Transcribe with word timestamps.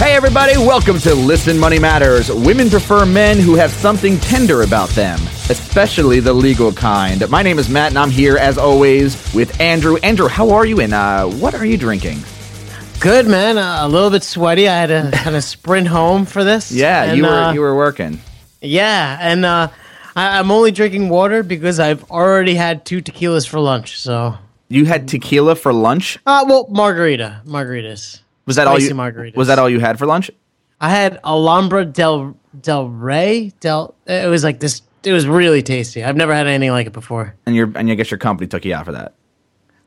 Hey, 0.00 0.14
everybody, 0.14 0.56
welcome 0.56 0.98
to 1.00 1.14
Listen 1.14 1.58
Money 1.58 1.78
Matters. 1.78 2.32
Women 2.32 2.70
prefer 2.70 3.04
men 3.04 3.38
who 3.38 3.54
have 3.56 3.70
something 3.70 4.18
tender 4.20 4.62
about 4.62 4.88
them, 4.90 5.20
especially 5.50 6.20
the 6.20 6.32
legal 6.32 6.72
kind. 6.72 7.28
My 7.28 7.42
name 7.42 7.58
is 7.58 7.68
Matt, 7.68 7.90
and 7.90 7.98
I'm 7.98 8.08
here, 8.10 8.38
as 8.38 8.56
always, 8.56 9.14
with 9.34 9.60
Andrew. 9.60 9.98
Andrew, 9.98 10.26
how 10.26 10.50
are 10.52 10.64
you, 10.64 10.80
and 10.80 10.94
uh, 10.94 11.26
what 11.26 11.54
are 11.54 11.66
you 11.66 11.76
drinking? 11.76 12.20
Good, 12.98 13.26
man. 13.26 13.58
Uh, 13.58 13.80
a 13.82 13.88
little 13.88 14.08
bit 14.08 14.22
sweaty. 14.22 14.68
I 14.68 14.86
had 14.86 14.86
to 14.86 15.16
kind 15.18 15.36
of 15.36 15.44
sprint 15.44 15.86
home 15.88 16.24
for 16.24 16.44
this. 16.44 16.72
Yeah, 16.72 17.04
And, 17.04 17.18
you 17.18 17.24
were 17.24 17.28
uh, 17.28 17.52
you 17.52 17.60
were 17.60 17.76
working. 17.76 18.20
Yeah, 18.62 19.18
and 19.20 19.44
uh, 19.44 19.68
I, 20.16 20.38
I'm 20.38 20.50
only 20.50 20.70
drinking 20.70 21.10
water 21.10 21.42
because 21.42 21.78
I've 21.78 22.10
already 22.10 22.54
had 22.54 22.86
two 22.86 23.02
tequilas 23.02 23.46
for 23.46 23.60
lunch. 23.60 24.00
So, 24.00 24.38
You 24.68 24.86
had 24.86 25.08
tequila 25.08 25.56
for 25.56 25.74
lunch. 25.74 26.18
uh, 26.26 26.46
well, 26.48 26.68
margarita, 26.70 27.42
margaritas. 27.44 28.20
Was 28.50 28.56
that 28.56 28.66
all 28.66 28.78
you? 28.80 28.90
margaritas. 28.90 29.36
Was 29.36 29.48
that 29.48 29.58
all 29.58 29.70
you 29.70 29.78
had 29.80 29.98
for 29.98 30.06
lunch? 30.06 30.30
I 30.80 30.90
had 30.90 31.20
Alhambra 31.24 31.84
del 31.84 32.36
del 32.60 32.88
Rey. 32.88 33.52
Del. 33.60 33.94
It 34.06 34.28
was 34.28 34.42
like 34.42 34.58
this. 34.60 34.82
It 35.04 35.12
was 35.12 35.26
really 35.26 35.62
tasty. 35.62 36.02
I've 36.02 36.16
never 36.16 36.34
had 36.34 36.46
anything 36.46 36.72
like 36.72 36.86
it 36.86 36.92
before. 36.92 37.34
And 37.46 37.54
your 37.54 37.70
and 37.76 37.90
I 37.90 37.94
guess 37.94 38.10
your 38.10 38.18
company 38.18 38.48
took 38.48 38.64
you 38.64 38.74
out 38.74 38.86
for 38.86 38.92
that. 38.92 39.14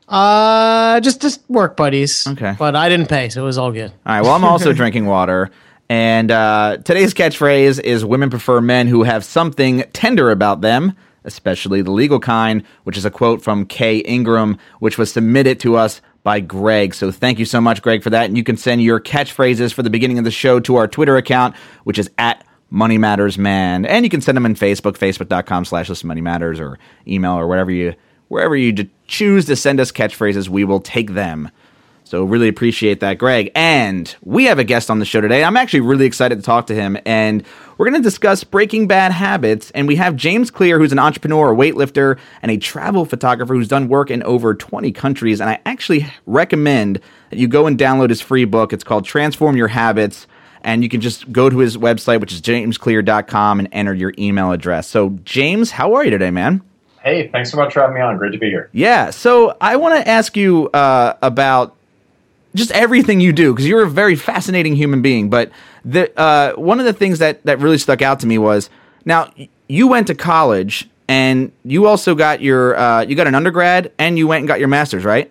Uh, 0.08 1.00
just 1.00 1.20
just 1.20 1.48
work 1.48 1.76
buddies. 1.76 2.26
Okay. 2.26 2.54
but 2.58 2.76
I 2.76 2.88
didn't 2.88 3.08
pay, 3.08 3.28
so 3.28 3.42
it 3.42 3.44
was 3.46 3.58
all 3.58 3.72
good. 3.72 3.90
All 3.90 4.14
right. 4.14 4.22
Well, 4.22 4.32
I'm 4.32 4.44
also 4.44 4.72
drinking 4.80 5.06
water. 5.06 5.50
And 5.88 6.30
uh, 6.30 6.78
today's 6.84 7.12
catchphrase 7.12 7.80
is 7.80 8.04
women 8.04 8.30
prefer 8.30 8.60
men 8.60 8.86
who 8.86 9.02
have 9.02 9.24
something 9.24 9.84
tender 9.92 10.30
about 10.30 10.62
them, 10.62 10.96
especially 11.24 11.82
the 11.82 11.90
legal 11.90 12.20
kind, 12.20 12.64
which 12.84 12.96
is 12.96 13.04
a 13.04 13.10
quote 13.10 13.42
from 13.42 13.66
Kay 13.66 13.98
Ingham, 13.98 14.58
which 14.78 14.96
was 14.96 15.12
submitted 15.12 15.60
to 15.60 15.76
us 15.76 16.00
by 16.24 16.40
Greg. 16.40 16.94
So 16.94 17.12
thank 17.12 17.38
you 17.38 17.44
so 17.44 17.60
much, 17.60 17.82
Greg, 17.82 18.02
for 18.02 18.10
that. 18.10 18.24
And 18.24 18.36
you 18.36 18.42
can 18.42 18.56
send 18.56 18.82
your 18.82 18.98
catchphrases 18.98 19.72
for 19.72 19.84
the 19.84 19.90
beginning 19.90 20.18
of 20.18 20.24
the 20.24 20.32
show 20.32 20.58
to 20.60 20.74
our 20.76 20.88
Twitter 20.88 21.16
account, 21.16 21.54
which 21.84 21.98
is 21.98 22.10
at 22.18 22.44
Money 22.70 22.98
Matters 22.98 23.38
Man. 23.38 23.86
And 23.86 24.04
you 24.04 24.10
can 24.10 24.20
send 24.20 24.34
them 24.34 24.46
in 24.46 24.54
Facebook, 24.54 24.98
facebook.com 24.98 25.66
slash 25.66 25.88
Listen 25.88 26.08
Money 26.08 26.22
Matters, 26.22 26.58
or 26.58 26.78
email, 27.06 27.34
or 27.34 27.46
whatever 27.46 27.70
you, 27.70 27.94
wherever 28.28 28.56
you 28.56 28.88
choose 29.06 29.44
to 29.44 29.54
send 29.54 29.78
us 29.78 29.92
catchphrases, 29.92 30.48
we 30.48 30.64
will 30.64 30.80
take 30.80 31.12
them. 31.12 31.50
So 32.06 32.22
really 32.22 32.48
appreciate 32.48 33.00
that, 33.00 33.16
Greg. 33.16 33.50
And 33.54 34.14
we 34.22 34.44
have 34.44 34.58
a 34.58 34.64
guest 34.64 34.90
on 34.90 34.98
the 34.98 35.06
show 35.06 35.22
today. 35.22 35.42
I'm 35.42 35.56
actually 35.56 35.80
really 35.80 36.04
excited 36.04 36.36
to 36.36 36.42
talk 36.42 36.66
to 36.66 36.74
him, 36.74 36.98
and 37.06 37.42
we're 37.78 37.88
going 37.88 38.00
to 38.00 38.06
discuss 38.06 38.44
breaking 38.44 38.86
bad 38.86 39.10
habits. 39.10 39.70
And 39.70 39.88
we 39.88 39.96
have 39.96 40.14
James 40.14 40.50
Clear, 40.50 40.78
who's 40.78 40.92
an 40.92 40.98
entrepreneur, 40.98 41.52
a 41.52 41.56
weightlifter, 41.56 42.18
and 42.42 42.52
a 42.52 42.58
travel 42.58 43.06
photographer 43.06 43.54
who's 43.54 43.68
done 43.68 43.88
work 43.88 44.10
in 44.10 44.22
over 44.22 44.54
20 44.54 44.92
countries. 44.92 45.40
And 45.40 45.48
I 45.48 45.60
actually 45.64 46.06
recommend 46.26 47.00
that 47.30 47.38
you 47.38 47.48
go 47.48 47.66
and 47.66 47.78
download 47.78 48.10
his 48.10 48.20
free 48.20 48.44
book. 48.44 48.72
It's 48.74 48.84
called 48.84 49.06
Transform 49.06 49.56
Your 49.56 49.68
Habits. 49.68 50.26
And 50.60 50.82
you 50.82 50.88
can 50.88 51.00
just 51.00 51.30
go 51.32 51.50
to 51.50 51.58
his 51.58 51.76
website, 51.76 52.20
which 52.20 52.32
is 52.32 52.40
jamesclear.com, 52.42 53.58
and 53.58 53.68
enter 53.72 53.94
your 53.94 54.14
email 54.18 54.52
address. 54.52 54.86
So, 54.86 55.10
James, 55.24 55.70
how 55.70 55.94
are 55.94 56.04
you 56.04 56.10
today, 56.10 56.30
man? 56.30 56.62
Hey, 57.02 57.28
thanks 57.28 57.50
so 57.50 57.58
much 57.58 57.74
for 57.74 57.80
having 57.80 57.96
me 57.96 58.00
on. 58.00 58.16
Great 58.16 58.32
to 58.32 58.38
be 58.38 58.48
here. 58.48 58.70
Yeah. 58.72 59.10
So 59.10 59.56
I 59.60 59.76
want 59.76 60.02
to 60.02 60.08
ask 60.08 60.38
you 60.38 60.70
uh, 60.70 61.14
about 61.20 61.76
just 62.54 62.70
everything 62.72 63.20
you 63.20 63.32
do 63.32 63.52
because 63.52 63.66
you're 63.66 63.82
a 63.82 63.90
very 63.90 64.16
fascinating 64.16 64.76
human 64.76 65.02
being. 65.02 65.28
But 65.28 65.50
the 65.84 66.16
uh, 66.18 66.52
one 66.54 66.80
of 66.80 66.86
the 66.86 66.92
things 66.92 67.18
that 67.18 67.42
that 67.44 67.58
really 67.58 67.78
stuck 67.78 68.02
out 68.02 68.20
to 68.20 68.26
me 68.26 68.38
was 68.38 68.70
now 69.04 69.32
you 69.68 69.88
went 69.88 70.06
to 70.06 70.14
college 70.14 70.88
and 71.08 71.52
you 71.64 71.86
also 71.86 72.14
got 72.14 72.40
your 72.40 72.76
uh, 72.76 73.02
you 73.02 73.14
got 73.14 73.26
an 73.26 73.34
undergrad 73.34 73.92
and 73.98 74.18
you 74.18 74.26
went 74.26 74.40
and 74.40 74.48
got 74.48 74.58
your 74.58 74.68
master's, 74.68 75.04
right? 75.04 75.30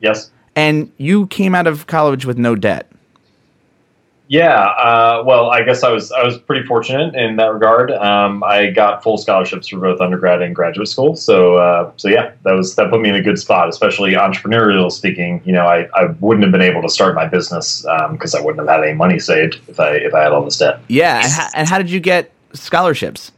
Yes. 0.00 0.30
And 0.56 0.92
you 0.98 1.26
came 1.28 1.54
out 1.54 1.66
of 1.66 1.86
college 1.86 2.26
with 2.26 2.38
no 2.38 2.54
debt. 2.54 2.90
Yeah. 4.34 4.64
Uh, 4.64 5.22
well, 5.24 5.50
I 5.50 5.62
guess 5.62 5.84
I 5.84 5.90
was 5.92 6.10
I 6.10 6.24
was 6.24 6.38
pretty 6.38 6.66
fortunate 6.66 7.14
in 7.14 7.36
that 7.36 7.52
regard. 7.52 7.92
Um, 7.92 8.42
I 8.42 8.70
got 8.70 9.00
full 9.00 9.16
scholarships 9.16 9.68
for 9.68 9.78
both 9.78 10.00
undergrad 10.00 10.42
and 10.42 10.52
graduate 10.52 10.88
school. 10.88 11.14
So 11.14 11.54
uh, 11.54 11.92
so 11.96 12.08
yeah, 12.08 12.32
that 12.42 12.50
was 12.50 12.74
that 12.74 12.90
put 12.90 13.00
me 13.00 13.10
in 13.10 13.14
a 13.14 13.22
good 13.22 13.38
spot, 13.38 13.68
especially 13.68 14.14
entrepreneurial 14.14 14.90
speaking. 14.90 15.40
You 15.44 15.52
know, 15.52 15.66
I, 15.68 15.88
I 15.94 16.06
wouldn't 16.18 16.42
have 16.42 16.50
been 16.50 16.62
able 16.62 16.82
to 16.82 16.88
start 16.88 17.14
my 17.14 17.28
business 17.28 17.86
because 18.10 18.34
I 18.34 18.40
wouldn't 18.40 18.58
have 18.66 18.76
had 18.76 18.84
any 18.84 18.96
money 18.96 19.20
saved 19.20 19.60
if 19.68 19.78
I 19.78 19.90
if 19.90 20.12
I 20.12 20.22
had 20.24 20.32
all 20.32 20.44
this 20.44 20.58
debt. 20.58 20.80
Yeah. 20.88 21.22
And, 21.22 21.32
how, 21.32 21.48
and 21.54 21.68
how 21.68 21.78
did 21.78 21.88
you 21.88 22.00
get 22.00 22.32
scholarships? 22.54 23.30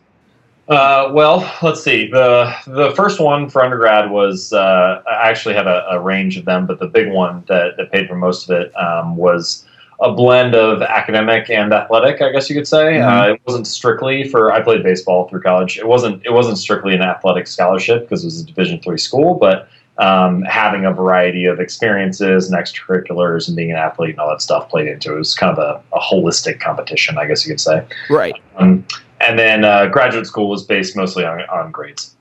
Uh, 0.67 1.11
well, 1.13 1.47
let's 1.63 1.85
see. 1.85 2.11
the 2.11 2.55
The 2.67 2.93
first 2.97 3.21
one 3.21 3.51
for 3.51 3.63
undergrad 3.63 4.11
was 4.11 4.51
uh, 4.55 5.03
I 5.07 5.29
actually 5.29 5.57
had 5.57 5.67
a, 5.67 5.87
a 5.91 6.01
range 6.01 6.39
of 6.39 6.47
them, 6.47 6.65
but 6.65 6.79
the 6.79 6.89
big 6.89 7.13
one 7.13 7.45
that, 7.49 7.77
that 7.77 7.93
paid 7.93 8.09
for 8.09 8.17
most 8.17 8.49
of 8.49 8.57
it 8.59 8.75
um, 8.79 9.17
was 9.19 9.66
a 10.01 10.13
blend 10.13 10.55
of 10.55 10.83
academic 10.83 11.49
and 11.51 11.73
athletic. 11.73 12.21
I 12.21 12.31
guess 12.31 12.51
you 12.51 12.57
could 12.57 12.69
say 12.69 12.95
Mhm. 12.99 13.31
uh, 13.31 13.33
it 13.33 13.41
wasn't 13.47 13.67
strictly 13.67 14.25
for. 14.29 14.53
I 14.53 14.61
played 14.61 14.83
baseball 14.83 15.29
through 15.29 15.41
college. 15.41 15.79
It 15.79 15.87
wasn't. 15.87 16.25
It 16.25 16.33
wasn't 16.33 16.59
strictly 16.59 16.95
an 16.95 17.03
athletic 17.03 17.47
scholarship 17.47 18.03
because 18.03 18.23
it 18.23 18.27
was 18.27 18.41
a 18.41 18.47
Division 18.47 18.81
three 18.81 18.99
school, 18.99 19.35
but 19.35 19.69
um, 19.99 20.43
having 20.43 20.85
a 20.85 20.93
variety 20.93 21.47
of 21.47 21.59
experiences 21.61 22.51
and 22.51 22.61
extracurriculars 22.61 23.49
and 23.49 23.57
being 23.57 23.71
an 23.71 23.79
athlete 23.79 24.11
and 24.11 24.19
all 24.21 24.29
that 24.29 24.43
stuff 24.43 24.69
played 24.69 24.89
into 24.89 25.13
it. 25.13 25.15
It 25.15 25.19
was 25.19 25.35
kind 25.35 25.57
of 25.57 25.59
a, 25.59 25.97
a 25.97 26.01
holistic 26.01 26.61
competition, 26.61 27.17
I 27.17 27.25
guess 27.27 27.47
you 27.47 27.53
could 27.53 27.61
say. 27.61 27.83
Right. 28.11 28.35
Um, 28.59 28.85
and 29.21 29.39
then 29.39 29.65
uh, 29.65 29.87
graduate 29.87 30.27
school 30.27 30.51
was 30.51 30.63
based 30.63 30.97
mostly 30.97 31.25
on, 31.25 31.41
on 31.49 31.71
grades. 31.71 32.16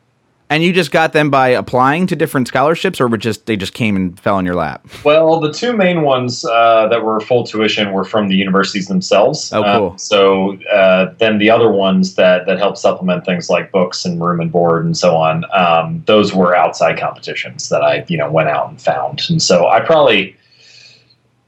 And 0.48 0.62
you 0.64 0.72
just 0.74 0.92
got 0.92 1.12
them 1.14 1.32
by 1.32 1.48
applying 1.50 2.06
to 2.08 2.16
different 2.16 2.48
scholarships, 2.48 3.02
or 3.02 3.08
were 3.08 3.18
just 3.18 3.48
they 3.48 3.56
just 3.58 3.74
came 3.74 3.96
and 3.96 4.20
fell 4.20 4.38
in 4.38 4.46
your 4.46 4.54
lap? 4.54 4.86
Well, 5.04 5.40
the 5.40 5.52
two 5.52 5.76
main 5.76 6.04
ones 6.04 6.46
uh, 6.46 6.88
that 6.90 7.04
were 7.04 7.20
full 7.20 7.44
tuition 7.46 7.92
were 7.94 8.04
from 8.04 8.28
the 8.28 8.36
universities 8.36 8.88
themselves. 8.88 9.52
Oh, 9.52 9.64
Uh, 9.64 9.78
cool. 9.80 9.98
so 9.98 10.58
uh, 10.72 11.14
then 11.18 11.40
the 11.40 11.50
other 11.50 11.72
ones 11.72 12.14
that 12.16 12.46
that 12.46 12.60
help 12.60 12.78
supplement 12.78 13.26
things 13.26 13.50
like 13.50 13.72
books 13.72 14.06
and 14.06 14.24
room 14.24 14.40
and 14.40 14.52
board 14.52 14.86
and 14.86 14.96
so 14.96 15.16
on, 15.16 15.46
um, 15.52 16.04
those 16.06 16.34
were 16.36 16.56
outside 16.56 17.00
competitions 17.00 17.70
that 17.70 17.82
I 17.82 18.06
you 18.08 18.18
know 18.18 18.30
went 18.30 18.50
out 18.50 18.70
and 18.70 18.80
found. 18.80 19.24
And 19.30 19.42
so 19.42 19.68
I 19.68 19.80
probably 19.80 20.36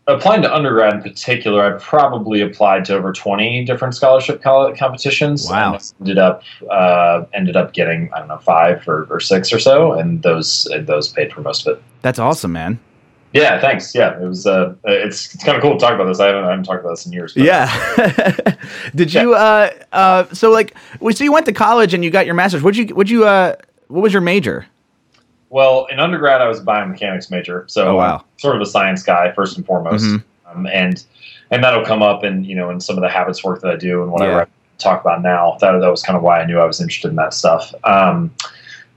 applying 0.08 0.42
to 0.42 0.54
undergrad 0.54 0.94
in 0.94 1.02
particular, 1.02 1.76
I 1.76 1.80
probably 1.80 2.42
applied 2.42 2.86
to 2.86 2.96
over 2.96 3.12
twenty 3.14 3.64
different 3.66 3.96
scholarship 3.96 4.42
competitions. 4.42 5.48
Wow. 5.50 5.74
And 5.74 5.94
ended 6.02 6.18
up 6.18 6.44
uh, 6.70 7.26
ended 7.34 7.56
up 7.56 7.74
getting 7.74 8.10
I 8.14 8.20
don't 8.20 8.28
know 8.28 8.38
five 8.40 8.88
or, 8.88 9.06
or 9.10 9.20
six 9.20 9.52
or 9.54 9.60
so, 9.60 9.94
and 9.94 10.22
those 10.24 10.66
and 10.68 10.88
those 10.88 11.10
paid 11.10 11.32
for 11.34 11.42
most 11.42 11.68
of 11.68 11.78
it. 11.78 11.84
That's 12.02 12.20
awesome, 12.20 12.52
man. 12.54 12.80
Yeah, 13.34 13.60
thanks. 13.60 13.94
Yeah, 13.94 14.20
it 14.20 14.26
was. 14.26 14.48
Uh, 14.48 14.74
it's 14.86 15.36
it's 15.36 15.44
kind 15.44 15.58
of 15.58 15.62
cool 15.62 15.74
to 15.74 15.80
talk 15.80 15.94
about 15.94 16.06
this. 16.06 16.20
I 16.20 16.28
haven't 16.28 16.46
I 16.46 16.50
haven't 16.52 16.66
talked 16.66 16.80
about 16.80 16.92
this 16.92 17.06
in 17.06 17.12
years. 17.12 17.34
but- 17.34 17.44
Yeah. 17.44 18.56
Did 18.96 19.14
you 19.14 19.34
uh 19.36 19.70
uh 19.92 20.26
so 20.34 20.50
like 20.50 20.76
so 21.12 21.24
you 21.24 21.32
went 21.34 21.46
to 21.48 21.54
college 21.54 21.94
and 21.94 22.04
you 22.04 22.10
got 22.10 22.26
your 22.26 22.36
master's. 22.36 22.64
Would 22.64 22.78
you 22.78 22.96
would 22.96 23.10
you 23.10 23.26
uh 23.26 23.56
what 23.90 24.02
was 24.02 24.14
your 24.14 24.22
major? 24.22 24.66
Well, 25.50 25.88
in 25.92 26.00
undergrad, 26.00 26.42
I 26.42 26.48
was 26.48 26.60
a 26.60 26.64
biomechanics 26.64 27.32
major, 27.32 27.64
so 27.68 27.90
Oh, 27.90 27.96
wow. 27.96 28.16
I'm 28.18 28.24
sort 28.38 28.56
of 28.56 28.62
a 28.62 28.66
science 28.66 29.04
guy 29.04 29.32
first 29.32 29.58
and 29.58 29.66
foremost, 29.66 30.04
Mhm. 30.06 30.24
um, 30.52 30.68
and 30.68 31.04
and 31.50 31.64
that'll 31.64 31.86
come 31.86 32.02
up 32.02 32.24
in 32.26 32.44
you 32.44 32.56
know 32.56 32.70
in 32.70 32.80
some 32.82 32.98
of 32.98 33.02
the 33.02 33.10
habits 33.10 33.44
work 33.44 33.62
that 33.62 33.72
I 33.72 33.76
do 33.78 34.04
and 34.04 34.12
whatever 34.12 34.32
Yeah. 34.32 34.38
I 34.42 34.46
talk 34.78 35.00
about 35.02 35.22
now. 35.24 35.58
That 35.62 35.80
that 35.80 35.90
was 35.90 36.04
kind 36.04 36.18
of 36.18 36.24
why 36.24 36.42
I 36.42 36.46
knew 36.46 36.60
I 36.60 36.66
was 36.66 36.82
interested 36.82 37.08
in 37.10 37.16
that 37.16 37.34
stuff. 37.34 37.74
Um, 37.86 38.32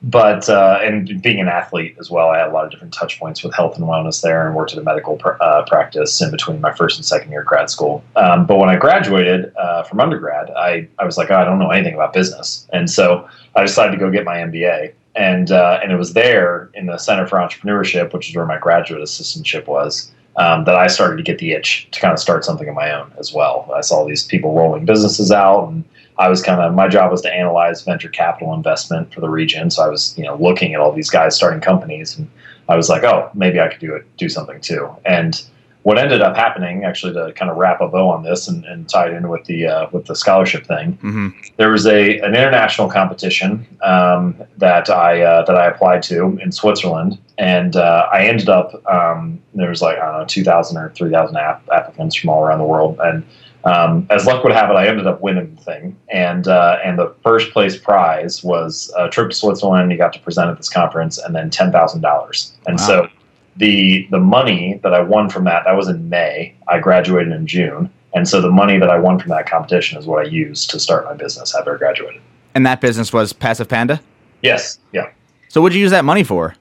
but 0.03 0.49
uh, 0.49 0.79
and 0.83 1.21
being 1.23 1.41
an 1.41 1.49
athlete 1.49 1.95
as 2.01 2.11
well, 2.11 2.31
I 2.31 2.39
had 2.39 2.49
a 2.49 2.53
lot 2.53 2.65
of 2.65 2.71
different 2.71 2.95
touch 2.95 3.21
points 3.21 3.45
with 3.45 3.55
health 3.55 3.77
and 3.77 3.85
wellness 3.87 4.23
there, 4.23 4.47
and 4.47 4.57
worked 4.57 4.73
at 4.73 4.79
a 4.79 4.83
medical 4.83 5.17
pr- 5.17 5.41
uh, 5.43 5.63
practice 5.67 6.21
in 6.23 6.31
between 6.31 6.61
my 6.61 6.73
first 6.73 6.97
and 6.99 7.05
second 7.05 7.31
year 7.31 7.43
of 7.43 7.47
grad 7.47 7.69
school. 7.71 8.03
Um, 8.17 8.47
but 8.47 8.57
when 8.57 8.71
I 8.71 8.77
graduated 8.77 9.53
uh, 9.57 9.83
from 9.85 10.01
undergrad, 10.01 10.51
I 10.51 10.89
I 10.99 11.05
was 11.05 11.17
like, 11.19 11.31
oh, 11.31 11.37
I 11.37 11.45
don't 11.45 11.59
know 11.59 11.71
anything 11.71 11.95
about 11.95 12.13
business, 12.15 12.67
and 12.73 12.91
so 12.91 13.29
I 13.55 13.63
decided 13.63 13.93
to 13.93 13.99
go 13.99 14.11
get 14.11 14.25
my 14.25 14.39
MBA. 14.39 14.93
And 15.17 15.51
uh, 15.51 15.81
and 15.83 15.91
it 15.91 15.97
was 15.97 16.13
there 16.13 16.71
in 16.75 16.87
the 16.87 16.97
Center 16.97 17.27
for 17.27 17.39
Entrepreneurship, 17.39 18.13
which 18.13 18.31
is 18.31 18.37
where 18.37 18.47
my 18.47 18.59
graduate 18.59 19.03
assistantship 19.03 19.67
was, 19.67 20.11
um, 20.37 20.65
that 20.65 20.77
I 20.77 20.87
started 20.87 21.17
to 21.17 21.23
get 21.23 21.39
the 21.39 21.53
itch 21.53 21.89
to 21.91 22.01
kind 22.01 22.13
of 22.13 22.21
start 22.21 22.45
something 22.45 22.69
of 22.69 22.75
my 22.75 22.93
own 22.93 23.13
as 23.19 23.33
well. 23.33 23.69
I 23.75 23.81
saw 23.81 24.05
these 24.05 24.25
people 24.25 24.55
rolling 24.55 24.85
businesses 24.85 25.33
out, 25.33 25.69
and 25.69 25.85
I 26.19 26.29
was 26.29 26.43
kind 26.43 26.61
of 26.61 26.75
my 26.75 26.87
job 26.87 27.11
was 27.11 27.23
to 27.23 27.33
analyze 27.33 27.83
venture 27.83 28.09
capital 28.09 28.55
investment 28.55 29.13
for 29.13 29.21
the 29.21 29.29
region. 29.29 29.71
So 29.71 29.83
I 29.83 29.89
was 29.89 30.17
you 30.17 30.25
know 30.25 30.37
looking 30.37 30.75
at 30.75 30.81
all 30.81 30.93
these 30.93 31.11
guys 31.11 31.35
starting 31.35 31.61
companies, 31.61 32.17
and 32.17 32.31
I 32.69 32.77
was 32.77 32.89
like, 32.89 33.03
oh, 33.03 33.31
maybe 33.35 33.61
I 33.61 33.69
could 33.69 33.81
do 33.81 33.95
it, 33.95 34.07
do 34.17 34.29
something 34.29 34.61
too. 34.61 34.89
And 35.05 35.43
what 35.83 35.99
ended 35.99 36.21
up 36.21 36.37
happening, 36.37 36.85
actually, 36.85 37.15
to 37.15 37.33
kind 37.33 37.51
of 37.51 37.57
wrap 37.57 37.81
a 37.81 37.89
bow 37.89 38.09
on 38.11 38.23
this 38.23 38.49
and, 38.49 38.65
and 38.67 38.87
tie 38.89 39.07
it 39.07 39.15
in 39.15 39.29
with 39.31 39.45
the 39.45 39.67
uh, 39.67 39.87
with 39.93 40.05
the 40.07 40.15
scholarship 40.15 40.67
thing, 40.67 40.99
Mm-hmm. 41.03 41.29
there 41.57 41.71
was 41.71 41.87
a 41.87 42.19
an 42.19 42.35
international 42.35 42.89
competition 42.89 43.67
um, 43.83 44.37
that 44.59 44.91
I 44.91 45.23
uh, 45.23 45.45
that 45.47 45.57
I 45.57 45.67
applied 45.67 46.03
to 46.05 46.39
in 46.43 46.53
Switzerland, 46.53 47.19
and 47.39 47.77
uh, 47.77 48.09
I 48.13 48.25
ended 48.27 48.49
up 48.51 48.83
um, 48.91 49.41
there 49.55 49.71
was 49.71 49.81
like 49.81 49.97
I 49.99 50.05
don't 50.11 50.21
know 50.21 50.27
two 50.27 50.45
thousand 50.45 50.77
or 50.77 50.91
three 50.91 51.11
thousand 51.11 51.37
app- 51.37 51.67
applicants 51.73 52.15
from 52.17 52.29
all 52.31 52.43
around 52.45 52.59
the 52.59 52.67
world, 52.67 53.01
and 53.03 53.25
um, 53.65 54.07
as 54.11 54.27
luck 54.27 54.43
would 54.45 54.53
have 54.55 54.71
it, 54.71 54.75
I 54.75 54.87
ended 54.87 55.07
up 55.07 55.21
winning 55.23 55.55
the 55.55 55.63
thing, 55.63 55.97
and 56.11 56.47
uh, 56.47 56.79
and 56.85 56.99
the 56.99 57.15
first 57.23 57.53
place 57.53 57.79
prize 57.79 58.45
was 58.45 58.93
a 58.99 59.09
trip 59.09 59.31
to 59.31 59.37
Switzerland. 59.37 59.91
You 59.93 59.97
got 59.99 60.13
to 60.13 60.21
present 60.21 60.51
at 60.51 60.57
this 60.59 60.69
conference, 60.69 61.17
and 61.19 61.35
then 61.35 61.49
ten 61.49 61.73
thousand 61.73 62.03
dollars, 62.03 62.53
and 62.67 62.79
Wow. 62.79 62.87
so 62.87 63.09
the 63.57 64.07
the 64.11 64.19
money 64.21 64.81
that 64.83 64.95
I 64.95 65.01
won 65.01 65.29
from 65.29 65.45
that 65.45 65.65
that 65.65 65.77
was 65.77 65.89
in 65.89 66.09
May. 66.09 66.55
I 66.69 66.79
graduated 66.79 67.33
in 67.33 67.47
June. 67.47 67.91
And 68.13 68.27
so 68.29 68.41
the 68.41 68.51
money 68.51 68.79
that 68.79 68.91
I 68.91 68.99
won 68.99 69.19
from 69.21 69.31
that 69.31 69.49
competition 69.49 69.97
is 69.99 70.07
what 70.07 70.25
I 70.27 70.29
used 70.29 70.71
to 70.71 70.81
start 70.81 71.05
my 71.05 71.15
business 71.15 71.55
after 71.55 71.75
I 71.75 71.79
graduated. 71.79 72.21
And 72.55 72.67
that 72.67 72.81
business 72.81 73.13
was 73.13 73.33
Passive 73.33 73.69
Panda? 73.69 74.01
Yes. 74.43 74.79
Yeah. 74.93 75.11
So 75.49 75.61
what'd 75.61 75.77
you 75.77 75.81
use 75.81 75.93
that 75.93 76.05
money 76.05 76.25
for? 76.25 76.55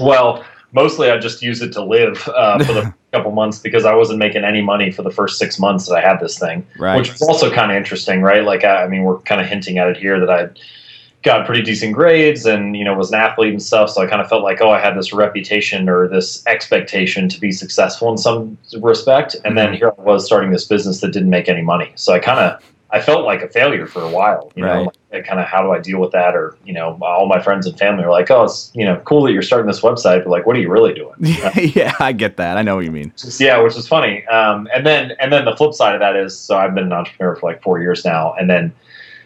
Well, 0.00 0.42
mostly 0.72 1.10
I 1.10 1.18
just 1.18 1.42
used 1.42 1.62
it 1.62 1.72
to 1.74 1.84
live 1.84 2.26
uh, 2.28 2.64
for 2.64 2.72
the 2.72 2.94
couple 3.12 3.32
months 3.32 3.58
because 3.58 3.84
I 3.84 3.94
wasn't 3.94 4.18
making 4.20 4.44
any 4.44 4.62
money 4.62 4.90
for 4.90 5.02
the 5.02 5.10
first 5.10 5.38
six 5.38 5.58
months 5.58 5.86
that 5.88 5.96
I 5.96 6.00
had 6.00 6.20
this 6.20 6.38
thing, 6.38 6.66
Right. 6.78 6.96
which 6.96 7.10
was 7.10 7.22
also 7.22 7.52
kind 7.52 7.70
of 7.70 7.76
interesting, 7.76 8.22
right? 8.22 8.44
Like, 8.44 8.64
I, 8.64 8.84
I 8.84 8.88
mean, 8.88 9.02
we're 9.02 9.18
kind 9.18 9.40
of 9.40 9.46
hinting 9.48 9.78
at 9.78 9.88
it 9.88 9.96
here 9.98 10.18
that 10.20 10.30
I 10.30 10.48
got 11.22 11.44
pretty 11.44 11.62
decent 11.62 11.92
grades 11.92 12.46
and 12.46 12.76
you 12.76 12.84
know 12.84 12.94
was 12.94 13.12
an 13.12 13.20
athlete 13.20 13.50
and 13.50 13.62
stuff 13.62 13.90
so 13.90 14.00
i 14.00 14.06
kind 14.06 14.22
of 14.22 14.28
felt 14.28 14.42
like 14.42 14.60
oh 14.62 14.70
i 14.70 14.80
had 14.80 14.96
this 14.96 15.12
reputation 15.12 15.88
or 15.88 16.08
this 16.08 16.44
expectation 16.46 17.28
to 17.28 17.38
be 17.38 17.52
successful 17.52 18.10
in 18.10 18.16
some 18.16 18.56
respect. 18.80 19.36
And 19.44 19.56
then 19.56 19.74
here 19.74 19.92
i 19.98 20.02
was 20.02 20.24
starting 20.24 20.50
this 20.50 20.64
business 20.64 21.00
that 21.00 21.12
didn't 21.12 21.30
make 21.30 21.48
any 21.48 21.62
money. 21.62 21.92
So 21.94 22.12
i 22.12 22.18
kind 22.18 22.40
of 22.40 22.62
i 22.90 23.00
felt 23.00 23.24
like 23.24 23.42
a 23.42 23.48
failure 23.48 23.86
for 23.86 24.02
a 24.02 24.10
while 24.10 24.50
you 24.56 24.64
know 24.64 24.90
like, 25.12 25.24
kind 25.24 25.38
of 25.38 25.46
how 25.46 25.62
do 25.62 25.70
i 25.72 25.78
deal 25.78 26.00
with 26.00 26.12
that? 26.12 26.34
Or 26.34 26.56
you 26.64 26.72
know 26.72 26.98
all 27.02 27.26
my 27.26 27.40
friends 27.40 27.66
and 27.66 27.78
family 27.78 28.04
are 28.04 28.10
like 28.10 28.30
oh 28.30 28.44
it's 28.44 28.70
you 28.74 28.84
know 28.84 28.96
cool 29.04 29.24
that 29.24 29.32
you're 29.32 29.42
starting 29.42 29.66
this 29.66 29.80
website 29.80 30.24
but 30.24 30.30
like 30.30 30.46
what 30.46 30.56
are 30.56 30.60
you 30.60 30.70
really 30.70 30.94
doing? 30.94 31.14
Yeah, 31.76 31.94
I 32.00 32.12
get 32.12 32.38
that. 32.38 32.56
I 32.56 32.62
know 32.62 32.76
what 32.76 32.84
you 32.84 32.90
mean. 32.90 33.12
Yeah, 33.38 33.60
which 33.60 33.76
is 33.76 33.86
funny. 33.86 34.26
Um, 34.26 34.68
and 34.74 34.86
then 34.86 35.12
and 35.20 35.30
then 35.32 35.44
the 35.44 35.54
flip 35.54 35.74
side 35.74 35.94
of 35.94 36.00
that 36.00 36.16
is, 36.16 36.36
so 36.38 36.56
I've 36.56 36.74
been 36.74 36.84
an 36.84 36.92
entrepreneur 36.92 37.36
for 37.36 37.50
like 37.50 37.62
four 37.62 37.80
years 37.80 38.04
now, 38.04 38.34
and 38.34 38.48
then 38.48 38.72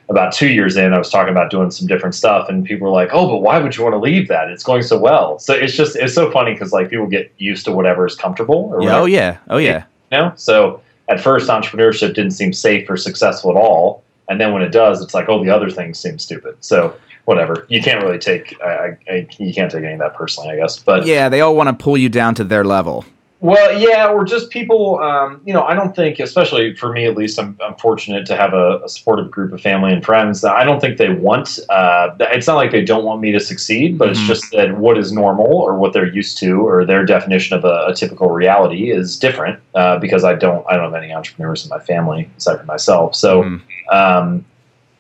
about 0.09 0.33
two 0.33 0.49
years 0.49 0.77
in, 0.77 0.93
I 0.93 0.99
was 0.99 1.11
talking 1.11 1.33
about 1.33 1.51
doing 1.51 1.71
some 1.71 1.87
different 1.87 2.15
stuff, 2.15 2.49
and 2.49 2.65
people 2.65 2.87
were 2.87 2.93
like, 2.93 3.11
"Oh, 3.13 3.29
but 3.29 3.39
why 3.39 3.59
would 3.59 3.77
you 3.77 3.83
want 3.83 3.95
to 3.95 3.99
leave 3.99 4.29
that? 4.29 4.49
It's 4.49 4.63
going 4.63 4.83
so 4.83 4.99
well." 4.99 5.39
So 5.39 5.55
it's 5.55 5.75
just 5.75 5.97
it's 5.97 6.15
so 6.15 6.31
funny 6.31 6.53
because 6.53 6.73
like 6.73 6.91
people 6.91 7.07
get 7.07 7.33
used 7.39 7.65
to 7.67 7.73
whatever 7.73 8.07
is 8.07 8.15
comfortable. 8.15 8.71
Or 8.73 8.83
Yeah, 8.83 9.01
oh 9.01 9.05
yeah. 9.07 9.39
Oh 9.49 9.59
yeah. 9.59 9.85
you 10.13 10.19
know? 10.19 10.33
So 10.37 10.83
at 11.09 11.21
first, 11.21 11.49
entrepreneurship 11.49 12.15
didn't 12.15 12.33
seem 12.33 12.53
safe 12.53 12.89
or 12.89 12.97
successful 12.97 13.51
at 13.51 13.57
all, 13.57 14.05
and 14.29 14.41
then 14.41 14.53
when 14.53 14.63
it 14.63 14.71
does, 14.71 15.03
it's 15.03 15.15
like, 15.15 15.29
oh, 15.29 15.43
the 15.43 15.51
other 15.51 15.71
things 15.71 15.99
seem 15.99 16.19
stupid. 16.19 16.57
So 16.61 16.95
whatever, 17.25 17.67
you 17.69 17.83
can't 17.83 18.03
really 18.03 18.19
take 18.19 18.61
I, 18.63 18.69
I, 18.69 18.99
I, 19.11 19.29
you 19.39 19.55
can't 19.55 19.71
take 19.71 19.85
any 19.85 19.95
of 19.95 20.01
that 20.01 20.15
personally, 20.15 20.51
I 20.51 20.57
guess. 20.57 20.79
But 20.79 21.07
Yeah, 21.07 21.29
they 21.29 21.41
all 21.41 21.57
want 21.57 21.77
to 21.77 21.83
pull 21.83 21.97
you 21.97 22.09
down 22.09 22.35
to 22.37 22.45
their 22.45 22.65
level. 22.65 23.05
Well, 23.45 23.79
yeah, 23.79 24.09
or 24.09 24.25
just 24.25 24.49
people. 24.49 24.99
Um, 25.01 25.43
you 25.45 25.53
know, 25.53 25.65
I 25.65 25.75
don't 25.75 25.95
think, 25.95 26.19
especially 26.19 26.75
for 26.75 26.91
me 26.91 27.05
at 27.05 27.15
least, 27.15 27.39
I'm, 27.39 27.59
I'm 27.63 27.75
fortunate 27.75 28.25
to 28.25 28.37
have 28.37 28.55
a, 28.55 28.81
a 28.83 28.89
supportive 28.89 29.31
group 29.31 29.53
of 29.53 29.61
family 29.61 29.93
and 29.93 30.03
friends. 30.03 30.41
That 30.41 30.57
I 30.57 30.65
don't 30.65 30.81
think 30.81 30.97
they 30.97 31.11
want. 31.11 31.59
Uh, 31.69 32.17
it's 32.21 32.47
not 32.47 32.55
like 32.55 32.71
they 32.71 32.83
don't 32.83 33.05
want 33.05 33.21
me 33.21 33.33
to 33.33 33.41
succeed, 33.41 33.99
but 33.99 34.09
Mhm. 34.09 34.13
it's 34.13 34.27
just 34.27 34.51
that 34.53 34.79
what 34.79 34.97
is 34.97 35.13
normal 35.13 35.59
or 35.59 35.77
what 35.77 35.93
they're 35.93 36.11
used 36.11 36.39
to 36.39 36.67
or 36.67 36.87
their 36.87 37.05
definition 37.05 37.55
of 37.55 37.67
a, 37.67 37.89
a 37.89 37.95
typical 37.95 38.31
reality 38.31 38.91
is 38.91 39.19
different. 39.19 39.61
Uh, 39.75 39.99
because 39.99 40.25
I 40.25 40.35
don't, 40.35 40.65
I 40.67 40.77
don't 40.77 40.91
have 40.91 41.03
any 41.03 41.13
entrepreneurs 41.13 41.65
in 41.65 41.69
my 41.69 41.81
family 41.81 42.31
aside 42.39 42.57
from 42.57 42.67
myself. 42.67 43.15
So. 43.15 43.43
Mhm. 43.43 43.61
Um, 43.93 44.45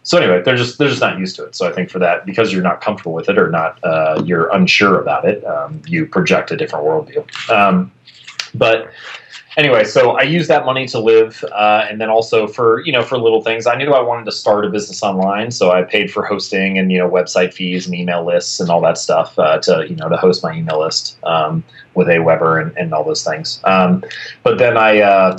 so 0.06 0.18
anyway, 0.18 0.42
they're 0.44 0.54
just 0.54 0.76
they're 0.76 0.90
just 0.90 1.00
not 1.00 1.18
used 1.18 1.34
to 1.36 1.44
it. 1.46 1.56
So 1.56 1.66
I 1.66 1.72
think 1.72 1.88
for 1.88 1.98
that, 1.98 2.26
because 2.26 2.52
you're 2.52 2.62
not 2.62 2.82
comfortable 2.82 3.14
with 3.14 3.30
it 3.30 3.38
or 3.38 3.48
not, 3.48 3.82
uh, 3.82 4.22
you're 4.22 4.52
unsure 4.52 5.00
about 5.00 5.24
it, 5.24 5.42
um, 5.46 5.80
you 5.86 6.04
project 6.04 6.50
a 6.50 6.58
different 6.58 6.84
worldview. 6.84 7.24
Um, 7.48 7.90
but 8.54 8.92
anyway, 9.56 9.84
so 9.84 10.12
I 10.12 10.22
used 10.22 10.48
that 10.50 10.64
money 10.64 10.86
to 10.88 10.98
live, 10.98 11.44
uh, 11.52 11.86
and 11.88 12.00
then 12.00 12.08
also 12.08 12.46
for 12.46 12.84
you 12.84 12.92
know 12.92 13.02
for 13.02 13.18
little 13.18 13.42
things. 13.42 13.66
I 13.66 13.76
knew 13.76 13.92
I 13.92 14.00
wanted 14.00 14.24
to 14.26 14.32
start 14.32 14.64
a 14.64 14.70
business 14.70 15.02
online, 15.02 15.50
so 15.50 15.70
I 15.70 15.82
paid 15.82 16.12
for 16.12 16.24
hosting 16.24 16.78
and 16.78 16.90
you 16.90 16.98
know 16.98 17.08
website 17.08 17.52
fees 17.52 17.86
and 17.86 17.94
email 17.94 18.24
lists 18.24 18.60
and 18.60 18.70
all 18.70 18.80
that 18.82 18.98
stuff 18.98 19.38
uh, 19.38 19.58
to 19.60 19.86
you 19.88 19.96
know 19.96 20.08
to 20.08 20.16
host 20.16 20.42
my 20.42 20.52
email 20.52 20.80
list 20.80 21.18
um, 21.24 21.64
with 21.94 22.08
Aweber 22.08 22.62
and, 22.62 22.76
and 22.76 22.92
all 22.92 23.04
those 23.04 23.24
things. 23.24 23.60
Um, 23.64 24.04
but 24.42 24.58
then 24.58 24.76
I. 24.76 25.00
Uh, 25.00 25.38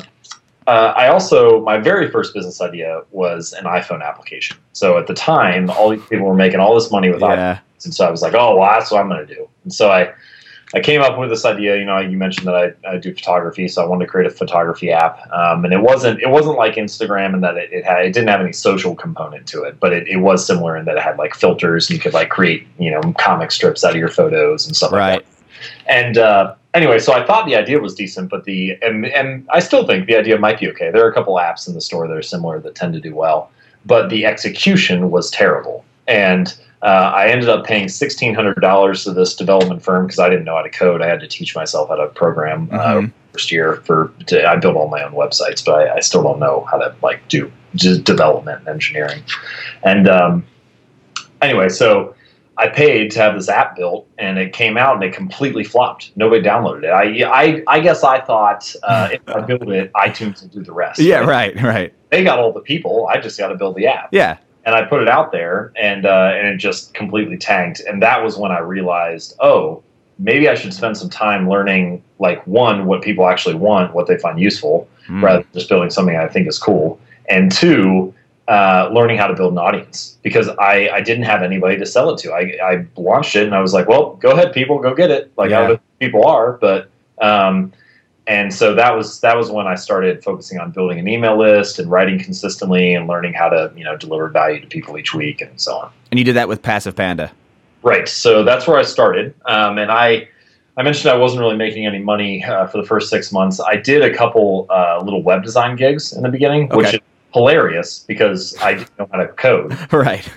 uh, 0.67 0.91
I 0.97 1.09
also 1.09 1.61
my 1.61 1.77
very 1.77 2.09
first 2.09 2.33
business 2.33 2.59
idea 2.59 3.03
was 3.11 3.53
an 3.53 3.65
iPhone 3.65 4.03
application. 4.03 4.57
So 4.73 4.97
at 4.97 5.05
the 5.05 5.13
time, 5.13 5.69
all 5.69 5.91
these 5.91 6.03
people 6.05 6.25
were 6.25 6.33
making 6.33 6.59
all 6.59 6.73
this 6.73 6.89
money 6.89 7.11
with 7.11 7.21
iPhones, 7.21 7.35
and 7.83 7.93
so 7.93 8.03
I 8.03 8.09
was 8.09 8.23
like, 8.23 8.33
"Oh, 8.33 8.57
well, 8.57 8.71
that's 8.71 8.89
what 8.89 8.99
I'm 8.99 9.07
going 9.07 9.27
to 9.27 9.35
do." 9.35 9.47
And 9.63 9.71
so 9.71 9.91
I, 9.91 10.11
I 10.75 10.81
came 10.81 11.01
up 11.01 11.17
with 11.17 11.29
this 11.29 11.45
idea. 11.45 11.77
You 11.77 11.85
know, 11.85 11.97
you 11.99 12.17
mentioned 12.17 12.47
that 12.47 12.55
I, 12.55 12.73
I 12.89 12.97
do 12.97 13.13
photography, 13.13 13.67
so 13.69 13.81
I 13.81 13.87
wanted 13.87 14.05
to 14.05 14.11
create 14.11 14.27
a 14.27 14.35
photography 14.35 14.91
app. 14.91 15.19
Um, 15.31 15.63
and 15.63 15.73
it 15.73 15.81
wasn't 15.81 16.21
it 16.21 16.29
wasn't 16.29 16.57
like 16.57 16.75
Instagram 16.75 17.33
in 17.33 17.41
that 17.41 17.55
it, 17.55 17.71
it 17.71 17.85
had 17.85 18.05
it 18.05 18.11
didn't 18.13 18.27
have 18.27 18.41
any 18.41 18.51
social 18.51 18.93
component 18.93 19.47
to 19.47 19.63
it, 19.63 19.79
but 19.79 19.93
it, 19.93 20.07
it 20.07 20.17
was 20.17 20.45
similar 20.45 20.75
in 20.75 20.85
that 20.85 20.97
it 20.97 21.01
had 21.03 21.17
like 21.17 21.33
filters. 21.33 21.89
And 21.89 21.95
you 21.97 22.01
could 22.01 22.13
like 22.13 22.29
create 22.29 22.67
you 22.77 22.91
know 22.91 23.01
comic 23.17 23.51
strips 23.51 23.83
out 23.85 23.91
of 23.91 23.97
your 23.97 24.09
photos 24.09 24.67
and 24.67 24.75
stuff 24.75 24.91
like 24.91 24.99
that 24.99 25.25
Right. 25.25 25.25
and 25.87 26.17
uh, 26.17 26.55
anyway, 26.73 26.99
so 26.99 27.13
I 27.13 27.25
thought 27.25 27.45
the 27.45 27.55
idea 27.55 27.79
was 27.79 27.95
decent, 27.95 28.29
but 28.29 28.43
the 28.43 28.77
and 28.81 29.05
and 29.05 29.47
I 29.51 29.59
still 29.61 29.87
think 29.87 30.07
the 30.07 30.17
idea 30.17 30.37
might 30.37 30.59
be 30.59 30.69
okay. 30.71 30.91
There 30.91 31.05
are 31.05 31.09
a 31.09 31.13
couple 31.13 31.35
apps 31.35 31.67
in 31.67 31.73
the 31.73 31.81
store 31.81 32.07
that 32.07 32.15
are 32.15 32.21
similar 32.21 32.59
that 32.59 32.75
tend 32.75 32.93
to 32.93 32.99
do 32.99 33.15
well, 33.15 33.49
but 33.85 34.09
the 34.09 34.25
execution 34.25 35.09
was 35.09 35.31
terrible, 35.31 35.85
and 36.07 36.53
uh, 36.81 37.11
I 37.15 37.27
ended 37.27 37.49
up 37.49 37.65
paying 37.65 37.87
sixteen 37.89 38.33
hundred 38.35 38.61
dollars 38.61 39.03
to 39.05 39.13
this 39.13 39.35
development 39.35 39.81
firm 39.83 40.05
because 40.05 40.19
I 40.19 40.29
didn't 40.29 40.45
know 40.45 40.55
how 40.55 40.61
to 40.61 40.69
code. 40.69 41.01
I 41.01 41.07
had 41.07 41.19
to 41.21 41.27
teach 41.27 41.55
myself 41.55 41.89
how 41.89 41.95
to 41.95 42.07
program 42.07 42.69
uh, 42.71 42.77
Mhm. 42.77 43.11
first 43.33 43.51
year 43.51 43.77
for. 43.85 44.11
To, 44.27 44.47
I 44.47 44.55
built 44.57 44.75
all 44.75 44.87
my 44.89 45.03
own 45.03 45.13
websites, 45.13 45.63
but 45.65 45.75
I, 45.75 45.95
I 45.95 45.99
still 46.01 46.21
don't 46.23 46.39
know 46.39 46.67
how 46.69 46.77
to 46.77 46.95
like 47.01 47.27
do 47.27 47.51
just 47.75 48.03
development 48.03 48.59
and 48.59 48.67
engineering, 48.69 49.23
and 49.83 50.07
um, 50.07 50.45
anyway, 51.41 51.69
so. 51.69 52.15
I 52.57 52.69
paid 52.69 53.11
to 53.11 53.19
have 53.19 53.35
this 53.35 53.49
app 53.49 53.75
built, 53.75 54.07
and 54.17 54.39
it 54.39 54.53
came 54.53 54.77
out 54.77 54.95
and 54.95 55.03
it 55.03 55.13
completely 55.13 55.65
flopped. 55.65 56.11
Nobody 56.15 56.41
downloaded 56.41 56.85
it. 56.85 56.89
I, 56.89 57.29
I, 57.29 57.63
I 57.67 57.79
guess 57.81 58.01
I 58.01 58.21
thought 58.21 58.73
uh, 58.83 59.09
if 59.11 59.19
I 59.27 59.41
build 59.45 59.69
it, 59.73 59.91
iTunes 59.91 60.41
will 60.41 60.47
do 60.47 60.63
the 60.63 60.71
rest. 60.71 61.01
Yeah, 61.01 61.19
right, 61.19 61.53
right. 61.61 61.93
They 62.11 62.23
got 62.23 62.39
all 62.39 62.53
the 62.53 62.61
people. 62.61 63.07
I 63.09 63.19
just 63.19 63.37
got 63.37 63.49
to 63.49 63.55
build 63.55 63.75
the 63.75 63.87
app, 63.87 64.07
Yeah. 64.13 64.37
And 64.65 64.75
I 64.75 64.83
put 64.83 65.01
it 65.01 65.07
out 65.07 65.31
there, 65.31 65.71
and 65.75 66.05
uh, 66.05 66.31
and 66.33 66.47
it 66.47 66.57
just 66.57 66.93
completely 66.93 67.37
tanked. 67.37 67.79
And 67.81 68.01
that 68.01 68.23
was 68.23 68.37
when 68.37 68.51
I 68.51 68.59
realized, 68.59 69.35
oh, 69.39 69.83
maybe 70.19 70.49
I 70.49 70.55
should 70.55 70.73
spend 70.73 70.97
some 70.97 71.09
time 71.09 71.49
learning, 71.49 72.03
like 72.19 72.45
one, 72.47 72.85
what 72.85 73.01
people 73.01 73.27
actually 73.27 73.55
want, 73.55 73.93
what 73.93 74.07
they 74.07 74.17
find 74.17 74.39
useful, 74.39 74.87
Mm. 75.09 75.21
rather 75.21 75.43
than 75.43 75.51
just 75.53 75.69
building 75.69 75.91
something 75.91 76.17
I 76.17 76.27
think 76.27 76.47
is 76.47 76.57
cool, 76.57 76.99
and 77.29 77.51
two, 77.51 78.11
uh, 78.47 78.89
learning 78.91 79.17
how 79.17 79.27
to 79.27 79.35
build 79.35 79.53
an 79.53 79.59
audience 79.59 80.17
because 80.23 80.49
I, 80.49 80.89
I 80.93 81.01
didn't 81.01 81.25
have 81.25 81.43
anybody 81.43 81.77
to 81.77 81.85
sell 81.85 82.09
it 82.11 82.17
to. 82.19 82.31
I, 82.31 82.57
I 82.63 82.85
launched 82.95 83.35
it 83.35 83.45
and 83.45 83.55
I 83.55 83.61
was 83.61 83.73
like, 83.73 83.87
well, 83.87 84.15
go 84.15 84.31
ahead, 84.31 84.53
people, 84.53 84.79
go 84.79 84.93
get 84.93 85.11
it. 85.11 85.31
Like, 85.37 85.49
Yeah. 85.51 85.67
know 85.67 85.79
people 85.99 86.25
are, 86.25 86.53
but 86.53 86.89
um, 87.21 87.71
and 88.27 88.53
so 88.53 88.73
that 88.75 88.95
was 88.95 89.19
that 89.21 89.37
was 89.37 89.51
when 89.51 89.67
I 89.67 89.75
started 89.75 90.23
focusing 90.23 90.59
on 90.59 90.71
building 90.71 90.99
an 90.99 91.07
email 91.07 91.37
list 91.37 91.79
and 91.79 91.89
writing 91.89 92.19
consistently 92.19 92.93
and 92.93 93.07
learning 93.07 93.33
how 93.33 93.49
to 93.49 93.71
you 93.75 93.83
know 93.83 93.95
deliver 93.97 94.29
value 94.29 94.59
to 94.59 94.67
people 94.67 94.97
each 94.97 95.13
week 95.13 95.41
and 95.41 95.59
so 95.59 95.77
on. 95.77 95.91
And 96.11 96.19
you 96.19 96.25
did 96.25 96.35
that 96.35 96.47
with 96.47 96.61
Passive 96.61 96.95
Panda. 96.95 97.31
Right. 97.85 98.07
So 98.07 98.43
that's 98.43 98.67
where 98.67 98.77
I 98.77 98.81
started. 98.81 99.35
Um, 99.45 99.77
and 99.77 99.91
I, 99.91 100.27
I 100.75 100.81
mentioned 100.81 101.11
I 101.11 101.17
wasn't 101.17 101.41
really 101.41 101.55
making 101.55 101.85
any 101.85 101.99
money 101.99 102.43
uh, 102.43 102.65
for 102.65 102.79
the 102.79 102.83
first 102.83 103.11
six 103.11 103.31
months. 103.31 103.59
I 103.59 103.75
did 103.75 104.01
a 104.01 104.11
couple 104.11 104.65
uh, 104.71 104.99
little 105.03 105.21
web 105.21 105.43
design 105.43 105.75
gigs 105.75 106.11
in 106.11 106.23
the 106.23 106.29
beginning, 106.29 106.67
which 106.69 106.95
is 106.95 106.99
hilarious 107.31 107.99
because 107.99 108.57
I 108.59 108.73
didn't 108.73 108.97
know 108.97 109.07
how 109.11 109.19
to 109.19 109.27
code. 109.27 109.77
Right. 109.91 110.27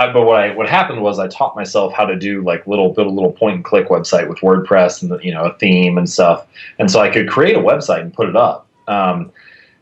I, 0.00 0.12
but 0.12 0.24
what 0.24 0.36
I 0.36 0.54
what 0.54 0.68
happened 0.68 1.02
was 1.02 1.18
I 1.18 1.28
taught 1.28 1.54
myself 1.54 1.92
how 1.92 2.06
to 2.06 2.16
do 2.16 2.42
like 2.42 2.66
little 2.66 2.92
build 2.92 3.06
a 3.06 3.10
little 3.10 3.32
point 3.32 3.56
and 3.56 3.64
click 3.64 3.88
website 3.88 4.28
with 4.28 4.38
WordPress 4.38 5.02
and 5.02 5.22
you 5.22 5.32
know 5.32 5.44
a 5.44 5.54
theme 5.58 5.98
and 5.98 6.08
stuff, 6.08 6.46
and 6.78 6.90
so 6.90 7.00
I 7.00 7.10
could 7.10 7.28
create 7.28 7.56
a 7.56 7.60
website 7.60 8.00
and 8.00 8.12
put 8.12 8.28
it 8.28 8.36
up. 8.36 8.66
Um, 8.88 9.30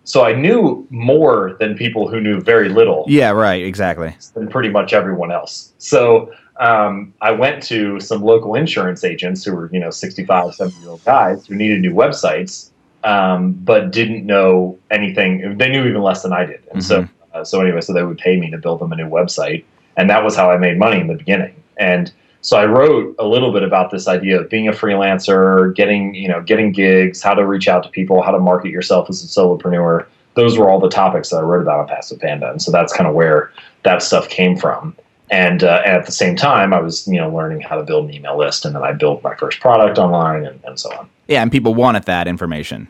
so 0.02 0.24
I 0.24 0.32
knew 0.32 0.86
more 0.90 1.56
than 1.60 1.76
people 1.76 2.08
who 2.08 2.18
knew 2.18 2.40
very 2.40 2.70
little 2.70 3.04
Yeah, 3.08 3.30
right, 3.30 3.62
exactly. 3.62 4.16
than 4.34 4.48
pretty 4.48 4.70
much 4.70 4.94
everyone 4.94 5.30
else. 5.30 5.74
So 5.76 6.32
um, 6.58 7.12
I 7.20 7.30
went 7.30 7.62
to 7.64 8.00
some 8.00 8.22
local 8.22 8.54
insurance 8.54 9.04
agents 9.04 9.44
who 9.44 9.54
were, 9.54 9.68
you 9.70 9.78
know, 9.78 9.90
65, 9.90 10.54
70 10.54 10.80
year 10.80 10.90
old 10.90 11.04
guys 11.04 11.46
who 11.46 11.54
needed 11.54 11.82
new 11.82 11.92
websites, 11.92 12.70
um, 13.04 13.52
but 13.52 13.90
didn't 13.92 14.24
know 14.24 14.78
anything. 14.90 15.58
They 15.58 15.68
knew 15.68 15.86
even 15.86 16.00
less 16.02 16.22
than 16.22 16.32
I 16.32 16.46
did. 16.46 16.62
And 16.72 16.82
so, 16.82 17.06
uh, 17.34 17.44
so 17.44 17.60
anyway, 17.60 17.82
so 17.82 17.92
they 17.92 18.02
would 18.02 18.18
pay 18.18 18.40
me 18.40 18.50
to 18.50 18.58
build 18.58 18.80
them 18.80 18.92
a 18.92 18.96
new 18.96 19.08
website. 19.10 19.64
And 19.98 20.08
that 20.08 20.24
was 20.24 20.34
how 20.34 20.50
I 20.50 20.56
made 20.56 20.78
money 20.78 21.00
in 21.00 21.08
the 21.08 21.14
beginning. 21.16 21.54
And 21.76 22.10
so 22.40 22.56
I 22.56 22.64
wrote 22.64 23.16
a 23.18 23.26
little 23.26 23.52
bit 23.52 23.64
about 23.64 23.90
this 23.90 24.06
idea 24.08 24.40
of 24.40 24.48
being 24.48 24.68
a 24.68 24.72
freelancer, 24.72 25.74
getting, 25.74 26.14
you 26.14 26.28
know, 26.28 26.40
getting 26.40 26.72
gigs, 26.72 27.20
how 27.20 27.34
to 27.34 27.44
reach 27.44 27.68
out 27.68 27.82
to 27.82 27.88
people, 27.90 28.22
how 28.22 28.30
to 28.30 28.38
market 28.38 28.70
yourself 28.70 29.10
as 29.10 29.22
a 29.22 29.26
solopreneur. 29.26 30.06
Those 30.34 30.56
were 30.56 30.70
all 30.70 30.78
the 30.78 30.88
topics 30.88 31.30
that 31.30 31.38
I 31.38 31.40
wrote 31.40 31.62
about 31.62 31.80
on 31.80 31.88
Passive 31.88 32.20
Panda. 32.20 32.48
And 32.48 32.62
so 32.62 32.70
that's 32.70 32.92
kind 32.92 33.08
of 33.08 33.14
where 33.14 33.52
that 33.82 34.02
stuff 34.02 34.28
came 34.28 34.56
from. 34.56 34.96
And, 35.30 35.64
uh, 35.64 35.82
and 35.84 35.96
at 35.96 36.06
the 36.06 36.12
same 36.12 36.36
time, 36.36 36.72
I 36.72 36.80
was, 36.80 37.06
you 37.08 37.18
know, 37.18 37.28
learning 37.34 37.60
how 37.60 37.76
to 37.76 37.82
build 37.82 38.08
an 38.08 38.14
email 38.14 38.38
list, 38.38 38.64
and 38.64 38.74
then 38.74 38.82
I 38.82 38.92
built 38.92 39.22
my 39.22 39.34
first 39.34 39.60
product 39.60 39.98
online, 39.98 40.46
and, 40.46 40.58
and 40.64 40.80
so 40.80 40.90
on. 40.96 41.10
Yeah, 41.26 41.42
and 41.42 41.52
people 41.52 41.74
wanted 41.74 42.04
that 42.04 42.26
information. 42.26 42.88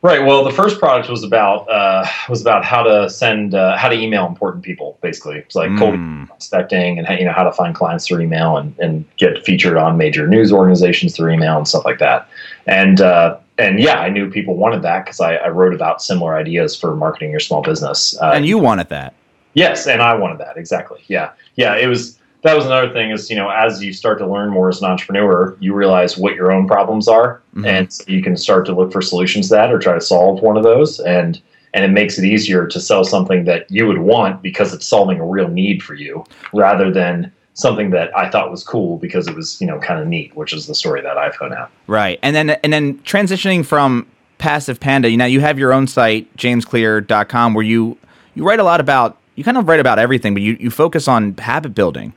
Right. 0.00 0.24
Well, 0.24 0.44
the 0.44 0.52
first 0.52 0.78
product 0.78 1.08
was 1.08 1.24
about 1.24 1.68
uh, 1.68 2.06
was 2.28 2.40
about 2.40 2.64
how 2.64 2.84
to 2.84 3.10
send 3.10 3.54
uh, 3.54 3.76
how 3.76 3.88
to 3.88 3.96
email 3.96 4.26
important 4.26 4.64
people. 4.64 4.96
Basically, 5.00 5.38
it's 5.38 5.56
like 5.56 5.76
cold 5.76 5.94
Mm. 5.96 6.28
prospecting 6.28 6.98
and 6.98 7.06
how, 7.06 7.14
you 7.14 7.24
know 7.24 7.32
how 7.32 7.42
to 7.42 7.50
find 7.50 7.74
clients 7.74 8.06
through 8.06 8.20
email 8.20 8.56
and, 8.58 8.78
and 8.78 9.04
get 9.16 9.44
featured 9.44 9.76
on 9.76 9.96
major 9.96 10.28
news 10.28 10.52
organizations 10.52 11.16
through 11.16 11.32
email 11.32 11.56
and 11.56 11.66
stuff 11.66 11.84
like 11.84 11.98
that. 11.98 12.28
And 12.66 13.00
uh, 13.00 13.38
and 13.58 13.80
yeah, 13.80 13.98
I 13.98 14.08
knew 14.08 14.30
people 14.30 14.54
wanted 14.54 14.82
that 14.82 15.04
because 15.04 15.18
I, 15.18 15.34
I 15.34 15.48
wrote 15.48 15.74
about 15.74 16.00
similar 16.00 16.36
ideas 16.36 16.78
for 16.78 16.94
marketing 16.94 17.32
your 17.32 17.40
small 17.40 17.62
business. 17.62 18.16
Uh, 18.20 18.30
and 18.34 18.46
you 18.46 18.56
wanted 18.56 18.88
that. 18.90 19.14
Yes, 19.54 19.88
and 19.88 20.00
I 20.00 20.14
wanted 20.14 20.38
that 20.38 20.56
exactly. 20.56 21.00
Yeah, 21.08 21.30
yeah. 21.56 21.74
It 21.74 21.88
was 21.88 22.20
that 22.42 22.54
was 22.56 22.66
another 22.66 22.92
thing 22.92 23.10
is 23.10 23.30
you 23.30 23.36
know 23.36 23.48
as 23.50 23.82
you 23.82 23.92
start 23.92 24.18
to 24.18 24.26
learn 24.26 24.50
more 24.50 24.68
as 24.68 24.80
an 24.80 24.88
entrepreneur, 24.90 25.56
you 25.60 25.74
realize 25.74 26.16
what 26.16 26.34
your 26.34 26.52
own 26.52 26.66
problems 26.66 27.08
are, 27.08 27.40
Mhm. 27.56 27.66
and 27.66 27.92
so 27.92 28.04
you 28.06 28.22
can 28.22 28.36
start 28.36 28.64
to 28.66 28.72
look 28.74 28.92
for 28.92 29.02
solutions 29.02 29.48
to 29.48 29.54
that 29.54 29.72
or 29.72 29.78
try 29.78 29.94
to 29.94 30.00
solve 30.00 30.40
one 30.42 30.56
of 30.56 30.62
those, 30.62 31.00
and 31.00 31.40
and 31.74 31.84
it 31.84 31.88
makes 31.88 32.18
it 32.18 32.24
easier 32.24 32.66
to 32.66 32.80
sell 32.80 33.04
something 33.04 33.44
that 33.44 33.66
you 33.70 33.86
would 33.86 33.98
want 33.98 34.42
because 34.42 34.72
it's 34.72 34.86
solving 34.86 35.20
a 35.20 35.24
real 35.26 35.48
need 35.48 35.82
for 35.82 35.94
you, 35.94 36.24
rather 36.54 36.90
than 36.90 37.30
something 37.54 37.90
that 37.90 38.16
I 38.16 38.30
thought 38.30 38.50
was 38.52 38.62
cool 38.62 38.96
because 38.98 39.26
it 39.26 39.34
was 39.34 39.60
you 39.60 39.66
know 39.66 39.78
kind 39.78 40.00
of 40.00 40.06
neat, 40.06 40.34
which 40.36 40.52
is 40.52 40.66
the 40.66 40.74
story 40.74 41.00
that 41.02 41.16
iPhone 41.16 41.56
app. 41.58 41.70
Right. 41.86 42.18
And 42.22 42.34
then 42.36 42.50
and 42.50 42.72
then 42.72 42.98
transitioning 42.98 43.66
from 43.66 44.06
Passive 44.38 44.78
Panda, 44.78 45.10
you 45.10 45.16
know, 45.16 45.24
you 45.26 45.40
have 45.40 45.58
your 45.58 45.72
own 45.72 45.88
site, 45.88 46.28
jamesclear.com, 46.36 47.54
where 47.54 47.64
you 47.64 47.96
you 48.34 48.44
write 48.46 48.60
a 48.60 48.64
lot 48.64 48.80
about 48.80 49.16
you 49.34 49.44
kind 49.44 49.56
of 49.56 49.68
write 49.68 49.80
about 49.80 49.98
everything, 49.98 50.34
but 50.34 50.42
you, 50.42 50.56
you 50.60 50.70
focus 50.70 51.06
on 51.08 51.34
habit 51.38 51.74
building. 51.74 52.12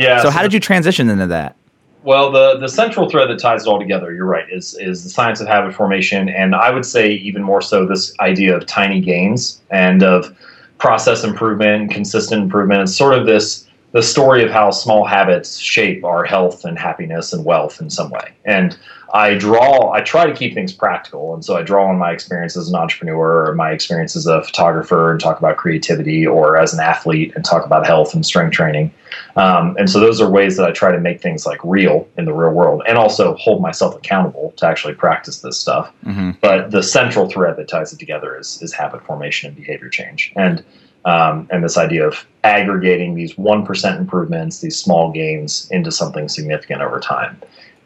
Yeah. 0.00 0.22
so 0.22 0.30
how 0.30 0.42
did 0.42 0.52
you 0.54 0.60
transition 0.60 1.10
into 1.10 1.26
that? 1.26 1.56
Well, 2.02 2.32
the 2.32 2.56
the 2.58 2.68
central 2.68 3.10
thread 3.10 3.28
that 3.28 3.38
ties 3.38 3.66
it 3.66 3.68
all 3.68 3.78
together, 3.78 4.14
you're 4.14 4.24
right, 4.24 4.46
is 4.50 4.74
is 4.78 5.04
the 5.04 5.10
science 5.10 5.40
of 5.40 5.46
habit 5.46 5.74
formation, 5.74 6.30
and 6.30 6.54
I 6.54 6.70
would 6.70 6.86
say 6.86 7.12
even 7.12 7.42
more 7.42 7.60
so 7.60 7.84
this 7.84 8.14
idea 8.20 8.56
of 8.56 8.64
tiny 8.64 9.00
gains 9.00 9.60
and 9.70 10.02
of 10.02 10.34
process 10.78 11.22
improvement, 11.24 11.90
consistent 11.90 12.42
improvement. 12.42 12.82
It's 12.82 12.96
sort 12.96 13.18
of 13.18 13.26
this 13.26 13.66
the 13.92 14.02
story 14.02 14.42
of 14.42 14.50
how 14.50 14.70
small 14.70 15.04
habits 15.04 15.58
shape 15.58 16.04
our 16.04 16.24
health 16.24 16.64
and 16.64 16.78
happiness 16.78 17.32
and 17.32 17.44
wealth 17.44 17.80
in 17.80 17.90
some 17.90 18.10
way. 18.10 18.32
And 18.44 18.78
I 19.12 19.34
draw, 19.34 19.92
I 19.92 20.00
try 20.00 20.26
to 20.26 20.34
keep 20.34 20.54
things 20.54 20.72
practical, 20.72 21.34
and 21.34 21.44
so 21.44 21.56
I 21.56 21.62
draw 21.62 21.88
on 21.88 21.98
my 21.98 22.12
experience 22.12 22.56
as 22.56 22.68
an 22.68 22.74
entrepreneur, 22.74 23.48
or 23.48 23.54
my 23.54 23.72
experience 23.72 24.14
as 24.16 24.26
a 24.26 24.42
photographer, 24.42 25.10
and 25.10 25.20
talk 25.20 25.38
about 25.38 25.56
creativity, 25.56 26.26
or 26.26 26.56
as 26.56 26.72
an 26.72 26.80
athlete, 26.80 27.32
and 27.34 27.44
talk 27.44 27.64
about 27.64 27.86
health 27.86 28.14
and 28.14 28.24
strength 28.24 28.52
training. 28.52 28.92
Um, 29.36 29.76
and 29.78 29.88
so 29.90 30.00
those 30.00 30.20
are 30.20 30.30
ways 30.30 30.56
that 30.56 30.66
I 30.66 30.72
try 30.72 30.92
to 30.92 31.00
make 31.00 31.20
things 31.20 31.46
like 31.46 31.60
real 31.64 32.08
in 32.16 32.24
the 32.24 32.32
real 32.32 32.52
world 32.52 32.82
and 32.86 32.96
also 32.98 33.34
hold 33.34 33.62
myself 33.62 33.96
accountable 33.96 34.52
to 34.56 34.66
actually 34.66 34.94
practice 34.94 35.40
this 35.40 35.58
stuff. 35.58 35.92
Mm-hmm. 36.04 36.32
But 36.40 36.70
the 36.70 36.82
central 36.82 37.28
thread 37.28 37.56
that 37.56 37.68
ties 37.68 37.92
it 37.92 37.98
together 37.98 38.38
is, 38.38 38.60
is 38.62 38.72
habit 38.72 39.04
formation 39.04 39.48
and 39.48 39.56
behavior 39.56 39.88
change. 39.88 40.32
And 40.36 40.64
um, 41.04 41.48
and 41.50 41.64
this 41.64 41.78
idea 41.78 42.06
of 42.06 42.26
aggregating 42.44 43.14
these 43.14 43.34
1% 43.34 43.98
improvements, 43.98 44.60
these 44.60 44.76
small 44.76 45.10
gains 45.10 45.66
into 45.70 45.90
something 45.90 46.28
significant 46.28 46.82
over 46.82 47.00
time. 47.00 47.40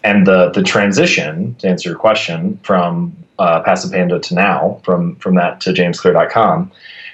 And 0.05 0.27
the, 0.27 0.51
the 0.51 0.63
transition, 0.63 1.55
to 1.57 1.69
answer 1.69 1.89
your 1.89 1.99
question, 1.99 2.59
from 2.63 3.17
uh, 3.39 3.63
Passive 3.63 3.91
Panda 3.91 4.21
to 4.21 4.35
now, 4.35 4.81
from, 4.85 5.17
from 5.17 5.35
that 5.37 5.61
to 5.63 5.73
jamesclear.com, 5.73 6.71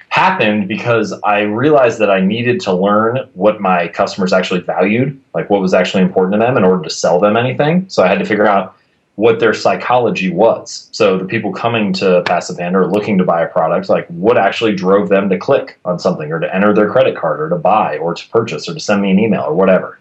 happened 0.09 0.66
because 0.66 1.12
I 1.23 1.42
realized 1.42 2.00
that 2.00 2.11
I 2.11 2.20
needed 2.20 2.61
to 2.62 2.75
learn 2.75 3.30
what 3.35 3.61
my 3.61 3.87
customers 3.87 4.32
actually 4.32 4.61
valued, 4.61 5.23
like 5.35 5.49
what 5.49 5.61
was 5.61 5.73
actually 5.73 6.02
important 6.02 6.35
to 6.35 6.44
them 6.44 6.56
in 6.56 6.64
order 6.64 6.82
to 6.82 6.90
sell 6.90 7.20
them 7.20 7.37
anything. 7.37 7.88
So 7.88 8.02
I 8.02 8.09
had 8.09 8.18
to 8.18 8.25
figure 8.25 8.47
out 8.47 8.76
what 9.14 9.38
their 9.38 9.54
psychology 9.54 10.30
was. 10.30 10.88
So 10.90 11.16
the 11.16 11.26
people 11.26 11.52
coming 11.52 11.92
to 11.94 12.23
Passive 12.26 12.59
Panda 12.59 12.80
or 12.80 12.90
looking 12.90 13.18
to 13.18 13.25
buy 13.25 13.42
a 13.42 13.49
product, 13.49 13.88
like 13.88 14.09
what 14.09 14.37
actually 14.37 14.75
drove 14.75 15.11
them 15.11 15.28
to 15.28 15.38
click 15.38 15.78
on 15.85 16.00
something 16.00 16.32
or 16.32 16.40
to 16.40 16.52
enter 16.52 16.75
their 16.75 16.90
credit 16.90 17.16
card 17.16 17.40
or 17.40 17.50
to 17.50 17.56
buy 17.56 17.99
or 17.99 18.14
to 18.14 18.28
purchase 18.30 18.68
or 18.68 18.75
to 18.75 18.80
send 18.80 19.02
me 19.02 19.12
an 19.12 19.20
email 19.20 19.42
or 19.42 19.54
whatever. 19.54 19.99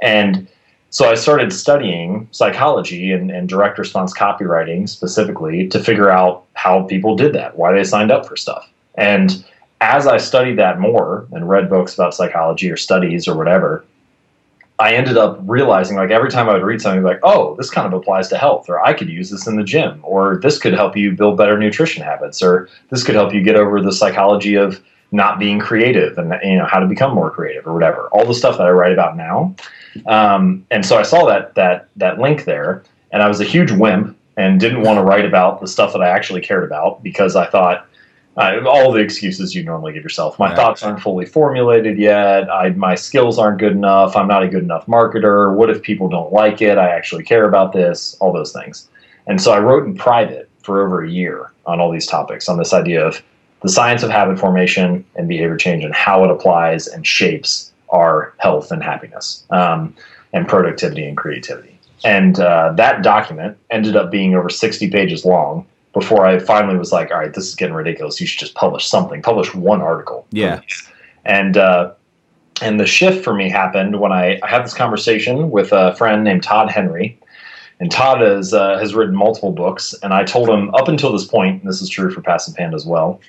And 0.00 0.46
so 0.90 1.10
I 1.10 1.14
started 1.14 1.52
studying 1.52 2.28
psychology 2.30 3.12
and, 3.12 3.30
and 3.30 3.48
direct 3.48 3.78
response 3.78 4.16
copywriting 4.16 4.88
specifically 4.88 5.68
to 5.68 5.82
figure 5.82 6.10
out 6.10 6.44
how 6.54 6.82
people 6.82 7.14
did 7.14 7.34
that, 7.34 7.56
why 7.56 7.72
they 7.72 7.84
signed 7.84 8.10
up 8.10 8.26
for 8.26 8.36
stuff. 8.36 8.68
And 8.94 9.44
as 9.80 10.06
I 10.06 10.16
studied 10.16 10.58
that 10.58 10.80
more 10.80 11.26
and 11.32 11.48
read 11.48 11.68
books 11.68 11.94
about 11.94 12.14
psychology 12.14 12.70
or 12.70 12.76
studies 12.76 13.28
or 13.28 13.36
whatever, 13.36 13.84
I 14.80 14.94
ended 14.94 15.16
up 15.16 15.38
realizing 15.42 15.96
like 15.96 16.10
every 16.10 16.30
time 16.30 16.48
I 16.48 16.54
would 16.54 16.62
read 16.62 16.80
something 16.80 17.02
like, 17.02 17.20
oh, 17.22 17.56
this 17.56 17.68
kind 17.68 17.86
of 17.86 17.92
applies 17.92 18.28
to 18.28 18.38
health, 18.38 18.68
or 18.68 18.84
I 18.84 18.92
could 18.94 19.08
use 19.08 19.28
this 19.28 19.46
in 19.46 19.56
the 19.56 19.64
gym, 19.64 20.00
or 20.02 20.38
this 20.40 20.58
could 20.58 20.72
help 20.72 20.96
you 20.96 21.12
build 21.12 21.36
better 21.36 21.58
nutrition 21.58 22.02
habits, 22.02 22.42
or 22.42 22.68
this 22.90 23.02
could 23.02 23.16
help 23.16 23.34
you 23.34 23.42
get 23.42 23.56
over 23.56 23.80
the 23.80 23.92
psychology 23.92 24.54
of 24.54 24.80
not 25.10 25.38
being 25.38 25.58
creative 25.58 26.18
and 26.18 26.34
you 26.42 26.56
know 26.56 26.66
how 26.66 26.78
to 26.78 26.86
become 26.86 27.14
more 27.14 27.30
creative 27.30 27.66
or 27.66 27.72
whatever. 27.72 28.08
All 28.12 28.26
the 28.26 28.34
stuff 28.34 28.58
that 28.58 28.66
I 28.66 28.70
write 28.70 28.92
about 28.92 29.16
now. 29.16 29.54
Um, 30.06 30.66
and 30.70 30.84
so 30.84 30.98
I 30.98 31.02
saw 31.02 31.24
that 31.26 31.54
that 31.54 31.88
that 31.96 32.18
link 32.18 32.44
there, 32.44 32.82
and 33.12 33.22
I 33.22 33.28
was 33.28 33.40
a 33.40 33.44
huge 33.44 33.70
wimp 33.72 34.16
and 34.36 34.60
didn't 34.60 34.82
want 34.82 34.98
to 34.98 35.02
write 35.02 35.24
about 35.24 35.60
the 35.60 35.66
stuff 35.66 35.92
that 35.92 36.02
I 36.02 36.08
actually 36.08 36.40
cared 36.40 36.64
about 36.64 37.02
because 37.02 37.34
I 37.34 37.46
thought 37.46 37.86
uh, 38.36 38.60
all 38.68 38.92
the 38.92 39.00
excuses 39.00 39.52
you 39.54 39.64
normally 39.64 39.92
give 39.92 40.04
yourself. 40.04 40.38
My 40.38 40.50
Yeah. 40.50 40.54
thoughts 40.54 40.82
aren't 40.84 41.00
fully 41.00 41.26
formulated 41.26 41.98
yet. 41.98 42.48
I, 42.48 42.70
my 42.70 42.94
skills 42.94 43.36
aren't 43.36 43.58
good 43.58 43.72
enough. 43.72 44.16
I'm 44.16 44.28
not 44.28 44.44
a 44.44 44.48
good 44.48 44.62
enough 44.62 44.86
marketer. 44.86 45.52
What 45.52 45.70
if 45.70 45.82
people 45.82 46.08
don't 46.08 46.32
like 46.32 46.62
it? 46.62 46.78
I 46.78 46.90
actually 46.90 47.24
care 47.24 47.48
about 47.48 47.72
this. 47.72 48.16
All 48.20 48.32
those 48.32 48.52
things. 48.52 48.88
And 49.26 49.42
so 49.42 49.52
I 49.52 49.58
wrote 49.58 49.86
in 49.86 49.96
private 49.96 50.48
for 50.62 50.84
over 50.86 51.02
a 51.02 51.10
year 51.10 51.50
on 51.66 51.80
all 51.80 51.90
these 51.90 52.06
topics 52.06 52.48
on 52.48 52.58
this 52.58 52.72
idea 52.72 53.04
of 53.04 53.20
the 53.62 53.68
science 53.68 54.02
of 54.02 54.10
habit 54.10 54.38
formation 54.38 55.04
and 55.16 55.28
behavior 55.28 55.56
change 55.56 55.84
and 55.84 55.94
how 55.94 56.24
it 56.24 56.30
applies 56.30 56.86
and 56.86 57.06
shapes 57.06 57.72
our 57.90 58.34
health 58.38 58.70
and 58.70 58.82
happiness 58.82 59.44
um, 59.50 59.94
and 60.32 60.46
productivity 60.46 61.06
and 61.06 61.16
creativity. 61.16 61.78
And 62.04 62.38
uh, 62.38 62.72
that 62.76 63.02
document 63.02 63.58
ended 63.70 63.96
up 63.96 64.10
being 64.10 64.34
over 64.34 64.48
60 64.48 64.90
pages 64.90 65.24
long 65.24 65.66
before 65.92 66.24
I 66.24 66.38
finally 66.38 66.78
was 66.78 66.92
like, 66.92 67.10
all 67.10 67.18
right, 67.18 67.34
this 67.34 67.48
is 67.48 67.54
getting 67.54 67.74
ridiculous. 67.74 68.20
You 68.20 68.26
should 68.26 68.38
just 68.38 68.54
publish 68.54 68.86
something, 68.86 69.22
publish 69.22 69.54
one 69.54 69.80
article. 69.80 70.26
Yeah. 70.30 70.60
And, 71.24 71.56
uh, 71.56 71.92
and 72.62 72.78
the 72.78 72.86
shift 72.86 73.24
for 73.24 73.34
me 73.34 73.50
happened 73.50 73.98
when 73.98 74.12
I, 74.12 74.38
I 74.42 74.48
had 74.48 74.64
this 74.64 74.74
conversation 74.74 75.50
with 75.50 75.72
a 75.72 75.94
friend 75.96 76.22
named 76.22 76.42
Todd 76.42 76.70
Henry. 76.70 77.18
And 77.80 77.90
Todd 77.90 78.20
has, 78.20 78.52
uh, 78.52 78.78
has 78.78 78.94
written 78.94 79.14
multiple 79.14 79.52
books. 79.52 79.94
And 80.02 80.12
I 80.12 80.24
told 80.24 80.48
him 80.48 80.72
up 80.74 80.88
until 80.88 81.12
this 81.12 81.24
point, 81.24 81.62
and 81.62 81.68
this 81.68 81.80
is 81.80 81.88
true 81.88 82.10
for 82.10 82.20
Passive 82.20 82.54
Panda 82.54 82.74
as 82.76 82.86
well, 82.86 83.20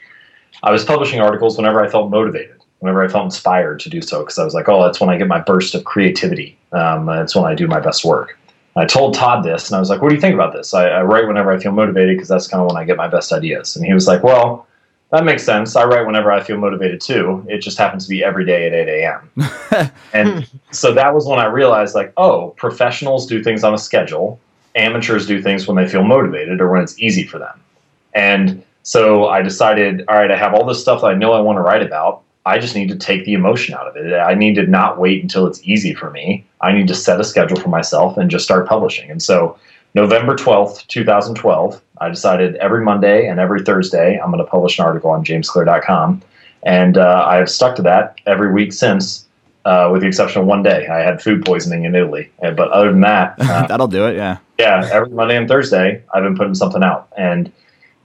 I 0.63 0.71
was 0.71 0.83
publishing 0.83 1.21
articles 1.21 1.57
whenever 1.57 1.83
I 1.83 1.89
felt 1.89 2.09
motivated, 2.09 2.61
whenever 2.79 3.03
I 3.03 3.07
felt 3.07 3.25
inspired 3.25 3.79
to 3.81 3.89
do 3.89 4.01
so, 4.01 4.19
because 4.19 4.37
I 4.37 4.43
was 4.43 4.53
like, 4.53 4.67
oh, 4.67 4.83
that's 4.83 4.99
when 4.99 5.09
I 5.09 5.17
get 5.17 5.27
my 5.27 5.39
burst 5.39 5.75
of 5.75 5.85
creativity. 5.85 6.57
Um, 6.71 7.05
that's 7.05 7.35
when 7.35 7.45
I 7.45 7.55
do 7.55 7.67
my 7.67 7.79
best 7.79 8.03
work. 8.03 8.37
I 8.75 8.85
told 8.85 9.13
Todd 9.13 9.43
this, 9.43 9.69
and 9.69 9.75
I 9.75 9.79
was 9.79 9.89
like, 9.89 10.01
"What 10.01 10.09
do 10.09 10.15
you 10.15 10.21
think 10.21 10.35
about 10.35 10.53
this?" 10.53 10.73
I, 10.73 10.87
I 10.87 11.03
write 11.03 11.27
whenever 11.27 11.51
I 11.51 11.59
feel 11.59 11.71
motivated 11.71 12.15
because 12.15 12.29
that's 12.29 12.47
kind 12.47 12.61
of 12.61 12.67
when 12.67 12.77
I 12.77 12.85
get 12.85 12.97
my 12.97 13.07
best 13.07 13.33
ideas. 13.33 13.75
And 13.75 13.85
he 13.85 13.93
was 13.93 14.07
like, 14.07 14.23
"Well, 14.23 14.67
that 15.11 15.25
makes 15.25 15.43
sense. 15.43 15.75
I 15.75 15.83
write 15.85 16.05
whenever 16.05 16.31
I 16.31 16.41
feel 16.41 16.57
motivated 16.57 17.01
too. 17.01 17.45
It 17.49 17.59
just 17.59 17.77
happens 17.77 18.05
to 18.05 18.09
be 18.09 18.23
every 18.23 18.45
day 18.45 18.67
at 18.67 18.73
8 18.73 18.87
a.m." 18.87 19.91
and 20.13 20.47
so 20.71 20.93
that 20.93 21.13
was 21.13 21.25
when 21.25 21.39
I 21.39 21.45
realized, 21.45 21.95
like, 21.95 22.13
oh, 22.15 22.53
professionals 22.57 23.25
do 23.25 23.43
things 23.43 23.63
on 23.63 23.73
a 23.73 23.77
schedule. 23.77 24.39
Amateurs 24.75 25.25
do 25.25 25.41
things 25.41 25.67
when 25.67 25.75
they 25.75 25.87
feel 25.87 26.03
motivated 26.03 26.61
or 26.61 26.69
when 26.69 26.81
it's 26.81 26.97
easy 26.99 27.25
for 27.25 27.39
them. 27.39 27.59
And 28.13 28.63
so 28.83 29.27
I 29.27 29.41
decided, 29.41 30.05
all 30.07 30.15
right, 30.15 30.31
I 30.31 30.37
have 30.37 30.53
all 30.53 30.65
this 30.65 30.81
stuff 30.81 31.01
that 31.01 31.07
I 31.07 31.13
know 31.13 31.33
I 31.33 31.41
want 31.41 31.57
to 31.57 31.61
write 31.61 31.83
about. 31.83 32.23
I 32.45 32.57
just 32.57 32.75
need 32.75 32.89
to 32.89 32.95
take 32.95 33.25
the 33.25 33.33
emotion 33.33 33.75
out 33.75 33.87
of 33.87 33.95
it. 33.95 34.13
I 34.13 34.33
need 34.33 34.55
to 34.55 34.65
not 34.65 34.99
wait 34.99 35.21
until 35.21 35.45
it's 35.45 35.61
easy 35.63 35.93
for 35.93 36.09
me. 36.09 36.45
I 36.61 36.71
need 36.71 36.87
to 36.87 36.95
set 36.95 37.19
a 37.19 37.23
schedule 37.23 37.59
for 37.59 37.69
myself 37.69 38.17
and 38.17 38.31
just 38.31 38.45
start 38.45 38.67
publishing. 38.67 39.11
And 39.11 39.21
so, 39.21 39.57
November 39.95 40.35
12th, 40.35 40.87
2012, 40.87 41.81
I 41.99 42.09
decided 42.09 42.55
every 42.55 42.83
Monday 42.83 43.27
and 43.27 43.39
every 43.39 43.63
Thursday, 43.63 44.19
I'm 44.19 44.31
going 44.31 44.43
to 44.43 44.49
publish 44.49 44.79
an 44.79 44.85
article 44.85 45.09
on 45.09 45.23
jamesclear.com. 45.23 46.21
And 46.63 46.97
uh, 46.97 47.25
I 47.27 47.35
have 47.37 47.49
stuck 47.49 47.75
to 47.77 47.81
that 47.83 48.19
every 48.25 48.51
week 48.51 48.73
since, 48.73 49.27
uh, 49.65 49.89
with 49.91 50.01
the 50.01 50.07
exception 50.07 50.41
of 50.41 50.47
one 50.47 50.63
day. 50.63 50.87
I 50.87 50.99
had 50.99 51.21
food 51.21 51.43
poisoning 51.45 51.85
in 51.85 51.95
Italy. 51.95 52.31
But 52.39 52.69
other 52.71 52.91
than 52.91 53.01
that, 53.01 53.35
uh, 53.39 53.67
That'll 53.67 53.87
do 53.87 54.05
it. 54.07 54.15
Yeah. 54.15 54.37
yeah, 54.57 54.87
every 54.91 55.09
Monday 55.09 55.37
and 55.37 55.47
Thursday, 55.47 56.03
I've 56.13 56.23
been 56.23 56.35
putting 56.35 56.55
something 56.55 56.83
out, 56.83 57.11
and 57.17 57.51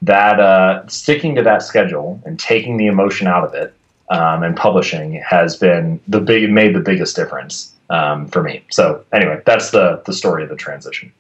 that 0.07 0.41
uh, 0.41 0.87
sticking 0.89 1.35
to 1.35 1.43
that 1.43 1.63
schedule 1.63 2.21
and 2.25 2.39
taking 2.39 2.77
the 2.77 2.87
emotion 2.87 3.27
out 3.27 3.45
of 3.45 3.55
it 3.55 3.75
um, 4.11 4.43
and 4.43 4.57
publishing 4.57 5.15
has 5.15 5.57
been 5.57 5.99
the 6.09 6.21
big 6.21 6.51
made 6.51 6.75
the 6.75 6.81
biggest 6.81 7.17
difference 7.17 7.73
um, 7.91 8.29
for 8.29 8.43
me. 8.43 8.63
So 8.71 9.05
anyway, 9.13 9.41
that's 9.47 9.71
the 9.71 10.03
the 10.07 10.13
story 10.13 10.43
of 10.43 10.49
the 10.49 10.57
transition. 10.57 11.13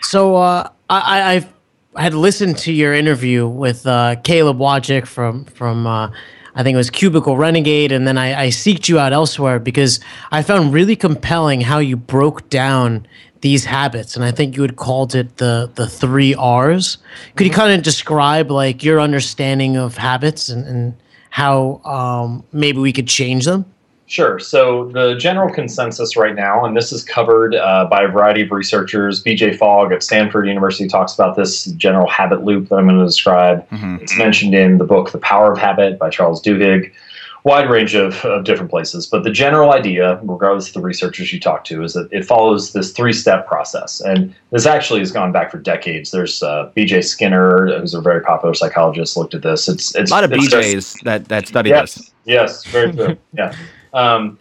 So 0.00 0.36
uh, 0.36 0.68
I, 0.90 1.34
I've- 1.36 1.48
I 1.94 2.00
had 2.04 2.14
listened 2.14 2.56
to 2.58 2.72
your 2.72 2.94
interview 2.94 3.46
with 3.46 3.86
uh, 3.86 4.16
Caleb 4.24 4.56
Wojcik 4.58 5.06
from 5.06 5.44
from 5.44 5.86
uh, 5.86 6.10
I 6.54 6.62
think 6.62 6.72
it 6.74 6.78
was 6.78 6.88
Cubicle 6.88 7.36
Renegade, 7.36 7.92
and 7.92 8.08
then 8.08 8.16
I, 8.16 8.44
I 8.44 8.48
seeked 8.48 8.88
you 8.88 8.98
out 8.98 9.12
elsewhere 9.12 9.58
because 9.58 10.00
I 10.30 10.42
found 10.42 10.72
really 10.72 10.96
compelling 10.96 11.60
how 11.60 11.80
you 11.80 11.98
broke 11.98 12.48
down 12.48 13.06
these 13.42 13.64
habits, 13.64 14.16
and 14.16 14.24
I 14.24 14.30
think 14.30 14.56
you 14.56 14.62
had 14.62 14.76
called 14.76 15.14
it 15.14 15.36
the 15.36 15.70
the 15.74 15.86
three 15.86 16.34
R's. 16.34 16.98
Could 17.36 17.46
you 17.46 17.52
kind 17.52 17.72
of 17.72 17.82
describe 17.82 18.50
like 18.50 18.82
your 18.82 19.00
understanding 19.00 19.76
of 19.76 19.96
habits 19.96 20.48
and, 20.48 20.66
and 20.66 20.94
how 21.30 21.80
um, 21.84 22.44
maybe 22.52 22.78
we 22.78 22.92
could 22.92 23.08
change 23.08 23.44
them? 23.44 23.66
Sure. 24.06 24.38
So 24.38 24.90
the 24.90 25.14
general 25.14 25.52
consensus 25.52 26.18
right 26.18 26.34
now, 26.34 26.66
and 26.66 26.76
this 26.76 26.92
is 26.92 27.02
covered 27.02 27.54
uh, 27.54 27.86
by 27.86 28.02
a 28.02 28.08
variety 28.08 28.42
of 28.42 28.50
researchers. 28.50 29.24
BJ 29.24 29.56
Fogg 29.56 29.90
at 29.90 30.02
Stanford 30.02 30.46
University 30.46 30.86
talks 30.86 31.14
about 31.14 31.34
this 31.34 31.64
general 31.64 32.06
habit 32.08 32.44
loop 32.44 32.68
that 32.68 32.76
I'm 32.76 32.86
going 32.86 32.98
to 32.98 33.06
describe. 33.06 33.66
Mm-hmm. 33.70 33.96
It's 34.02 34.18
mentioned 34.18 34.54
in 34.54 34.76
the 34.76 34.84
book 34.84 35.12
The 35.12 35.18
Power 35.18 35.52
of 35.52 35.58
Habit 35.58 35.98
by 35.98 36.10
Charles 36.10 36.42
Duhigg. 36.42 36.92
Wide 37.44 37.68
range 37.68 37.94
of, 37.94 38.24
of 38.24 38.44
different 38.44 38.70
places, 38.70 39.06
but 39.06 39.24
the 39.24 39.30
general 39.30 39.72
idea, 39.72 40.20
regardless 40.22 40.68
of 40.68 40.74
the 40.74 40.80
researchers 40.80 41.32
you 41.32 41.40
talk 41.40 41.64
to, 41.64 41.82
is 41.82 41.92
that 41.94 42.08
it 42.12 42.24
follows 42.24 42.72
this 42.72 42.92
three-step 42.92 43.48
process, 43.48 44.00
and 44.00 44.32
this 44.50 44.64
actually 44.64 45.00
has 45.00 45.10
gone 45.10 45.32
back 45.32 45.50
for 45.50 45.58
decades. 45.58 46.12
There's 46.12 46.40
uh, 46.42 46.70
B.J. 46.74 47.02
Skinner, 47.02 47.78
who's 47.80 47.94
a 47.94 48.00
very 48.00 48.20
popular 48.20 48.54
psychologist, 48.54 49.16
looked 49.16 49.34
at 49.34 49.42
this. 49.42 49.68
It's, 49.68 49.92
it's 49.96 50.10
a 50.10 50.14
lot 50.14 50.22
of 50.22 50.30
BJ's 50.30 50.72
just, 50.72 51.04
that 51.04 51.24
that 51.26 51.48
study 51.48 51.70
yes, 51.70 51.96
this. 51.96 52.10
Yes, 52.26 52.64
very 52.66 52.92
true. 52.92 53.16
yeah. 53.32 53.56
Um, 53.92 54.38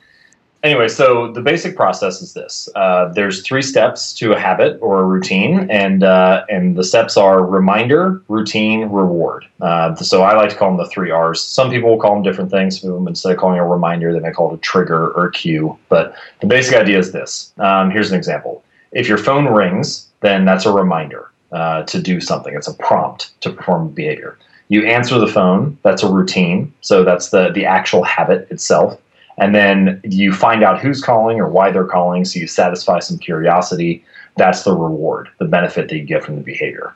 anyway, 0.64 0.88
so 0.88 1.32
the 1.32 1.42
basic 1.42 1.76
process 1.76 2.22
is 2.22 2.34
this: 2.34 2.70
uh, 2.76 3.12
there's 3.14 3.42
three 3.42 3.62
steps 3.62 4.14
to 4.14 4.34
a 4.34 4.40
habit 4.40 4.78
or 4.82 5.02
a 5.02 5.04
routine, 5.04 5.70
and 5.70 6.04
uh, 6.04 6.46
and 6.50 6.78
the 6.78 6.84
steps 6.84 7.18
are 7.18 7.44
reminder, 7.44 8.22
routine, 8.28 8.90
reward. 8.90 9.46
Uh, 9.60 9.96
so 9.96 10.24
I 10.24 10.36
like 10.36 10.50
to 10.50 10.56
call 10.56 10.70
them 10.70 10.78
the 10.78 10.90
three 10.90 11.12
R's. 11.12 11.42
Some 11.42 11.70
people 11.70 11.90
will 11.90 12.00
call 12.00 12.16
them 12.16 12.24
different 12.24 12.52
things. 12.52 12.84
Instead 12.84 13.32
of 13.32 13.38
calling 13.38 13.60
a 13.60 13.68
reminder, 13.68 14.14
they 14.14 14.20
may 14.20 14.32
call 14.32 14.52
it 14.52 14.56
a 14.56 14.60
trigger 14.60 15.12
or 15.12 15.28
a 15.28 15.32
cue. 15.32 15.78
But 15.90 16.16
the 16.40 16.48
basic 16.48 16.76
idea 16.76 17.00
is 17.00 17.12
this: 17.12 17.54
um, 17.58 17.92
here's 17.92 18.12
an 18.12 18.18
example. 18.18 18.64
If 18.92 19.08
your 19.08 19.18
phone 19.18 19.46
rings, 19.46 20.08
then 20.20 20.46
that's 20.46 20.66
a 20.66 20.72
reminder 20.72 21.32
uh, 21.52 21.84
to 21.84 22.02
do 22.02 22.20
something. 22.20 22.54
It's 22.56 22.68
a 22.68 22.74
prompt 22.74 23.40
to 23.42 23.52
perform 23.52 23.90
behavior. 23.90 24.38
You 24.68 24.86
answer 24.86 25.20
the 25.20 25.28
phone. 25.28 25.78
That's 25.84 26.02
a 26.02 26.10
routine. 26.10 26.74
So 26.80 27.04
that's 27.04 27.30
the 27.30 27.52
the 27.52 27.66
actual 27.66 28.04
habit 28.04 28.50
itself 28.52 29.01
and 29.38 29.56
then 29.56 30.02
you 30.04 30.34
find 30.34 30.64
out 30.64 30.80
who's 30.80 31.04
calling 31.04 31.40
or 31.40 31.48
why 31.48 31.72
they're 31.72 31.86
calling 31.86 32.26
so 32.26 32.40
you 32.40 32.48
satisfy 32.48 33.00
some 33.00 33.18
curiosity. 33.18 34.04
That's 34.38 34.64
the 34.64 34.76
reward 34.76 35.30
the 35.40 35.46
benefit 35.46 35.90
that 35.90 35.98
you 35.98 36.04
get 36.04 36.24
from 36.24 36.36
the 36.36 36.42
behavior. 36.42 36.94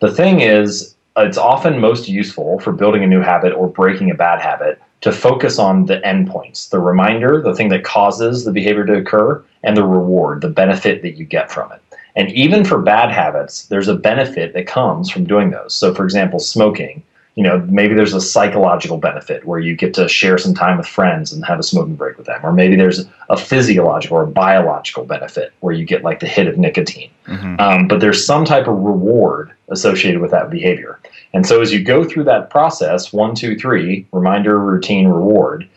The 0.00 0.12
thing 0.12 0.40
is 0.40 0.94
it's 1.16 1.38
often 1.38 1.78
most 1.78 2.08
useful 2.08 2.60
for 2.60 2.72
building 2.72 3.02
a 3.02 3.06
new 3.06 3.20
habit 3.20 3.52
or 3.54 3.68
breaking 3.68 4.10
a 4.10 4.14
bad 4.14 4.40
habit 4.40 4.80
to 5.00 5.12
focus 5.12 5.58
on 5.58 5.86
the 5.86 5.98
endpoints 6.00 6.70
the 6.70 6.78
reminder 6.78 7.40
the 7.40 7.54
thing 7.54 7.68
that 7.68 7.84
causes 7.84 8.44
the 8.44 8.52
behavior 8.52 8.84
to 8.84 8.96
occur 8.96 9.42
and 9.62 9.76
the 9.76 9.84
reward 9.84 10.40
the 10.40 10.48
benefit 10.48 11.02
that 11.02 11.16
you 11.16 11.24
get 11.24 11.50
from 11.50 11.72
it. 11.72 11.80
And 12.16 12.30
even 12.32 12.64
for 12.64 12.80
bad 12.80 13.10
habits 13.10 13.66
there's 13.66 13.88
a 13.88 13.94
benefit 13.94 14.52
that 14.52 14.66
comes 14.66 15.10
from 15.10 15.26
doing 15.26 15.50
those. 15.50 15.74
So 15.74 15.94
for 15.94 16.04
example 16.04 16.38
smoking 16.38 17.02
you 17.36 17.42
know, 17.42 17.58
maybe 17.68 17.94
there's 17.94 18.14
a 18.14 18.20
psychological 18.20 18.96
benefit 18.96 19.44
where 19.44 19.58
you 19.58 19.76
get 19.76 19.92
to 19.94 20.08
share 20.08 20.38
some 20.38 20.54
time 20.54 20.78
with 20.78 20.86
friends 20.86 21.34
and 21.34 21.44
have 21.44 21.58
a 21.58 21.62
smoking 21.62 21.94
break 21.94 22.16
with 22.16 22.26
them. 22.26 22.40
Or 22.42 22.50
maybe 22.50 22.76
there's 22.76 23.06
a 23.28 23.36
physiological 23.36 24.16
or 24.16 24.22
a 24.22 24.26
biological 24.26 25.04
benefit 25.04 25.52
where 25.60 25.74
you 25.74 25.84
get 25.84 26.02
like 26.02 26.20
the 26.20 26.26
hit 26.26 26.46
of 26.46 26.56
nicotine. 26.56 27.10
Mm-hmm. 27.26 27.60
Um, 27.60 27.88
but 27.88 28.00
there's 28.00 28.24
some 28.24 28.46
type 28.46 28.66
of 28.66 28.78
reward 28.78 29.52
associated 29.68 30.22
with 30.22 30.30
that 30.30 30.48
behavior. 30.48 30.98
And 31.34 31.46
so 31.46 31.60
as 31.60 31.74
you 31.74 31.84
go 31.84 32.04
through 32.04 32.24
that 32.24 32.48
process, 32.48 33.12
one, 33.12 33.34
two, 33.34 33.54
three, 33.54 34.06
reminder, 34.12 34.58
routine, 34.58 35.06
reward, 35.06 35.68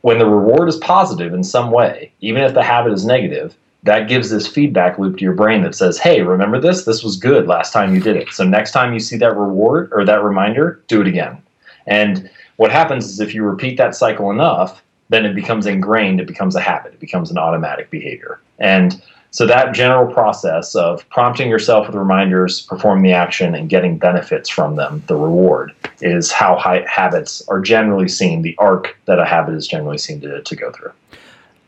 when 0.00 0.18
the 0.18 0.26
reward 0.26 0.66
is 0.66 0.76
positive 0.76 1.34
in 1.34 1.44
some 1.44 1.70
way, 1.70 2.10
even 2.22 2.42
if 2.42 2.54
the 2.54 2.62
habit 2.62 2.92
is 2.94 3.04
negative, 3.04 3.54
that 3.84 4.08
gives 4.08 4.30
this 4.30 4.46
feedback 4.46 4.98
loop 4.98 5.16
to 5.16 5.24
your 5.24 5.34
brain 5.34 5.62
that 5.62 5.74
says, 5.74 5.98
hey, 5.98 6.22
remember 6.22 6.60
this? 6.60 6.84
This 6.84 7.02
was 7.02 7.16
good 7.16 7.46
last 7.46 7.72
time 7.72 7.94
you 7.94 8.00
did 8.00 8.16
it. 8.16 8.28
So 8.30 8.44
next 8.44 8.72
time 8.72 8.92
you 8.92 9.00
see 9.00 9.16
that 9.16 9.36
reward 9.36 9.90
or 9.92 10.04
that 10.04 10.22
reminder, 10.22 10.82
do 10.86 11.00
it 11.00 11.08
again. 11.08 11.42
And 11.86 12.30
what 12.56 12.70
happens 12.70 13.06
is 13.06 13.18
if 13.18 13.34
you 13.34 13.42
repeat 13.42 13.76
that 13.78 13.96
cycle 13.96 14.30
enough, 14.30 14.82
then 15.08 15.26
it 15.26 15.34
becomes 15.34 15.66
ingrained, 15.66 16.20
it 16.20 16.26
becomes 16.26 16.54
a 16.54 16.60
habit, 16.60 16.94
it 16.94 17.00
becomes 17.00 17.30
an 17.30 17.38
automatic 17.38 17.90
behavior. 17.90 18.40
And 18.58 19.02
so 19.32 19.46
that 19.46 19.74
general 19.74 20.12
process 20.12 20.74
of 20.74 21.08
prompting 21.08 21.48
yourself 21.48 21.86
with 21.86 21.96
reminders, 21.96 22.62
performing 22.62 23.02
the 23.02 23.12
action, 23.12 23.54
and 23.54 23.68
getting 23.68 23.98
benefits 23.98 24.48
from 24.48 24.76
them, 24.76 25.02
the 25.06 25.16
reward, 25.16 25.72
is 26.02 26.30
how 26.30 26.58
habits 26.86 27.42
are 27.48 27.58
generally 27.58 28.08
seen, 28.08 28.42
the 28.42 28.54
arc 28.58 28.96
that 29.06 29.18
a 29.18 29.24
habit 29.24 29.54
is 29.54 29.66
generally 29.66 29.98
seen 29.98 30.20
to, 30.20 30.42
to 30.42 30.54
go 30.54 30.70
through. 30.70 30.92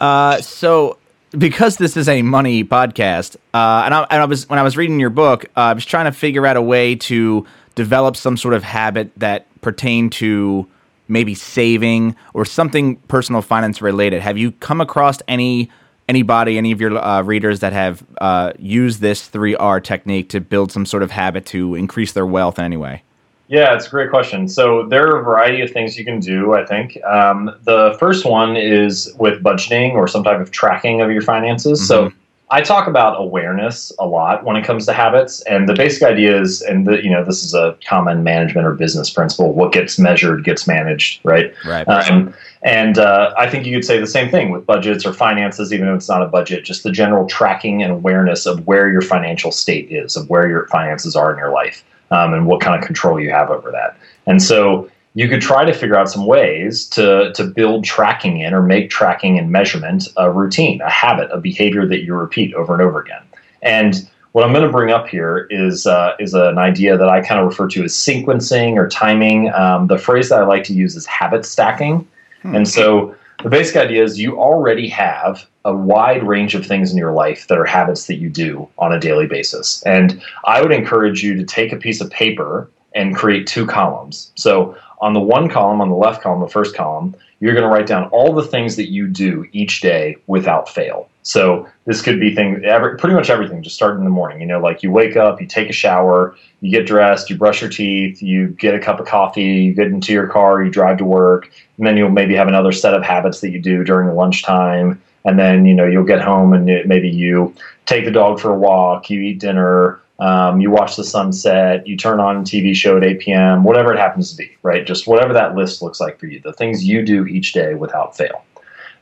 Uh, 0.01 0.41
so 0.43 0.99
because 1.39 1.77
this 1.77 1.97
is 1.97 2.09
a 2.09 2.23
money 2.23 2.65
podcast, 2.65 3.37
uh, 3.55 3.83
and, 3.85 3.95
I, 3.95 4.07
and, 4.11 4.23
I, 4.23 4.25
was 4.25 4.49
when 4.49 4.59
I 4.59 4.63
was 4.63 4.77
reading 4.77 5.01
your 5.01 5.11
book, 5.11 5.45
uh, 5.57 5.61
I 5.61 5.73
was 5.73 5.85
trying 5.85 6.07
to 6.07 6.13
figure 6.13 6.47
out 6.47 6.57
a 6.57 6.63
way 6.63 6.95
to 6.97 7.47
develop 7.75 8.17
some 8.17 8.37
sort 8.37 8.55
of 8.55 8.63
habit 8.63 9.11
that 9.17 9.47
pertained 9.61 10.13
to 10.13 10.67
maybe 11.09 11.35
saving 11.35 12.17
or 12.33 12.45
something 12.45 12.97
personal 13.09 13.43
finance 13.43 13.83
related. 13.83 14.23
Have 14.23 14.39
you 14.39 14.53
come 14.53 14.81
across 14.81 15.19
any 15.29 15.71
anybody, 16.09 16.59
any 16.59 16.73
of 16.73 16.81
your 16.81 16.97
uh, 16.99 17.23
readers 17.23 17.61
that 17.61 17.73
have 17.73 18.05
uh, 18.21 18.53
used 18.59 19.01
this 19.01 19.27
three 19.27 19.57
R 19.57 19.81
technique 19.81 20.29
to 20.31 20.41
build 20.41 20.71
some 20.71 20.87
sort 20.87 21.03
of 21.03 21.11
habit 21.11 21.47
to 21.47 21.75
increase 21.75 22.13
their 22.13 22.27
wealth 22.27 22.59
in 22.59 22.65
any 22.65 22.77
way? 22.77 23.03
Yeah, 23.49 23.75
it's 23.75 23.87
a 23.87 23.91
great 23.91 24.11
question. 24.11 24.49
So 24.49 24.87
there 24.87 25.07
are 25.09 25.21
a 25.21 25.23
variety 25.23 25.61
of 25.61 25.71
things 25.71 25.99
you 25.99 26.05
can 26.05 26.19
do. 26.19 26.55
I 26.55 26.65
think 26.65 27.03
um, 27.05 27.55
the 27.65 27.97
first 28.01 28.25
one 28.25 28.57
is 28.57 29.13
with 29.19 29.43
budgeting 29.43 29.93
or 29.93 30.09
some 30.09 30.25
type 30.25 30.41
of 30.41 30.51
tracking 30.51 31.03
of 31.03 31.11
your 31.11 31.23
finances. 31.23 31.79
Mm-hmm. 31.81 32.09
So 32.09 32.13
I 32.51 32.63
talk 32.63 32.87
about 32.87 33.21
awareness 33.21 33.93
a 33.99 34.07
lot 34.07 34.45
when 34.45 34.57
it 34.57 34.65
comes 34.65 34.87
to 34.87 34.93
habits, 34.93 35.43
and 35.43 35.69
the 35.69 35.75
basic 35.75 36.03
idea 36.03 36.41
is, 36.41 36.63
and 36.63 36.87
the, 36.87 37.03
you 37.03 37.11
know, 37.11 37.25
this 37.25 37.43
is 37.43 37.53
a 37.53 37.77
common 37.87 38.23
management 38.23 38.67
or 38.67 38.75
business 38.75 39.11
principle: 39.11 39.53
what 39.53 39.73
gets 39.73 39.99
measured 39.99 40.45
gets 40.45 40.67
managed, 40.67 41.21
right? 41.25 41.53
Right. 41.67 41.87
Um, 41.89 42.35
and 42.63 42.99
uh, 42.99 43.35
I 43.37 43.49
think 43.49 43.67
you 43.67 43.77
could 43.77 43.85
say 43.85 43.99
the 43.99 44.07
same 44.07 44.31
thing 44.31 44.51
with 44.51 44.65
budgets 44.65 45.05
or 45.05 45.13
finances, 45.13 45.73
even 45.73 45.89
if 45.89 45.97
it's 45.97 46.09
not 46.09 46.23
a 46.23 46.27
budget. 46.27 46.65
Just 46.65 46.83
the 46.83 46.93
general 46.93 47.27
tracking 47.27 47.83
and 47.83 47.93
awareness 47.93 48.47
of 48.47 48.67
where 48.67 48.91
your 48.91 49.03
financial 49.03 49.51
state 49.51 49.91
is, 49.91 50.17
of 50.17 50.31
where 50.31 50.49
your 50.49 50.67
finances 50.69 51.17
are 51.17 51.33
in 51.33 51.39
your 51.39 51.51
life 51.51 51.83
um, 52.15 52.33
and 52.35 52.47
what 52.47 52.61
kind 52.61 52.79
of 52.79 52.87
control 52.87 53.21
you 53.21 53.31
have 53.31 53.51
over 53.51 53.71
that. 53.71 53.97
And 54.27 54.43
so 54.43 54.91
you 55.15 55.29
could 55.29 55.41
try 55.41 55.65
to 55.65 55.73
figure 55.73 55.97
out 55.97 56.11
some 56.11 56.27
ways 56.27 56.87
to, 56.89 57.33
to 57.35 57.45
build 57.45 57.85
tracking 57.85 58.41
in 58.41 58.53
or 58.53 58.63
make 58.63 58.91
tracking 58.91 59.39
and 59.39 59.51
measurement 59.51 60.09
a 60.17 60.31
routine, 60.31 60.81
a 60.81 60.91
habit, 60.91 61.31
a 61.33 61.39
behavior 61.39 61.87
that 61.87 62.03
you 62.05 62.15
repeat 62.15 62.55
over 62.55 62.73
and 62.73 62.83
over 62.83 63.01
again. 63.01 63.23
And 63.63 64.09
what 64.33 64.45
I'm 64.45 64.53
going 64.53 64.67
to 64.67 64.73
bring 64.73 64.93
up 64.93 65.07
here 65.09 65.47
is 65.51 65.87
uh, 65.87 66.17
is 66.19 66.35
an 66.35 66.59
idea 66.59 66.99
that 66.99 67.09
I 67.09 67.21
kind 67.21 67.41
of 67.41 67.47
refer 67.47 67.69
to 67.69 67.85
as 67.85 67.93
sequencing 67.93 68.75
or 68.75 68.89
timing. 68.89 69.53
Um, 69.53 69.87
the 69.87 69.99
phrase 69.99 70.29
that 70.31 70.41
I 70.41 70.45
like 70.45 70.65
to 70.65 70.75
use 70.75 70.97
is 70.97 71.07
habit 71.07 71.47
stacking. 71.47 72.07
Hmm. 72.43 72.57
And 72.57 72.69
so 72.69 73.15
the 73.43 73.51
basic 73.51 73.77
idea 73.77 74.03
is 74.03 74.19
you 74.19 74.39
already 74.39 74.89
have 74.89 75.47
a 75.65 75.75
wide 75.75 76.23
range 76.27 76.55
of 76.55 76.67
things 76.67 76.93
in 76.93 76.99
your 76.99 77.13
life 77.13 77.49
that 77.49 77.59
are 77.59 77.65
habits 77.65 78.07
that 78.07 78.17
you 78.17 78.29
do 78.29 78.69
on 78.79 78.93
a 78.93 79.01
daily 79.01 79.27
basis. 79.27 79.83
And 79.83 80.23
I 80.45 80.63
would 80.63 80.73
encourage 80.73 81.23
you 81.23 81.35
to 81.37 81.45
take 81.45 81.73
a 81.73 81.77
piece 81.77 82.01
of 82.01 82.11
paper 82.11 82.71
and 82.95 83.17
create 83.17 83.47
two 83.47 83.67
columns. 83.67 84.31
So 84.37 84.77
on 85.01 85.15
the 85.15 85.21
one 85.21 85.49
column, 85.49 85.81
on 85.81 85.89
the 85.89 85.97
left 85.97 86.23
column, 86.23 86.41
the 86.41 86.49
first 86.49 86.77
column, 86.77 87.17
you're 87.41 87.55
going 87.55 87.69
to 87.69 87.75
write 87.75 87.87
down 87.87 88.09
all 88.11 88.33
the 88.33 88.45
things 88.45 88.77
that 88.77 88.91
you 88.91 89.07
do 89.09 89.47
each 89.53 89.81
day 89.81 90.17
without 90.27 90.69
fail. 90.69 91.09
So 91.25 91.67
this 91.87 92.03
could 92.03 92.21
be 92.21 92.35
things, 92.35 92.61
pretty 92.63 93.15
much 93.15 93.31
everything. 93.31 93.63
Just 93.63 93.75
start 93.77 93.97
in 93.97 94.05
the 94.05 94.11
morning. 94.11 94.43
You 94.43 94.47
know, 94.47 94.61
like 94.61 94.83
you 94.83 94.91
wake 94.91 95.17
up, 95.17 95.41
you 95.41 95.47
take 95.47 95.71
a 95.71 95.73
shower, 95.73 96.37
you 96.61 96.71
get 96.71 96.87
dressed, 96.87 97.31
you 97.31 97.37
brush 97.37 97.63
your 97.63 97.71
teeth, 97.71 98.23
you 98.23 98.49
get 98.49 98.75
a 98.75 98.79
cup 98.79 99.01
of 99.01 99.07
coffee, 99.07 99.43
you 99.43 99.75
get 99.75 99.87
into 99.87 100.13
your 100.13 100.27
car, 100.27 100.63
you 100.63 100.71
drive 100.71 100.99
to 100.99 101.05
work, 101.05 101.51
and 101.79 101.87
then 101.87 101.97
you'll 101.97 102.11
maybe 102.11 102.35
have 102.35 102.47
another 102.47 102.73
set 102.73 102.93
of 102.93 103.03
habits 103.03 103.41
that 103.41 103.51
you 103.51 103.61
do 103.61 103.83
during 103.85 104.15
lunchtime, 104.15 105.01
and 105.25 105.39
then 105.39 105.65
you 105.65 105.73
know 105.73 105.87
you'll 105.87 106.05
get 106.05 106.21
home 106.21 106.53
and 106.53 106.67
maybe 106.87 107.09
you 107.09 107.55
take 107.87 108.05
the 108.05 108.11
dog 108.11 108.39
for 108.39 108.53
a 108.53 108.59
walk, 108.59 109.09
you 109.09 109.21
eat 109.23 109.41
dinner, 109.41 110.01
um, 110.19 110.61
you 110.61 110.71
watch 110.71 110.97
the 110.97 111.05
sunset, 111.05 111.87
you 111.87 111.97
turn 111.97 112.21
on 112.21 112.37
a 112.37 112.41
TV 112.41 112.75
show 112.75 112.99
at 112.99 113.05
8 113.05 113.21
p.m., 113.21 113.65
whatever 113.65 113.95
it 113.95 113.99
happens 113.99 114.31
to 114.31 114.37
be, 114.37 114.55
right? 114.63 114.87
Just 114.87 115.07
whatever 115.07 115.33
that 115.33 115.57
list 115.57 115.81
looks 115.81 116.01
like 116.01 116.19
for 116.19 116.27
you, 116.27 116.41
the 116.41 116.53
things 116.53 116.85
you 116.85 117.03
do 117.03 117.25
each 117.27 117.55
day 117.55 117.75
without 117.75 118.15
fail. 118.15 118.45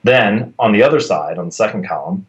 Then 0.05 0.55
on 0.59 0.73
the 0.73 0.83
other 0.83 1.01
side, 1.01 1.39
on 1.39 1.47
the 1.47 1.53
second 1.53 1.87
column, 1.87 2.27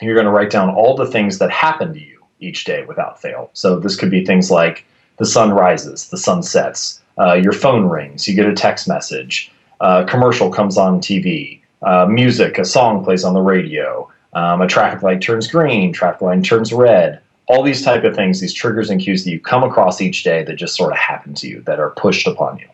you're 0.00 0.14
going 0.14 0.26
to 0.26 0.32
write 0.32 0.50
down 0.50 0.70
all 0.70 0.96
the 0.96 1.06
things 1.06 1.38
that 1.38 1.50
happen 1.50 1.92
to 1.92 2.00
you 2.00 2.24
each 2.40 2.64
day 2.64 2.84
without 2.84 3.20
fail. 3.20 3.50
So 3.52 3.78
this 3.78 3.96
could 3.96 4.10
be 4.10 4.24
things 4.24 4.50
like 4.50 4.84
the 5.16 5.26
sun 5.26 5.50
rises, 5.52 6.08
the 6.08 6.16
sun 6.16 6.42
sets, 6.42 7.02
uh, 7.18 7.34
your 7.34 7.52
phone 7.52 7.86
rings, 7.86 8.28
you 8.28 8.34
get 8.34 8.46
a 8.46 8.54
text 8.54 8.86
message, 8.86 9.50
a 9.80 10.04
commercial 10.08 10.50
comes 10.50 10.78
on 10.78 11.00
TV, 11.00 11.60
uh, 11.82 12.06
music, 12.06 12.58
a 12.58 12.64
song 12.64 13.04
plays 13.04 13.24
on 13.24 13.34
the 13.34 13.40
radio, 13.40 14.08
um, 14.34 14.60
a 14.60 14.68
traffic 14.68 15.02
light 15.02 15.20
turns 15.20 15.48
green, 15.48 15.92
traffic 15.92 16.22
light 16.22 16.44
turns 16.44 16.72
red. 16.72 17.20
All 17.46 17.62
these 17.62 17.82
type 17.82 18.04
of 18.04 18.14
things, 18.14 18.40
these 18.40 18.52
triggers 18.52 18.90
and 18.90 19.00
cues 19.00 19.24
that 19.24 19.30
you 19.30 19.40
come 19.40 19.64
across 19.64 20.00
each 20.00 20.22
day 20.22 20.44
that 20.44 20.56
just 20.56 20.76
sort 20.76 20.92
of 20.92 20.98
happen 20.98 21.34
to 21.34 21.48
you, 21.48 21.62
that 21.62 21.80
are 21.80 21.90
pushed 21.90 22.26
upon 22.26 22.58
you. 22.58 22.68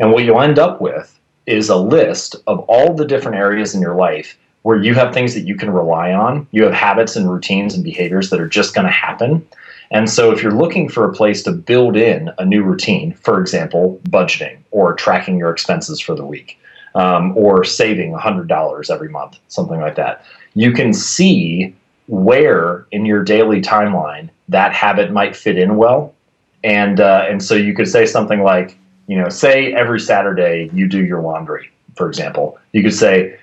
And 0.00 0.10
what 0.10 0.24
you'll 0.24 0.40
end 0.40 0.58
up 0.58 0.80
with 0.80 1.19
is 1.50 1.68
a 1.68 1.76
list 1.76 2.36
of 2.46 2.60
all 2.60 2.94
the 2.94 3.04
different 3.04 3.36
areas 3.36 3.74
in 3.74 3.80
your 3.80 3.94
life 3.94 4.38
where 4.62 4.82
you 4.82 4.94
have 4.94 5.12
things 5.12 5.34
that 5.34 5.46
you 5.46 5.56
can 5.56 5.70
rely 5.70 6.12
on. 6.12 6.46
You 6.50 6.64
have 6.64 6.72
habits 6.72 7.16
and 7.16 7.30
routines 7.30 7.74
and 7.74 7.82
behaviors 7.82 8.30
that 8.30 8.40
are 8.40 8.48
just 8.48 8.74
going 8.74 8.86
to 8.86 8.92
happen. 8.92 9.46
And 9.90 10.08
so, 10.08 10.30
if 10.30 10.42
you're 10.42 10.52
looking 10.52 10.88
for 10.88 11.04
a 11.04 11.12
place 11.12 11.42
to 11.44 11.52
build 11.52 11.96
in 11.96 12.30
a 12.38 12.44
new 12.44 12.62
routine, 12.62 13.14
for 13.14 13.40
example, 13.40 14.00
budgeting 14.08 14.58
or 14.70 14.94
tracking 14.94 15.36
your 15.36 15.50
expenses 15.50 15.98
for 15.98 16.14
the 16.14 16.24
week, 16.24 16.58
um, 16.94 17.36
or 17.36 17.64
saving 17.64 18.12
$100 18.12 18.90
every 18.90 19.08
month, 19.08 19.38
something 19.48 19.80
like 19.80 19.96
that, 19.96 20.24
you 20.54 20.72
can 20.72 20.92
see 20.92 21.74
where 22.06 22.86
in 22.90 23.04
your 23.06 23.22
daily 23.22 23.60
timeline 23.60 24.28
that 24.48 24.72
habit 24.72 25.12
might 25.12 25.36
fit 25.36 25.56
in 25.56 25.76
well. 25.76 26.14
And, 26.62 27.00
uh, 27.00 27.24
and 27.28 27.42
so 27.42 27.54
you 27.54 27.74
could 27.74 27.88
say 27.88 28.04
something 28.06 28.42
like, 28.42 28.76
you 29.10 29.16
know, 29.16 29.28
say 29.28 29.74
every 29.74 29.98
Saturday 29.98 30.70
you 30.72 30.86
do 30.86 31.04
your 31.04 31.20
laundry, 31.20 31.68
for 31.96 32.06
example. 32.06 32.56
You 32.70 32.84
could 32.84 32.94
say, 32.94 33.36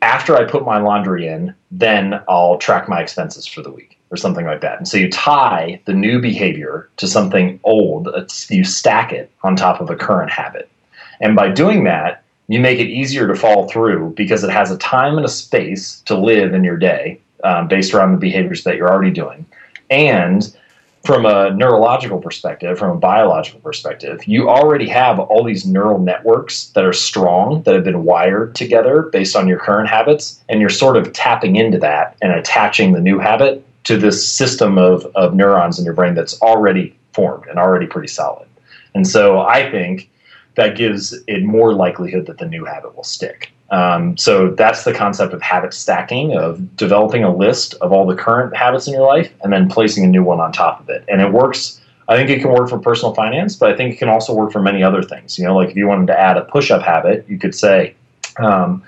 after 0.00 0.34
I 0.34 0.44
put 0.44 0.64
my 0.64 0.78
laundry 0.78 1.28
in, 1.28 1.54
then 1.70 2.22
I'll 2.26 2.56
track 2.56 2.88
my 2.88 3.02
expenses 3.02 3.46
for 3.46 3.60
the 3.60 3.70
week 3.70 3.98
or 4.10 4.16
something 4.16 4.46
like 4.46 4.62
that. 4.62 4.78
And 4.78 4.88
so 4.88 4.96
you 4.96 5.10
tie 5.10 5.78
the 5.84 5.92
new 5.92 6.22
behavior 6.22 6.88
to 6.96 7.06
something 7.06 7.60
old, 7.64 8.08
you 8.48 8.64
stack 8.64 9.12
it 9.12 9.30
on 9.42 9.56
top 9.56 9.82
of 9.82 9.90
a 9.90 9.96
current 9.96 10.30
habit. 10.30 10.70
And 11.20 11.36
by 11.36 11.50
doing 11.50 11.84
that, 11.84 12.24
you 12.48 12.58
make 12.58 12.78
it 12.78 12.88
easier 12.88 13.28
to 13.28 13.34
follow 13.34 13.68
through 13.68 14.14
because 14.16 14.42
it 14.42 14.50
has 14.50 14.70
a 14.70 14.78
time 14.78 15.18
and 15.18 15.26
a 15.26 15.28
space 15.28 16.00
to 16.06 16.18
live 16.18 16.54
in 16.54 16.64
your 16.64 16.78
day 16.78 17.20
um, 17.42 17.68
based 17.68 17.92
around 17.92 18.12
the 18.12 18.18
behaviors 18.18 18.64
that 18.64 18.76
you're 18.76 18.90
already 18.90 19.10
doing. 19.10 19.44
And 19.90 20.56
from 21.04 21.26
a 21.26 21.50
neurological 21.50 22.18
perspective, 22.18 22.78
from 22.78 22.96
a 22.96 22.98
biological 22.98 23.60
perspective, 23.60 24.26
you 24.26 24.48
already 24.48 24.88
have 24.88 25.20
all 25.20 25.44
these 25.44 25.66
neural 25.66 25.98
networks 25.98 26.68
that 26.68 26.84
are 26.84 26.94
strong, 26.94 27.62
that 27.64 27.74
have 27.74 27.84
been 27.84 28.04
wired 28.04 28.54
together 28.54 29.02
based 29.12 29.36
on 29.36 29.46
your 29.46 29.58
current 29.58 29.88
habits, 29.88 30.42
and 30.48 30.60
you're 30.60 30.70
sort 30.70 30.96
of 30.96 31.12
tapping 31.12 31.56
into 31.56 31.78
that 31.78 32.16
and 32.22 32.32
attaching 32.32 32.92
the 32.92 33.00
new 33.00 33.18
habit 33.18 33.64
to 33.84 33.98
this 33.98 34.26
system 34.26 34.78
of, 34.78 35.04
of 35.14 35.34
neurons 35.34 35.78
in 35.78 35.84
your 35.84 35.92
brain 35.92 36.14
that's 36.14 36.40
already 36.40 36.96
formed 37.12 37.46
and 37.46 37.58
already 37.58 37.86
pretty 37.86 38.08
solid. 38.08 38.48
And 38.94 39.06
so 39.06 39.40
I 39.40 39.70
think 39.70 40.10
that 40.54 40.76
gives 40.76 41.12
it 41.26 41.42
more 41.42 41.74
likelihood 41.74 42.26
that 42.26 42.38
the 42.38 42.46
new 42.46 42.64
habit 42.64 42.96
will 42.96 43.04
stick. 43.04 43.52
Um, 43.70 44.16
so 44.16 44.50
that's 44.50 44.84
the 44.84 44.92
concept 44.92 45.32
of 45.32 45.42
habit 45.42 45.74
stacking, 45.74 46.36
of 46.36 46.76
developing 46.76 47.24
a 47.24 47.34
list 47.34 47.74
of 47.80 47.92
all 47.92 48.06
the 48.06 48.14
current 48.14 48.54
habits 48.56 48.86
in 48.86 48.92
your 48.92 49.06
life 49.06 49.32
and 49.42 49.52
then 49.52 49.68
placing 49.68 50.04
a 50.04 50.06
new 50.06 50.22
one 50.22 50.38
on 50.38 50.52
top 50.52 50.80
of 50.80 50.88
it. 50.88 51.04
And 51.08 51.20
it 51.20 51.32
works. 51.32 51.80
I 52.06 52.16
think 52.16 52.28
it 52.28 52.40
can 52.40 52.52
work 52.52 52.68
for 52.68 52.78
personal 52.78 53.14
finance, 53.14 53.56
but 53.56 53.70
I 53.70 53.76
think 53.76 53.94
it 53.94 53.96
can 53.96 54.10
also 54.10 54.34
work 54.34 54.52
for 54.52 54.60
many 54.60 54.82
other 54.82 55.02
things. 55.02 55.38
You 55.38 55.46
know, 55.46 55.56
like 55.56 55.70
if 55.70 55.76
you 55.76 55.86
wanted 55.86 56.08
to 56.08 56.18
add 56.18 56.36
a 56.36 56.42
push-up 56.42 56.82
habit, 56.82 57.24
you 57.28 57.38
could 57.38 57.54
say, 57.54 57.94
um, 58.36 58.82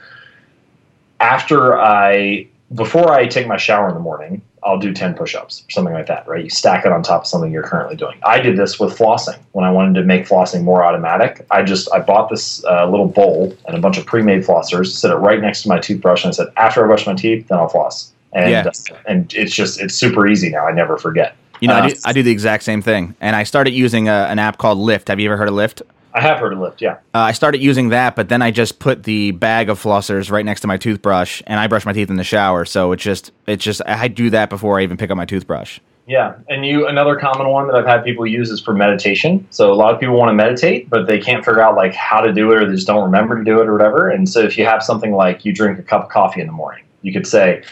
after 1.19 1.79
I, 1.79 2.47
before 2.75 3.13
I 3.13 3.27
take 3.27 3.47
my 3.47 3.57
shower 3.57 3.89
in 3.89 3.95
the 3.95 4.01
morning, 4.01 4.43
I'll 4.67 4.79
do 4.79 4.93
10 4.93 5.15
push-ups 5.15 5.65
or 5.67 5.71
something 5.71 5.95
like 5.95 6.09
that, 6.09 6.27
right? 6.27 6.43
You 6.43 6.51
stack 6.51 6.85
it 6.85 6.91
on 6.91 7.03
top 7.03 7.23
of 7.23 7.27
something 7.29 7.53
you're 7.53 7.63
currently 7.63 7.95
doing. 7.95 8.19
I 8.25 8.41
did 8.41 8.57
this 8.57 8.81
with 8.81 8.99
flossing. 8.99 9.39
When 9.53 9.65
I 9.65 9.71
wanted 9.71 9.95
to 10.01 10.05
make 10.05 10.27
flossing 10.27 10.65
more 10.65 10.85
automatic, 10.85 11.47
I 11.53 11.63
just 11.63 11.89
I 11.95 12.01
bought 12.01 12.29
this 12.31 12.65
uh, 12.65 12.91
little 12.91 13.07
bowl 13.07 13.57
and 13.67 13.77
a 13.77 13.81
bunch 13.81 13.97
of 13.97 14.05
pre-made 14.07 14.43
flossers, 14.43 14.89
set 14.89 15.13
it 15.13 15.15
right 15.15 15.41
next 15.41 15.63
to 15.63 15.69
my 15.69 15.79
toothbrush, 15.79 16.25
and 16.25 16.33
I 16.33 16.37
said, 16.37 16.49
after 16.57 16.83
I 16.83 16.89
brush 16.89 17.07
my 17.07 17.15
teeth, 17.15 17.47
then 17.47 17.59
I'll 17.59 17.69
floss. 17.69 18.13
And 18.33 18.51
yeah. 18.51 18.67
uh, 18.67 18.97
and 19.07 19.33
it's 19.35 19.55
just 19.55 19.81
it's 19.81 19.95
super 19.95 20.27
easy 20.27 20.51
now. 20.51 20.67
I 20.67 20.73
never 20.73 20.99
forget. 20.99 21.37
You 21.61 21.69
know, 21.69 21.75
uh, 21.75 21.83
I, 21.83 21.89
do, 21.89 21.97
I 22.05 22.13
do 22.13 22.23
the 22.25 22.33
exact 22.33 22.65
same 22.65 22.83
thing, 22.83 23.15
and 23.21 23.37
I 23.37 23.45
started 23.45 23.71
using 23.71 24.09
a, 24.09 24.13
uh, 24.13 24.27
an 24.27 24.39
app 24.41 24.59
called 24.59 24.79
Lift. 24.79 25.09
Have 25.09 25.21
you 25.21 25.29
ever 25.29 25.37
heard 25.37 25.49
of 25.49 25.55
Lift? 25.55 25.83
I 26.17 26.23
have 26.23 26.39
heard 26.39 26.55
of 26.55 26.59
Lift, 26.61 26.81
yeah. 26.81 26.95
Uh, 27.15 27.19
I 27.19 27.33
started 27.33 27.63
using 27.63 27.91
that, 27.91 28.17
but 28.17 28.31
then 28.31 28.41
I 28.41 28.51
just 28.51 28.79
put 28.79 29.03
the 29.03 29.33
bag 29.33 29.69
of 29.69 29.81
flossers 29.81 30.31
right 30.31 30.47
next 30.47 30.63
to 30.63 30.67
my 30.67 30.79
toothbrush, 30.79 31.43
and 31.47 31.61
I 31.61 31.67
brush 31.67 31.85
my 31.85 31.93
teeth 31.93 32.09
in 32.09 32.17
the 32.17 32.25
shower. 32.25 32.65
So 32.65 32.93
it's 32.93 33.03
just, 33.03 33.33
it's 33.47 33.63
just, 33.63 33.83
I 33.85 34.09
do 34.09 34.31
that 34.31 34.49
before 34.49 34.81
I 34.81 34.83
even 34.83 34.97
pick 34.97 35.11
up 35.11 35.19
my 35.19 35.27
toothbrush. 35.27 35.79
Yeah, 36.07 36.37
and 36.49 36.65
you 36.65 36.87
another 36.87 37.17
common 37.17 37.49
one 37.49 37.67
that 37.67 37.77
I've 37.77 37.85
had 37.85 38.03
people 38.03 38.27
use 38.27 38.49
is 38.49 38.63
for 38.63 38.73
meditation. 38.73 39.47
So 39.51 39.71
a 39.71 39.75
lot 39.75 39.93
of 39.93 40.01
people 40.01 40.17
want 40.17 40.31
to 40.31 40.35
meditate, 40.35 40.89
but 40.89 41.07
they 41.07 41.19
can't 41.19 41.45
figure 41.45 41.61
out 41.61 41.75
like 41.75 41.93
how 41.93 42.23
to 42.23 42.33
do 42.33 42.51
it, 42.53 42.63
or 42.63 42.67
they 42.67 42.77
just 42.77 42.87
don't 42.87 43.05
remember 43.05 43.37
to 43.37 43.45
do 43.45 43.61
it, 43.61 43.67
or 43.67 43.73
whatever. 43.73 44.09
And 44.09 44.27
so 44.27 44.41
if 44.41 44.57
you 44.57 44.65
have 44.65 44.83
something 44.83 45.13
like 45.13 45.45
you 45.45 45.53
drink 45.53 45.79
a 45.79 45.83
cup 45.83 46.05
of 46.05 46.09
coffee 46.09 46.41
in 46.41 46.47
the 46.47 46.53
morning, 46.53 46.85
you 47.03 47.13
could 47.13 47.27
say, 47.27 47.63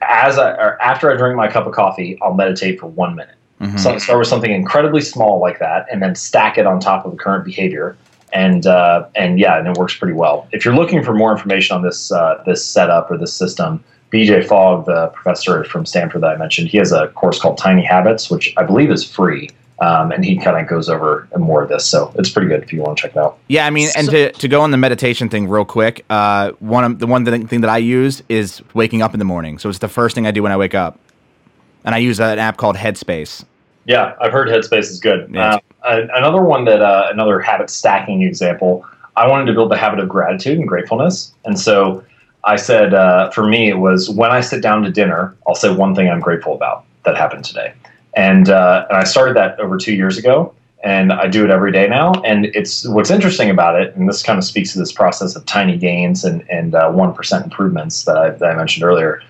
as 0.00 0.38
I 0.38 0.52
or 0.52 0.80
after 0.80 1.10
I 1.12 1.16
drink 1.16 1.36
my 1.36 1.48
cup 1.48 1.66
of 1.66 1.74
coffee, 1.74 2.18
I'll 2.22 2.34
meditate 2.34 2.80
for 2.80 2.86
one 2.86 3.16
minute 3.16 3.34
Mm-hmm. 3.62 3.78
So 3.78 3.96
start 3.98 4.18
with 4.18 4.28
something 4.28 4.50
incredibly 4.50 5.00
small 5.00 5.40
like 5.40 5.60
that, 5.60 5.86
and 5.90 6.02
then 6.02 6.16
stack 6.16 6.58
it 6.58 6.66
on 6.66 6.80
top 6.80 7.04
of 7.04 7.12
the 7.12 7.16
current 7.16 7.44
behavior. 7.44 7.96
And 8.32 8.66
uh, 8.66 9.06
and 9.14 9.38
yeah, 9.38 9.58
and 9.58 9.68
it 9.68 9.76
works 9.76 9.94
pretty 9.94 10.14
well. 10.14 10.48
If 10.52 10.64
you're 10.64 10.74
looking 10.74 11.04
for 11.04 11.14
more 11.14 11.30
information 11.30 11.76
on 11.76 11.82
this 11.82 12.10
uh, 12.10 12.42
this 12.44 12.64
setup 12.64 13.10
or 13.10 13.18
this 13.18 13.32
system, 13.32 13.84
BJ 14.10 14.44
Fogg, 14.44 14.86
the 14.86 15.08
professor 15.08 15.64
from 15.64 15.86
Stanford 15.86 16.22
that 16.22 16.30
I 16.30 16.36
mentioned, 16.36 16.68
he 16.68 16.78
has 16.78 16.92
a 16.92 17.08
course 17.08 17.38
called 17.38 17.56
Tiny 17.56 17.84
Habits, 17.84 18.30
which 18.30 18.52
I 18.56 18.64
believe 18.64 18.90
is 18.90 19.04
free. 19.04 19.50
Um, 19.80 20.12
and 20.12 20.24
he 20.24 20.36
kind 20.36 20.56
of 20.56 20.68
goes 20.68 20.88
over 20.88 21.26
more 21.36 21.62
of 21.62 21.68
this. 21.68 21.84
So 21.84 22.12
it's 22.16 22.30
pretty 22.30 22.46
good 22.46 22.62
if 22.62 22.72
you 22.72 22.80
want 22.80 22.96
to 22.96 23.02
check 23.02 23.12
it 23.12 23.18
out. 23.18 23.38
Yeah, 23.48 23.66
I 23.66 23.70
mean, 23.70 23.88
and 23.96 24.08
to, 24.10 24.30
to 24.30 24.46
go 24.46 24.60
on 24.60 24.70
the 24.70 24.76
meditation 24.76 25.28
thing 25.28 25.48
real 25.48 25.64
quick, 25.64 26.04
uh, 26.08 26.52
one 26.60 26.84
of 26.84 26.98
the 27.00 27.06
one 27.08 27.24
thing 27.24 27.62
that 27.62 27.70
I 27.70 27.78
use 27.78 28.22
is 28.28 28.62
waking 28.74 29.02
up 29.02 29.12
in 29.12 29.18
the 29.18 29.24
morning. 29.24 29.58
So 29.58 29.68
it's 29.68 29.80
the 29.80 29.88
first 29.88 30.14
thing 30.14 30.24
I 30.24 30.30
do 30.30 30.42
when 30.42 30.52
I 30.52 30.56
wake 30.56 30.76
up, 30.76 31.00
and 31.84 31.96
I 31.96 31.98
use 31.98 32.20
an 32.20 32.38
app 32.38 32.58
called 32.58 32.76
Headspace. 32.76 33.44
Yeah, 33.84 34.14
I've 34.20 34.32
heard 34.32 34.48
Headspace 34.48 34.90
is 34.90 35.00
good. 35.00 35.34
Uh, 35.36 36.06
another 36.14 36.42
one 36.42 36.64
that 36.66 36.80
uh, 36.80 37.08
another 37.10 37.40
habit 37.40 37.70
stacking 37.70 38.22
example. 38.22 38.86
I 39.16 39.28
wanted 39.28 39.46
to 39.46 39.52
build 39.52 39.70
the 39.70 39.76
habit 39.76 40.00
of 40.00 40.08
gratitude 40.08 40.58
and 40.58 40.66
gratefulness, 40.66 41.34
and 41.44 41.58
so 41.58 42.04
I 42.44 42.56
said 42.56 42.94
uh, 42.94 43.30
for 43.30 43.46
me 43.46 43.68
it 43.68 43.78
was 43.78 44.08
when 44.08 44.30
I 44.30 44.40
sit 44.40 44.62
down 44.62 44.82
to 44.82 44.90
dinner, 44.90 45.36
I'll 45.46 45.54
say 45.54 45.74
one 45.74 45.94
thing 45.94 46.08
I'm 46.08 46.20
grateful 46.20 46.54
about 46.54 46.84
that 47.04 47.16
happened 47.16 47.44
today, 47.44 47.74
and 48.14 48.48
uh, 48.48 48.86
and 48.88 48.98
I 48.98 49.04
started 49.04 49.36
that 49.36 49.58
over 49.60 49.76
two 49.76 49.94
years 49.94 50.16
ago, 50.16 50.54
and 50.84 51.12
I 51.12 51.26
do 51.26 51.44
it 51.44 51.50
every 51.50 51.72
day 51.72 51.88
now. 51.88 52.12
And 52.24 52.46
it's 52.46 52.86
what's 52.86 53.10
interesting 53.10 53.50
about 53.50 53.80
it, 53.80 53.94
and 53.96 54.08
this 54.08 54.22
kind 54.22 54.38
of 54.38 54.44
speaks 54.44 54.72
to 54.72 54.78
this 54.78 54.92
process 54.92 55.36
of 55.36 55.44
tiny 55.44 55.76
gains 55.76 56.24
and 56.24 56.48
and 56.48 56.74
uh, 56.74 56.90
one 56.90 57.14
improvements 57.32 58.04
that 58.04 58.16
I, 58.16 58.30
that 58.30 58.50
I 58.50 58.54
mentioned 58.54 58.84
earlier. 58.84 59.20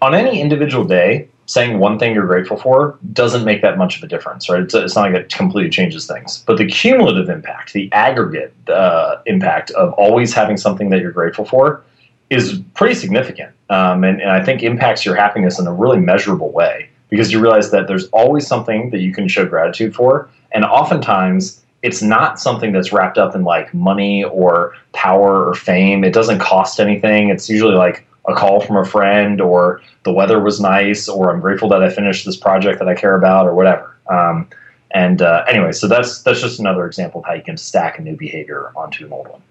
On 0.00 0.14
any 0.14 0.40
individual 0.40 0.84
day, 0.84 1.28
saying 1.46 1.78
one 1.78 1.98
thing 1.98 2.14
you're 2.14 2.26
grateful 2.26 2.56
for 2.56 2.98
doesn't 3.12 3.44
make 3.44 3.62
that 3.62 3.76
much 3.76 3.96
of 3.96 4.02
a 4.02 4.06
difference, 4.06 4.48
right? 4.48 4.62
It's, 4.62 4.74
it's 4.74 4.94
not 4.94 5.12
like 5.12 5.20
it 5.20 5.32
completely 5.32 5.70
changes 5.70 6.06
things. 6.06 6.44
But 6.46 6.58
the 6.58 6.66
cumulative 6.66 7.28
impact, 7.28 7.72
the 7.72 7.92
aggregate 7.92 8.54
uh, 8.68 9.16
impact 9.26 9.70
of 9.72 9.92
always 9.94 10.32
having 10.32 10.56
something 10.56 10.90
that 10.90 11.00
you're 11.00 11.12
grateful 11.12 11.44
for 11.44 11.82
is 12.30 12.60
pretty 12.74 12.94
significant. 12.94 13.52
Um, 13.68 14.04
and, 14.04 14.20
and 14.20 14.30
I 14.30 14.42
think 14.42 14.62
impacts 14.62 15.04
your 15.04 15.14
happiness 15.14 15.58
in 15.58 15.66
a 15.66 15.72
really 15.72 15.98
measurable 15.98 16.50
way 16.50 16.88
because 17.10 17.30
you 17.30 17.40
realize 17.40 17.70
that 17.72 17.88
there's 17.88 18.06
always 18.08 18.46
something 18.46 18.88
that 18.90 19.00
you 19.00 19.12
can 19.12 19.28
show 19.28 19.44
gratitude 19.44 19.94
for. 19.94 20.30
And 20.52 20.64
oftentimes, 20.64 21.62
it's 21.82 22.00
not 22.00 22.38
something 22.38 22.72
that's 22.72 22.92
wrapped 22.92 23.18
up 23.18 23.34
in 23.34 23.42
like 23.42 23.74
money 23.74 24.24
or 24.24 24.74
power 24.92 25.46
or 25.46 25.54
fame. 25.54 26.04
It 26.04 26.14
doesn't 26.14 26.38
cost 26.38 26.80
anything. 26.80 27.28
It's 27.28 27.50
usually 27.50 27.74
like 27.74 28.06
a 28.26 28.34
call 28.34 28.60
from 28.60 28.76
a 28.76 28.84
friend 28.84 29.40
or 29.40 29.82
the 30.04 30.12
weather 30.12 30.40
was 30.40 30.60
nice 30.60 31.08
or 31.08 31.32
I'm 31.32 31.40
grateful 31.40 31.68
that 31.70 31.82
I 31.82 31.90
finished 31.90 32.24
this 32.24 32.36
project 32.36 32.78
that 32.78 32.88
I 32.88 32.94
care 32.94 33.16
about 33.16 33.46
or 33.46 33.54
whatever. 33.54 33.96
Um, 34.08 34.48
and 34.92 35.22
uh, 35.22 35.44
anyway, 35.48 35.72
so 35.72 35.88
that's 35.88 36.22
that's 36.22 36.40
just 36.40 36.60
another 36.60 36.86
example 36.86 37.20
of 37.20 37.26
how 37.26 37.32
you 37.32 37.42
can 37.42 37.56
stack 37.56 37.98
a 37.98 38.02
new 38.02 38.16
behavior 38.16 38.72
onto 38.76 39.06
an 39.06 39.12
old 39.12 39.28
one. 39.28 39.42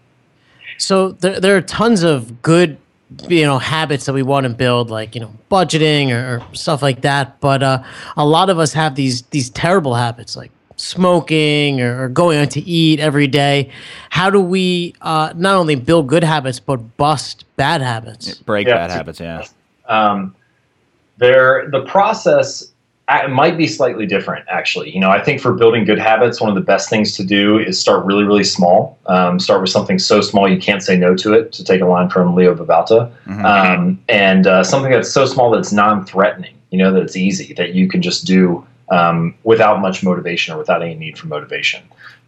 So 0.78 1.12
there, 1.14 1.40
there 1.40 1.58
are 1.58 1.62
tons 1.62 2.04
of 2.04 2.42
good 2.42 2.78
you 3.28 3.44
know 3.44 3.60
habits 3.60 4.06
that 4.06 4.14
we 4.14 4.24
want 4.24 4.46
to 4.46 4.50
build 4.50 4.90
like 4.90 5.16
you 5.16 5.22
know 5.22 5.34
budgeting 5.50 6.12
or, 6.12 6.38
or 6.38 6.56
stuff 6.56 6.82
like 6.82 7.02
that 7.02 7.40
but 7.42 7.62
uh, 7.62 7.84
a 8.16 8.26
lot 8.26 8.50
of 8.50 8.58
us 8.58 8.72
have 8.72 8.96
these 8.96 9.24
these 9.24 9.50
terrible 9.50 9.96
habits 9.96 10.38
like 10.38 10.52
smoking 10.78 11.82
or, 11.82 12.04
or, 12.04 12.10
going 12.10 12.38
out 12.40 12.52
to 12.52 12.62
eat 12.62 13.00
every 13.00 13.28
day. 13.28 13.70
How 14.10 14.30
do 14.30 14.40
we 14.40 14.94
uh, 15.02 15.34
not 15.36 15.56
only 15.56 15.76
build 15.76 16.08
good 16.08 16.24
habits 16.24 16.60
but 16.60 16.78
bust 16.98 17.46
bad 17.56 17.82
habits? 17.82 18.36
Break 18.36 18.68
yeah, 18.68 18.76
bad 18.76 18.92
habits, 18.92 19.20
yeah. 19.20 19.46
Um, 19.88 20.36
there, 21.18 21.70
the 21.70 21.84
process 21.84 22.72
might 23.30 23.58
be 23.58 23.68
slightly 23.68 24.06
different, 24.06 24.46
actually. 24.50 24.94
You 24.94 25.00
know, 25.00 25.10
I 25.10 25.22
think 25.22 25.42
for 25.42 25.54
building 25.54 25.86
good 25.86 26.00
habits, 26.00 26.40
one 26.40 26.50
of 26.50 26.56
the 26.56 26.62
best 26.62 26.90
things 26.90 27.16
to 27.18 27.24
do 27.24 27.60
is 27.60 27.80
start 27.80 28.06
really, 28.06 28.24
really 28.24 28.44
small. 28.44 28.98
Um, 29.08 29.40
start 29.40 29.62
with 29.62 29.70
something 29.70 30.00
so 30.00 30.22
small 30.22 30.50
you 30.50 30.60
can't 30.60 30.82
say 30.82 30.98
no 30.98 31.16
to 31.16 31.34
it. 31.34 31.52
To 31.54 31.64
take 31.64 31.82
a 31.82 31.86
line 31.86 32.10
from 32.10 32.36
Leo 32.36 32.56
Babauta, 32.56 33.12
mm-hmm. 33.26 33.46
um, 33.46 34.02
and 34.08 34.48
uh, 34.48 34.64
something 34.64 34.92
that's 34.92 35.12
so 35.12 35.26
small 35.26 35.52
that 35.52 35.60
it's 35.60 35.74
non-threatening. 35.74 36.56
You 36.70 36.78
know, 36.78 36.94
that 36.94 37.02
it's 37.02 37.18
easy 37.18 37.54
that 37.56 37.74
you 37.74 37.90
can 37.90 38.02
just 38.02 38.26
do 38.26 38.66
um, 38.92 39.34
without 39.44 39.82
much 39.82 40.04
motivation 40.04 40.54
or 40.54 40.58
without 40.58 40.84
any 40.84 40.94
need 40.94 41.18
for 41.18 41.28
motivation. 41.28 41.84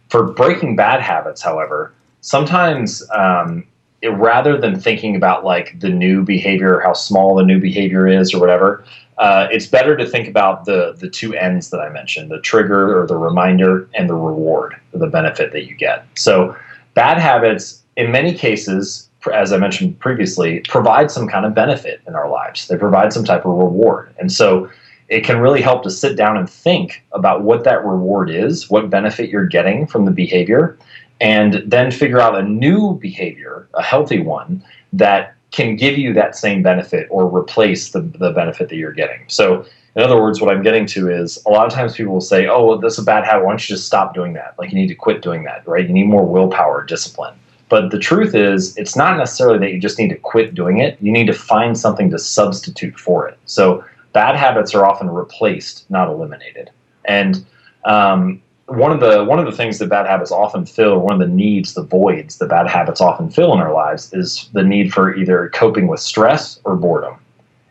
For 0.08 0.32
breaking 0.32 0.76
bad 0.76 1.00
habits, 1.00 1.42
however, 1.42 1.92
sometimes 2.20 3.08
um, 3.14 3.64
it, 4.02 4.08
rather 4.08 4.58
than 4.58 4.80
thinking 4.80 5.14
about 5.14 5.44
like 5.44 5.78
the 5.78 5.90
new 5.90 6.24
behavior, 6.24 6.80
how 6.80 6.94
small 6.94 7.36
the 7.36 7.44
new 7.44 7.60
behavior 7.60 8.08
is, 8.08 8.34
or 8.34 8.40
whatever, 8.40 8.84
uh, 9.18 9.46
it's 9.50 9.66
better 9.66 9.96
to 9.96 10.06
think 10.06 10.26
about 10.26 10.64
the 10.64 10.94
the 10.98 11.08
two 11.08 11.34
ends 11.34 11.70
that 11.70 11.80
I 11.80 11.88
mentioned: 11.90 12.30
the 12.30 12.40
trigger 12.40 13.00
or 13.00 13.06
the 13.06 13.16
reminder, 13.16 13.88
and 13.94 14.08
the 14.08 14.14
reward, 14.14 14.74
or 14.92 14.98
the 14.98 15.06
benefit 15.06 15.52
that 15.52 15.66
you 15.66 15.74
get. 15.76 16.06
So, 16.16 16.56
bad 16.94 17.18
habits, 17.18 17.82
in 17.96 18.10
many 18.10 18.34
cases, 18.34 19.08
as 19.32 19.52
I 19.52 19.58
mentioned 19.58 19.98
previously, 20.00 20.60
provide 20.60 21.10
some 21.10 21.28
kind 21.28 21.46
of 21.46 21.54
benefit 21.54 22.00
in 22.06 22.14
our 22.14 22.28
lives. 22.28 22.68
They 22.68 22.76
provide 22.76 23.12
some 23.12 23.24
type 23.24 23.44
of 23.44 23.56
reward. 23.56 24.14
And 24.18 24.30
so 24.30 24.70
it 25.08 25.24
can 25.24 25.38
really 25.38 25.60
help 25.60 25.82
to 25.82 25.90
sit 25.90 26.16
down 26.16 26.36
and 26.36 26.48
think 26.48 27.04
about 27.12 27.42
what 27.42 27.64
that 27.64 27.84
reward 27.84 28.30
is, 28.30 28.70
what 28.70 28.90
benefit 28.90 29.28
you're 29.30 29.46
getting 29.46 29.86
from 29.86 30.04
the 30.04 30.10
behavior, 30.10 30.78
and 31.20 31.62
then 31.66 31.90
figure 31.90 32.20
out 32.20 32.38
a 32.38 32.42
new 32.42 32.94
behavior, 32.94 33.68
a 33.74 33.82
healthy 33.82 34.20
one, 34.20 34.64
that 34.92 35.34
can 35.50 35.76
give 35.76 35.96
you 35.96 36.12
that 36.12 36.34
same 36.34 36.62
benefit 36.62 37.06
or 37.10 37.26
replace 37.26 37.92
the, 37.92 38.00
the 38.00 38.32
benefit 38.32 38.68
that 38.68 38.76
you're 38.76 38.92
getting. 38.92 39.20
So, 39.28 39.64
in 39.94 40.02
other 40.02 40.20
words, 40.20 40.40
what 40.40 40.52
I'm 40.52 40.62
getting 40.64 40.86
to 40.86 41.08
is 41.08 41.40
a 41.46 41.50
lot 41.50 41.66
of 41.66 41.72
times 41.72 41.94
people 41.94 42.14
will 42.14 42.20
say, 42.20 42.48
oh, 42.48 42.66
well, 42.66 42.78
that's 42.78 42.98
a 42.98 43.04
bad 43.04 43.24
habit. 43.24 43.44
Why 43.44 43.52
don't 43.52 43.68
you 43.68 43.76
just 43.76 43.86
stop 43.86 44.12
doing 44.12 44.32
that? 44.32 44.56
Like, 44.58 44.72
you 44.72 44.76
need 44.76 44.88
to 44.88 44.94
quit 44.96 45.22
doing 45.22 45.44
that, 45.44 45.66
right? 45.68 45.86
You 45.86 45.94
need 45.94 46.08
more 46.08 46.26
willpower, 46.26 46.84
discipline. 46.84 47.34
But 47.68 47.92
the 47.92 47.98
truth 48.00 48.34
is, 48.34 48.76
it's 48.76 48.96
not 48.96 49.16
necessarily 49.16 49.58
that 49.60 49.72
you 49.72 49.80
just 49.80 49.98
need 49.98 50.08
to 50.08 50.16
quit 50.16 50.54
doing 50.54 50.78
it. 50.78 50.98
You 51.00 51.12
need 51.12 51.28
to 51.28 51.32
find 51.32 51.78
something 51.78 52.10
to 52.10 52.18
substitute 52.18 52.98
for 52.98 53.28
it. 53.28 53.38
So, 53.46 53.84
bad 54.14 54.36
habits 54.36 54.74
are 54.74 54.86
often 54.86 55.10
replaced, 55.10 55.90
not 55.90 56.08
eliminated. 56.08 56.70
And 57.04 57.44
um, 57.84 58.40
one 58.66 58.92
of 58.92 59.00
the 59.00 59.24
one 59.24 59.38
of 59.38 59.44
the 59.44 59.52
things 59.52 59.78
that 59.78 59.90
bad 59.90 60.06
habits 60.06 60.32
often 60.32 60.64
fill, 60.64 60.92
or 60.92 61.00
one 61.00 61.12
of 61.12 61.20
the 61.20 61.34
needs, 61.34 61.74
the 61.74 61.82
voids 61.82 62.38
that 62.38 62.48
bad 62.48 62.66
habits 62.66 63.02
often 63.02 63.28
fill 63.28 63.52
in 63.52 63.58
our 63.58 63.74
lives, 63.74 64.10
is 64.14 64.48
the 64.54 64.62
need 64.62 64.94
for 64.94 65.14
either 65.14 65.50
coping 65.50 65.86
with 65.86 66.00
stress 66.00 66.58
or 66.64 66.74
boredom. 66.74 67.16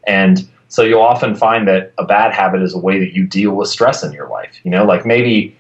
And 0.06 0.48
so 0.68 0.84
you'll 0.84 1.02
often 1.02 1.34
find 1.36 1.68
that 1.68 1.94
a 1.98 2.06
bad 2.06 2.34
habit 2.34 2.62
is 2.62 2.74
a 2.74 2.80
way 2.80 3.00
that 3.00 3.14
you 3.14 3.26
deal 3.26 3.54
with 3.56 3.70
stress 3.70 4.04
in 4.04 4.12
your 4.12 4.30
life. 4.30 4.60
You 4.64 4.72
know, 4.72 4.86
like 4.86 5.06
maybe 5.06 5.58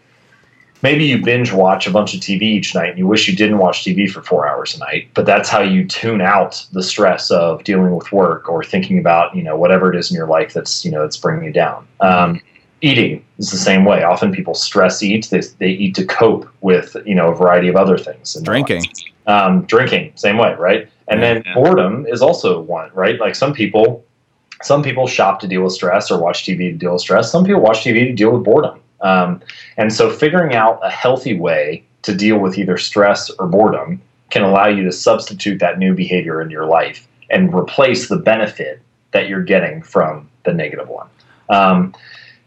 maybe 0.83 1.05
you 1.05 1.23
binge 1.23 1.51
watch 1.51 1.87
a 1.87 1.91
bunch 1.91 2.13
of 2.13 2.19
TV 2.19 2.41
each 2.41 2.75
night 2.75 2.89
and 2.89 2.99
you 2.99 3.07
wish 3.07 3.27
you 3.27 3.35
didn't 3.35 3.57
watch 3.57 3.83
TV 3.83 4.09
for 4.11 4.21
four 4.21 4.47
hours 4.47 4.75
a 4.75 4.79
night, 4.79 5.09
but 5.15 5.25
that's 5.25 5.49
how 5.49 5.61
you 5.61 5.87
tune 5.87 6.21
out 6.21 6.63
the 6.73 6.83
stress 6.83 7.31
of 7.31 7.63
dealing 7.63 7.95
with 7.95 8.11
work 8.11 8.49
or 8.49 8.63
thinking 8.63 8.99
about, 8.99 9.35
you 9.35 9.41
know, 9.41 9.57
whatever 9.57 9.91
it 9.91 9.97
is 9.97 10.11
in 10.11 10.17
your 10.17 10.27
life 10.27 10.53
that's, 10.53 10.85
you 10.85 10.91
know, 10.91 11.01
that's 11.01 11.17
bringing 11.17 11.45
you 11.45 11.53
down. 11.53 11.87
Um, 12.01 12.41
eating 12.81 13.25
is 13.37 13.49
the 13.49 13.57
same 13.57 13.85
way. 13.85 14.03
Often 14.03 14.33
people 14.33 14.53
stress 14.53 15.01
eat. 15.01 15.29
They, 15.29 15.39
they 15.57 15.69
eat 15.69 15.95
to 15.95 16.05
cope 16.05 16.47
with, 16.59 16.95
you 17.05 17.15
know, 17.15 17.29
a 17.29 17.35
variety 17.35 17.69
of 17.69 17.77
other 17.77 17.97
things. 17.97 18.35
Drinking. 18.43 18.83
Um, 19.25 19.65
drinking, 19.65 20.11
same 20.15 20.37
way, 20.37 20.53
right? 20.55 20.89
And 21.07 21.21
yeah, 21.21 21.33
then 21.35 21.43
yeah. 21.45 21.53
boredom 21.53 22.05
is 22.07 22.21
also 22.21 22.59
one, 22.59 22.91
right? 22.93 23.17
Like 23.21 23.35
some 23.35 23.53
people, 23.53 24.03
some 24.61 24.83
people 24.83 25.07
shop 25.07 25.39
to 25.39 25.47
deal 25.47 25.63
with 25.63 25.71
stress 25.71 26.11
or 26.11 26.19
watch 26.21 26.43
TV 26.43 26.71
to 26.71 26.73
deal 26.73 26.91
with 26.91 27.01
stress. 27.01 27.31
Some 27.31 27.45
people 27.45 27.61
watch 27.61 27.85
TV 27.85 28.05
to 28.05 28.13
deal 28.13 28.31
with 28.31 28.43
boredom. 28.43 28.81
Um, 29.03 29.41
and 29.77 29.93
so 29.93 30.09
figuring 30.09 30.55
out 30.55 30.79
a 30.81 30.89
healthy 30.89 31.37
way 31.37 31.83
to 32.03 32.15
deal 32.15 32.37
with 32.39 32.57
either 32.57 32.77
stress 32.77 33.29
or 33.29 33.47
boredom 33.47 34.01
can 34.29 34.43
allow 34.43 34.67
you 34.67 34.83
to 34.83 34.91
substitute 34.91 35.59
that 35.59 35.77
new 35.77 35.93
behavior 35.93 36.41
in 36.41 36.49
your 36.49 36.65
life 36.65 37.07
and 37.29 37.53
replace 37.53 38.09
the 38.09 38.17
benefit 38.17 38.81
that 39.11 39.27
you're 39.27 39.43
getting 39.43 39.81
from 39.83 40.29
the 40.43 40.53
negative 40.53 40.89
one. 40.89 41.07
Um, 41.49 41.93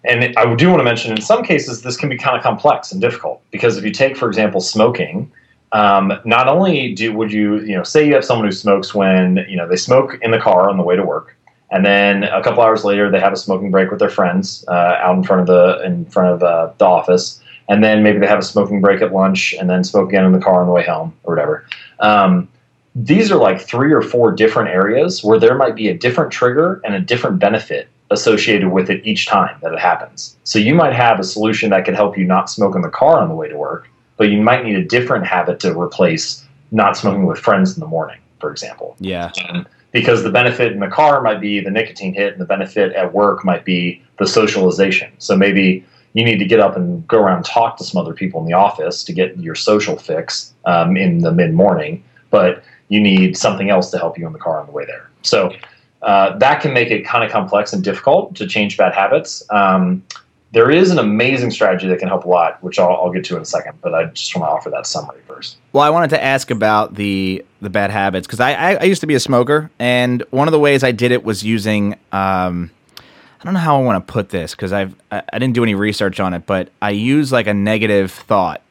and 0.04 0.36
I 0.36 0.54
do 0.54 0.68
want 0.68 0.80
to 0.80 0.84
mention 0.84 1.12
in 1.12 1.20
some 1.20 1.42
cases 1.42 1.82
this 1.82 1.96
can 1.96 2.08
be 2.08 2.16
kind 2.16 2.36
of 2.36 2.42
complex 2.42 2.92
and 2.92 3.00
difficult 3.00 3.42
because 3.50 3.76
if 3.76 3.84
you 3.84 3.90
take, 3.90 4.16
for 4.16 4.28
example, 4.28 4.60
smoking, 4.60 5.30
um, 5.72 6.12
not 6.24 6.48
only 6.48 6.94
do 6.94 7.12
would 7.12 7.32
you 7.32 7.60
you 7.60 7.74
know 7.76 7.82
say 7.82 8.06
you 8.06 8.14
have 8.14 8.24
someone 8.24 8.46
who 8.46 8.52
smokes 8.52 8.94
when 8.94 9.44
you 9.48 9.56
know 9.56 9.66
they 9.68 9.76
smoke 9.76 10.16
in 10.22 10.30
the 10.30 10.38
car 10.38 10.70
on 10.70 10.76
the 10.76 10.82
way 10.82 10.96
to 10.96 11.04
work, 11.04 11.35
and 11.70 11.84
then 11.84 12.24
a 12.24 12.42
couple 12.42 12.62
hours 12.62 12.84
later 12.84 13.10
they 13.10 13.20
have 13.20 13.32
a 13.32 13.36
smoking 13.36 13.70
break 13.70 13.90
with 13.90 13.98
their 13.98 14.10
friends 14.10 14.64
uh, 14.68 14.98
out 15.00 15.16
in 15.16 15.22
front 15.22 15.40
of 15.40 15.46
the 15.46 15.84
in 15.84 16.04
front 16.06 16.34
of 16.34 16.42
uh, 16.42 16.72
the 16.78 16.84
office, 16.84 17.40
and 17.68 17.82
then 17.82 18.02
maybe 18.02 18.18
they 18.18 18.26
have 18.26 18.38
a 18.38 18.42
smoking 18.42 18.80
break 18.80 19.02
at 19.02 19.12
lunch 19.12 19.54
and 19.54 19.68
then 19.68 19.82
smoke 19.84 20.08
again 20.08 20.24
in 20.24 20.32
the 20.32 20.38
car 20.38 20.60
on 20.60 20.66
the 20.66 20.72
way 20.72 20.84
home 20.84 21.14
or 21.24 21.34
whatever. 21.34 21.66
Um, 22.00 22.48
these 22.94 23.30
are 23.30 23.36
like 23.36 23.60
three 23.60 23.92
or 23.92 24.00
four 24.00 24.32
different 24.32 24.70
areas 24.70 25.22
where 25.22 25.38
there 25.38 25.54
might 25.54 25.74
be 25.74 25.88
a 25.88 25.94
different 25.94 26.32
trigger 26.32 26.80
and 26.84 26.94
a 26.94 27.00
different 27.00 27.38
benefit 27.38 27.88
associated 28.10 28.70
with 28.70 28.88
it 28.88 29.04
each 29.04 29.26
time 29.26 29.56
that 29.62 29.72
it 29.72 29.78
happens. 29.78 30.36
So 30.44 30.58
you 30.58 30.74
might 30.74 30.94
have 30.94 31.18
a 31.18 31.24
solution 31.24 31.70
that 31.70 31.84
could 31.84 31.94
help 31.94 32.16
you 32.16 32.24
not 32.24 32.48
smoke 32.48 32.74
in 32.74 32.82
the 32.82 32.88
car 32.88 33.20
on 33.20 33.28
the 33.28 33.34
way 33.34 33.48
to 33.48 33.56
work, 33.56 33.88
but 34.16 34.30
you 34.30 34.40
might 34.40 34.64
need 34.64 34.76
a 34.76 34.84
different 34.84 35.26
habit 35.26 35.60
to 35.60 35.78
replace 35.78 36.46
not 36.70 36.96
smoking 36.96 37.26
with 37.26 37.38
friends 37.38 37.74
in 37.74 37.80
the 37.80 37.86
morning, 37.86 38.18
for 38.40 38.50
example. 38.50 38.96
Yeah. 38.98 39.30
And 39.48 39.66
because 39.96 40.22
the 40.22 40.30
benefit 40.30 40.72
in 40.72 40.80
the 40.80 40.88
car 40.88 41.22
might 41.22 41.40
be 41.40 41.58
the 41.58 41.70
nicotine 41.70 42.12
hit 42.12 42.34
and 42.34 42.38
the 42.38 42.44
benefit 42.44 42.92
at 42.92 43.14
work 43.14 43.46
might 43.46 43.64
be 43.64 44.02
the 44.18 44.26
socialization. 44.26 45.10
So 45.16 45.34
maybe 45.34 45.82
you 46.12 46.22
need 46.22 46.38
to 46.38 46.44
get 46.44 46.60
up 46.60 46.76
and 46.76 47.08
go 47.08 47.18
around 47.18 47.38
and 47.38 47.46
talk 47.46 47.78
to 47.78 47.84
some 47.84 47.98
other 47.98 48.12
people 48.12 48.38
in 48.40 48.46
the 48.46 48.52
office 48.52 49.02
to 49.04 49.14
get 49.14 49.34
your 49.38 49.54
social 49.54 49.96
fix 49.96 50.52
um, 50.66 50.98
in 50.98 51.20
the 51.20 51.32
mid 51.32 51.54
morning, 51.54 52.04
but 52.30 52.62
you 52.88 53.00
need 53.00 53.38
something 53.38 53.70
else 53.70 53.90
to 53.90 53.96
help 53.96 54.18
you 54.18 54.26
in 54.26 54.34
the 54.34 54.38
car 54.38 54.60
on 54.60 54.66
the 54.66 54.72
way 54.72 54.84
there. 54.84 55.10
So 55.22 55.50
uh, 56.02 56.36
that 56.40 56.60
can 56.60 56.74
make 56.74 56.90
it 56.90 57.06
kind 57.06 57.24
of 57.24 57.30
complex 57.30 57.72
and 57.72 57.82
difficult 57.82 58.36
to 58.36 58.46
change 58.46 58.76
bad 58.76 58.92
habits. 58.92 59.42
Um, 59.48 60.04
there 60.52 60.70
is 60.70 60.90
an 60.90 60.98
amazing 60.98 61.50
strategy 61.50 61.88
that 61.88 61.98
can 61.98 62.08
help 62.08 62.24
a 62.24 62.28
lot, 62.28 62.62
which 62.62 62.78
I'll, 62.78 62.90
I'll, 62.90 63.10
get 63.10 63.24
to 63.26 63.36
in 63.36 63.42
a 63.42 63.44
second. 63.44 63.78
But 63.80 63.94
I 63.94 64.06
just 64.06 64.34
want 64.36 64.48
to 64.48 64.50
offer 64.50 64.70
that 64.70 64.86
summary 64.86 65.20
first. 65.26 65.58
Well, 65.72 65.82
I 65.82 65.90
wanted 65.90 66.10
to 66.10 66.22
ask 66.22 66.50
about 66.50 66.94
the 66.94 67.44
the 67.60 67.70
bad 67.70 67.90
habits 67.90 68.26
because 68.26 68.40
I, 68.40 68.52
I, 68.52 68.74
I 68.74 68.82
used 68.84 69.00
to 69.00 69.06
be 69.06 69.14
a 69.14 69.20
smoker, 69.20 69.70
and 69.78 70.22
one 70.30 70.48
of 70.48 70.52
the 70.52 70.58
ways 70.58 70.84
I 70.84 70.92
did 70.92 71.10
it 71.12 71.24
was 71.24 71.42
using 71.42 71.94
um, 72.12 72.70
I 73.40 73.44
don't 73.44 73.54
know 73.54 73.60
how 73.60 73.80
I 73.80 73.82
want 73.82 74.06
to 74.06 74.12
put 74.12 74.30
this 74.30 74.52
because 74.52 74.72
I've 74.72 74.94
I, 75.10 75.22
I 75.32 75.38
didn't 75.38 75.54
do 75.54 75.62
any 75.62 75.74
research 75.74 76.20
on 76.20 76.32
it, 76.32 76.46
but 76.46 76.70
I 76.80 76.90
use 76.90 77.32
like 77.32 77.46
a 77.46 77.54
negative 77.54 78.12
thought 78.12 78.62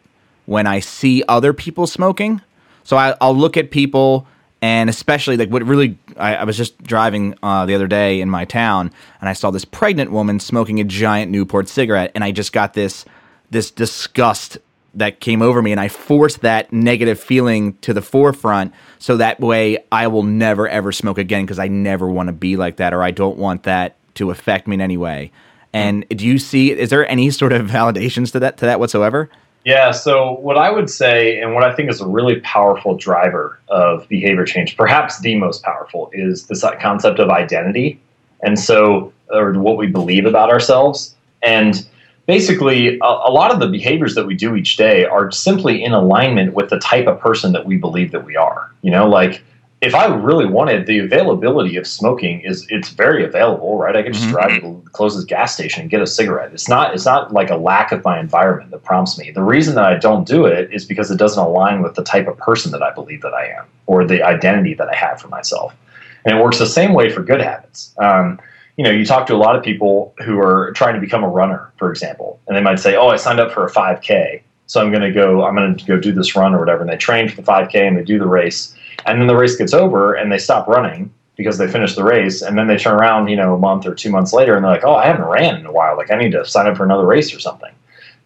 when 0.46 0.68
I 0.68 0.80
see 0.80 1.24
other 1.28 1.54
people 1.54 1.88
smoking. 1.88 2.42
So 2.84 2.98
I, 2.98 3.16
I'll 3.20 3.36
look 3.36 3.58
at 3.58 3.72
people 3.72 4.28
and 4.66 4.90
especially 4.90 5.38
like 5.38 5.50
what 5.50 5.62
really 5.62 5.96
I, 6.18 6.38
I 6.38 6.44
was 6.44 6.58
just 6.58 6.82
driving 6.82 7.36
uh, 7.44 7.68
the 7.68 7.76
other 7.76 7.86
day 7.86 8.20
in 8.20 8.32
my 8.32 8.46
town 8.46 8.92
and 9.20 9.30
I 9.30 9.34
saw 9.34 9.52
this 9.52 9.64
pregnant 9.64 10.12
woman 10.12 10.40
smoking 10.40 10.80
a 10.80 10.84
giant 10.84 11.32
Newport 11.32 11.68
cigarette 11.68 12.12
and 12.16 12.24
I 12.24 12.32
just 12.32 12.52
got 12.52 12.74
this 12.74 13.06
this 13.52 13.70
disgust 13.70 14.58
that 14.96 15.20
came 15.20 15.44
over 15.44 15.62
me 15.62 15.72
and 15.72 15.80
I 15.80 15.88
forced 15.88 16.42
that 16.42 16.74
negative 16.74 17.20
feeling 17.20 17.74
to 17.82 17.94
the 17.94 18.02
forefront 18.02 18.74
so 18.98 19.18
that 19.18 19.40
way 19.40 19.78
I 19.92 20.08
will 20.08 20.24
never 20.24 20.68
ever 20.68 20.92
smoke 20.92 21.20
again 21.20 21.46
because 21.46 21.60
I 21.60 21.68
never 21.68 22.08
want 22.08 22.30
to 22.30 22.34
be 22.34 22.58
like 22.58 22.78
that 22.78 22.92
or 22.92 23.04
I 23.04 23.12
don't 23.12 23.38
want 23.38 23.64
that 23.64 23.98
to 24.16 24.32
affect 24.32 24.68
me 24.68 24.74
in 24.74 24.82
any 24.82 24.98
way. 24.98 25.32
And 25.74 26.10
do 26.10 26.26
you 26.26 26.40
see 26.40 26.72
is 26.72 26.90
there 26.90 27.08
any 27.08 27.30
sort 27.30 27.54
of 27.54 27.68
validations 27.78 28.32
to 28.32 28.40
that 28.40 28.58
to 28.58 28.66
that 28.66 28.80
whatsoever? 28.80 29.30
Yeah, 29.66 29.90
so 29.90 30.34
what 30.34 30.58
I 30.58 30.70
would 30.70 30.92
say, 30.92 31.42
and 31.42 31.56
what 31.56 31.64
I 31.64 31.74
think 31.74 31.90
is 31.90 32.00
a 32.00 32.08
really 32.08 32.40
powerful 32.42 32.96
driver 32.96 33.60
of 33.68 34.08
behavior 34.08 34.46
change, 34.46 34.78
perhaps 34.78 35.20
the 35.22 35.36
most 35.36 35.64
powerful, 35.64 36.12
is 36.14 36.46
this 36.46 36.64
concept 36.80 37.18
of 37.18 37.32
identity. 37.32 38.00
And 38.44 38.60
so, 38.60 39.12
or 39.32 39.54
what 39.54 39.78
we 39.78 39.88
believe 39.88 40.28
about 40.28 40.52
ourselves. 40.52 41.16
And 41.42 41.84
basically, 42.28 43.00
a, 43.00 43.06
a, 43.06 43.32
lot 43.32 43.52
of 43.52 43.60
the 43.60 43.68
behaviors 43.68 44.14
that 44.14 44.28
we 44.28 44.36
do 44.36 44.56
each 44.56 44.78
day 44.78 45.04
are 45.06 45.32
simply 45.32 45.84
in 45.84 45.94
alignment 45.94 46.54
with 46.54 46.70
the 46.70 46.78
type 46.78 47.08
of 47.08 47.20
person 47.20 47.52
that 47.54 47.66
we 47.66 47.76
believe 47.76 48.12
that 48.12 48.24
we 48.24 48.36
are. 48.36 48.72
You 48.84 48.92
know, 48.92 49.10
like 49.10 49.44
if 49.82 49.94
I 49.94 50.06
really 50.08 50.46
wanted, 50.46 50.88
the 50.88 51.00
availability 51.00 51.76
of 51.76 51.86
smoking 51.86 52.42
is 52.42 52.66
it's 52.70 52.90
very 52.90 53.26
available, 53.26 53.78
right? 53.78 53.96
I 53.96 54.04
could 54.04 54.14
just 54.14 54.26
mm-hmm. 54.26 54.34
drive 54.34 54.62
to 54.62 54.82
the 54.84 54.90
closest 54.92 55.28
gas 55.28 55.54
station 55.54 55.82
and 55.82 55.90
get 55.90 56.02
a 56.02 56.08
cigarette. 56.08 56.54
It's 56.54 56.70
not 56.70 56.94
it's 56.94 57.06
not 57.06 57.34
like 57.34 57.50
a 57.50 57.58
lack 57.58 57.92
of 57.92 58.04
my 58.04 58.20
environment 58.20 58.72
that 58.72 58.84
prompts 58.84 59.18
me. 59.18 59.32
The 59.32 59.44
reason 59.44 59.76
that 59.76 59.86
I 59.86 59.98
don't 59.98 60.26
do 60.26 60.46
it 60.46 60.74
is 60.74 60.86
because 60.86 61.12
it 61.12 61.18
doesn't 61.18 61.44
align 61.44 61.84
with 61.84 61.96
the 61.96 62.04
type 62.04 62.28
of 62.28 62.38
person 62.38 62.72
that 62.72 62.82
I 62.82 62.94
believe 62.94 63.22
that 63.22 63.34
I 63.34 63.48
am 63.48 63.66
or 63.86 64.06
the 64.06 64.24
identity 64.24 64.74
that 64.76 64.88
I 64.88 64.96
have 64.96 65.22
for 65.22 65.28
myself. 65.28 65.76
And 66.24 66.38
it 66.38 66.42
works 66.42 66.58
the 66.58 66.66
same 66.66 66.94
way 66.94 67.10
for 67.12 67.22
good 67.22 67.42
habits. 67.42 67.94
Um, 67.98 68.40
you 68.78 68.84
know, 68.84 68.92
you 68.92 69.06
talk 69.06 69.28
to 69.28 69.36
a 69.36 69.38
lot 69.38 69.56
of 69.56 69.64
people 69.64 70.16
who 70.26 70.40
are 70.40 70.72
trying 70.72 70.96
to 70.96 71.00
become 71.00 71.24
a 71.24 71.30
runner, 71.30 71.72
for 71.78 71.92
example, 71.92 72.40
and 72.48 72.58
they 72.58 72.62
might 72.62 72.80
say, 72.80 72.96
"Oh, 72.96 73.10
I 73.10 73.18
signed 73.18 73.40
up 73.40 73.52
for 73.52 73.66
a 73.66 73.70
5K, 73.70 74.42
so 74.68 74.82
I'm 74.82 74.90
going 74.90 75.04
to 75.04 75.12
go. 75.12 75.46
I'm 75.46 75.56
going 75.56 75.76
to 75.76 75.86
go 75.86 75.98
do 75.98 76.12
this 76.12 76.36
run 76.36 76.56
or 76.56 76.60
whatever." 76.60 76.82
And 76.82 76.90
they 76.90 76.98
train 76.98 77.30
for 77.30 77.36
the 77.36 77.44
5K 77.44 77.88
and 77.88 77.98
they 77.98 78.04
do 78.04 78.18
the 78.18 78.28
race 78.28 78.76
and 79.06 79.20
then 79.20 79.28
the 79.28 79.36
race 79.36 79.56
gets 79.56 79.74
over 79.74 80.14
and 80.14 80.32
they 80.32 80.38
stop 80.38 80.68
running 80.68 81.14
because 81.36 81.58
they 81.58 81.68
finished 81.68 81.96
the 81.96 82.04
race. 82.04 82.42
And 82.42 82.58
then 82.58 82.68
they 82.68 82.78
turn 82.78 82.96
around 82.96 83.28
you 83.28 83.36
know 83.36 83.56
a 83.56 83.60
month 83.60 83.86
or 83.86 83.94
two 83.94 84.10
months 84.10 84.34
later 84.34 84.56
and 84.56 84.64
they're 84.64 84.72
like 84.72 84.86
oh 84.86 84.96
i 84.96 85.06
haven't 85.06 85.26
ran 85.26 85.60
in 85.60 85.66
a 85.66 85.72
while. 85.72 85.98
Like 85.98 86.12
i 86.12 86.18
need 86.18 86.32
to 86.32 86.46
sign 86.46 86.68
up 86.68 86.78
for 86.78 86.84
another 86.84 87.06
race 87.06 87.34
or 87.34 87.40
something. 87.40 87.74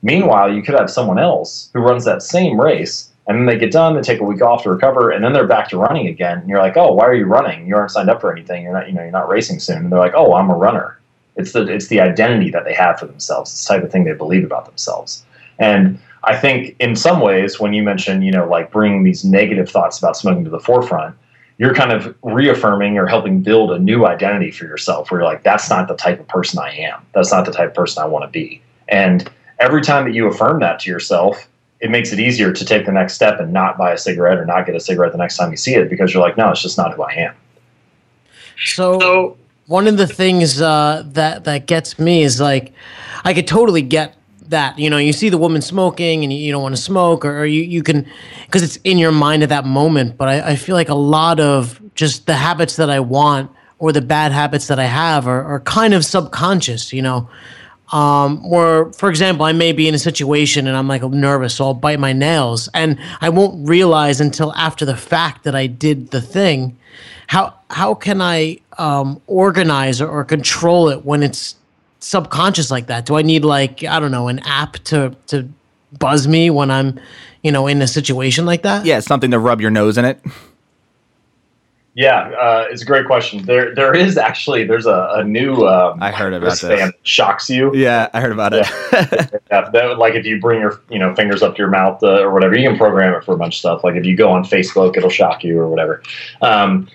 Meanwhile 0.02 0.54
you 0.54 0.62
could 0.62 0.76
have 0.76 0.90
someone 0.90 1.20
else 1.20 1.70
who 1.74 1.80
runs 1.80 2.06
that 2.06 2.22
same 2.22 2.60
race 2.60 3.12
and 3.28 3.38
then 3.38 3.46
they 3.46 3.58
get 3.58 3.72
done 3.72 3.96
they 3.96 4.02
take 4.02 4.22
a 4.22 4.26
week 4.26 4.42
off 4.42 4.64
to 4.64 4.72
recover 4.72 5.12
and 5.12 5.24
then 5.24 5.34
they're 5.34 5.48
back 5.48 5.70
to 5.70 5.78
running 5.78 6.08
again. 6.08 6.40
And 6.40 6.50
you're 6.50 6.62
like 6.62 6.78
oh 6.78 6.94
why 6.94 7.06
are 7.06 7.16
you 7.16 7.26
running? 7.26 7.68
You 7.68 7.76
aren't 7.76 7.92
signed 7.92 8.10
up 8.10 8.22
for 8.22 8.32
anything. 8.32 8.64
You're 8.64 8.74
not 8.74 8.88
you 8.88 8.94
know 8.94 9.02
you're 9.02 9.12
not 9.12 9.30
racing 9.30 9.60
soon. 9.60 9.78
And 9.78 9.92
they're 9.92 10.00
like 10.00 10.16
oh 10.16 10.34
i'm 10.34 10.50
a 10.50 10.56
runner. 10.56 11.00
It's 11.36 11.54
the 11.54 11.64
it's 11.68 11.88
the 11.88 12.02
identity 12.02 12.52
that 12.52 12.66
they 12.66 12.74
have 12.74 13.00
for 13.00 13.06
themselves. 13.06 13.52
It's 13.52 13.66
the 13.66 13.74
type 13.74 13.84
of 13.84 13.92
thing 13.92 14.04
they 14.04 14.14
believe 14.14 14.44
about 14.44 14.66
themselves. 14.66 15.24
And 15.58 16.00
I 16.24 16.36
think 16.36 16.76
in 16.80 16.96
some 16.96 17.22
ways, 17.22 17.60
when 17.60 17.74
you 17.74 17.84
mention, 17.84 18.22
you 18.22 18.32
know, 18.32 18.48
like 18.48 18.72
bringing 18.72 19.04
these 19.04 19.24
negative 19.24 19.70
thoughts 19.70 19.98
about 19.98 20.18
smoking 20.18 20.44
to 20.44 20.50
the 20.50 20.60
forefront, 20.60 21.16
you're 21.58 21.74
kind 21.74 21.92
of 21.92 22.16
reaffirming 22.24 22.98
or 22.98 23.06
helping 23.06 23.42
build 23.42 23.72
a 23.72 23.80
new 23.80 24.06
identity 24.06 24.52
for 24.52 24.66
yourself 24.66 25.12
where 25.12 25.22
you're 25.22 25.30
like, 25.30 25.44
that's 25.44 25.70
not 25.70 25.88
the 25.88 25.96
type 25.96 26.20
of 26.20 26.28
person 26.28 26.60
I 26.60 26.72
am. 26.72 27.06
That's 27.14 27.32
not 27.32 27.46
the 27.46 27.52
type 27.52 27.70
of 27.70 27.76
person 27.76 28.02
I 28.02 28.06
want 28.06 28.24
to 28.24 28.30
be. 28.30 28.62
And 28.88 29.30
every 29.60 29.82
time 29.82 30.06
that 30.06 30.14
you 30.14 30.28
affirm 30.28 30.62
that 30.62 30.80
to 30.82 30.90
yourself, 30.90 31.48
it 31.82 31.92
makes 31.92 32.12
it 32.12 32.20
easier 32.20 32.52
to 32.52 32.66
take 32.66 32.86
the 32.86 32.92
next 32.92 33.14
step 33.14 33.40
and 33.40 33.54
not 33.54 33.78
buy 33.78 33.92
a 33.92 33.98
cigarette 33.98 34.38
or 34.38 34.46
not 34.46 34.66
get 34.66 34.76
a 34.76 34.80
cigarette 34.80 35.12
the 35.12 35.18
next 35.18 35.38
time 35.38 35.52
you 35.52 35.58
see 35.58 35.76
it 35.76 35.90
because 35.90 36.14
you're 36.14 36.24
like, 36.24 36.38
no, 36.38 36.50
it's 36.50 36.62
just 36.62 36.78
not 36.78 36.94
who 36.94 37.04
I 37.04 37.14
am. 37.14 37.36
So, 38.66 39.00
so 39.00 39.38
one 39.68 39.88
of 39.88 39.98
the 39.98 40.08
things 40.08 40.62
uh, 40.62 41.04
that 41.08 41.46
that 41.46 41.68
gets 41.68 42.00
me 42.00 42.24
is 42.24 42.42
like, 42.42 42.74
I 43.24 43.34
could 43.34 43.48
totally 43.48 43.82
get 43.82 44.16
that. 44.50 44.78
You 44.78 44.90
know, 44.90 44.98
you 44.98 45.14
see 45.14 45.30
the 45.30 45.38
woman 45.38 45.62
smoking 45.62 46.24
and 46.24 46.34
you, 46.34 46.40
you 46.40 46.52
don't 46.52 46.62
want 46.62 46.76
to 46.76 46.82
smoke, 46.82 47.26
or, 47.26 47.40
or, 47.40 47.46
you 47.46 47.62
you 47.62 47.84
can 47.84 48.06
because 48.46 48.64
it's 48.64 48.78
in 48.84 48.98
your 48.98 49.12
mind 49.12 49.44
at 49.44 49.50
that 49.50 49.66
moment. 49.66 50.18
But 50.18 50.28
I, 50.28 50.52
I 50.52 50.56
feel 50.56 50.76
like 50.76 50.90
a 50.90 50.96
lot 50.96 51.40
of 51.40 51.82
just 51.96 52.26
the 52.26 52.36
habits 52.36 52.76
that 52.76 52.90
I 52.90 53.00
want 53.00 53.52
or 53.78 53.92
the 53.92 54.02
bad 54.02 54.32
habits 54.32 54.68
that 54.68 54.80
I 54.80 54.86
have 54.86 55.28
are, 55.28 55.44
are 55.44 55.60
kind 55.62 55.94
of 55.94 56.04
subconscious. 56.04 56.92
You 56.92 57.02
know, 57.02 57.30
um, 57.92 58.46
or 58.46 58.92
for 58.94 59.10
example, 59.10 59.46
I 59.46 59.52
may 59.52 59.72
be 59.72 59.88
in 59.88 59.96
a 59.96 60.00
situation 60.00 60.68
and 60.68 60.76
I'm 60.76 60.88
like 60.88 61.04
nervous, 61.04 61.56
so 61.56 61.66
I'll 61.66 61.74
bite 61.74 62.00
my 62.00 62.14
nails, 62.14 62.70
and 62.74 63.00
I 63.22 63.30
won't 63.30 63.68
realize 63.68 64.20
until 64.22 64.54
after 64.54 64.86
the 64.86 64.98
fact 64.98 65.44
that 65.44 65.56
I 65.56 65.68
did 65.68 66.12
the 66.12 66.22
thing. 66.22 66.78
How 67.28 67.54
how 67.70 67.94
can 67.94 68.22
I 68.22 68.58
um, 68.80 69.22
organize 69.28 70.02
or, 70.02 70.10
or 70.10 70.24
control 70.24 70.90
it 70.90 71.06
when 71.06 71.22
it's 71.22 71.56
subconscious 72.00 72.72
like 72.72 72.88
that? 72.88 73.06
Do 73.06 73.16
I 73.16 73.22
need 73.22 73.46
like 73.46 73.84
I 73.84 74.00
don't 74.00 74.12
know 74.12 74.28
an 74.28 74.40
app 74.40 74.74
to 74.86 75.16
to 75.28 75.48
buzz 75.98 76.28
me 76.28 76.50
when 76.50 76.72
I'm 76.72 77.00
you 77.44 77.52
know 77.52 77.68
in 77.68 77.82
a 77.82 77.88
situation 77.88 78.46
like 78.46 78.64
that? 78.64 78.86
Yeah, 78.86 79.00
something 79.00 79.32
to 79.32 79.40
rub 79.40 79.62
your 79.62 79.72
nose 79.72 79.98
in 79.98 80.06
it. 80.06 80.20
Yeah, 81.96 82.30
uh, 82.40 82.66
it's 82.70 82.82
a 82.82 82.86
great 82.86 83.08
question. 83.08 83.44
There, 83.44 83.76
there 83.76 83.94
is 83.94 84.18
actually 84.18 84.64
there's 84.64 84.86
a, 84.86 85.10
a 85.16 85.24
new. 85.24 85.68
Um, 85.68 86.02
I 86.02 86.12
heard 86.12 86.34
about 86.34 86.58
this. 86.58 86.94
Shocks 87.04 87.50
you. 87.50 87.76
Yeah, 87.76 88.10
I 88.14 88.22
heard 88.22 88.32
about 88.32 88.54
it. 88.54 88.66
yeah, 89.52 89.70
that, 89.70 89.98
like 89.98 90.14
if 90.14 90.26
you 90.26 90.40
bring 90.40 90.62
your 90.62 90.80
you 90.90 90.98
know 90.98 91.14
fingers 91.16 91.42
up 91.42 91.56
to 91.56 91.58
your 91.58 91.70
mouth 91.70 92.02
uh, 92.02 92.22
or 92.22 92.32
whatever, 92.32 92.58
you 92.58 92.70
can 92.70 92.78
program 92.78 93.14
it 93.16 93.26
for 93.26 93.34
a 93.34 93.38
bunch 93.38 93.56
of 93.56 93.60
stuff. 93.60 93.84
Like 93.84 93.96
if 93.96 94.06
you 94.06 94.16
go 94.16 94.30
on 94.30 94.46
Facebook, 94.46 94.96
it'll 94.96 95.10
shock 95.10 95.44
you 95.44 95.60
or 95.60 95.68
whatever. 95.68 96.02
Um, 96.42 96.88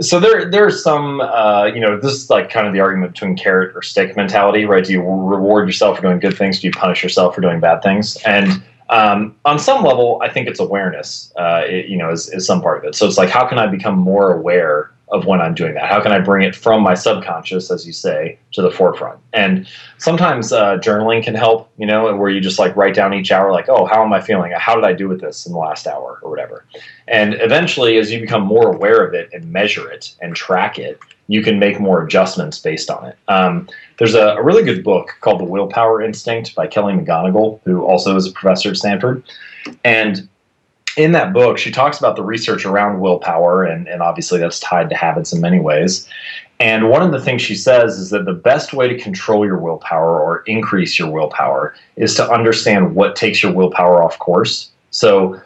so 0.00 0.18
there, 0.18 0.50
there's 0.50 0.82
some, 0.82 1.20
uh, 1.20 1.66
you 1.66 1.80
know, 1.80 1.98
this 1.98 2.12
is 2.12 2.30
like 2.30 2.50
kind 2.50 2.66
of 2.66 2.72
the 2.72 2.80
argument 2.80 3.12
between 3.12 3.36
carrot 3.36 3.76
or 3.76 3.82
stick 3.82 4.16
mentality, 4.16 4.64
right? 4.64 4.84
Do 4.84 4.92
you 4.92 5.02
reward 5.02 5.68
yourself 5.68 5.96
for 5.96 6.02
doing 6.02 6.18
good 6.18 6.36
things? 6.36 6.60
Do 6.60 6.66
you 6.66 6.72
punish 6.72 7.02
yourself 7.02 7.34
for 7.34 7.40
doing 7.40 7.60
bad 7.60 7.82
things? 7.82 8.16
And 8.24 8.62
um, 8.88 9.36
on 9.44 9.58
some 9.58 9.84
level, 9.84 10.20
I 10.22 10.28
think 10.28 10.48
it's 10.48 10.58
awareness, 10.58 11.32
uh, 11.36 11.62
it, 11.66 11.86
you 11.86 11.96
know, 11.96 12.10
is, 12.10 12.28
is 12.30 12.46
some 12.46 12.62
part 12.62 12.78
of 12.78 12.84
it. 12.84 12.94
So 12.94 13.06
it's 13.06 13.18
like, 13.18 13.28
how 13.28 13.46
can 13.46 13.58
I 13.58 13.66
become 13.66 13.96
more 13.98 14.32
aware 14.34 14.90
of 15.12 15.26
when 15.26 15.40
I'm 15.40 15.54
doing 15.54 15.74
that? 15.74 15.90
How 15.90 16.00
can 16.00 16.12
I 16.12 16.18
bring 16.18 16.46
it 16.46 16.54
from 16.54 16.82
my 16.82 16.94
subconscious, 16.94 17.70
as 17.70 17.86
you 17.86 17.92
say, 17.92 18.38
to 18.52 18.62
the 18.62 18.70
forefront? 18.70 19.20
And 19.32 19.68
sometimes 19.98 20.52
uh, 20.52 20.78
journaling 20.78 21.22
can 21.22 21.34
help, 21.34 21.70
you 21.78 21.86
know, 21.86 22.14
where 22.16 22.30
you 22.30 22.40
just 22.40 22.58
like 22.58 22.76
write 22.76 22.94
down 22.94 23.14
each 23.14 23.32
hour, 23.32 23.52
like, 23.52 23.68
oh, 23.68 23.86
how 23.86 24.04
am 24.04 24.12
I 24.12 24.20
feeling? 24.20 24.52
How 24.52 24.74
did 24.74 24.84
I 24.84 24.92
do 24.92 25.08
with 25.08 25.20
this 25.20 25.46
in 25.46 25.52
the 25.52 25.58
last 25.58 25.86
hour 25.86 26.20
or 26.22 26.30
whatever? 26.30 26.64
And 27.08 27.34
eventually, 27.34 27.98
as 27.98 28.10
you 28.10 28.20
become 28.20 28.42
more 28.42 28.72
aware 28.72 29.04
of 29.04 29.14
it 29.14 29.30
and 29.32 29.52
measure 29.52 29.90
it 29.90 30.14
and 30.20 30.34
track 30.34 30.78
it, 30.78 30.98
you 31.30 31.42
can 31.42 31.60
make 31.60 31.78
more 31.78 32.04
adjustments 32.04 32.58
based 32.58 32.90
on 32.90 33.06
it. 33.06 33.16
Um, 33.28 33.68
there's 33.98 34.14
a, 34.14 34.30
a, 34.30 34.42
really 34.42 34.64
good 34.64 34.82
book 34.82 35.14
called 35.20 35.38
The 35.38 35.44
Willpower 35.44 36.02
Instinct 36.02 36.56
by 36.56 36.66
Kelly 36.66 36.92
McGonigal, 36.92 37.60
who 37.64 37.84
also 37.84 38.16
is 38.16 38.26
a 38.26 38.32
professor 38.32 38.70
at 38.70 38.76
Stanford. 38.76 39.22
And 39.84 40.28
in 40.96 41.12
that 41.12 41.32
book, 41.32 41.58
she 41.58 41.70
talks 41.70 41.98
about 41.98 42.16
the 42.16 42.22
research 42.22 42.64
around 42.64 43.00
willpower, 43.00 43.64
and, 43.64 43.88
and 43.88 44.02
obviously 44.02 44.38
that's 44.38 44.60
tied 44.60 44.90
to 44.90 44.96
habits 44.96 45.32
in 45.32 45.40
many 45.40 45.60
ways. 45.60 46.08
And 46.58 46.90
one 46.90 47.02
of 47.02 47.10
the 47.10 47.20
things 47.20 47.40
she 47.40 47.54
says 47.54 47.98
is 47.98 48.10
that 48.10 48.26
the 48.26 48.34
best 48.34 48.74
way 48.74 48.86
to 48.86 48.98
control 48.98 49.46
your 49.46 49.58
willpower 49.58 50.20
or 50.20 50.42
increase 50.42 50.98
your 50.98 51.10
willpower 51.10 51.74
is 51.96 52.14
to 52.16 52.30
understand 52.30 52.94
what 52.94 53.16
takes 53.16 53.42
your 53.42 53.52
willpower 53.52 54.02
off 54.02 54.18
course. 54.18 54.70
So 54.90 55.40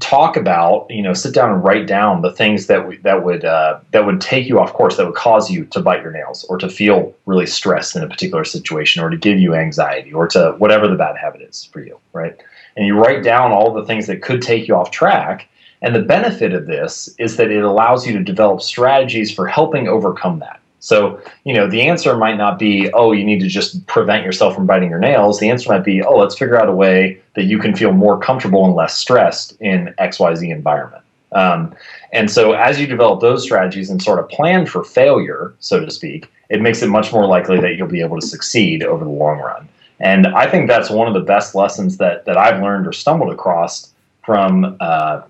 talk 0.00 0.36
about 0.36 0.86
you 0.90 1.00
know 1.00 1.12
sit 1.12 1.32
down 1.32 1.52
and 1.52 1.62
write 1.62 1.86
down 1.86 2.20
the 2.20 2.32
things 2.32 2.66
that 2.66 2.78
w- 2.78 3.00
that 3.02 3.24
would 3.24 3.44
uh, 3.44 3.78
that 3.92 4.04
would 4.04 4.20
take 4.20 4.48
you 4.48 4.58
off 4.58 4.72
course 4.72 4.96
that 4.96 5.06
would 5.06 5.14
cause 5.14 5.50
you 5.50 5.64
to 5.66 5.80
bite 5.80 6.02
your 6.02 6.10
nails 6.10 6.44
or 6.44 6.58
to 6.58 6.68
feel 6.68 7.14
really 7.24 7.46
stressed 7.46 7.94
in 7.94 8.02
a 8.02 8.08
particular 8.08 8.44
situation 8.44 9.02
or 9.02 9.08
to 9.08 9.16
give 9.16 9.38
you 9.38 9.54
anxiety 9.54 10.12
or 10.12 10.26
to 10.26 10.54
whatever 10.58 10.88
the 10.88 10.96
bad 10.96 11.16
habit 11.16 11.40
is 11.40 11.64
for 11.72 11.80
you 11.80 11.96
right 12.12 12.40
and 12.76 12.86
you 12.86 12.98
write 12.98 13.22
down 13.22 13.52
all 13.52 13.72
the 13.72 13.84
things 13.84 14.06
that 14.06 14.22
could 14.22 14.42
take 14.42 14.68
you 14.68 14.74
off 14.74 14.90
track 14.90 15.48
and 15.82 15.94
the 15.94 16.02
benefit 16.02 16.54
of 16.54 16.66
this 16.66 17.08
is 17.18 17.36
that 17.36 17.50
it 17.50 17.62
allows 17.62 18.06
you 18.06 18.12
to 18.14 18.24
develop 18.24 18.62
strategies 18.62 19.32
for 19.32 19.46
helping 19.46 19.88
overcome 19.88 20.38
that 20.38 20.60
so, 20.86 21.20
you 21.42 21.52
know, 21.52 21.68
the 21.68 21.82
answer 21.82 22.16
might 22.16 22.36
not 22.36 22.60
be, 22.60 22.88
oh, 22.92 23.10
you 23.10 23.24
need 23.24 23.40
to 23.40 23.48
just 23.48 23.84
prevent 23.88 24.24
yourself 24.24 24.54
from 24.54 24.66
biting 24.66 24.88
your 24.88 25.00
nails. 25.00 25.40
The 25.40 25.50
answer 25.50 25.68
might 25.68 25.84
be, 25.84 26.00
oh, 26.00 26.16
let's 26.16 26.38
figure 26.38 26.56
out 26.56 26.68
a 26.68 26.72
way 26.72 27.20
that 27.34 27.46
you 27.46 27.58
can 27.58 27.74
feel 27.74 27.90
more 27.90 28.20
comfortable 28.20 28.64
and 28.64 28.74
less 28.74 28.96
stressed 28.96 29.60
in 29.60 29.92
XYZ 29.98 30.48
environment. 30.48 31.02
Um, 31.32 31.74
and 32.12 32.30
so, 32.30 32.52
as 32.52 32.80
you 32.80 32.86
develop 32.86 33.20
those 33.20 33.42
strategies 33.42 33.90
and 33.90 34.00
sort 34.00 34.20
of 34.20 34.28
plan 34.28 34.64
for 34.64 34.84
failure, 34.84 35.54
so 35.58 35.84
to 35.84 35.90
speak, 35.90 36.30
it 36.50 36.62
makes 36.62 36.82
it 36.82 36.86
much 36.86 37.12
more 37.12 37.26
likely 37.26 37.60
that 37.60 37.74
you'll 37.74 37.88
be 37.88 38.00
able 38.00 38.20
to 38.20 38.26
succeed 38.26 38.84
over 38.84 39.04
the 39.04 39.10
long 39.10 39.40
run. 39.40 39.68
And 40.00 40.26
I 40.26 40.50
think 40.50 40.68
that's 40.68 40.90
one 40.90 41.08
of 41.08 41.14
the 41.14 41.20
best 41.20 41.54
lessons 41.54 41.96
that 41.98 42.24
that 42.26 42.36
I've 42.36 42.62
learned 42.62 42.86
or 42.86 42.92
stumbled 42.92 43.32
across 43.32 43.92
from 44.24 44.76
uh, 44.80 45.22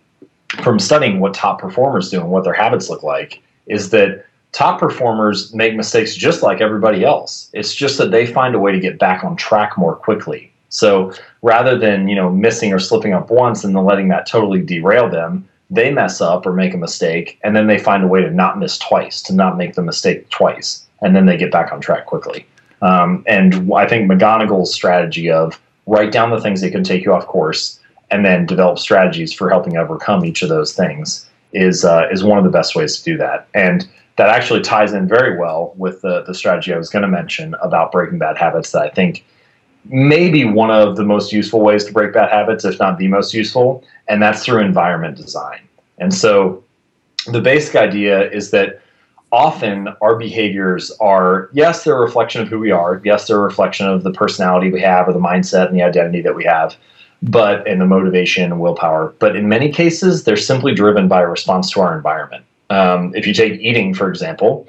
from 0.62 0.78
studying 0.78 1.20
what 1.20 1.34
top 1.34 1.60
performers 1.60 2.10
do 2.10 2.20
and 2.20 2.30
what 2.30 2.44
their 2.44 2.54
habits 2.54 2.88
look 2.90 3.02
like. 3.02 3.42
Is 3.66 3.90
that 3.90 4.26
top 4.52 4.80
performers 4.80 5.52
make 5.54 5.76
mistakes 5.76 6.16
just 6.16 6.42
like 6.42 6.62
everybody 6.62 7.04
else. 7.04 7.50
It's 7.52 7.74
just 7.74 7.98
that 7.98 8.10
they 8.10 8.24
find 8.24 8.54
a 8.54 8.58
way 8.58 8.72
to 8.72 8.80
get 8.80 8.98
back 8.98 9.22
on 9.22 9.36
track 9.36 9.76
more 9.76 9.94
quickly. 9.94 10.50
So 10.70 11.12
rather 11.42 11.78
than, 11.78 12.08
you 12.08 12.16
know, 12.16 12.30
missing 12.30 12.72
or 12.72 12.78
slipping 12.78 13.12
up 13.12 13.30
once 13.30 13.64
and 13.64 13.76
then 13.76 13.84
letting 13.84 14.08
that 14.08 14.26
totally 14.26 14.62
derail 14.62 15.10
them, 15.10 15.46
they 15.68 15.90
mess 15.90 16.20
up 16.22 16.46
or 16.46 16.54
make 16.54 16.72
a 16.72 16.78
mistake 16.78 17.38
and 17.44 17.54
then 17.54 17.66
they 17.66 17.78
find 17.78 18.02
a 18.02 18.08
way 18.08 18.22
to 18.22 18.30
not 18.30 18.58
miss 18.58 18.78
twice, 18.78 19.20
to 19.22 19.34
not 19.34 19.58
make 19.58 19.74
the 19.74 19.82
mistake 19.82 20.28
twice, 20.30 20.86
and 21.02 21.14
then 21.14 21.26
they 21.26 21.36
get 21.36 21.52
back 21.52 21.70
on 21.72 21.80
track 21.80 22.06
quickly. 22.06 22.46
Um, 22.82 23.24
and 23.26 23.72
I 23.74 23.86
think 23.86 24.10
McGonigal's 24.10 24.72
strategy 24.74 25.30
of 25.30 25.60
write 25.86 26.12
down 26.12 26.30
the 26.30 26.40
things 26.40 26.60
that 26.60 26.70
can 26.70 26.84
take 26.84 27.04
you 27.04 27.12
off 27.12 27.26
course 27.26 27.80
and 28.10 28.24
then 28.24 28.46
develop 28.46 28.78
strategies 28.78 29.32
for 29.32 29.50
helping 29.50 29.76
overcome 29.76 30.24
each 30.24 30.42
of 30.42 30.48
those 30.48 30.72
things 30.74 31.28
is 31.52 31.84
uh, 31.84 32.06
is 32.10 32.22
one 32.22 32.38
of 32.38 32.44
the 32.44 32.50
best 32.50 32.76
ways 32.76 32.98
to 32.98 33.04
do 33.04 33.16
that. 33.18 33.48
And 33.54 33.88
that 34.16 34.28
actually 34.28 34.60
ties 34.60 34.92
in 34.92 35.08
very 35.08 35.38
well 35.38 35.74
with 35.76 36.00
the, 36.02 36.22
the 36.26 36.34
strategy 36.34 36.72
I 36.72 36.78
was 36.78 36.88
going 36.88 37.02
to 37.02 37.08
mention 37.08 37.54
about 37.62 37.92
breaking 37.92 38.18
bad 38.18 38.38
habits 38.38 38.72
that 38.72 38.82
I 38.82 38.90
think 38.90 39.24
maybe 39.84 40.44
one 40.44 40.70
of 40.70 40.96
the 40.96 41.04
most 41.04 41.32
useful 41.32 41.60
ways 41.60 41.84
to 41.84 41.92
break 41.92 42.12
bad 42.12 42.30
habits, 42.30 42.64
if 42.64 42.78
not 42.78 42.98
the 42.98 43.08
most 43.08 43.34
useful, 43.34 43.84
and 44.08 44.22
that's 44.22 44.44
through 44.44 44.60
environment 44.60 45.16
design. 45.16 45.60
And 45.98 46.12
so 46.12 46.64
the 47.26 47.40
basic 47.40 47.76
idea 47.76 48.30
is 48.30 48.50
that 48.50 48.80
often 49.36 49.88
our 50.00 50.16
behaviors 50.16 50.90
are, 50.92 51.50
yes, 51.52 51.84
they're 51.84 51.96
a 51.96 52.00
reflection 52.00 52.40
of 52.40 52.48
who 52.48 52.58
we 52.58 52.70
are. 52.70 53.02
Yes, 53.04 53.26
they're 53.26 53.36
a 53.36 53.42
reflection 53.42 53.86
of 53.86 54.02
the 54.02 54.10
personality 54.10 54.70
we 54.70 54.80
have 54.80 55.06
or 55.06 55.12
the 55.12 55.20
mindset 55.20 55.68
and 55.68 55.76
the 55.76 55.82
identity 55.82 56.22
that 56.22 56.34
we 56.34 56.42
have, 56.44 56.74
but 57.22 57.68
and 57.68 57.78
the 57.78 57.86
motivation 57.86 58.44
and 58.44 58.60
willpower. 58.60 59.14
But 59.18 59.36
in 59.36 59.46
many 59.46 59.70
cases, 59.70 60.24
they're 60.24 60.38
simply 60.38 60.74
driven 60.74 61.06
by 61.06 61.20
a 61.20 61.26
response 61.28 61.70
to 61.72 61.82
our 61.82 61.94
environment. 61.94 62.46
Um, 62.70 63.14
if 63.14 63.26
you 63.26 63.34
take 63.34 63.60
eating, 63.60 63.92
for 63.92 64.08
example, 64.08 64.66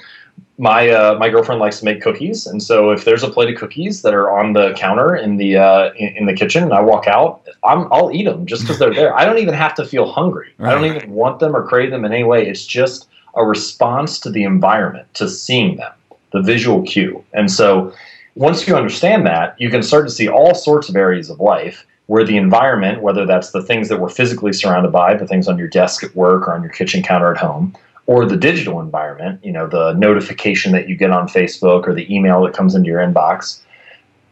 my 0.57 0.89
uh, 0.89 1.17
my 1.17 1.29
girlfriend 1.29 1.61
likes 1.61 1.79
to 1.79 1.85
make 1.85 2.01
cookies, 2.01 2.45
and 2.45 2.61
so 2.61 2.91
if 2.91 3.05
there's 3.05 3.23
a 3.23 3.29
plate 3.29 3.49
of 3.49 3.57
cookies 3.57 4.01
that 4.01 4.13
are 4.13 4.29
on 4.37 4.51
the 4.51 4.73
counter 4.73 5.15
in 5.15 5.37
the 5.37 5.55
uh, 5.55 5.93
in, 5.93 6.09
in, 6.17 6.25
the 6.25 6.33
kitchen, 6.33 6.63
and 6.63 6.73
I 6.73 6.81
walk 6.81 7.07
out, 7.07 7.47
I'm, 7.63 7.91
I'll 7.93 8.11
eat 8.11 8.25
them 8.25 8.45
just 8.45 8.63
because 8.63 8.79
they're 8.79 8.93
there. 8.93 9.15
I 9.15 9.23
don't 9.23 9.37
even 9.37 9.53
have 9.53 9.75
to 9.75 9.85
feel 9.85 10.11
hungry. 10.11 10.53
Right. 10.57 10.71
I 10.71 10.75
don't 10.75 10.85
even 10.85 11.11
want 11.11 11.39
them 11.39 11.55
or 11.55 11.65
crave 11.65 11.91
them 11.91 12.03
in 12.05 12.11
any 12.11 12.23
way. 12.23 12.47
It's 12.47 12.65
just 12.65 13.07
a 13.37 13.45
response 13.45 14.19
to 14.19 14.29
the 14.29 14.43
environment, 14.43 15.13
to 15.13 15.29
seeing 15.29 15.77
them, 15.77 15.93
the 16.31 16.41
visual 16.41 16.81
cue. 16.83 17.23
And 17.33 17.51
so, 17.51 17.93
once 18.35 18.67
you 18.67 18.75
understand 18.75 19.25
that, 19.25 19.59
you 19.59 19.69
can 19.69 19.81
start 19.81 20.07
to 20.07 20.13
see 20.13 20.27
all 20.27 20.53
sorts 20.53 20.89
of 20.89 20.95
areas 20.95 21.29
of 21.29 21.39
life 21.39 21.85
where 22.05 22.23
the 22.23 22.37
environment, 22.37 23.01
whether 23.01 23.25
that's 23.25 23.51
the 23.51 23.63
things 23.63 23.89
that 23.89 23.99
we're 23.99 24.09
physically 24.09 24.53
surrounded 24.53 24.91
by, 24.91 25.13
the 25.15 25.27
things 25.27 25.47
on 25.47 25.57
your 25.57 25.67
desk 25.67 26.03
at 26.03 26.15
work 26.15 26.47
or 26.47 26.53
on 26.53 26.61
your 26.61 26.71
kitchen 26.71 27.01
counter 27.03 27.31
at 27.31 27.37
home, 27.37 27.75
or 28.05 28.25
the 28.25 28.37
digital 28.37 28.79
environment, 28.79 29.43
you 29.43 29.51
know, 29.51 29.67
the 29.67 29.93
notification 29.93 30.71
that 30.71 30.87
you 30.87 30.95
get 30.95 31.11
on 31.11 31.27
Facebook 31.27 31.87
or 31.87 31.93
the 31.93 32.13
email 32.13 32.41
that 32.43 32.53
comes 32.53 32.73
into 32.73 32.87
your 32.87 33.01
inbox, 33.01 33.59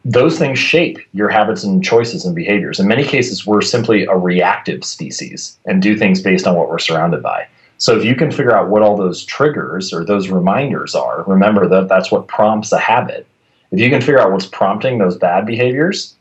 those 0.06 0.39
things 0.39 0.58
shape 0.58 1.00
your 1.13 1.30
habits 1.30 1.63
and 1.63 1.84
choices 1.84 2.26
and 2.26 2.36
behaviors. 2.36 2.80
In 2.80 2.88
many 2.88 3.04
cases, 3.04 3.46
we're 3.46 3.62
simply 3.62 4.06
a 4.06 4.15
reactive 4.15 4.86
species 4.86 5.58
and 5.65 5.82
do 5.82 5.98
things 5.98 6.22
based 6.22 6.48
on 6.48 6.56
what 6.56 6.70
we're 6.70 6.80
surrounded 6.80 7.22
by. 7.22 7.48
So 7.78 7.98
if 7.98 8.06
you 8.06 8.16
can 8.16 8.32
figure 8.32 8.56
out 8.56 8.70
what 8.70 8.82
all 8.82 8.96
those 8.96 9.24
triggers 9.24 9.94
or 9.94 10.06
those 10.06 10.30
reminders 10.30 10.96
are, 10.96 11.23
remember 11.23 11.67
that 11.67 11.90
that's 11.90 12.12
what 12.12 12.28
prompts 12.28 12.71
a 12.71 12.80
habit. 12.80 13.28
If 13.71 13.80
you 13.80 13.90
can 13.90 14.02
figure 14.02 14.19
out 14.19 14.32
what's 14.32 14.46
prompting 14.46 14.98
those 14.98 15.17
bad 15.17 15.46
behaviors 15.46 16.15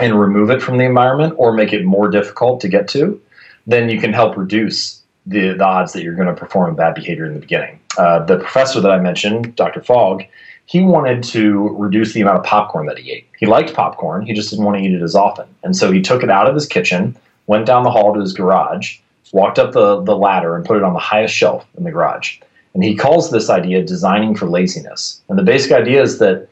and 0.00 0.18
remove 0.18 0.50
it 0.50 0.62
from 0.62 0.78
the 0.78 0.84
environment 0.84 1.34
or 1.36 1.52
make 1.52 1.72
it 1.72 1.84
more 1.84 2.08
difficult 2.08 2.60
to 2.62 2.68
get 2.68 2.88
to, 2.88 3.20
then 3.66 3.88
you 3.88 4.00
can 4.00 4.12
help 4.12 4.36
reduce 4.36 5.02
the, 5.26 5.52
the 5.54 5.64
odds 5.64 5.92
that 5.92 6.02
you're 6.02 6.14
going 6.14 6.28
to 6.28 6.34
perform 6.34 6.72
a 6.72 6.74
bad 6.74 6.94
behavior 6.94 7.26
in 7.26 7.34
the 7.34 7.40
beginning. 7.40 7.78
Uh, 7.98 8.24
the 8.24 8.38
professor 8.38 8.80
that 8.80 8.90
I 8.90 8.98
mentioned, 8.98 9.56
Dr. 9.56 9.82
Fogg, 9.82 10.22
he 10.66 10.82
wanted 10.82 11.22
to 11.24 11.68
reduce 11.76 12.12
the 12.12 12.20
amount 12.20 12.38
of 12.38 12.44
popcorn 12.44 12.86
that 12.86 12.98
he 12.98 13.12
ate. 13.12 13.26
He 13.38 13.46
liked 13.46 13.74
popcorn, 13.74 14.24
he 14.24 14.32
just 14.32 14.50
didn't 14.50 14.64
want 14.64 14.78
to 14.78 14.84
eat 14.84 14.94
it 14.94 15.02
as 15.02 15.14
often. 15.14 15.46
And 15.62 15.76
so 15.76 15.90
he 15.90 16.00
took 16.00 16.22
it 16.22 16.30
out 16.30 16.48
of 16.48 16.54
his 16.54 16.66
kitchen, 16.66 17.16
went 17.46 17.66
down 17.66 17.84
the 17.84 17.90
hall 17.90 18.14
to 18.14 18.20
his 18.20 18.32
garage, 18.32 18.98
walked 19.32 19.58
up 19.58 19.72
the, 19.72 20.02
the 20.02 20.16
ladder, 20.16 20.56
and 20.56 20.64
put 20.64 20.76
it 20.76 20.82
on 20.82 20.92
the 20.92 20.98
highest 20.98 21.34
shelf 21.34 21.66
in 21.76 21.84
the 21.84 21.90
garage. 21.90 22.38
And 22.74 22.84
he 22.84 22.94
calls 22.94 23.30
this 23.30 23.48
idea 23.48 23.82
designing 23.82 24.34
for 24.34 24.46
laziness. 24.46 25.22
And 25.28 25.38
the 25.38 25.42
basic 25.42 25.72
idea 25.72 26.02
is 26.02 26.18
that 26.18 26.48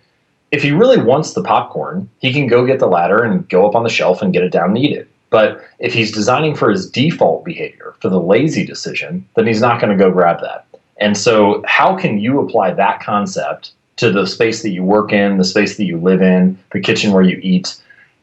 if 0.50 0.62
he 0.62 0.70
really 0.70 1.02
wants 1.02 1.32
the 1.32 1.42
popcorn, 1.42 2.08
he 2.20 2.32
can 2.32 2.46
go 2.46 2.64
get 2.64 2.78
the 2.78 2.86
ladder 2.86 3.22
and 3.22 3.48
go 3.48 3.68
up 3.68 3.74
on 3.74 3.82
the 3.82 3.90
shelf 3.90 4.22
and 4.22 4.32
get 4.32 4.42
it 4.42 4.52
down 4.52 4.70
and 4.70 4.78
eat 4.78 4.96
it. 4.96 5.08
But 5.30 5.64
if 5.80 5.92
he's 5.92 6.12
designing 6.12 6.54
for 6.54 6.70
his 6.70 6.88
default 6.88 7.44
behavior, 7.44 7.96
for 8.00 8.08
the 8.08 8.20
lazy 8.20 8.64
decision, 8.64 9.28
then 9.34 9.48
he's 9.48 9.60
not 9.60 9.80
going 9.80 9.90
to 9.90 10.02
go 10.02 10.12
grab 10.12 10.40
that. 10.42 10.64
And 10.98 11.16
so, 11.18 11.62
how 11.66 11.96
can 11.96 12.18
you 12.20 12.38
apply 12.38 12.72
that 12.74 13.02
concept 13.02 13.72
to 13.96 14.12
the 14.12 14.26
space 14.26 14.62
that 14.62 14.70
you 14.70 14.84
work 14.84 15.12
in, 15.12 15.38
the 15.38 15.44
space 15.44 15.76
that 15.76 15.86
you 15.86 15.98
live 15.98 16.22
in, 16.22 16.56
the 16.72 16.80
kitchen 16.80 17.12
where 17.12 17.24
you 17.24 17.40
eat? 17.42 17.74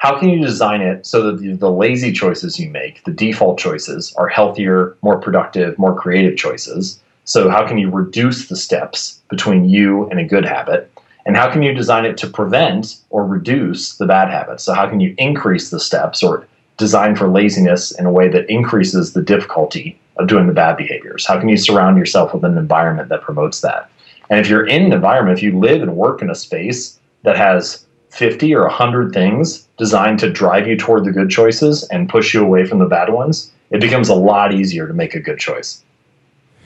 How 0.01 0.17
can 0.17 0.29
you 0.29 0.41
design 0.41 0.81
it 0.81 1.05
so 1.05 1.21
that 1.21 1.39
the, 1.39 1.53
the 1.53 1.69
lazy 1.69 2.11
choices 2.11 2.59
you 2.59 2.71
make, 2.71 3.03
the 3.03 3.11
default 3.11 3.59
choices, 3.59 4.11
are 4.15 4.27
healthier, 4.27 4.97
more 5.03 5.19
productive, 5.19 5.77
more 5.77 5.93
creative 5.93 6.35
choices? 6.35 6.99
So, 7.25 7.51
how 7.51 7.67
can 7.67 7.77
you 7.77 7.87
reduce 7.87 8.47
the 8.47 8.55
steps 8.55 9.21
between 9.29 9.69
you 9.69 10.09
and 10.09 10.19
a 10.19 10.23
good 10.23 10.43
habit? 10.43 10.91
And 11.27 11.37
how 11.37 11.51
can 11.51 11.61
you 11.61 11.71
design 11.71 12.05
it 12.05 12.17
to 12.17 12.27
prevent 12.27 12.95
or 13.11 13.27
reduce 13.27 13.97
the 13.97 14.07
bad 14.07 14.31
habits? 14.31 14.63
So, 14.63 14.73
how 14.73 14.89
can 14.89 15.01
you 15.01 15.13
increase 15.19 15.69
the 15.69 15.79
steps 15.79 16.23
or 16.23 16.47
design 16.77 17.15
for 17.15 17.29
laziness 17.29 17.91
in 17.91 18.07
a 18.07 18.11
way 18.11 18.27
that 18.27 18.49
increases 18.49 19.13
the 19.13 19.21
difficulty 19.21 19.99
of 20.15 20.27
doing 20.27 20.47
the 20.47 20.53
bad 20.53 20.77
behaviors? 20.77 21.27
How 21.27 21.39
can 21.39 21.47
you 21.47 21.57
surround 21.57 21.99
yourself 21.99 22.33
with 22.33 22.43
an 22.43 22.57
environment 22.57 23.09
that 23.09 23.21
promotes 23.21 23.61
that? 23.61 23.87
And 24.31 24.39
if 24.39 24.49
you're 24.49 24.65
in 24.65 24.81
an 24.81 24.93
environment, 24.93 25.37
if 25.37 25.43
you 25.43 25.59
live 25.59 25.83
and 25.83 25.95
work 25.95 26.23
in 26.23 26.31
a 26.31 26.35
space 26.35 26.99
that 27.21 27.37
has 27.37 27.85
50 28.11 28.53
or 28.53 28.63
100 28.63 29.13
things 29.13 29.67
designed 29.77 30.19
to 30.19 30.29
drive 30.29 30.67
you 30.67 30.77
toward 30.77 31.05
the 31.05 31.11
good 31.11 31.29
choices 31.29 31.83
and 31.89 32.09
push 32.09 32.33
you 32.33 32.43
away 32.43 32.65
from 32.65 32.79
the 32.79 32.85
bad 32.85 33.11
ones, 33.11 33.51
it 33.71 33.79
becomes 33.79 34.09
a 34.09 34.15
lot 34.15 34.53
easier 34.53 34.87
to 34.87 34.93
make 34.93 35.15
a 35.15 35.19
good 35.19 35.39
choice. 35.39 35.83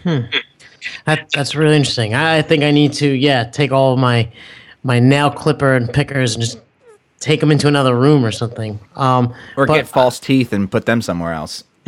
Hmm. 0.04 0.22
That, 1.06 1.28
that's 1.34 1.56
really 1.56 1.76
interesting. 1.76 2.14
I 2.14 2.42
think 2.42 2.64
I 2.64 2.72
need 2.72 2.94
to, 2.94 3.08
yeah, 3.08 3.46
take 3.46 3.72
all 3.72 3.94
of 3.94 4.00
my 4.00 4.30
my 4.84 5.00
nail 5.00 5.32
clipper 5.32 5.74
and 5.74 5.92
pickers 5.92 6.36
and 6.36 6.44
just 6.44 6.60
take 7.20 7.40
them 7.40 7.52
into 7.52 7.68
another 7.68 7.96
room 7.96 8.24
or 8.24 8.32
something. 8.32 8.80
Um, 8.96 9.34
or 9.58 9.66
but, 9.66 9.74
get 9.74 9.88
false 9.88 10.20
teeth 10.20 10.54
and 10.54 10.70
put 10.70 10.86
them 10.86 11.02
somewhere 11.02 11.34
else. 11.34 11.64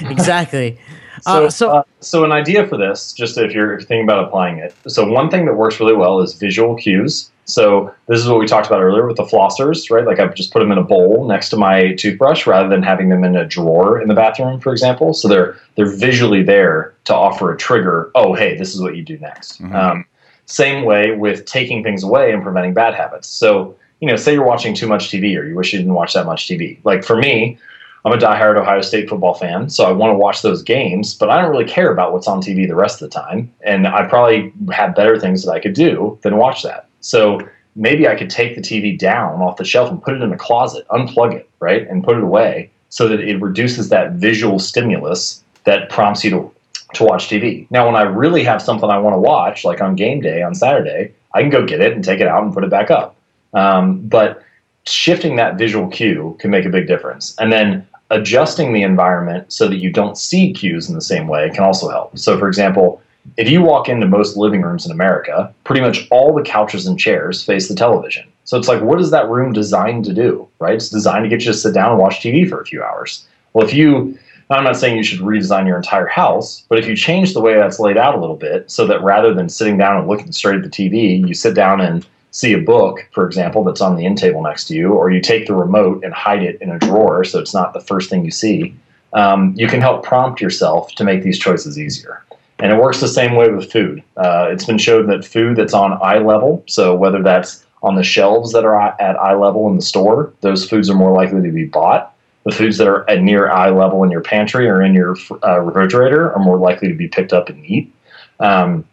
exactly. 0.00 0.80
so, 1.20 1.44
uh, 1.44 1.50
so, 1.50 1.70
uh, 1.70 1.82
so 2.00 2.24
an 2.24 2.32
idea 2.32 2.66
for 2.66 2.78
this, 2.78 3.12
just 3.12 3.36
if 3.36 3.52
you're, 3.52 3.74
if 3.74 3.80
you're 3.80 3.86
thinking 3.86 4.04
about 4.04 4.24
applying 4.24 4.56
it. 4.56 4.74
So 4.88 5.06
one 5.06 5.30
thing 5.30 5.44
that 5.44 5.54
works 5.54 5.78
really 5.78 5.94
well 5.94 6.20
is 6.20 6.32
visual 6.34 6.74
cues. 6.74 7.30
So 7.46 7.94
this 8.08 8.20
is 8.20 8.28
what 8.28 8.38
we 8.38 8.46
talked 8.46 8.66
about 8.66 8.80
earlier 8.80 9.06
with 9.06 9.16
the 9.16 9.22
flossers, 9.22 9.90
right? 9.90 10.04
Like 10.04 10.18
I've 10.18 10.34
just 10.34 10.52
put 10.52 10.58
them 10.58 10.72
in 10.72 10.78
a 10.78 10.82
bowl 10.82 11.26
next 11.26 11.48
to 11.50 11.56
my 11.56 11.94
toothbrush 11.94 12.46
rather 12.46 12.68
than 12.68 12.82
having 12.82 13.08
them 13.08 13.24
in 13.24 13.36
a 13.36 13.46
drawer 13.46 14.00
in 14.00 14.08
the 14.08 14.14
bathroom, 14.14 14.60
for 14.60 14.72
example. 14.72 15.14
So 15.14 15.28
they're 15.28 15.56
they're 15.76 15.94
visually 15.94 16.42
there 16.42 16.94
to 17.04 17.14
offer 17.14 17.52
a 17.52 17.56
trigger. 17.56 18.10
Oh, 18.14 18.34
hey, 18.34 18.56
this 18.56 18.74
is 18.74 18.82
what 18.82 18.96
you 18.96 19.02
do 19.02 19.18
next. 19.18 19.62
Mm-hmm. 19.62 19.74
Um, 19.74 20.04
same 20.46 20.84
way 20.84 21.12
with 21.12 21.44
taking 21.44 21.82
things 21.82 22.02
away 22.02 22.32
and 22.32 22.42
preventing 22.42 22.74
bad 22.74 22.94
habits. 22.94 23.28
So 23.28 23.76
you 24.00 24.08
know, 24.08 24.16
say 24.16 24.34
you're 24.34 24.44
watching 24.44 24.74
too 24.74 24.86
much 24.86 25.08
TV 25.08 25.38
or 25.38 25.44
you 25.44 25.54
wish 25.54 25.72
you 25.72 25.78
didn't 25.78 25.94
watch 25.94 26.14
that 26.14 26.26
much 26.26 26.46
TV. 26.46 26.78
Like 26.84 27.04
for 27.04 27.16
me, 27.16 27.58
I'm 28.04 28.12
a 28.12 28.16
diehard 28.16 28.56
Ohio 28.56 28.82
State 28.82 29.08
football 29.08 29.34
fan, 29.34 29.68
so 29.68 29.84
I 29.84 29.90
want 29.90 30.12
to 30.12 30.16
watch 30.16 30.42
those 30.42 30.62
games, 30.62 31.14
but 31.14 31.28
I 31.28 31.42
don't 31.42 31.50
really 31.50 31.64
care 31.64 31.92
about 31.92 32.12
what's 32.12 32.28
on 32.28 32.40
TV 32.40 32.68
the 32.68 32.76
rest 32.76 33.02
of 33.02 33.10
the 33.10 33.14
time. 33.14 33.52
And 33.62 33.86
I 33.86 34.06
probably 34.06 34.52
have 34.70 34.94
better 34.94 35.18
things 35.18 35.44
that 35.44 35.50
I 35.50 35.58
could 35.58 35.74
do 35.74 36.16
than 36.22 36.36
watch 36.36 36.62
that. 36.62 36.85
So 37.06 37.40
maybe 37.76 38.08
I 38.08 38.16
could 38.16 38.30
take 38.30 38.56
the 38.56 38.60
TV 38.60 38.98
down 38.98 39.40
off 39.40 39.56
the 39.56 39.64
shelf 39.64 39.90
and 39.90 40.02
put 40.02 40.14
it 40.14 40.22
in 40.22 40.32
a 40.32 40.36
closet, 40.36 40.86
unplug 40.88 41.34
it, 41.34 41.48
right, 41.60 41.86
and 41.88 42.02
put 42.02 42.16
it 42.16 42.22
away 42.22 42.70
so 42.88 43.08
that 43.08 43.20
it 43.20 43.40
reduces 43.40 43.88
that 43.90 44.12
visual 44.12 44.58
stimulus 44.58 45.44
that 45.64 45.88
prompts 45.88 46.24
you 46.24 46.30
to, 46.30 46.52
to 46.94 47.04
watch 47.04 47.28
TV. 47.28 47.66
Now, 47.70 47.86
when 47.86 47.96
I 47.96 48.02
really 48.02 48.42
have 48.44 48.62
something 48.62 48.88
I 48.88 48.98
want 48.98 49.14
to 49.14 49.20
watch, 49.20 49.64
like 49.64 49.80
on 49.80 49.94
game 49.94 50.20
day 50.20 50.42
on 50.42 50.54
Saturday, 50.54 51.12
I 51.34 51.42
can 51.42 51.50
go 51.50 51.66
get 51.66 51.80
it 51.80 51.92
and 51.92 52.02
take 52.02 52.20
it 52.20 52.26
out 52.26 52.42
and 52.42 52.52
put 52.52 52.64
it 52.64 52.70
back 52.70 52.90
up. 52.90 53.16
Um, 53.52 54.00
but 54.08 54.42
shifting 54.86 55.36
that 55.36 55.58
visual 55.58 55.88
cue 55.88 56.36
can 56.40 56.50
make 56.50 56.64
a 56.64 56.70
big 56.70 56.86
difference. 56.86 57.34
And 57.38 57.52
then 57.52 57.86
adjusting 58.10 58.72
the 58.72 58.82
environment 58.82 59.52
so 59.52 59.68
that 59.68 59.76
you 59.76 59.90
don't 59.90 60.16
see 60.16 60.52
cues 60.52 60.88
in 60.88 60.94
the 60.94 61.00
same 61.00 61.26
way 61.26 61.50
can 61.50 61.64
also 61.64 61.88
help. 61.88 62.16
So, 62.18 62.38
for 62.38 62.46
example, 62.46 63.02
if 63.36 63.48
you 63.48 63.62
walk 63.62 63.88
into 63.88 64.06
most 64.06 64.36
living 64.36 64.62
rooms 64.62 64.86
in 64.86 64.92
America, 64.92 65.52
pretty 65.64 65.80
much 65.80 66.08
all 66.10 66.34
the 66.34 66.42
couches 66.42 66.86
and 66.86 66.98
chairs 66.98 67.44
face 67.44 67.68
the 67.68 67.74
television. 67.74 68.26
So 68.44 68.56
it's 68.56 68.68
like, 68.68 68.80
what 68.80 69.00
is 69.00 69.10
that 69.10 69.28
room 69.28 69.52
designed 69.52 70.04
to 70.04 70.14
do, 70.14 70.48
right? 70.58 70.74
It's 70.74 70.88
designed 70.88 71.24
to 71.24 71.28
get 71.28 71.40
you 71.44 71.52
to 71.52 71.58
sit 71.58 71.74
down 71.74 71.90
and 71.90 72.00
watch 72.00 72.20
TV 72.20 72.48
for 72.48 72.60
a 72.60 72.64
few 72.64 72.82
hours. 72.82 73.26
Well, 73.52 73.66
if 73.66 73.74
you, 73.74 74.18
I'm 74.50 74.64
not 74.64 74.76
saying 74.76 74.96
you 74.96 75.02
should 75.02 75.20
redesign 75.20 75.66
your 75.66 75.76
entire 75.76 76.06
house, 76.06 76.64
but 76.68 76.78
if 76.78 76.86
you 76.86 76.94
change 76.94 77.34
the 77.34 77.40
way 77.40 77.54
that's 77.54 77.80
laid 77.80 77.96
out 77.96 78.14
a 78.14 78.20
little 78.20 78.36
bit 78.36 78.70
so 78.70 78.86
that 78.86 79.02
rather 79.02 79.34
than 79.34 79.48
sitting 79.48 79.76
down 79.76 79.96
and 79.96 80.08
looking 80.08 80.30
straight 80.30 80.56
at 80.56 80.62
the 80.62 80.68
TV, 80.68 81.26
you 81.26 81.34
sit 81.34 81.54
down 81.54 81.80
and 81.80 82.06
see 82.30 82.52
a 82.52 82.58
book, 82.58 83.08
for 83.12 83.26
example, 83.26 83.64
that's 83.64 83.80
on 83.80 83.96
the 83.96 84.04
end 84.04 84.18
table 84.18 84.42
next 84.42 84.66
to 84.68 84.74
you, 84.74 84.92
or 84.92 85.10
you 85.10 85.20
take 85.20 85.46
the 85.46 85.54
remote 85.54 86.04
and 86.04 86.12
hide 86.12 86.42
it 86.42 86.60
in 86.60 86.70
a 86.70 86.78
drawer 86.78 87.24
so 87.24 87.40
it's 87.40 87.54
not 87.54 87.72
the 87.72 87.80
first 87.80 88.10
thing 88.10 88.24
you 88.24 88.30
see, 88.30 88.74
um, 89.14 89.54
you 89.56 89.66
can 89.66 89.80
help 89.80 90.04
prompt 90.04 90.40
yourself 90.40 90.94
to 90.96 91.04
make 91.04 91.22
these 91.22 91.38
choices 91.38 91.78
easier. 91.78 92.22
And 92.58 92.72
it 92.72 92.78
works 92.78 93.00
the 93.00 93.08
same 93.08 93.34
way 93.34 93.50
with 93.50 93.70
food. 93.70 94.02
Uh, 94.16 94.48
it's 94.50 94.64
been 94.64 94.78
shown 94.78 95.06
that 95.08 95.24
food 95.24 95.56
that's 95.56 95.74
on 95.74 95.98
eye 96.00 96.18
level, 96.18 96.64
so 96.66 96.94
whether 96.94 97.22
that's 97.22 97.64
on 97.82 97.94
the 97.94 98.02
shelves 98.02 98.52
that 98.52 98.64
are 98.64 98.80
at 98.80 99.16
eye 99.16 99.34
level 99.34 99.68
in 99.68 99.76
the 99.76 99.82
store, 99.82 100.32
those 100.40 100.68
foods 100.68 100.88
are 100.88 100.94
more 100.94 101.12
likely 101.12 101.42
to 101.42 101.52
be 101.52 101.66
bought. 101.66 102.14
The 102.44 102.52
foods 102.52 102.78
that 102.78 102.88
are 102.88 103.08
at 103.10 103.22
near 103.22 103.50
eye 103.50 103.70
level 103.70 104.02
in 104.04 104.10
your 104.10 104.22
pantry 104.22 104.68
or 104.68 104.82
in 104.82 104.94
your 104.94 105.16
uh, 105.44 105.60
refrigerator 105.60 106.32
are 106.32 106.42
more 106.42 106.58
likely 106.58 106.88
to 106.88 106.94
be 106.94 107.08
picked 107.08 107.32
up 107.32 107.48
and 107.48 107.64
eat. 107.66 107.92
Um, 108.40 108.84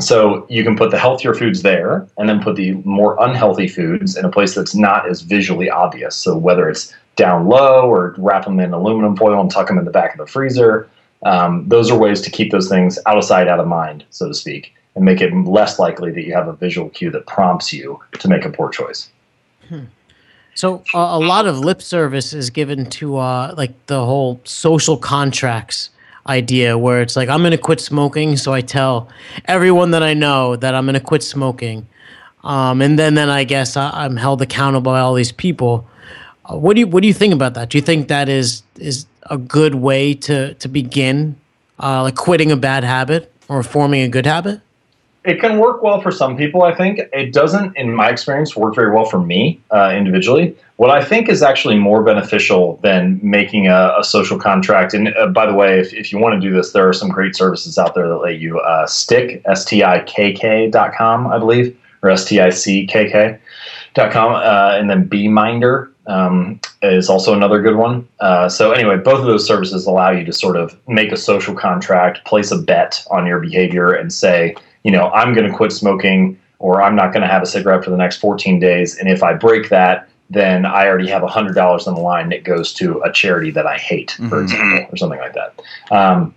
so 0.00 0.46
you 0.48 0.62
can 0.64 0.76
put 0.76 0.90
the 0.90 0.98
healthier 0.98 1.34
foods 1.34 1.62
there 1.62 2.06
and 2.16 2.28
then 2.28 2.42
put 2.42 2.56
the 2.56 2.72
more 2.84 3.16
unhealthy 3.20 3.68
foods 3.68 4.16
in 4.16 4.24
a 4.24 4.30
place 4.30 4.54
that's 4.54 4.74
not 4.74 5.08
as 5.08 5.22
visually 5.22 5.68
obvious. 5.68 6.16
So 6.16 6.36
whether 6.36 6.68
it's 6.68 6.94
down 7.16 7.48
low 7.48 7.90
or 7.90 8.14
wrap 8.18 8.44
them 8.44 8.60
in 8.60 8.72
aluminum 8.72 9.16
foil 9.16 9.40
and 9.40 9.50
tuck 9.50 9.68
them 9.68 9.78
in 9.78 9.84
the 9.84 9.90
back 9.90 10.12
of 10.12 10.18
the 10.18 10.26
freezer, 10.26 10.88
um, 11.22 11.68
those 11.68 11.90
are 11.90 11.98
ways 11.98 12.20
to 12.22 12.30
keep 12.30 12.50
those 12.50 12.68
things 12.68 12.98
out 13.06 13.18
of 13.18 13.24
sight, 13.24 13.48
out 13.48 13.60
of 13.60 13.66
mind, 13.66 14.04
so 14.10 14.28
to 14.28 14.34
speak, 14.34 14.74
and 14.94 15.04
make 15.04 15.20
it 15.20 15.32
less 15.34 15.78
likely 15.78 16.10
that 16.12 16.22
you 16.24 16.32
have 16.34 16.48
a 16.48 16.54
visual 16.54 16.88
cue 16.90 17.10
that 17.10 17.26
prompts 17.26 17.72
you 17.72 18.00
to 18.18 18.28
make 18.28 18.44
a 18.44 18.50
poor 18.50 18.70
choice. 18.70 19.10
Hmm. 19.68 19.84
So 20.54 20.82
uh, 20.94 20.98
a 20.98 21.18
lot 21.18 21.46
of 21.46 21.58
lip 21.58 21.80
service 21.80 22.32
is 22.32 22.50
given 22.50 22.86
to 22.90 23.16
uh, 23.16 23.54
like 23.56 23.72
the 23.86 24.04
whole 24.04 24.40
social 24.44 24.96
contracts 24.96 25.90
idea 26.26 26.76
where 26.76 27.00
it's 27.00 27.16
like 27.16 27.28
I'm 27.28 27.40
going 27.40 27.52
to 27.52 27.58
quit 27.58 27.80
smoking, 27.80 28.36
so 28.36 28.52
I 28.52 28.60
tell 28.60 29.08
everyone 29.46 29.92
that 29.92 30.02
I 30.02 30.14
know 30.14 30.56
that 30.56 30.74
I'm 30.74 30.84
going 30.84 30.94
to 30.94 31.00
quit 31.00 31.22
smoking, 31.22 31.86
um, 32.44 32.82
and 32.82 32.98
then 32.98 33.14
then 33.14 33.28
I 33.30 33.44
guess 33.44 33.76
I, 33.76 34.04
am 34.04 34.16
held 34.16 34.42
accountable 34.42 34.92
by 34.92 35.00
all 35.00 35.14
these 35.14 35.32
people. 35.32 35.86
What 36.52 36.74
do 36.74 36.80
you 36.80 36.86
what 36.86 37.02
do 37.02 37.08
you 37.08 37.14
think 37.14 37.32
about 37.34 37.54
that? 37.54 37.70
Do 37.70 37.78
you 37.78 37.82
think 37.82 38.08
that 38.08 38.28
is 38.28 38.62
is 38.76 39.06
a 39.30 39.38
good 39.38 39.74
way 39.74 40.14
to 40.14 40.54
to 40.54 40.68
begin, 40.68 41.36
uh, 41.78 42.02
like 42.02 42.16
quitting 42.16 42.50
a 42.50 42.56
bad 42.56 42.84
habit 42.84 43.32
or 43.48 43.62
forming 43.62 44.02
a 44.02 44.08
good 44.08 44.26
habit? 44.26 44.60
It 45.22 45.38
can 45.38 45.58
work 45.58 45.82
well 45.82 46.00
for 46.00 46.10
some 46.10 46.34
people. 46.34 46.62
I 46.62 46.74
think 46.74 46.98
it 47.12 47.34
doesn't, 47.34 47.76
in 47.76 47.94
my 47.94 48.08
experience, 48.08 48.56
work 48.56 48.74
very 48.74 48.90
well 48.90 49.04
for 49.04 49.20
me 49.20 49.60
uh, 49.70 49.92
individually. 49.94 50.56
What 50.76 50.88
I 50.88 51.04
think 51.04 51.28
is 51.28 51.42
actually 51.42 51.76
more 51.76 52.02
beneficial 52.02 52.78
than 52.82 53.20
making 53.22 53.68
a, 53.68 53.94
a 53.98 54.02
social 54.02 54.38
contract. 54.38 54.94
And 54.94 55.14
uh, 55.14 55.26
by 55.26 55.44
the 55.44 55.52
way, 55.52 55.78
if, 55.78 55.92
if 55.92 56.10
you 56.10 56.18
want 56.18 56.40
to 56.40 56.48
do 56.48 56.54
this, 56.56 56.72
there 56.72 56.88
are 56.88 56.94
some 56.94 57.10
great 57.10 57.36
services 57.36 57.76
out 57.76 57.94
there 57.94 58.08
that 58.08 58.16
let 58.16 58.38
you 58.38 58.60
uh, 58.60 58.86
stick, 58.86 59.42
com, 59.44 61.26
I 61.26 61.38
believe, 61.38 61.76
or 62.02 62.08
S 62.08 62.24
T 62.24 62.40
I 62.40 62.48
C 62.48 62.86
K 62.86 63.10
K 63.10 63.38
dot 63.92 64.10
com, 64.12 64.32
uh, 64.32 64.78
and 64.78 64.88
then 64.88 65.04
Beeminder 65.04 65.89
um, 66.06 66.60
is 66.82 67.08
also 67.08 67.34
another 67.34 67.60
good 67.60 67.76
one. 67.76 68.08
Uh, 68.20 68.48
so 68.48 68.72
anyway, 68.72 68.96
both 68.96 69.20
of 69.20 69.26
those 69.26 69.46
services 69.46 69.86
allow 69.86 70.10
you 70.10 70.24
to 70.24 70.32
sort 70.32 70.56
of 70.56 70.76
make 70.88 71.12
a 71.12 71.16
social 71.16 71.54
contract, 71.54 72.24
place 72.24 72.50
a 72.50 72.58
bet 72.58 73.04
on 73.10 73.26
your 73.26 73.40
behavior, 73.40 73.92
and 73.92 74.12
say, 74.12 74.54
you 74.82 74.90
know, 74.90 75.10
I'm 75.10 75.34
going 75.34 75.48
to 75.50 75.56
quit 75.56 75.72
smoking 75.72 76.38
or 76.58 76.82
I'm 76.82 76.94
not 76.94 77.12
going 77.12 77.22
to 77.22 77.28
have 77.28 77.42
a 77.42 77.46
cigarette 77.46 77.84
for 77.84 77.90
the 77.90 77.96
next 77.96 78.18
14 78.18 78.58
days. 78.58 78.96
And 78.96 79.08
if 79.08 79.22
I 79.22 79.34
break 79.34 79.70
that, 79.70 80.08
then 80.28 80.64
I 80.64 80.86
already 80.86 81.08
have 81.08 81.22
$100 81.22 81.86
on 81.86 81.94
the 81.94 82.00
line 82.00 82.28
that 82.28 82.44
goes 82.44 82.72
to 82.74 83.02
a 83.02 83.12
charity 83.12 83.50
that 83.50 83.66
I 83.66 83.76
hate, 83.76 84.12
for 84.12 84.22
mm-hmm. 84.22 84.42
example, 84.42 84.94
or 84.94 84.96
something 84.96 85.18
like 85.18 85.34
that. 85.34 85.60
Um, 85.90 86.34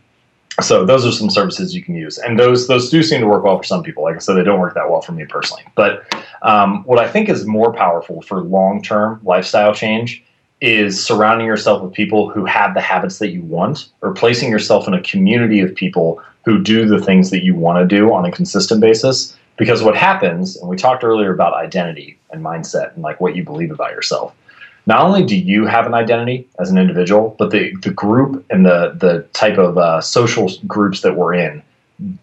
so 0.62 0.86
those 0.86 1.06
are 1.06 1.12
some 1.12 1.30
services 1.30 1.74
you 1.74 1.84
can 1.84 1.96
use, 1.96 2.18
and 2.18 2.40
those 2.40 2.68
those 2.68 2.90
do 2.90 3.02
seem 3.02 3.22
to 3.22 3.28
work 3.28 3.44
well 3.44 3.58
for 3.58 3.64
some 3.64 3.84
people. 3.84 4.04
Like 4.04 4.16
I 4.16 4.20
said, 4.20 4.36
they 4.36 4.44
don't 4.44 4.60
work 4.60 4.76
that 4.76 4.90
well 4.90 5.02
for 5.02 5.12
me 5.12 5.26
personally. 5.26 5.64
But 5.76 6.06
um, 6.42 6.84
what 6.84 7.00
I 7.00 7.10
think 7.10 7.30
is 7.30 7.46
more 7.46 7.74
powerful 7.74 8.22
for 8.22 8.42
long 8.42 8.82
term 8.82 9.20
lifestyle 9.24 9.74
change 9.74 10.24
is 10.62 11.04
surrounding 11.04 11.48
yourself 11.48 11.82
with 11.82 11.92
people 11.94 12.30
who 12.30 12.46
have 12.46 12.74
the 12.74 12.82
habits 12.82 13.20
that 13.20 13.30
you 13.30 13.42
want, 13.42 13.90
or 14.02 14.14
placing 14.14 14.50
yourself 14.50 14.88
in 14.88 14.94
a 14.94 15.02
community 15.02 15.60
of 15.60 15.74
people 15.76 16.22
who 16.46 16.62
do 16.62 16.86
the 16.86 17.02
things 17.02 17.32
that 17.32 17.44
you 17.44 17.56
want 17.56 17.78
to 17.78 17.96
do 17.96 18.14
on 18.14 18.26
a 18.26 18.32
consistent 18.32 18.80
basis. 18.80 19.36
Because 19.56 19.84
what 19.84 19.96
happens, 19.96 20.56
and 20.58 20.68
we 20.68 20.76
talked 20.76 21.04
earlier 21.04 21.34
about 21.34 21.54
identity 21.54 22.18
and 22.32 22.44
mindset 22.44 22.94
and 22.94 23.04
like 23.04 23.22
what 23.22 23.36
you 23.36 23.44
believe 23.44 23.72
about 23.72 23.92
yourself. 23.92 24.34
Not 24.86 25.02
only 25.02 25.24
do 25.24 25.38
you 25.38 25.66
have 25.66 25.86
an 25.86 25.94
identity 25.94 26.48
as 26.60 26.70
an 26.70 26.78
individual, 26.78 27.36
but 27.40 27.52
the, 27.52 27.74
the 27.82 27.92
group 27.92 28.46
and 28.50 28.66
the, 28.66 28.96
the 28.98 29.26
type 29.34 29.58
of 29.58 29.78
uh, 29.78 30.02
social 30.02 30.50
groups 30.68 31.02
that 31.02 31.16
we're 31.16 31.34
in, 31.34 31.64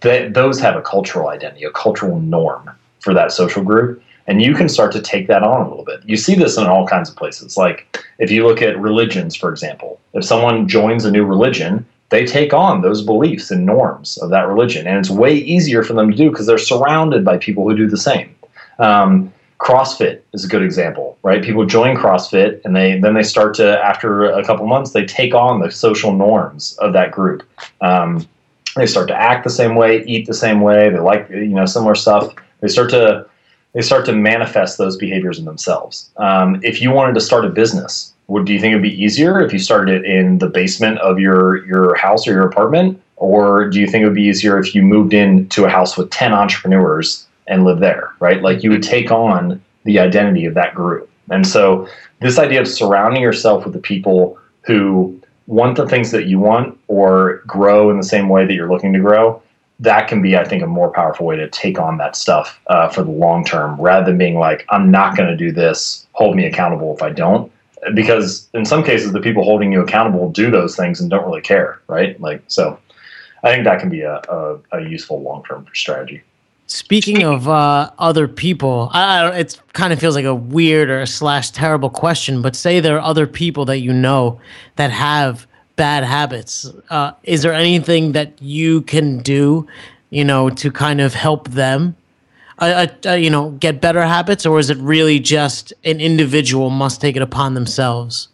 those 0.00 0.60
have 0.60 0.76
a 0.76 0.82
cultural 0.82 1.28
identity, 1.28 1.64
a 1.64 1.70
cultural 1.70 2.20
norm 2.20 2.70
for 3.00 3.14
that 3.14 3.32
social 3.32 3.62
group. 3.62 4.02
And 4.26 4.42
you 4.42 4.54
can 4.54 4.68
start 4.68 4.92
to 4.92 5.00
take 5.00 5.26
that 5.28 5.42
on 5.42 5.66
a 5.66 5.68
little 5.68 5.84
bit. 5.84 6.00
You 6.04 6.16
see 6.16 6.34
this 6.34 6.56
in 6.56 6.66
all 6.66 6.86
kinds 6.86 7.08
of 7.08 7.16
places. 7.16 7.56
Like 7.56 7.98
if 8.18 8.30
you 8.30 8.46
look 8.46 8.62
at 8.62 8.78
religions, 8.78 9.34
for 9.34 9.50
example, 9.50 9.98
if 10.12 10.24
someone 10.24 10.68
joins 10.68 11.04
a 11.04 11.10
new 11.10 11.24
religion, 11.24 11.86
they 12.10 12.26
take 12.26 12.52
on 12.52 12.82
those 12.82 13.02
beliefs 13.02 13.50
and 13.50 13.64
norms 13.64 14.18
of 14.18 14.30
that 14.30 14.46
religion. 14.46 14.86
And 14.86 14.98
it's 14.98 15.10
way 15.10 15.34
easier 15.34 15.82
for 15.82 15.94
them 15.94 16.10
to 16.10 16.16
do 16.16 16.30
because 16.30 16.46
they're 16.46 16.58
surrounded 16.58 17.24
by 17.24 17.38
people 17.38 17.68
who 17.68 17.76
do 17.76 17.88
the 17.88 17.96
same. 17.96 18.34
Um, 18.78 19.32
CrossFit 19.60 20.22
is 20.32 20.42
a 20.42 20.48
good 20.48 20.62
example, 20.62 21.18
right? 21.22 21.44
People 21.44 21.66
join 21.66 21.94
CrossFit 21.94 22.64
and 22.64 22.74
they 22.74 22.98
then 22.98 23.12
they 23.12 23.22
start 23.22 23.54
to 23.56 23.78
after 23.84 24.24
a 24.24 24.42
couple 24.44 24.66
months 24.66 24.92
they 24.92 25.04
take 25.04 25.34
on 25.34 25.60
the 25.60 25.70
social 25.70 26.14
norms 26.14 26.76
of 26.78 26.94
that 26.94 27.12
group. 27.12 27.46
Um, 27.82 28.26
they 28.74 28.86
start 28.86 29.06
to 29.08 29.14
act 29.14 29.44
the 29.44 29.50
same 29.50 29.74
way, 29.74 30.02
eat 30.04 30.26
the 30.26 30.34
same 30.34 30.62
way. 30.62 30.88
They 30.88 30.98
like 30.98 31.28
you 31.28 31.48
know 31.48 31.66
similar 31.66 31.94
stuff. 31.94 32.34
They 32.60 32.68
start 32.68 32.88
to 32.90 33.26
they 33.74 33.82
start 33.82 34.06
to 34.06 34.12
manifest 34.12 34.78
those 34.78 34.96
behaviors 34.96 35.38
in 35.38 35.44
themselves. 35.44 36.10
Um, 36.16 36.58
if 36.64 36.80
you 36.80 36.90
wanted 36.90 37.14
to 37.14 37.20
start 37.20 37.44
a 37.44 37.50
business, 37.50 38.14
would 38.28 38.46
do 38.46 38.54
you 38.54 38.60
think 38.60 38.72
it'd 38.72 38.82
be 38.82 39.02
easier 39.02 39.40
if 39.42 39.52
you 39.52 39.58
started 39.58 40.04
it 40.04 40.10
in 40.10 40.38
the 40.38 40.48
basement 40.48 40.98
of 41.00 41.20
your 41.20 41.66
your 41.66 41.96
house 41.96 42.26
or 42.26 42.32
your 42.32 42.46
apartment, 42.46 42.98
or 43.16 43.68
do 43.68 43.78
you 43.78 43.86
think 43.86 44.02
it 44.02 44.06
would 44.06 44.14
be 44.14 44.22
easier 44.22 44.58
if 44.58 44.74
you 44.74 44.80
moved 44.80 45.12
into 45.12 45.66
a 45.66 45.68
house 45.68 45.98
with 45.98 46.08
ten 46.08 46.32
entrepreneurs 46.32 47.26
and 47.50 47.64
live 47.64 47.80
there, 47.80 48.14
right? 48.20 48.40
Like 48.40 48.62
you 48.62 48.70
would 48.70 48.82
take 48.82 49.10
on 49.10 49.60
the 49.84 49.98
identity 49.98 50.46
of 50.46 50.54
that 50.54 50.74
group. 50.74 51.10
And 51.30 51.46
so 51.46 51.86
this 52.20 52.38
idea 52.38 52.60
of 52.60 52.68
surrounding 52.68 53.20
yourself 53.20 53.64
with 53.64 53.74
the 53.74 53.80
people 53.80 54.38
who 54.62 55.20
want 55.46 55.76
the 55.76 55.86
things 55.88 56.12
that 56.12 56.26
you 56.26 56.38
want 56.38 56.78
or 56.86 57.42
grow 57.46 57.90
in 57.90 57.96
the 57.96 58.04
same 58.04 58.28
way 58.28 58.46
that 58.46 58.54
you're 58.54 58.70
looking 58.70 58.92
to 58.92 59.00
grow, 59.00 59.42
that 59.80 60.08
can 60.08 60.22
be, 60.22 60.36
I 60.36 60.44
think, 60.44 60.62
a 60.62 60.66
more 60.66 60.90
powerful 60.90 61.26
way 61.26 61.36
to 61.36 61.48
take 61.50 61.78
on 61.78 61.98
that 61.98 62.14
stuff 62.14 62.60
uh, 62.68 62.88
for 62.88 63.02
the 63.02 63.10
long 63.10 63.44
term 63.44 63.80
rather 63.80 64.06
than 64.06 64.18
being 64.18 64.38
like, 64.38 64.64
I'm 64.68 64.90
not 64.90 65.16
going 65.16 65.28
to 65.28 65.36
do 65.36 65.50
this, 65.50 66.06
hold 66.12 66.36
me 66.36 66.46
accountable 66.46 66.94
if 66.94 67.02
I 67.02 67.10
don't. 67.10 67.50
Because 67.94 68.48
in 68.52 68.66
some 68.66 68.84
cases, 68.84 69.12
the 69.12 69.20
people 69.20 69.42
holding 69.42 69.72
you 69.72 69.80
accountable 69.80 70.30
do 70.30 70.50
those 70.50 70.76
things 70.76 71.00
and 71.00 71.08
don't 71.08 71.24
really 71.24 71.40
care, 71.40 71.80
right? 71.88 72.20
Like, 72.20 72.42
so 72.46 72.78
I 73.42 73.50
think 73.50 73.64
that 73.64 73.80
can 73.80 73.88
be 73.88 74.02
a, 74.02 74.20
a, 74.28 74.58
a 74.72 74.80
useful 74.82 75.22
long 75.22 75.42
term 75.44 75.66
strategy. 75.72 76.22
Speaking 76.72 77.24
of 77.24 77.48
uh, 77.48 77.90
other 77.98 78.28
people, 78.28 78.90
I, 78.92 79.22
I 79.22 79.38
it 79.38 79.60
kind 79.72 79.92
of 79.92 79.98
feels 79.98 80.14
like 80.14 80.24
a 80.24 80.34
weird 80.34 80.88
or 80.88 81.04
slash 81.04 81.50
terrible 81.50 81.90
question, 81.90 82.42
but 82.42 82.54
say 82.54 82.78
there 82.78 82.96
are 82.96 83.00
other 83.00 83.26
people 83.26 83.64
that 83.64 83.78
you 83.78 83.92
know 83.92 84.40
that 84.76 84.92
have 84.92 85.48
bad 85.74 86.04
habits. 86.04 86.70
Uh, 86.88 87.10
is 87.24 87.42
there 87.42 87.52
anything 87.52 88.12
that 88.12 88.40
you 88.40 88.82
can 88.82 89.18
do, 89.18 89.66
you 90.10 90.24
know, 90.24 90.48
to 90.48 90.70
kind 90.70 91.00
of 91.00 91.12
help 91.12 91.48
them, 91.48 91.96
uh, 92.60 92.86
uh, 93.04 93.08
uh, 93.10 93.14
you 93.14 93.30
know, 93.30 93.50
get 93.50 93.80
better 93.80 94.02
habits, 94.02 94.46
or 94.46 94.60
is 94.60 94.70
it 94.70 94.78
really 94.78 95.18
just 95.18 95.72
an 95.82 96.00
individual 96.00 96.70
must 96.70 97.00
take 97.00 97.16
it 97.16 97.22
upon 97.22 97.54
themselves? 97.54 98.28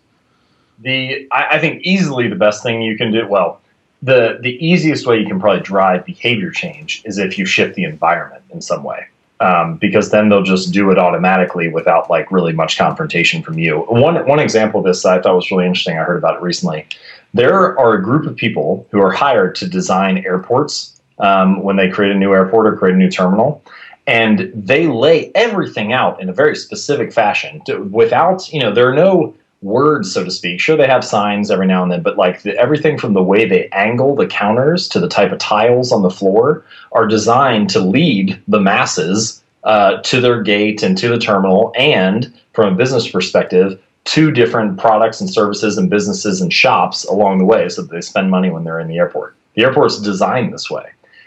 The 0.81 1.27
I, 1.33 1.57
I 1.57 1.59
think 1.59 1.81
easily 1.85 2.29
the 2.29 2.37
best 2.37 2.63
thing 2.63 2.83
you 2.83 2.99
can 2.99 3.13
do. 3.13 3.27
Well, 3.27 3.63
the 4.07 4.39
the 4.41 4.55
easiest 4.65 5.07
way 5.07 5.19
you 5.19 5.27
can 5.27 5.41
probably 5.41 5.63
drive 5.63 6.05
behavior 6.05 6.51
change 6.51 7.03
is 7.05 7.19
if 7.19 7.37
you 7.39 7.45
shift 7.45 7.75
the 7.75 7.85
environment 7.85 8.43
in 8.51 8.63
some 8.63 8.83
way. 8.83 9.07
Um, 9.39 9.77
because 9.77 10.13
then 10.13 10.31
they'll 10.31 10.43
just 10.43 10.73
do 10.73 10.91
it 10.91 10.99
automatically 10.99 11.69
without 11.69 12.09
like 12.09 12.33
really 12.33 12.55
much 12.55 12.79
confrontation 12.79 13.43
from 13.43 13.59
you. 13.59 13.81
One 13.81 14.27
one 14.27 14.39
example 14.39 14.81
of 14.81 14.87
this 14.87 15.03
that 15.03 15.19
I 15.19 15.21
thought 15.21 15.37
was 15.37 15.51
really 15.51 15.67
interesting. 15.67 15.99
I 15.99 16.05
heard 16.05 16.17
about 16.17 16.37
it 16.37 16.43
recently. 16.43 16.87
There 17.35 17.79
are 17.79 17.93
a 17.93 18.03
group 18.03 18.27
of 18.27 18.35
people 18.35 18.87
who 18.91 19.03
are 19.03 19.13
hired 19.13 19.55
to 19.57 19.69
design 19.69 20.25
airports 20.25 20.99
um, 21.19 21.63
when 21.63 21.77
they 21.77 21.91
create 21.91 22.13
a 22.13 22.19
new 22.19 22.33
airport 22.33 22.67
or 22.67 22.77
create 22.77 22.95
a 22.95 22.97
new 22.97 23.11
terminal, 23.11 23.63
and 24.07 24.51
they 24.55 24.87
lay 24.87 25.31
everything 25.35 25.93
out 25.93 26.19
in 26.23 26.31
a 26.31 26.33
very 26.33 26.57
specific 26.57 27.13
fashion. 27.13 27.61
To, 27.67 27.83
without 27.83 28.51
you 28.55 28.61
know, 28.61 28.73
there 28.73 28.89
are 28.89 28.95
no 28.95 29.35
words, 29.67 30.13
so 30.13 30.25
to 30.25 30.31
speak. 30.31 30.61
Sure, 30.61 30.77
they 30.77 30.87
have 30.87 31.05
signs 31.05 31.51
every 31.51 31.67
now 31.67 31.83
and 31.83 31.91
then, 31.91 32.03
but 32.03 32.17
like 32.17 32.43
the, 32.43 32.57
everything 32.57 32.97
from 32.97 33.13
the 33.13 33.23
way 33.23 33.47
they 33.47 33.69
angle 33.71 34.15
the 34.15 34.27
counters 34.27 34.89
to 34.89 35.01
the 35.01 35.09
type 35.09 35.33
of 35.33 35.39
tiles 35.39 35.93
on 35.93 36.03
the 36.03 36.11
floor 36.11 36.65
are 36.93 37.07
designed 37.07 37.69
to 37.71 37.81
lead 37.81 38.41
the 38.49 38.61
masses 38.61 39.43
uh, 39.65 40.01
to 40.03 40.21
their 40.21 40.43
gate 40.43 40.83
and 40.83 40.97
to 40.97 41.09
the 41.09 41.19
terminal, 41.19 41.73
and 41.77 42.33
from 42.53 42.73
a 42.73 42.77
business 42.77 43.11
perspective, 43.11 43.83
to 44.05 44.31
different 44.31 44.79
products 44.79 45.21
and 45.21 45.29
services 45.29 45.77
and 45.77 45.91
businesses 45.91 46.41
and 46.41 46.53
shops 46.53 47.05
along 47.07 47.39
the 47.39 47.45
way, 47.45 47.69
so 47.69 47.83
that 47.83 47.91
they 47.91 48.01
spend 48.01 48.31
money 48.31 48.49
when 48.49 48.63
they're 48.63 48.79
in 48.79 48.87
the 48.87 48.99
airport. 48.99 49.35
The 49.55 49.65
airport's 49.65 50.01
designed 50.01 50.55
this 50.55 50.71
way, 50.71 50.87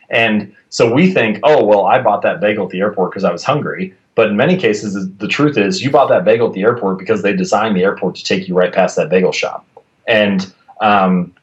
and 0.09 0.55
so 0.69 0.91
we 0.93 1.11
think, 1.11 1.39
oh 1.43 1.65
well, 1.65 1.85
I 1.85 2.01
bought 2.01 2.21
that 2.21 2.39
bagel 2.39 2.65
at 2.65 2.71
the 2.71 2.79
airport 2.79 3.11
because 3.11 3.25
I 3.25 3.31
was 3.31 3.43
hungry. 3.43 3.93
But 4.15 4.29
in 4.29 4.37
many 4.37 4.57
cases, 4.57 5.09
the 5.17 5.27
truth 5.27 5.57
is 5.57 5.81
you 5.81 5.91
bought 5.91 6.09
that 6.09 6.25
bagel 6.25 6.47
at 6.47 6.53
the 6.53 6.63
airport 6.63 6.97
because 6.97 7.21
they 7.21 7.33
designed 7.33 7.75
the 7.75 7.83
airport 7.83 8.15
to 8.15 8.23
take 8.23 8.47
you 8.47 8.55
right 8.55 8.73
past 8.73 8.95
that 8.97 9.09
bagel 9.09 9.31
shop. 9.31 9.65
And, 10.07 10.51
um, 10.81 11.33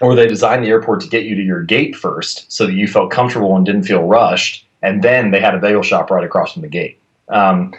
or 0.00 0.14
they 0.14 0.26
designed 0.26 0.64
the 0.64 0.68
airport 0.68 1.00
to 1.02 1.08
get 1.08 1.24
you 1.24 1.36
to 1.36 1.42
your 1.42 1.62
gate 1.62 1.94
first 1.94 2.50
so 2.50 2.66
that 2.66 2.72
you 2.72 2.88
felt 2.88 3.10
comfortable 3.10 3.56
and 3.56 3.64
didn't 3.64 3.84
feel 3.84 4.02
rushed. 4.02 4.66
And 4.82 5.02
then 5.02 5.30
they 5.30 5.40
had 5.40 5.54
a 5.54 5.58
bagel 5.58 5.82
shop 5.82 6.10
right 6.10 6.24
across 6.24 6.52
from 6.52 6.62
the 6.62 6.68
gate. 6.68 6.98
Um, 7.28 7.74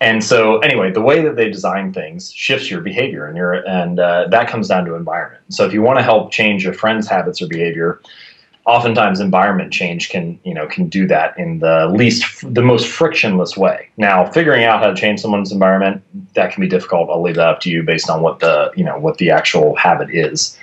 and 0.00 0.22
so, 0.22 0.58
anyway, 0.58 0.92
the 0.92 1.00
way 1.00 1.22
that 1.22 1.36
they 1.36 1.50
design 1.50 1.92
things 1.92 2.30
shifts 2.32 2.70
your 2.70 2.82
behavior, 2.82 3.26
and 3.26 3.36
your 3.36 3.54
and 3.66 3.98
uh, 3.98 4.28
that 4.28 4.48
comes 4.48 4.68
down 4.68 4.84
to 4.84 4.94
environment. 4.94 5.42
So, 5.48 5.64
if 5.64 5.72
you 5.72 5.80
want 5.80 5.98
to 5.98 6.02
help 6.02 6.30
change 6.30 6.62
your 6.64 6.74
friend's 6.74 7.08
habits 7.08 7.40
or 7.40 7.48
behavior, 7.48 8.00
oftentimes 8.66 9.20
environment 9.20 9.72
change 9.72 10.08
can 10.08 10.38
you 10.44 10.52
know 10.52 10.66
can 10.66 10.88
do 10.88 11.06
that 11.06 11.38
in 11.38 11.60
the 11.60 11.88
least 11.88 12.24
the 12.54 12.62
most 12.62 12.86
frictionless 12.86 13.56
way. 13.56 13.88
Now 13.96 14.26
figuring 14.26 14.64
out 14.64 14.80
how 14.80 14.88
to 14.88 14.94
change 14.94 15.20
someone's 15.20 15.52
environment 15.52 16.02
that 16.34 16.52
can 16.52 16.60
be 16.60 16.68
difficult. 16.68 17.08
I'll 17.08 17.22
leave 17.22 17.36
that 17.36 17.48
up 17.48 17.60
to 17.60 17.70
you 17.70 17.82
based 17.82 18.10
on 18.10 18.20
what 18.20 18.40
the 18.40 18.72
you 18.76 18.84
know 18.84 18.98
what 18.98 19.18
the 19.18 19.30
actual 19.30 19.76
habit 19.76 20.10
is. 20.10 20.58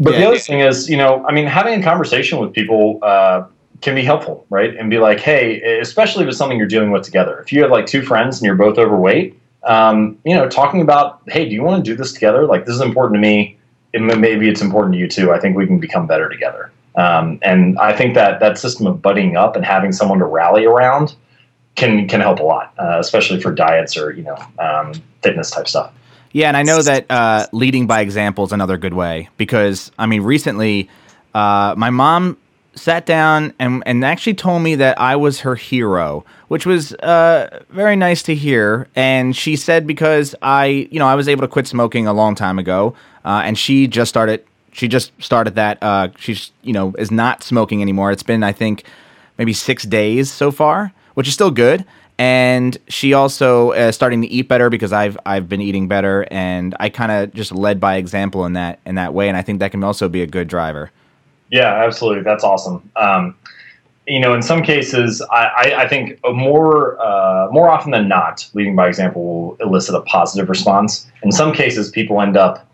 But 0.00 0.12
yeah, 0.12 0.20
the 0.20 0.26
other 0.26 0.36
yeah. 0.36 0.42
thing 0.42 0.60
is 0.60 0.88
you 0.88 0.96
know 0.96 1.24
i 1.26 1.32
mean 1.32 1.46
having 1.46 1.78
a 1.78 1.82
conversation 1.82 2.38
with 2.38 2.52
people 2.52 2.98
uh, 3.02 3.44
can 3.80 3.94
be 3.94 4.02
helpful 4.02 4.46
right? 4.50 4.76
And 4.76 4.88
be 4.88 4.98
like 4.98 5.20
hey 5.20 5.78
especially 5.80 6.22
if 6.24 6.28
it's 6.28 6.38
something 6.38 6.58
you're 6.58 6.68
dealing 6.68 6.92
with 6.92 7.02
together. 7.02 7.40
If 7.40 7.52
you 7.52 7.62
have 7.62 7.70
like 7.70 7.86
two 7.86 8.02
friends 8.02 8.38
and 8.38 8.46
you're 8.46 8.54
both 8.54 8.78
overweight 8.78 9.38
um, 9.64 10.18
you 10.24 10.34
know 10.34 10.48
talking 10.48 10.80
about 10.80 11.22
hey 11.26 11.48
do 11.48 11.54
you 11.54 11.62
want 11.62 11.84
to 11.84 11.90
do 11.90 11.96
this 11.96 12.12
together? 12.12 12.46
Like 12.46 12.66
this 12.66 12.76
is 12.76 12.80
important 12.80 13.16
to 13.16 13.20
me. 13.20 13.58
Maybe 13.92 14.48
it's 14.48 14.60
important 14.60 14.94
to 14.94 14.98
you 14.98 15.06
too. 15.06 15.30
I 15.30 15.38
think 15.38 15.56
we 15.56 15.66
can 15.66 15.78
become 15.78 16.08
better 16.08 16.28
together 16.28 16.72
um, 16.96 17.38
and 17.42 17.78
I 17.78 17.92
think 17.96 18.14
that 18.14 18.40
that 18.40 18.58
system 18.58 18.86
of 18.86 18.98
buddying 18.98 19.36
up 19.36 19.56
and 19.56 19.64
having 19.64 19.92
someone 19.92 20.18
to 20.18 20.24
rally 20.24 20.64
around 20.64 21.14
can 21.74 22.08
can 22.08 22.20
help 22.20 22.38
a 22.38 22.42
lot, 22.42 22.72
uh, 22.78 22.98
especially 22.98 23.40
for 23.40 23.52
diets 23.52 23.96
or 23.96 24.12
you 24.12 24.22
know 24.22 24.36
um, 24.58 24.92
fitness 25.22 25.50
type 25.50 25.68
stuff. 25.68 25.92
Yeah, 26.32 26.48
and 26.48 26.56
I 26.56 26.62
know 26.62 26.82
that 26.82 27.06
uh, 27.10 27.46
leading 27.52 27.86
by 27.86 28.00
example 28.00 28.44
is 28.44 28.52
another 28.52 28.76
good 28.76 28.94
way 28.94 29.28
because 29.36 29.90
I 29.98 30.06
mean 30.06 30.22
recently 30.22 30.88
uh, 31.34 31.74
my 31.76 31.90
mom 31.90 32.36
sat 32.76 33.06
down 33.06 33.52
and 33.58 33.82
and 33.86 34.04
actually 34.04 34.34
told 34.34 34.62
me 34.62 34.74
that 34.76 35.00
I 35.00 35.16
was 35.16 35.40
her 35.40 35.54
hero, 35.54 36.24
which 36.48 36.66
was 36.66 36.92
uh, 36.94 37.62
very 37.70 37.96
nice 37.96 38.22
to 38.24 38.34
hear. 38.34 38.88
And 38.94 39.34
she 39.34 39.56
said 39.56 39.86
because 39.86 40.34
I 40.42 40.88
you 40.90 40.98
know 40.98 41.06
I 41.06 41.14
was 41.14 41.28
able 41.28 41.42
to 41.42 41.48
quit 41.48 41.66
smoking 41.66 42.06
a 42.06 42.12
long 42.12 42.34
time 42.34 42.58
ago, 42.58 42.94
uh, 43.24 43.42
and 43.44 43.58
she 43.58 43.86
just 43.88 44.08
started 44.08 44.44
she 44.74 44.88
just 44.88 45.12
started 45.22 45.54
that. 45.54 45.78
Uh, 45.80 46.08
she's 46.18 46.52
you 46.62 46.72
know 46.72 46.94
is 46.98 47.10
not 47.10 47.42
smoking 47.42 47.80
anymore. 47.80 48.10
It's 48.10 48.22
been 48.22 48.42
I 48.42 48.52
think 48.52 48.84
maybe 49.38 49.52
six 49.52 49.84
days 49.84 50.30
so 50.30 50.50
far, 50.50 50.92
which 51.14 51.26
is 51.26 51.34
still 51.34 51.50
good. 51.50 51.84
And 52.16 52.76
she 52.88 53.12
also 53.12 53.72
is 53.72 53.88
uh, 53.88 53.92
starting 53.92 54.22
to 54.22 54.28
eat 54.28 54.48
better 54.48 54.70
because 54.70 54.92
I've 54.92 55.16
I've 55.26 55.48
been 55.48 55.60
eating 55.60 55.88
better, 55.88 56.26
and 56.30 56.76
I 56.78 56.88
kind 56.88 57.10
of 57.10 57.34
just 57.34 57.50
led 57.50 57.80
by 57.80 57.96
example 57.96 58.44
in 58.44 58.52
that 58.52 58.78
in 58.84 58.94
that 58.96 59.14
way, 59.14 59.28
and 59.28 59.36
I 59.36 59.42
think 59.42 59.58
that 59.60 59.70
can 59.70 59.82
also 59.82 60.08
be 60.08 60.22
a 60.22 60.26
good 60.26 60.46
driver. 60.46 60.90
Yeah, 61.50 61.84
absolutely. 61.84 62.22
That's 62.22 62.44
awesome. 62.44 62.88
Um, 62.96 63.36
you 64.06 64.20
know, 64.20 64.34
in 64.34 64.42
some 64.42 64.62
cases, 64.62 65.22
I, 65.32 65.44
I, 65.44 65.82
I 65.82 65.88
think 65.88 66.20
more 66.24 67.00
uh, 67.00 67.48
more 67.50 67.68
often 67.68 67.90
than 67.90 68.06
not, 68.06 68.48
leading 68.54 68.76
by 68.76 68.86
example 68.86 69.24
will 69.24 69.56
elicit 69.56 69.94
a 69.94 70.02
positive 70.02 70.48
response. 70.48 71.10
In 71.22 71.32
some 71.32 71.52
cases, 71.52 71.90
people 71.90 72.20
end 72.20 72.36
up 72.36 72.64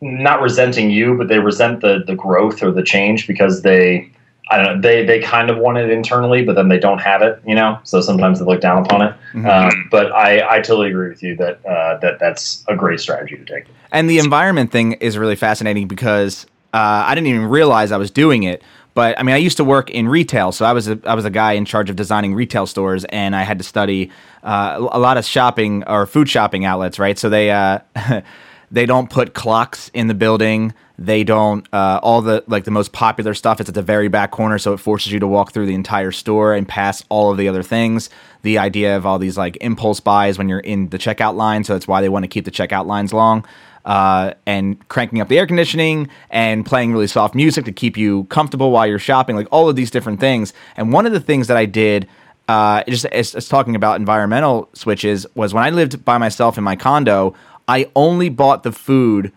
not 0.00 0.40
resenting 0.40 0.90
you, 0.90 1.16
but 1.16 1.28
they 1.28 1.38
resent 1.38 1.80
the 1.80 2.02
the 2.06 2.14
growth 2.14 2.62
or 2.62 2.70
the 2.70 2.82
change 2.82 3.26
because 3.26 3.62
they 3.62 4.10
I 4.50 4.56
don't 4.56 4.76
know 4.76 4.80
they 4.80 5.04
they 5.04 5.20
kind 5.20 5.50
of 5.50 5.58
want 5.58 5.78
it 5.78 5.90
internally, 5.90 6.44
but 6.44 6.54
then 6.54 6.68
they 6.68 6.78
don't 6.78 7.00
have 7.00 7.22
it, 7.22 7.40
you 7.46 7.54
know. 7.54 7.78
So 7.84 8.00
sometimes 8.00 8.38
they 8.38 8.44
look 8.44 8.60
down 8.60 8.84
upon 8.84 9.02
it. 9.02 9.14
Mm-hmm. 9.32 9.46
Um, 9.46 9.88
but 9.90 10.12
I 10.12 10.56
I 10.56 10.60
totally 10.60 10.90
agree 10.90 11.08
with 11.08 11.22
you 11.22 11.36
that 11.36 11.64
uh, 11.66 11.98
that 11.98 12.18
that's 12.18 12.64
a 12.68 12.76
great 12.76 13.00
strategy 13.00 13.36
to 13.36 13.44
take. 13.44 13.64
And 13.92 14.08
the 14.08 14.18
environment 14.18 14.70
thing 14.70 14.92
is 14.94 15.18
really 15.18 15.36
fascinating 15.36 15.88
because 15.88 16.46
uh, 16.72 17.04
I 17.06 17.14
didn't 17.14 17.28
even 17.28 17.46
realize 17.46 17.92
I 17.92 17.96
was 17.96 18.10
doing 18.10 18.44
it. 18.44 18.62
But 18.94 19.18
I 19.18 19.22
mean, 19.22 19.34
I 19.34 19.38
used 19.38 19.58
to 19.58 19.64
work 19.64 19.90
in 19.90 20.08
retail, 20.08 20.50
so 20.50 20.64
I 20.64 20.72
was 20.72 20.88
a, 20.88 20.98
I 21.04 21.14
was 21.14 21.24
a 21.24 21.30
guy 21.30 21.52
in 21.52 21.64
charge 21.64 21.88
of 21.88 21.94
designing 21.94 22.34
retail 22.34 22.66
stores, 22.66 23.04
and 23.04 23.36
I 23.36 23.42
had 23.42 23.58
to 23.58 23.64
study 23.64 24.10
uh, 24.42 24.88
a 24.90 24.98
lot 24.98 25.16
of 25.16 25.24
shopping 25.24 25.84
or 25.84 26.04
food 26.04 26.28
shopping 26.28 26.64
outlets, 26.64 26.98
right? 26.98 27.16
So 27.16 27.28
they 27.28 27.50
uh, 27.52 27.78
they 28.70 28.86
don't 28.86 29.08
put 29.08 29.34
clocks 29.34 29.90
in 29.94 30.08
the 30.08 30.14
building. 30.14 30.74
They 30.98 31.24
don't 31.24 31.66
uh, 31.72 32.00
all 32.02 32.22
the 32.22 32.44
like 32.48 32.64
the 32.64 32.70
most 32.70 32.92
popular 32.92 33.32
stuff. 33.34 33.60
It's 33.60 33.68
at 33.68 33.74
the 33.74 33.82
very 33.82 34.08
back 34.08 34.30
corner, 34.30 34.58
so 34.58 34.72
it 34.72 34.78
forces 34.78 35.12
you 35.12 35.20
to 35.20 35.26
walk 35.26 35.52
through 35.52 35.66
the 35.66 35.74
entire 35.74 36.10
store 36.10 36.54
and 36.54 36.66
pass 36.66 37.04
all 37.08 37.30
of 37.30 37.38
the 37.38 37.48
other 37.48 37.62
things. 37.62 38.10
The 38.42 38.58
idea 38.58 38.96
of 38.96 39.06
all 39.06 39.18
these 39.18 39.38
like 39.38 39.56
impulse 39.60 40.00
buys 40.00 40.38
when 40.38 40.48
you're 40.48 40.60
in 40.60 40.88
the 40.88 40.98
checkout 40.98 41.36
line, 41.36 41.64
so 41.64 41.72
that's 41.72 41.86
why 41.86 42.00
they 42.00 42.08
want 42.08 42.24
to 42.24 42.28
keep 42.28 42.44
the 42.44 42.50
checkout 42.50 42.86
lines 42.86 43.12
long. 43.12 43.46
Uh, 43.84 44.34
and 44.44 44.86
cranking 44.88 45.20
up 45.20 45.28
the 45.28 45.38
air 45.38 45.46
conditioning 45.46 46.08
and 46.28 46.66
playing 46.66 46.92
really 46.92 47.06
soft 47.06 47.34
music 47.34 47.64
to 47.64 47.72
keep 47.72 47.96
you 47.96 48.24
comfortable 48.24 48.70
while 48.70 48.86
you're 48.86 48.98
shopping, 48.98 49.34
like 49.34 49.48
all 49.50 49.68
of 49.68 49.76
these 49.76 49.90
different 49.90 50.20
things. 50.20 50.52
And 50.76 50.92
one 50.92 51.06
of 51.06 51.12
the 51.12 51.20
things 51.20 51.46
that 51.46 51.56
I 51.56 51.64
did, 51.64 52.06
uh, 52.48 52.82
just 52.86 53.06
as, 53.06 53.48
talking 53.48 53.74
about 53.74 53.98
environmental 53.98 54.68
switches, 54.74 55.26
was 55.34 55.54
when 55.54 55.64
I 55.64 55.70
lived 55.70 56.04
by 56.04 56.18
myself 56.18 56.58
in 56.58 56.64
my 56.64 56.76
condo, 56.76 57.34
I 57.68 57.90
only 57.94 58.30
bought 58.30 58.62
the 58.62 58.72
food 58.72 59.30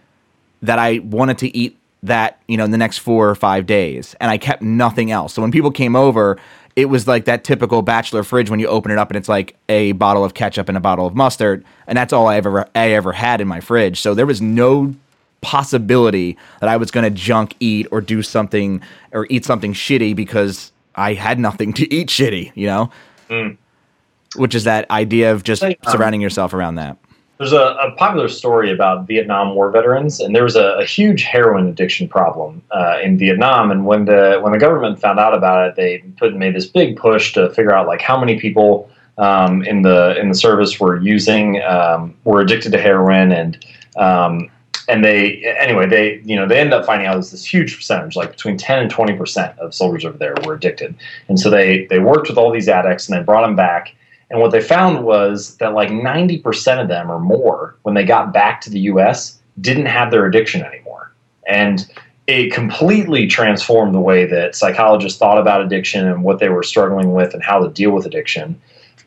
that 0.62 0.80
I 0.80 1.00
wanted 1.00 1.38
to 1.40 1.56
eat 1.56 1.78
that, 2.04 2.42
you 2.48 2.58
know, 2.58 2.64
in 2.64 2.72
the 2.72 2.78
next 2.78 3.00
four 3.00 3.30
or 3.30 3.36
five 3.36 3.66
days. 3.66 4.16
And 4.20 4.32
I 4.32 4.38
kept 4.38 4.62
nothing 4.62 5.12
else. 5.12 5.34
So 5.34 5.42
when 5.42 5.52
people 5.52 5.70
came 5.70 5.96
over, 5.96 6.40
it 6.76 6.86
was 6.86 7.08
like 7.08 7.26
that 7.26 7.44
typical 7.44 7.82
bachelor 7.82 8.24
fridge 8.24 8.50
when 8.50 8.60
you 8.60 8.68
open 8.68 8.92
it 8.92 8.98
up 8.98 9.10
and 9.10 9.18
it's 9.18 9.30
like 9.30 9.56
a 9.70 9.92
bottle 9.94 10.24
of 10.24 10.34
ketchup 10.34 10.70
and 10.70 10.78
a 10.78 10.82
bottle 10.82 11.06
of 11.06 11.14
mustard. 11.14 11.64
And 11.86 11.98
that's 11.98 12.14
all 12.14 12.28
I 12.28 12.38
ever 12.38 12.68
I 12.74 12.92
ever 12.92 13.12
had 13.12 13.42
in 13.42 13.48
my 13.48 13.60
fridge. 13.60 14.00
So 14.00 14.14
there 14.14 14.26
was 14.26 14.42
no 14.42 14.96
possibility 15.42 16.38
that 16.60 16.70
I 16.70 16.78
was 16.78 16.92
going 16.92 17.04
to 17.04 17.10
junk 17.10 17.56
eat 17.60 17.88
or 17.92 18.00
do 18.00 18.24
something 18.24 18.82
or 19.12 19.28
eat 19.30 19.44
something 19.44 19.74
shitty 19.74 20.16
because 20.16 20.72
I 20.96 21.14
had 21.14 21.40
nothing 21.40 21.74
to 21.74 21.94
eat 21.94 22.08
shitty, 22.08 22.52
you 22.56 22.68
know? 22.68 22.92
Mm. 23.30 23.58
Which 24.36 24.56
is 24.56 24.64
that 24.64 24.90
idea 24.90 25.34
of 25.34 25.44
just 25.44 25.64
um, 25.64 25.74
surrounding 25.90 26.22
yourself 26.22 26.54
around 26.54 26.76
that 26.76 26.98
there's 27.42 27.54
a, 27.54 27.76
a, 27.82 27.92
popular 27.94 28.28
story 28.28 28.72
about 28.72 29.08
Vietnam 29.08 29.56
War 29.56 29.72
veterans, 29.72 30.20
and 30.20 30.36
there 30.36 30.44
was 30.44 30.56
a, 30.56 30.78
a 30.78 30.86
huge 30.86 31.24
heroin 31.24 31.68
addiction 31.68 32.08
problem 32.08 32.62
uh, 32.70 33.00
in 33.02 33.18
Vietnam. 33.18 33.72
And 33.72 33.84
when 33.88 34.06
the 34.06 34.38
when 34.44 34.52
the 34.52 34.60
government 34.60 35.02
found 35.02 35.18
out 35.18 35.34
about 35.34 35.68
it, 35.68 35.76
they 35.76 36.04
put 36.18 36.36
made 36.36 36.54
this 36.54 36.68
big 36.68 36.98
push 36.98 37.34
to 37.34 37.50
figure 37.50 37.74
out 37.74 37.88
like 37.88 38.00
how 38.00 38.20
many 38.20 38.40
people 38.40 38.92
um, 39.18 39.64
in 39.64 39.82
the 39.82 40.16
in 40.20 40.30
the 40.30 40.36
service 40.36 40.80
were 40.80 41.00
using 41.00 41.60
um, 41.64 42.16
were 42.26 42.42
addicted 42.42 42.74
to 42.74 42.80
heroin, 42.80 43.32
and 43.32 43.66
um, 43.96 44.52
and 44.88 45.04
they 45.04 45.44
anyway 45.60 45.88
they 45.88 46.22
you 46.24 46.36
know 46.36 46.48
they 46.48 46.60
ended 46.60 46.74
up 46.74 46.86
finding 46.86 47.08
out 47.08 47.14
there's 47.14 47.32
this 47.32 47.44
huge 47.44 47.76
percentage, 47.76 48.16
like 48.16 48.30
between 48.30 48.56
10 48.56 48.84
and 48.84 48.92
20 48.92 49.18
percent 49.18 49.58
of 49.58 49.74
soldiers 49.74 50.06
over 50.06 50.16
there 50.20 50.36
were 50.46 50.54
addicted, 50.54 50.94
and 51.28 51.40
so 51.40 51.50
they 51.50 51.88
they 51.88 51.98
worked 51.98 52.30
with 52.30 52.38
all 52.38 52.52
these 52.52 52.70
addicts 52.70 53.10
and 53.10 53.18
they 53.18 53.24
brought 53.24 53.42
them 53.42 53.56
back 53.56 53.96
and 54.32 54.40
what 54.40 54.52
they 54.52 54.62
found 54.62 55.04
was 55.04 55.58
that 55.58 55.74
like 55.74 55.90
90% 55.90 56.82
of 56.82 56.88
them 56.88 57.12
or 57.12 57.20
more, 57.20 57.76
when 57.84 57.96
they 57.96 58.06
got 58.06 58.32
back 58.32 58.62
to 58.62 58.70
the 58.70 58.80
US, 58.92 59.38
didn't 59.60 59.88
have 59.88 60.10
their 60.10 60.26
addiction 60.26 60.64
anymore. 60.64 61.12
And 61.48 61.86
it 62.28 62.54
completely 62.54 63.28
transformed 63.28 63.94
the 63.94 64.00
way 64.00 64.26
that 64.26 64.56
psychologists 64.56 65.20
thought 65.20 65.38
about 65.38 65.62
addiction 65.62 66.08
and 66.08 66.24
what 66.24 66.40
they 66.40 66.48
were 66.48 66.64
struggling 66.64 67.12
with 67.12 67.34
and 67.34 67.44
how 67.44 67.60
to 67.60 67.70
deal 67.74 67.92
with 67.92 68.06
addiction. 68.06 68.60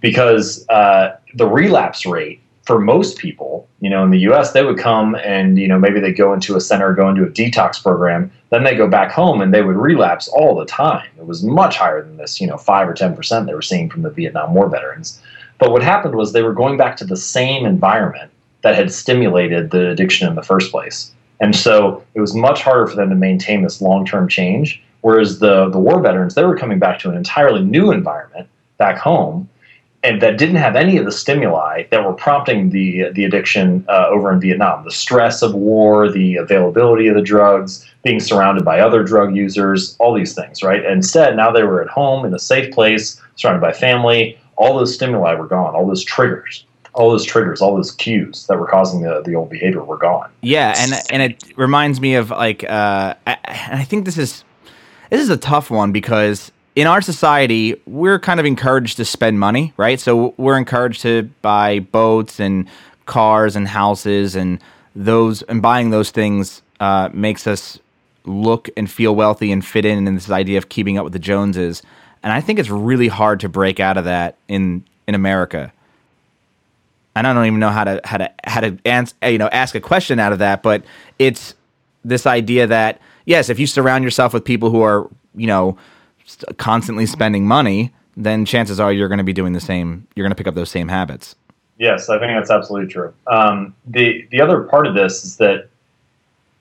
Because 0.03 0.68
uh, 0.68 1.16
the 1.33 1.47
relapse 1.47 2.05
rate 2.05 2.43
for 2.65 2.81
most 2.81 3.19
people, 3.19 3.69
you 3.81 3.91
know, 3.91 4.03
in 4.05 4.11
the 4.11 4.21
U.S., 4.21 4.53
they 4.53 4.65
would 4.65 4.79
come 4.79 5.15
and 5.17 5.59
you 5.59 5.69
know 5.69 5.79
maybe 5.79 6.01
they 6.01 6.12
go 6.12 6.33
into 6.33 6.57
a 6.57 6.61
center, 6.61 6.95
go 6.95 7.09
into 7.09 7.25
a 7.25 7.29
detox 7.29 7.83
program, 7.83 8.31
then 8.51 8.65
they 8.65 8.75
go 8.75 8.89
back 8.89 9.12
home 9.12 9.41
and 9.41 9.53
they 9.53 9.62
would 9.62 9.77
relapse 9.77 10.29
all 10.29 10.55
the 10.55 10.65
time. 10.65 11.09
It 11.19 11.27
was 11.27 11.43
much 11.43 11.77
higher 11.77 12.03
than 12.03 12.17
this, 12.17 12.41
you 12.41 12.47
know, 12.47 12.57
five 12.57 12.89
or 12.89 12.95
ten 12.95 13.15
percent 13.15 13.47
they 13.47 13.55
were 13.55 13.62
seeing 13.62 13.91
from 13.91 14.03
the 14.03 14.11
Vietnam 14.11 14.55
War 14.55 14.69
veterans. 14.69 15.21
But 15.59 15.71
what 15.71 15.83
happened 15.83 16.15
was 16.15 16.33
they 16.33 16.43
were 16.43 16.55
going 16.55 16.77
back 16.77 16.97
to 16.97 17.05
the 17.05 17.17
same 17.17 17.65
environment 17.67 18.31
that 18.62 18.75
had 18.75 18.93
stimulated 18.93 19.71
the 19.71 19.91
addiction 19.91 20.27
in 20.27 20.35
the 20.35 20.43
first 20.43 20.71
place, 20.71 21.12
and 21.41 21.55
so 21.55 22.03
it 22.15 22.21
was 22.21 22.35
much 22.35 22.62
harder 22.62 22.87
for 22.87 22.97
them 22.97 23.11
to 23.11 23.17
maintain 23.17 23.62
this 23.62 23.83
long-term 23.83 24.29
change. 24.29 24.83
Whereas 25.03 25.39
the 25.39 25.69
the 25.69 25.79
war 25.79 26.01
veterans, 26.01 26.35
they 26.35 26.45
were 26.45 26.57
coming 26.57 26.79
back 26.79 26.99
to 27.01 27.11
an 27.11 27.17
entirely 27.17 27.62
new 27.62 27.93
environment 27.93 28.49
back 28.79 28.97
home 28.97 29.49
and 30.05 30.21
that 30.21 30.37
didn't 30.37 30.57
have 30.57 30.77
any 30.77 30.99
of 30.99 31.07
the 31.07 31.11
stimuli 31.11 31.85
that 31.91 32.05
were 32.05 32.13
prompting 32.13 32.71
the 32.71 33.09
the 33.15 33.25
addiction 33.25 33.85
uh, 33.89 34.07
over 34.09 34.31
in 34.31 34.39
Vietnam. 34.39 34.85
The 34.85 34.91
stress 34.93 35.43
of 35.43 35.55
war, 35.55 36.13
the 36.13 36.37
availability 36.37 37.09
of 37.09 37.17
the 37.17 37.23
drugs, 37.23 37.91
being 38.03 38.21
surrounded 38.21 38.65
by 38.65 38.81
other 38.81 39.03
drug 39.03 39.35
users, 39.35 39.97
all 39.99 40.15
these 40.15 40.35
things, 40.35 40.63
right? 40.63 40.85
Instead, 40.85 41.37
now 41.37 41.51
they 41.51 41.65
were 41.65 41.83
at 41.83 41.89
home 41.89 42.25
in 42.25 42.35
a 42.35 42.39
safe 42.39 42.73
place, 42.73 43.21
surrounded 43.37 43.63
by 43.63 43.73
family. 43.73 44.39
All 44.57 44.77
those 44.77 44.95
stimuli 44.95 45.35
were 45.35 45.49
gone. 45.49 45.75
All 45.75 45.87
those 45.87 46.05
triggers, 46.05 46.65
all 46.93 47.11
those 47.11 47.25
triggers, 47.25 47.61
all 47.61 47.75
those 47.75 47.91
cues 47.91 48.47
that 48.47 48.59
were 48.59 48.69
causing 48.69 49.01
the, 49.01 49.23
the 49.23 49.35
old 49.35 49.51
behavior 49.51 49.83
were 49.83 49.97
gone. 49.97 50.31
Yeah, 50.43 50.75
and 50.77 50.93
and 51.11 51.23
it 51.23 51.57
reminds 51.57 52.01
me 52.01 52.15
of 52.15 52.31
like, 52.31 52.63
uh, 52.65 53.15
I, 53.27 53.39
I 53.47 53.85
think 53.85 54.05
this 54.05 54.19
is 54.19 54.45
this 55.09 55.23
is 55.23 55.31
a 55.31 55.39
tough 55.39 55.71
one 55.71 55.93
because 55.93 56.53
in 56.77 56.87
our 56.87 57.01
society, 57.01 57.81
we're 57.87 58.18
kind 58.18 58.41
of 58.41 58.47
encouraged 58.47 58.97
to 58.97 59.05
spend 59.05 59.39
money, 59.39 59.72
right? 59.77 60.01
So 60.01 60.35
we're 60.37 60.59
encouraged 60.59 61.03
to 61.03 61.31
buy 61.41 61.79
boats 61.79 62.41
and 62.41 62.68
cars 63.07 63.55
and 63.55 63.68
houses, 63.68 64.35
and 64.35 64.61
those 64.97 65.43
and 65.43 65.62
buying 65.62 65.91
those 65.91 66.11
things 66.11 66.62
uh, 66.81 67.11
makes 67.12 67.47
us 67.47 67.79
look 68.25 68.68
and 68.77 68.91
feel 68.91 69.14
wealthy 69.14 69.53
and 69.53 69.64
fit 69.64 69.85
in 69.85 70.07
in 70.09 70.14
this 70.14 70.31
idea 70.31 70.59
of 70.59 70.68
keeping 70.68 70.99
up 70.99 71.05
with 71.05 71.12
the 71.12 71.18
Joneses. 71.18 71.83
And 72.22 72.33
I 72.33 72.41
think 72.41 72.59
it's 72.59 72.70
really 72.70 73.09
hard 73.09 73.41
to 73.41 73.49
break 73.49 73.79
out 73.79 73.97
of 73.97 74.05
that 74.05 74.37
in 74.49 74.85
in 75.07 75.14
America. 75.14 75.72
And 77.16 77.27
I 77.29 77.33
don't 77.33 77.47
even 77.47 77.61
know 77.61 77.70
how 77.70 77.85
to 77.85 78.01
how 78.05 78.16
to 78.16 78.33
how 78.45 78.61
to 78.61 78.77
answer, 78.85 79.14
you 79.22 79.39
know 79.39 79.49
ask 79.53 79.77
a 79.77 79.81
question 79.81 80.18
out 80.18 80.33
of 80.33 80.41
that, 80.41 80.62
but 80.62 80.83
it's 81.20 81.55
this 82.05 82.27
idea 82.27 82.66
that 82.66 83.01
yes, 83.27 83.49
if 83.49 83.61
you 83.61 83.68
surround 83.68 84.03
yourself 84.03 84.35
with 84.35 84.45
people 84.45 84.70
who 84.70 84.83
are 84.83 85.09
you 85.37 85.47
know 85.47 85.79
constantly 86.57 87.07
spending 87.07 87.47
money, 87.47 87.93
then 88.16 88.45
chances 88.45 88.81
are 88.81 88.93
you're 88.93 89.09
going 89.09 89.18
to 89.18 89.25
be 89.25 89.33
doing 89.33 89.53
the 89.53 89.61
same. 89.61 90.07
You're 90.14 90.25
going 90.25 90.33
to 90.33 90.37
pick 90.37 90.47
up 90.47 90.55
those 90.55 90.70
same 90.70 90.89
habits. 90.89 91.35
Yes, 91.79 92.09
I 92.09 92.18
think 92.18 92.33
that's 92.39 92.51
absolutely 92.51 92.93
true. 92.93 93.12
Um, 93.27 93.75
the 93.87 94.27
the 94.31 94.41
other 94.41 94.62
part 94.62 94.87
of 94.87 94.95
this 94.95 95.25
is 95.25 95.37
that 95.39 95.68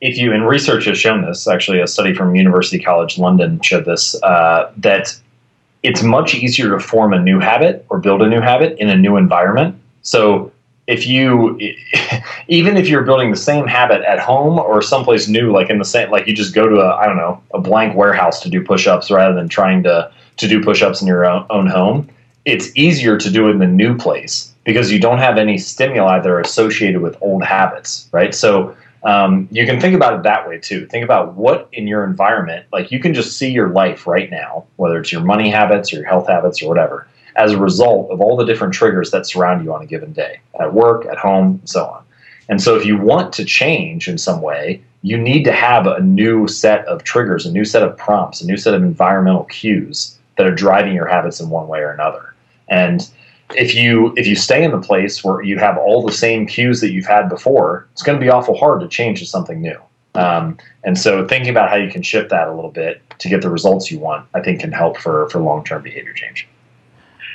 if 0.02 0.18
you 0.18 0.34
and 0.34 0.48
research 0.48 0.86
has 0.86 0.98
shown 0.98 1.22
this, 1.22 1.48
actually, 1.48 1.80
a 1.80 1.88
study 1.88 2.14
from 2.14 2.36
University 2.36 2.80
College 2.80 3.18
London 3.18 3.62
showed 3.62 3.86
this 3.86 4.22
uh, 4.24 4.72
that 4.78 5.16
it's 5.84 6.02
much 6.02 6.34
easier 6.34 6.70
to 6.70 6.80
form 6.80 7.14
a 7.14 7.20
new 7.20 7.40
habit 7.40 7.86
or 7.90 8.00
build 8.00 8.22
a 8.22 8.28
new 8.28 8.42
habit 8.42 8.78
in 8.80 8.90
a 8.90 8.96
new 8.96 9.18
environment. 9.18 9.80
So 10.02 10.52
if 10.88 11.08
you 11.08 11.58
even 12.48 12.78
if 12.78 12.88
you're 12.88 13.04
building 13.04 13.32
the 13.32 13.38
same 13.38 13.68
habit 13.68 14.02
at 14.04 14.20
home 14.20 14.60
or 14.60 14.82
someplace 14.82 15.28
new 15.28 15.52
like 15.52 15.70
in 15.70 15.78
the 15.78 15.86
same 15.86 16.10
like 16.12 16.28
you 16.28 16.36
just 16.36 16.54
go 16.54 16.68
to 16.68 16.80
a 16.80 16.96
i 16.98 17.06
don't 17.06 17.18
know 17.18 17.42
a 17.54 17.60
blank 17.60 17.96
warehouse 17.96 18.42
to 18.42 18.50
do 18.50 18.64
push-ups 18.64 19.10
rather 19.10 19.34
than 19.34 19.48
trying 19.48 19.84
to 19.84 20.12
to 20.38 20.48
do 20.48 20.64
push-ups 20.64 21.02
in 21.02 21.08
your 21.08 21.26
own, 21.26 21.46
own 21.50 21.68
home 21.68 22.10
it's 22.46 22.76
easier 22.76 23.18
to 23.18 23.32
do 23.32 23.48
it 23.48 23.52
in 23.52 23.60
the 23.60 23.68
new 23.68 23.98
place 23.98 24.54
because 24.66 24.92
you 24.92 25.00
don't 25.00 25.20
have 25.20 25.38
any 25.38 25.58
stimuli 25.58 26.20
that 26.20 26.30
are 26.30 26.40
associated 26.40 27.02
with 27.02 27.18
old 27.22 27.44
habits 27.44 28.10
right? 28.12 28.34
So 28.36 28.76
um, 29.04 29.50
you 29.52 29.66
can 29.66 29.82
think 29.82 29.96
about 29.96 30.14
it 30.14 30.24
that 30.24 30.48
way 30.48 30.60
too. 30.60 30.86
Think 30.86 31.04
about 31.04 31.34
what 31.34 31.68
in 31.74 31.88
your 31.88 32.06
environment 32.06 32.66
like 32.72 32.92
you 32.92 33.00
can 33.00 33.14
just 33.14 33.38
see 33.38 33.50
your 33.50 33.70
life 33.70 34.08
right 34.08 34.30
now 34.30 34.66
whether 34.76 35.00
it's 35.00 35.12
your 35.12 35.22
money 35.22 35.50
habits 35.50 35.94
or 35.94 35.98
your 35.98 36.06
health 36.06 36.28
habits 36.28 36.62
or 36.62 36.68
whatever 36.68 37.08
as 37.36 37.52
a 37.52 37.58
result 37.58 38.10
of 38.12 38.22
all 38.22 38.36
the 38.36 38.46
different 38.46 38.74
triggers 38.74 39.12
that 39.12 39.26
surround 39.26 39.64
you 39.64 39.74
on 39.74 39.82
a 39.82 39.86
given 39.86 40.14
day 40.14 40.40
at 40.60 40.74
work, 40.74 41.06
at 41.06 41.18
home, 41.18 41.60
and 41.60 41.70
so 41.70 41.86
on. 41.86 42.04
And 42.50 42.62
so, 42.62 42.76
if 42.76 42.86
you 42.86 42.98
want 42.98 43.34
to 43.34 43.46
change 43.46 44.08
in 44.08 44.18
some 44.18 44.42
way, 44.42 44.82
you 45.02 45.18
need 45.18 45.44
to 45.44 45.52
have 45.52 45.88
a 45.88 46.02
new 46.02 46.48
set 46.48 46.86
of 46.86 47.04
triggers, 47.04 47.46
a 47.46 47.52
new 47.52 47.66
set 47.66 47.84
of 47.84 47.98
prompts, 47.98 48.42
a 48.42 48.46
new 48.46 48.58
set 48.58 48.74
of 48.74 48.84
environmental 48.84 49.46
cues 49.46 50.18
that 50.38 50.48
are 50.48 50.56
driving 50.56 50.94
your 50.94 51.08
habits 51.08 51.40
in 51.40 51.50
one 51.50 51.68
way 51.68 51.80
or 51.80 51.92
another. 51.92 52.34
And 52.70 53.10
if 53.56 53.76
you 53.76 54.14
if 54.18 54.26
you 54.26 54.36
stay 54.36 54.64
in 54.64 54.72
the 54.72 54.82
place 54.82 55.24
where 55.24 55.42
you 55.42 55.58
have 55.60 55.78
all 55.78 56.06
the 56.06 56.12
same 56.12 56.48
cues 56.48 56.82
that 56.82 56.92
you've 56.92 57.06
had 57.06 57.30
before, 57.30 57.88
it's 57.92 58.04
going 58.04 58.18
to 58.18 58.24
be 58.24 58.30
awful 58.30 58.58
hard 58.58 58.82
to 58.82 58.88
change 58.88 59.20
to 59.20 59.26
something 59.26 59.62
new. 59.62 59.80
Um, 60.16 60.58
and 60.84 60.98
so, 60.98 61.28
thinking 61.28 61.50
about 61.50 61.70
how 61.70 61.76
you 61.76 61.90
can 61.90 62.02
shift 62.02 62.30
that 62.30 62.48
a 62.48 62.54
little 62.54 62.72
bit 62.72 63.02
to 63.20 63.30
get 63.30 63.42
the 63.42 63.50
results 63.50 63.90
you 63.90 64.00
want, 64.00 64.28
I 64.34 64.42
think, 64.42 64.60
can 64.60 64.72
help 64.72 64.98
for 64.98 65.30
for 65.30 65.40
long 65.40 65.64
term 65.64 65.82
behavior 65.82 66.14
change. 66.14 66.48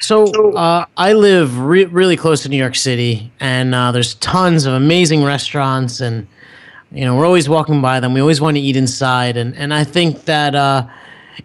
So 0.00 0.52
uh, 0.54 0.86
I 0.96 1.12
live 1.12 1.58
re- 1.58 1.84
really 1.86 2.16
close 2.16 2.42
to 2.44 2.48
New 2.48 2.56
York 2.56 2.76
City, 2.76 3.32
and 3.40 3.74
uh, 3.74 3.92
there's 3.92 4.14
tons 4.16 4.64
of 4.64 4.74
amazing 4.74 5.24
restaurants, 5.24 6.00
and 6.00 6.26
you 6.92 7.04
know 7.04 7.16
we're 7.16 7.26
always 7.26 7.48
walking 7.48 7.80
by 7.82 8.00
them. 8.00 8.14
We 8.14 8.20
always 8.20 8.40
want 8.40 8.56
to 8.56 8.60
eat 8.60 8.76
inside, 8.76 9.36
and 9.36 9.54
and 9.56 9.74
I 9.74 9.84
think 9.84 10.24
that 10.26 10.54
uh, 10.54 10.86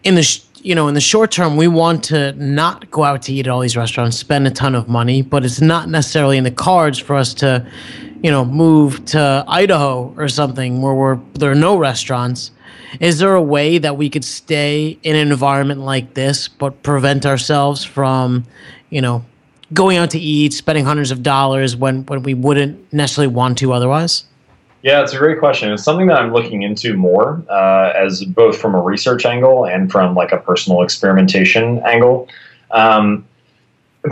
in 0.04 0.16
the 0.16 0.24
sh- 0.24 0.42
you 0.64 0.76
know, 0.76 0.88
in 0.88 0.94
the 0.94 1.02
short 1.02 1.30
term, 1.30 1.58
we 1.58 1.68
want 1.68 2.06
to 2.06 2.32
not 2.34 2.90
go 2.90 3.04
out 3.04 3.22
to 3.24 3.34
eat 3.34 3.48
at 3.48 3.52
all 3.52 3.60
these 3.60 3.76
restaurants, 3.76 4.18
spend 4.18 4.48
a 4.48 4.52
ton 4.52 4.76
of 4.76 4.88
money, 4.88 5.22
but 5.22 5.44
it's 5.44 5.60
not 5.60 5.90
necessarily 5.90 6.38
in 6.38 6.46
the 6.46 6.52
cards 6.52 6.98
for 6.98 7.18
us 7.18 7.34
to, 7.36 7.68
you 8.22 8.32
know, 8.32 8.46
move 8.46 9.04
to 9.08 9.44
Idaho 9.46 10.14
or 10.16 10.30
something 10.30 10.82
where 10.82 10.94
we're, 10.94 11.20
there 11.34 11.52
are 11.52 11.56
no 11.56 11.76
restaurants. 11.76 12.52
Is 13.02 13.20
there 13.20 13.36
a 13.36 13.42
way 13.42 13.78
that 13.78 13.98
we 13.98 14.10
could 14.10 14.24
stay 14.24 14.98
in 15.04 15.18
an 15.18 15.32
environment 15.32 15.82
like 15.82 16.14
this, 16.14 16.48
but 16.48 16.82
prevent 16.82 17.26
ourselves 17.26 17.84
from, 17.84 18.46
you 18.90 19.02
know, 19.02 19.26
going 19.74 19.98
out 19.98 20.12
to 20.12 20.20
eat, 20.20 20.54
spending 20.54 20.86
hundreds 20.86 21.12
of 21.12 21.24
dollars 21.24 21.76
when, 21.76 22.06
when 22.06 22.24
we 22.24 22.34
wouldn't 22.34 22.94
necessarily 22.94 23.34
want 23.34 23.58
to 23.58 23.74
otherwise? 23.74 24.24
Yeah, 24.84 25.02
it's 25.02 25.14
a 25.14 25.18
great 25.18 25.40
question. 25.40 25.72
It's 25.72 25.82
something 25.82 26.08
that 26.08 26.20
I'm 26.20 26.34
looking 26.34 26.62
into 26.62 26.96
more, 26.96 27.42
uh, 27.50 27.94
as 27.96 28.26
both 28.26 28.58
from 28.58 28.76
a 28.76 28.82
research 28.82 29.26
angle 29.26 29.66
and 29.66 29.90
from 29.90 30.14
like 30.14 30.34
a 30.34 30.38
personal 30.38 30.82
experimentation 30.84 31.82
angle. 31.86 32.28
Um, 32.72 33.26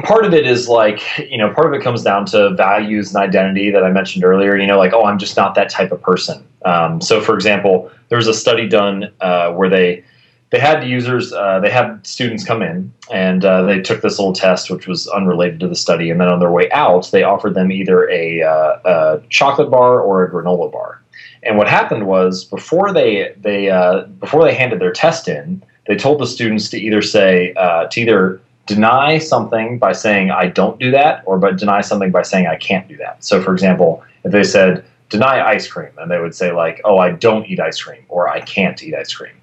part 0.03 0.23
of 0.23 0.33
it 0.33 0.47
is 0.47 0.69
like 0.69 1.01
you 1.29 1.37
know, 1.37 1.53
part 1.53 1.67
of 1.67 1.73
it 1.73 1.83
comes 1.83 2.03
down 2.03 2.25
to 2.27 2.51
values 2.51 3.13
and 3.13 3.21
identity 3.21 3.69
that 3.69 3.83
I 3.83 3.91
mentioned 3.91 4.23
earlier. 4.23 4.57
You 4.57 4.65
know, 4.65 4.77
like 4.77 4.93
oh, 4.93 5.03
I'm 5.03 5.19
just 5.19 5.35
not 5.35 5.55
that 5.55 5.69
type 5.69 5.91
of 5.91 6.01
person. 6.01 6.41
Um, 6.63 7.01
so, 7.01 7.19
for 7.19 7.35
example, 7.35 7.91
there 8.07 8.17
was 8.17 8.27
a 8.27 8.33
study 8.33 8.69
done 8.69 9.11
uh, 9.19 9.51
where 9.51 9.69
they 9.69 10.05
they 10.51 10.59
had 10.59 10.83
users, 10.83 11.31
uh, 11.31 11.59
they 11.61 11.71
had 11.71 12.05
students 12.05 12.43
come 12.43 12.61
in 12.61 12.91
and 13.09 13.45
uh, 13.45 13.63
they 13.63 13.81
took 13.81 14.01
this 14.01 14.19
little 14.19 14.33
test, 14.33 14.69
which 14.69 14.85
was 14.85 15.07
unrelated 15.07 15.61
to 15.61 15.67
the 15.67 15.75
study. 15.75 16.09
And 16.09 16.19
then 16.19 16.27
on 16.27 16.39
their 16.39 16.51
way 16.51 16.69
out, 16.71 17.09
they 17.11 17.23
offered 17.23 17.55
them 17.55 17.71
either 17.71 18.09
a, 18.09 18.43
uh, 18.43 18.79
a 18.85 19.21
chocolate 19.29 19.71
bar 19.71 20.01
or 20.01 20.25
a 20.25 20.31
granola 20.31 20.69
bar. 20.69 21.01
And 21.43 21.57
what 21.57 21.69
happened 21.69 22.05
was 22.05 22.43
before 22.43 22.93
they 22.93 23.33
they 23.39 23.69
uh, 23.69 24.01
before 24.19 24.43
they 24.43 24.53
handed 24.53 24.79
their 24.79 24.91
test 24.91 25.27
in, 25.27 25.63
they 25.87 25.95
told 25.95 26.19
the 26.19 26.27
students 26.27 26.69
to 26.69 26.79
either 26.79 27.01
say 27.01 27.53
uh, 27.55 27.87
to 27.87 28.01
either 28.01 28.39
deny 28.67 29.17
something 29.17 29.79
by 29.79 29.91
saying 29.91 30.29
I 30.29 30.47
don't 30.47 30.79
do 30.79 30.91
that, 30.91 31.23
or 31.25 31.39
but 31.39 31.57
deny 31.57 31.81
something 31.81 32.11
by 32.11 32.21
saying 32.21 32.45
I 32.45 32.57
can't 32.57 32.87
do 32.87 32.95
that. 32.97 33.23
So, 33.23 33.41
for 33.41 33.53
example, 33.53 34.03
if 34.23 34.31
they 34.31 34.43
said 34.43 34.85
deny 35.09 35.43
ice 35.43 35.67
cream, 35.67 35.91
and 35.97 36.11
they 36.11 36.19
would 36.19 36.35
say 36.35 36.51
like, 36.51 36.79
oh, 36.85 36.99
I 36.99 37.11
don't 37.11 37.45
eat 37.47 37.59
ice 37.59 37.81
cream, 37.81 38.05
or 38.07 38.29
I 38.29 38.41
can't 38.41 38.81
eat 38.83 38.93
ice 38.93 39.13
cream 39.13 39.33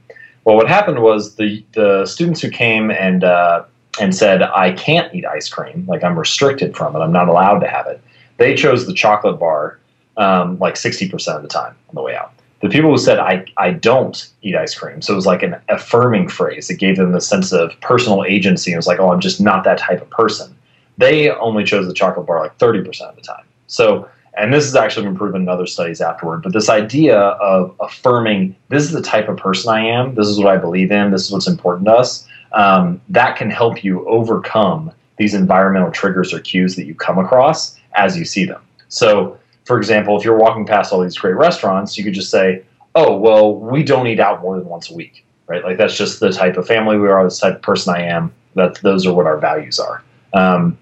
well, 0.48 0.56
what 0.56 0.66
happened 0.66 1.00
was 1.02 1.34
the 1.34 1.62
the 1.74 2.06
students 2.06 2.40
who 2.40 2.48
came 2.48 2.90
and 2.90 3.22
uh, 3.22 3.64
and 4.00 4.16
said 4.16 4.40
I 4.40 4.72
can't 4.72 5.14
eat 5.14 5.26
ice 5.26 5.46
cream, 5.46 5.84
like 5.86 6.02
I'm 6.02 6.18
restricted 6.18 6.74
from 6.74 6.96
it, 6.96 7.00
I'm 7.00 7.12
not 7.12 7.28
allowed 7.28 7.58
to 7.58 7.68
have 7.68 7.86
it. 7.86 8.00
They 8.38 8.54
chose 8.54 8.86
the 8.86 8.94
chocolate 8.94 9.38
bar 9.38 9.78
um, 10.16 10.58
like 10.58 10.76
60% 10.76 11.36
of 11.36 11.42
the 11.42 11.48
time 11.48 11.76
on 11.90 11.94
the 11.94 12.00
way 12.00 12.16
out. 12.16 12.32
The 12.62 12.70
people 12.70 12.88
who 12.88 12.96
said 12.96 13.18
I, 13.18 13.44
I 13.58 13.72
don't 13.72 14.26
eat 14.40 14.56
ice 14.56 14.74
cream, 14.74 15.02
so 15.02 15.12
it 15.12 15.16
was 15.16 15.26
like 15.26 15.42
an 15.42 15.56
affirming 15.68 16.30
phrase. 16.30 16.70
It 16.70 16.78
gave 16.78 16.96
them 16.96 17.12
the 17.12 17.20
sense 17.20 17.52
of 17.52 17.78
personal 17.82 18.24
agency. 18.24 18.72
It 18.72 18.76
was 18.76 18.86
like, 18.86 19.00
oh, 19.00 19.12
I'm 19.12 19.20
just 19.20 19.42
not 19.42 19.64
that 19.64 19.76
type 19.76 20.00
of 20.00 20.08
person. 20.08 20.56
They 20.96 21.30
only 21.30 21.62
chose 21.62 21.86
the 21.86 21.92
chocolate 21.92 22.26
bar 22.26 22.40
like 22.40 22.56
30% 22.56 23.02
of 23.02 23.16
the 23.16 23.20
time. 23.20 23.44
So 23.66 24.08
and 24.38 24.54
this 24.54 24.64
has 24.66 24.76
actually 24.76 25.06
been 25.06 25.16
proven 25.16 25.42
in 25.42 25.48
other 25.48 25.66
studies 25.66 26.00
afterward, 26.00 26.42
but 26.42 26.52
this 26.52 26.68
idea 26.68 27.18
of 27.18 27.74
affirming 27.80 28.54
this 28.68 28.84
is 28.84 28.92
the 28.92 29.02
type 29.02 29.28
of 29.28 29.36
person 29.36 29.72
I 29.72 29.84
am, 29.84 30.14
this 30.14 30.28
is 30.28 30.38
what 30.38 30.46
I 30.46 30.56
believe 30.56 30.92
in, 30.92 31.10
this 31.10 31.24
is 31.26 31.32
what's 31.32 31.48
important 31.48 31.86
to 31.86 31.92
us, 31.92 32.26
um, 32.52 33.00
that 33.08 33.36
can 33.36 33.50
help 33.50 33.82
you 33.82 34.06
overcome 34.08 34.92
these 35.16 35.34
environmental 35.34 35.90
triggers 35.90 36.32
or 36.32 36.38
cues 36.38 36.76
that 36.76 36.84
you 36.84 36.94
come 36.94 37.18
across 37.18 37.78
as 37.94 38.16
you 38.16 38.24
see 38.24 38.44
them. 38.44 38.62
So, 38.88 39.38
for 39.64 39.76
example, 39.76 40.16
if 40.16 40.24
you're 40.24 40.38
walking 40.38 40.64
past 40.64 40.92
all 40.92 41.02
these 41.02 41.18
great 41.18 41.34
restaurants, 41.34 41.98
you 41.98 42.04
could 42.04 42.14
just 42.14 42.30
say, 42.30 42.62
oh, 42.94 43.16
well, 43.16 43.54
we 43.54 43.82
don't 43.82 44.06
eat 44.06 44.20
out 44.20 44.40
more 44.40 44.56
than 44.56 44.68
once 44.68 44.88
a 44.88 44.94
week, 44.94 45.26
right? 45.48 45.64
Like 45.64 45.78
that's 45.78 45.96
just 45.96 46.20
the 46.20 46.30
type 46.30 46.56
of 46.56 46.66
family 46.66 46.96
we 46.96 47.08
are, 47.08 47.24
the 47.24 47.34
type 47.34 47.56
of 47.56 47.62
person 47.62 47.94
I 47.94 48.02
am, 48.02 48.32
that 48.54 48.76
those 48.82 49.04
are 49.04 49.12
what 49.12 49.26
our 49.26 49.36
values 49.36 49.80
are. 49.80 50.02
Um, 50.32 50.78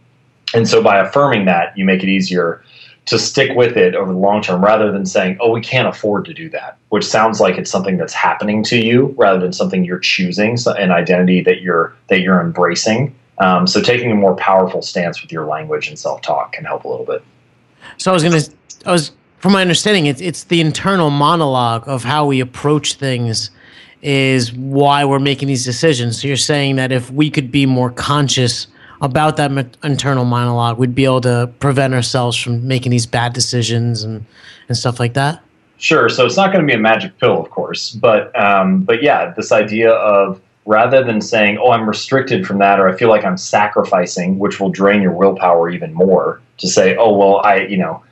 and 0.54 0.68
so 0.68 0.82
by 0.82 0.98
affirming 1.00 1.46
that, 1.46 1.76
you 1.76 1.84
make 1.84 2.02
it 2.02 2.08
easier 2.08 2.62
to 3.06 3.18
stick 3.18 3.56
with 3.56 3.76
it 3.76 3.94
over 3.94 4.12
the 4.12 4.18
long 4.18 4.42
term 4.42 4.64
rather 4.64 4.90
than 4.90 5.06
saying, 5.06 5.38
oh, 5.40 5.50
we 5.50 5.60
can't 5.60 5.88
afford 5.88 6.24
to 6.26 6.34
do 6.34 6.50
that, 6.50 6.76
which 6.88 7.04
sounds 7.04 7.40
like 7.40 7.56
it's 7.56 7.70
something 7.70 7.96
that's 7.96 8.12
happening 8.12 8.62
to 8.64 8.76
you 8.76 9.14
rather 9.16 9.40
than 9.40 9.52
something 9.52 9.84
you're 9.84 10.00
choosing, 10.00 10.56
so 10.56 10.72
an 10.72 10.90
identity 10.90 11.40
that 11.42 11.60
you're 11.60 11.94
that 12.08 12.20
you're 12.20 12.40
embracing. 12.40 13.14
Um, 13.38 13.66
so 13.66 13.80
taking 13.80 14.10
a 14.10 14.14
more 14.14 14.34
powerful 14.36 14.82
stance 14.82 15.22
with 15.22 15.30
your 15.30 15.46
language 15.46 15.88
and 15.88 15.98
self 15.98 16.20
talk 16.22 16.52
can 16.52 16.64
help 16.64 16.84
a 16.84 16.88
little 16.88 17.06
bit. 17.06 17.22
So 17.96 18.10
I 18.10 18.14
was 18.14 18.22
gonna, 18.22 18.40
I 18.84 18.92
was 18.92 19.12
from 19.38 19.52
my 19.52 19.60
understanding, 19.60 20.06
it's 20.06 20.20
it's 20.20 20.44
the 20.44 20.60
internal 20.60 21.10
monologue 21.10 21.84
of 21.86 22.02
how 22.02 22.26
we 22.26 22.40
approach 22.40 22.94
things 22.94 23.50
is 24.02 24.52
why 24.52 25.04
we're 25.04 25.18
making 25.18 25.48
these 25.48 25.64
decisions. 25.64 26.20
So 26.20 26.28
you're 26.28 26.36
saying 26.36 26.76
that 26.76 26.92
if 26.92 27.10
we 27.10 27.30
could 27.30 27.50
be 27.50 27.66
more 27.66 27.90
conscious 27.90 28.66
about 29.00 29.36
that 29.36 29.50
internal 29.84 30.24
monologue, 30.24 30.78
we'd 30.78 30.94
be 30.94 31.04
able 31.04 31.20
to 31.22 31.50
prevent 31.60 31.94
ourselves 31.94 32.36
from 32.36 32.66
making 32.66 32.90
these 32.90 33.06
bad 33.06 33.32
decisions 33.32 34.02
and, 34.02 34.24
and 34.68 34.76
stuff 34.76 34.98
like 35.00 35.14
that? 35.14 35.42
Sure. 35.78 36.08
So 36.08 36.24
it's 36.24 36.36
not 36.36 36.52
going 36.52 36.66
to 36.66 36.70
be 36.70 36.76
a 36.76 36.80
magic 36.80 37.18
pill, 37.18 37.38
of 37.38 37.50
course, 37.50 37.90
but 37.90 38.38
um, 38.40 38.82
but 38.82 39.02
yeah, 39.02 39.32
this 39.36 39.52
idea 39.52 39.90
of 39.92 40.40
rather 40.64 41.02
than 41.04 41.20
saying, 41.20 41.58
"Oh, 41.58 41.70
I'm 41.70 41.88
restricted 41.88 42.46
from 42.46 42.58
that," 42.58 42.80
or 42.80 42.88
"I 42.88 42.96
feel 42.96 43.08
like 43.08 43.24
I'm 43.24 43.36
sacrificing," 43.36 44.38
which 44.38 44.58
will 44.58 44.70
drain 44.70 45.02
your 45.02 45.12
willpower 45.12 45.68
even 45.68 45.92
more, 45.92 46.40
to 46.58 46.68
say, 46.68 46.96
"Oh, 46.96 47.14
well, 47.16 47.40
I, 47.44 47.66
you 47.66 47.76
know, 47.76 48.02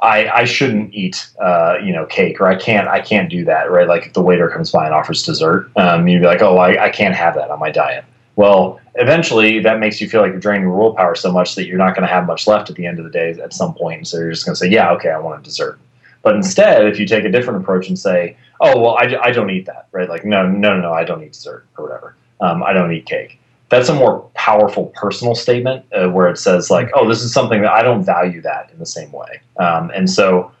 I, 0.00 0.28
I 0.28 0.44
shouldn't 0.44 0.92
eat, 0.94 1.28
uh, 1.40 1.76
you 1.82 1.92
know, 1.92 2.06
cake, 2.06 2.40
or 2.40 2.48
I 2.48 2.56
can't, 2.56 2.88
I 2.88 3.00
can't 3.00 3.30
do 3.30 3.44
that, 3.44 3.70
right? 3.70 3.86
Like 3.86 4.06
if 4.06 4.14
the 4.14 4.22
waiter 4.22 4.48
comes 4.48 4.72
by 4.72 4.86
and 4.86 4.94
offers 4.94 5.22
dessert, 5.22 5.70
um, 5.76 6.08
you'd 6.08 6.20
be 6.20 6.26
like, 6.26 6.42
"Oh, 6.42 6.58
I, 6.58 6.84
I 6.84 6.90
can't 6.90 7.14
have 7.14 7.34
that 7.34 7.50
on 7.50 7.58
my 7.58 7.70
diet." 7.70 8.04
Well, 8.36 8.80
eventually 8.94 9.60
that 9.60 9.78
makes 9.78 10.00
you 10.00 10.08
feel 10.08 10.20
like 10.20 10.30
you're 10.30 10.40
draining 10.40 10.62
your 10.62 10.76
willpower 10.76 11.14
so 11.14 11.30
much 11.30 11.54
that 11.54 11.66
you're 11.66 11.78
not 11.78 11.94
going 11.94 12.06
to 12.06 12.12
have 12.12 12.26
much 12.26 12.46
left 12.46 12.70
at 12.70 12.76
the 12.76 12.86
end 12.86 12.98
of 12.98 13.04
the 13.04 13.10
day 13.10 13.30
at 13.30 13.52
some 13.52 13.74
point. 13.74 14.06
So 14.06 14.18
you're 14.18 14.30
just 14.30 14.44
going 14.44 14.54
to 14.54 14.58
say, 14.58 14.68
yeah, 14.68 14.90
okay, 14.92 15.10
I 15.10 15.18
want 15.18 15.40
a 15.40 15.42
dessert. 15.42 15.78
But 16.22 16.36
instead, 16.36 16.86
if 16.86 16.98
you 16.98 17.06
take 17.06 17.24
a 17.24 17.30
different 17.30 17.62
approach 17.62 17.88
and 17.88 17.98
say, 17.98 18.36
oh, 18.60 18.80
well, 18.80 18.96
I, 18.96 19.16
I 19.22 19.32
don't 19.32 19.50
eat 19.50 19.66
that, 19.66 19.88
right? 19.92 20.08
Like, 20.08 20.24
no, 20.24 20.46
no, 20.48 20.74
no, 20.74 20.80
no, 20.80 20.92
I 20.92 21.04
don't 21.04 21.22
eat 21.22 21.32
dessert 21.32 21.66
or 21.76 21.84
whatever. 21.84 22.14
Um, 22.40 22.62
I 22.62 22.72
don't 22.72 22.92
eat 22.92 23.06
cake. 23.06 23.40
That's 23.68 23.88
a 23.88 23.94
more 23.94 24.20
powerful 24.34 24.86
personal 24.94 25.34
statement 25.34 25.84
uh, 25.92 26.08
where 26.08 26.28
it 26.28 26.38
says, 26.38 26.70
like, 26.70 26.90
oh, 26.94 27.08
this 27.08 27.22
is 27.22 27.32
something 27.32 27.62
that 27.62 27.72
I 27.72 27.82
don't 27.82 28.04
value 28.04 28.40
that 28.42 28.70
in 28.70 28.78
the 28.78 28.86
same 28.86 29.10
way. 29.10 29.40
Um, 29.56 29.90
and 29.90 30.08
so 30.08 30.52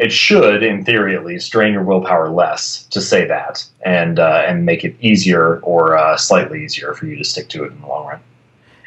it 0.00 0.10
should, 0.10 0.62
in 0.62 0.82
theory 0.82 1.14
at 1.14 1.26
least, 1.26 1.52
drain 1.52 1.74
your 1.74 1.84
willpower 1.84 2.30
less 2.30 2.84
to 2.84 3.02
say 3.02 3.26
that 3.26 3.64
and 3.84 4.18
uh, 4.18 4.42
and 4.46 4.64
make 4.64 4.82
it 4.82 4.96
easier 5.00 5.60
or 5.60 5.96
uh, 5.96 6.16
slightly 6.16 6.64
easier 6.64 6.94
for 6.94 7.06
you 7.06 7.16
to 7.16 7.24
stick 7.24 7.50
to 7.50 7.64
it 7.64 7.72
in 7.72 7.80
the 7.82 7.86
long 7.86 8.06
run. 8.06 8.20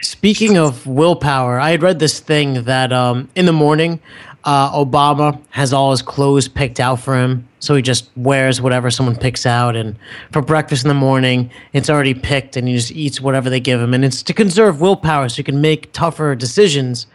Speaking 0.02 0.58
of 0.58 0.86
willpower, 0.88 1.60
I 1.60 1.70
had 1.70 1.84
read 1.84 2.00
this 2.00 2.20
thing 2.20 2.64
that 2.64 2.92
um, 2.92 3.30
in 3.36 3.46
the 3.46 3.54
morning, 3.54 4.00
uh, 4.44 4.72
Obama 4.72 5.40
has 5.52 5.72
all 5.72 5.92
his 5.92 6.02
clothes 6.02 6.48
picked 6.48 6.80
out 6.80 7.00
for 7.00 7.16
him. 7.16 7.48
So 7.60 7.76
he 7.76 7.82
just 7.82 8.10
wears 8.18 8.60
whatever 8.60 8.92
someone 8.92 9.16
picks 9.16 9.46
out. 9.46 9.76
And 9.76 9.96
for 10.32 10.42
breakfast 10.42 10.84
in 10.84 10.90
the 10.90 10.96
morning, 10.96 11.50
it's 11.72 11.90
already 11.90 12.14
picked 12.14 12.58
and 12.58 12.68
he 12.68 12.76
just 12.76 12.92
eats 12.92 13.22
whatever 13.22 13.50
they 13.50 13.62
give 13.62 13.80
him. 13.80 13.94
And 13.94 14.04
it's 14.04 14.22
to 14.24 14.34
conserve 14.34 14.82
willpower 14.82 15.30
so 15.30 15.38
he 15.38 15.44
can 15.44 15.62
make 15.62 15.94
tougher 15.94 16.36
decisions. 16.36 17.08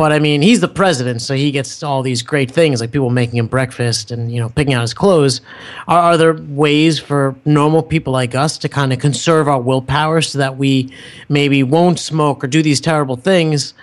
But 0.00 0.12
I 0.12 0.18
mean, 0.18 0.40
he's 0.40 0.60
the 0.60 0.66
president, 0.66 1.20
so 1.20 1.34
he 1.34 1.50
gets 1.50 1.82
all 1.82 2.00
these 2.00 2.22
great 2.22 2.50
things 2.50 2.80
like 2.80 2.90
people 2.90 3.10
making 3.10 3.36
him 3.36 3.48
breakfast 3.48 4.10
and 4.10 4.32
you 4.32 4.40
know 4.40 4.48
picking 4.48 4.72
out 4.72 4.80
his 4.80 4.94
clothes. 4.94 5.42
Are, 5.88 5.98
are 5.98 6.16
there 6.16 6.32
ways 6.32 6.98
for 6.98 7.36
normal 7.44 7.82
people 7.82 8.10
like 8.10 8.34
us 8.34 8.56
to 8.60 8.68
kind 8.70 8.94
of 8.94 8.98
conserve 8.98 9.46
our 9.46 9.60
willpower 9.60 10.22
so 10.22 10.38
that 10.38 10.56
we 10.56 10.90
maybe 11.28 11.62
won't 11.62 11.98
smoke 11.98 12.42
or 12.42 12.46
do 12.46 12.62
these 12.62 12.80
terrible 12.80 13.16
things 13.16 13.74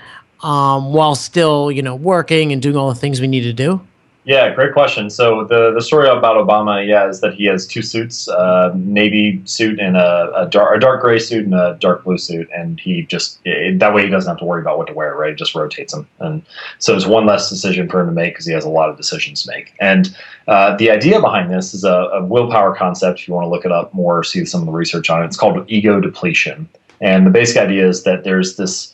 um, 0.41 0.91
while 0.91 1.13
still 1.13 1.71
you 1.71 1.83
know 1.83 1.93
working 1.93 2.51
and 2.51 2.63
doing 2.63 2.75
all 2.75 2.89
the 2.89 2.99
things 2.99 3.21
we 3.21 3.27
need 3.27 3.41
to 3.41 3.53
do? 3.53 3.79
Yeah, 4.27 4.53
great 4.53 4.73
question. 4.73 5.09
So 5.09 5.45
the 5.45 5.71
the 5.71 5.79
story 5.79 6.09
about 6.09 6.35
Obama, 6.35 6.85
yeah, 6.85 7.07
is 7.07 7.21
that 7.21 7.35
he 7.35 7.45
has 7.45 7.65
two 7.65 7.81
suits: 7.81 8.27
a 8.27 8.73
navy 8.75 9.41
suit 9.45 9.79
and 9.79 9.95
a, 9.95 10.33
a, 10.35 10.45
dark, 10.45 10.75
a 10.75 10.79
dark 10.81 11.01
gray 11.01 11.17
suit 11.17 11.45
and 11.45 11.53
a 11.53 11.77
dark 11.79 12.03
blue 12.03 12.17
suit, 12.17 12.49
and 12.53 12.77
he 12.77 13.03
just 13.03 13.39
it, 13.45 13.79
that 13.79 13.93
way 13.93 14.03
he 14.03 14.09
doesn't 14.09 14.29
have 14.29 14.37
to 14.39 14.43
worry 14.43 14.59
about 14.59 14.77
what 14.77 14.87
to 14.87 14.93
wear. 14.93 15.15
Right, 15.15 15.31
it 15.31 15.37
just 15.37 15.55
rotates 15.55 15.93
them, 15.93 16.05
and 16.19 16.45
so 16.77 16.93
it's 16.93 17.05
one 17.05 17.25
less 17.25 17.49
decision 17.49 17.87
for 17.87 18.01
him 18.01 18.07
to 18.07 18.11
make 18.11 18.33
because 18.33 18.45
he 18.45 18.51
has 18.51 18.65
a 18.65 18.69
lot 18.69 18.89
of 18.89 18.97
decisions 18.97 19.43
to 19.43 19.51
make. 19.51 19.73
And 19.79 20.13
uh, 20.49 20.75
the 20.75 20.91
idea 20.91 21.21
behind 21.21 21.49
this 21.49 21.73
is 21.73 21.85
a, 21.85 21.93
a 21.93 22.25
willpower 22.25 22.75
concept. 22.75 23.21
If 23.21 23.29
you 23.29 23.33
want 23.33 23.45
to 23.45 23.49
look 23.49 23.63
it 23.63 23.71
up 23.71 23.93
more, 23.93 24.25
see 24.25 24.43
some 24.43 24.59
of 24.59 24.65
the 24.65 24.73
research 24.73 25.09
on 25.09 25.23
it. 25.23 25.27
It's 25.27 25.37
called 25.37 25.63
ego 25.71 26.01
depletion, 26.01 26.67
and 26.99 27.25
the 27.25 27.31
basic 27.31 27.55
idea 27.55 27.87
is 27.87 28.03
that 28.03 28.25
there's 28.25 28.57
this 28.57 28.93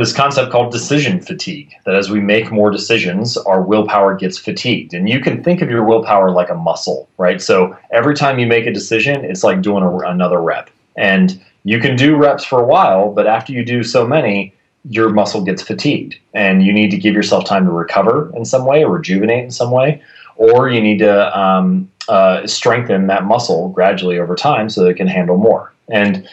this 0.00 0.14
concept 0.14 0.50
called 0.50 0.72
decision 0.72 1.20
fatigue 1.20 1.74
that 1.84 1.94
as 1.94 2.08
we 2.08 2.20
make 2.20 2.50
more 2.50 2.70
decisions 2.70 3.36
our 3.36 3.60
willpower 3.60 4.14
gets 4.14 4.38
fatigued. 4.38 4.94
And 4.94 5.10
you 5.10 5.20
can 5.20 5.44
think 5.44 5.60
of 5.60 5.68
your 5.68 5.84
willpower 5.84 6.30
like 6.30 6.48
a 6.48 6.54
muscle 6.54 7.08
right? 7.18 7.40
So 7.40 7.76
every 7.90 8.14
time 8.14 8.38
you 8.38 8.46
make 8.46 8.66
a 8.66 8.72
decision 8.72 9.24
it's 9.26 9.44
like 9.44 9.60
doing 9.60 9.84
a, 9.84 9.96
another 9.98 10.40
rep. 10.40 10.70
And 10.96 11.38
you 11.64 11.78
can 11.78 11.96
do 11.96 12.16
reps 12.16 12.44
for 12.44 12.60
a 12.60 12.66
while 12.66 13.12
but 13.12 13.26
after 13.26 13.52
you 13.52 13.62
do 13.62 13.82
so 13.82 14.06
many 14.06 14.54
your 14.88 15.10
muscle 15.10 15.44
gets 15.44 15.62
fatigued. 15.62 16.16
And 16.32 16.64
you 16.64 16.72
need 16.72 16.90
to 16.92 16.96
give 16.96 17.14
yourself 17.14 17.44
time 17.44 17.66
to 17.66 17.70
recover 17.70 18.32
in 18.34 18.46
some 18.46 18.64
way 18.64 18.82
or 18.82 18.92
rejuvenate 18.92 19.44
in 19.44 19.50
some 19.50 19.70
way 19.70 20.02
or 20.36 20.70
you 20.70 20.80
need 20.80 21.00
to 21.00 21.38
um, 21.38 21.92
uh, 22.08 22.46
strengthen 22.46 23.06
that 23.08 23.24
muscle 23.24 23.68
gradually 23.68 24.18
over 24.18 24.34
time 24.34 24.70
so 24.70 24.82
that 24.82 24.88
it 24.88 24.94
can 24.94 25.06
handle 25.06 25.36
more. 25.36 25.74
And 25.88 26.26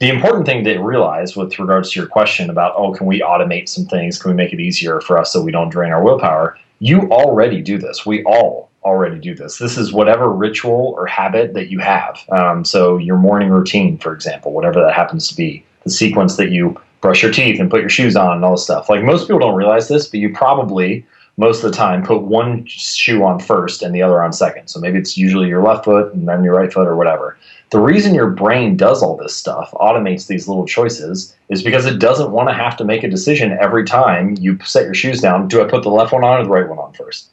the 0.00 0.08
important 0.08 0.46
thing 0.46 0.64
to 0.64 0.78
realize 0.78 1.36
with 1.36 1.58
regards 1.58 1.90
to 1.90 2.00
your 2.00 2.08
question 2.08 2.50
about, 2.50 2.74
oh, 2.76 2.92
can 2.92 3.06
we 3.06 3.20
automate 3.20 3.68
some 3.68 3.86
things? 3.86 4.20
Can 4.20 4.30
we 4.30 4.36
make 4.36 4.52
it 4.52 4.60
easier 4.60 5.00
for 5.00 5.18
us 5.18 5.32
so 5.32 5.42
we 5.42 5.52
don't 5.52 5.70
drain 5.70 5.92
our 5.92 6.02
willpower? 6.02 6.58
You 6.80 7.02
already 7.10 7.62
do 7.62 7.78
this. 7.78 8.04
We 8.04 8.24
all 8.24 8.70
already 8.82 9.18
do 9.18 9.34
this. 9.34 9.58
This 9.58 9.78
is 9.78 9.92
whatever 9.92 10.30
ritual 10.30 10.94
or 10.96 11.06
habit 11.06 11.54
that 11.54 11.70
you 11.70 11.78
have. 11.78 12.22
Um, 12.30 12.64
so, 12.64 12.98
your 12.98 13.16
morning 13.16 13.48
routine, 13.48 13.96
for 13.98 14.12
example, 14.12 14.52
whatever 14.52 14.80
that 14.80 14.92
happens 14.92 15.28
to 15.28 15.36
be, 15.36 15.64
the 15.84 15.90
sequence 15.90 16.36
that 16.36 16.50
you 16.50 16.78
brush 17.00 17.22
your 17.22 17.30
teeth 17.30 17.60
and 17.60 17.70
put 17.70 17.80
your 17.80 17.90
shoes 17.90 18.16
on 18.16 18.36
and 18.36 18.44
all 18.44 18.52
this 18.52 18.64
stuff. 18.64 18.88
Like 18.88 19.04
most 19.04 19.24
people 19.24 19.38
don't 19.38 19.54
realize 19.54 19.88
this, 19.88 20.06
but 20.06 20.20
you 20.20 20.32
probably 20.32 21.06
most 21.36 21.62
of 21.62 21.70
the 21.70 21.76
time 21.76 22.02
put 22.02 22.22
one 22.22 22.64
shoe 22.66 23.24
on 23.24 23.40
first 23.40 23.82
and 23.82 23.94
the 23.94 24.02
other 24.02 24.22
on 24.22 24.32
second. 24.32 24.68
So 24.68 24.80
maybe 24.80 24.98
it's 24.98 25.18
usually 25.18 25.48
your 25.48 25.62
left 25.62 25.84
foot 25.84 26.14
and 26.14 26.26
then 26.26 26.44
your 26.44 26.54
right 26.54 26.72
foot 26.72 26.86
or 26.86 26.96
whatever. 26.96 27.36
The 27.70 27.80
reason 27.80 28.14
your 28.14 28.30
brain 28.30 28.76
does 28.76 29.02
all 29.02 29.16
this 29.16 29.34
stuff, 29.34 29.72
automates 29.72 30.26
these 30.26 30.46
little 30.46 30.66
choices, 30.66 31.34
is 31.48 31.62
because 31.62 31.86
it 31.86 31.98
doesn't 31.98 32.30
want 32.30 32.48
to 32.48 32.54
have 32.54 32.76
to 32.76 32.84
make 32.84 33.02
a 33.02 33.10
decision 33.10 33.56
every 33.60 33.84
time 33.84 34.36
you 34.38 34.58
set 34.64 34.84
your 34.84 34.94
shoes 34.94 35.20
down. 35.20 35.48
Do 35.48 35.62
I 35.62 35.68
put 35.68 35.82
the 35.82 35.90
left 35.90 36.12
one 36.12 36.24
on 36.24 36.40
or 36.40 36.44
the 36.44 36.50
right 36.50 36.68
one 36.68 36.78
on 36.78 36.92
first? 36.92 37.30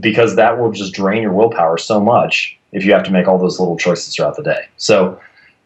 Because 0.00 0.36
that 0.36 0.58
will 0.58 0.72
just 0.72 0.94
drain 0.94 1.22
your 1.22 1.32
willpower 1.32 1.76
so 1.76 2.00
much 2.00 2.56
if 2.72 2.84
you 2.84 2.92
have 2.92 3.04
to 3.04 3.10
make 3.10 3.28
all 3.28 3.38
those 3.38 3.60
little 3.60 3.76
choices 3.76 4.14
throughout 4.14 4.36
the 4.36 4.42
day. 4.42 4.68
So, 4.78 5.20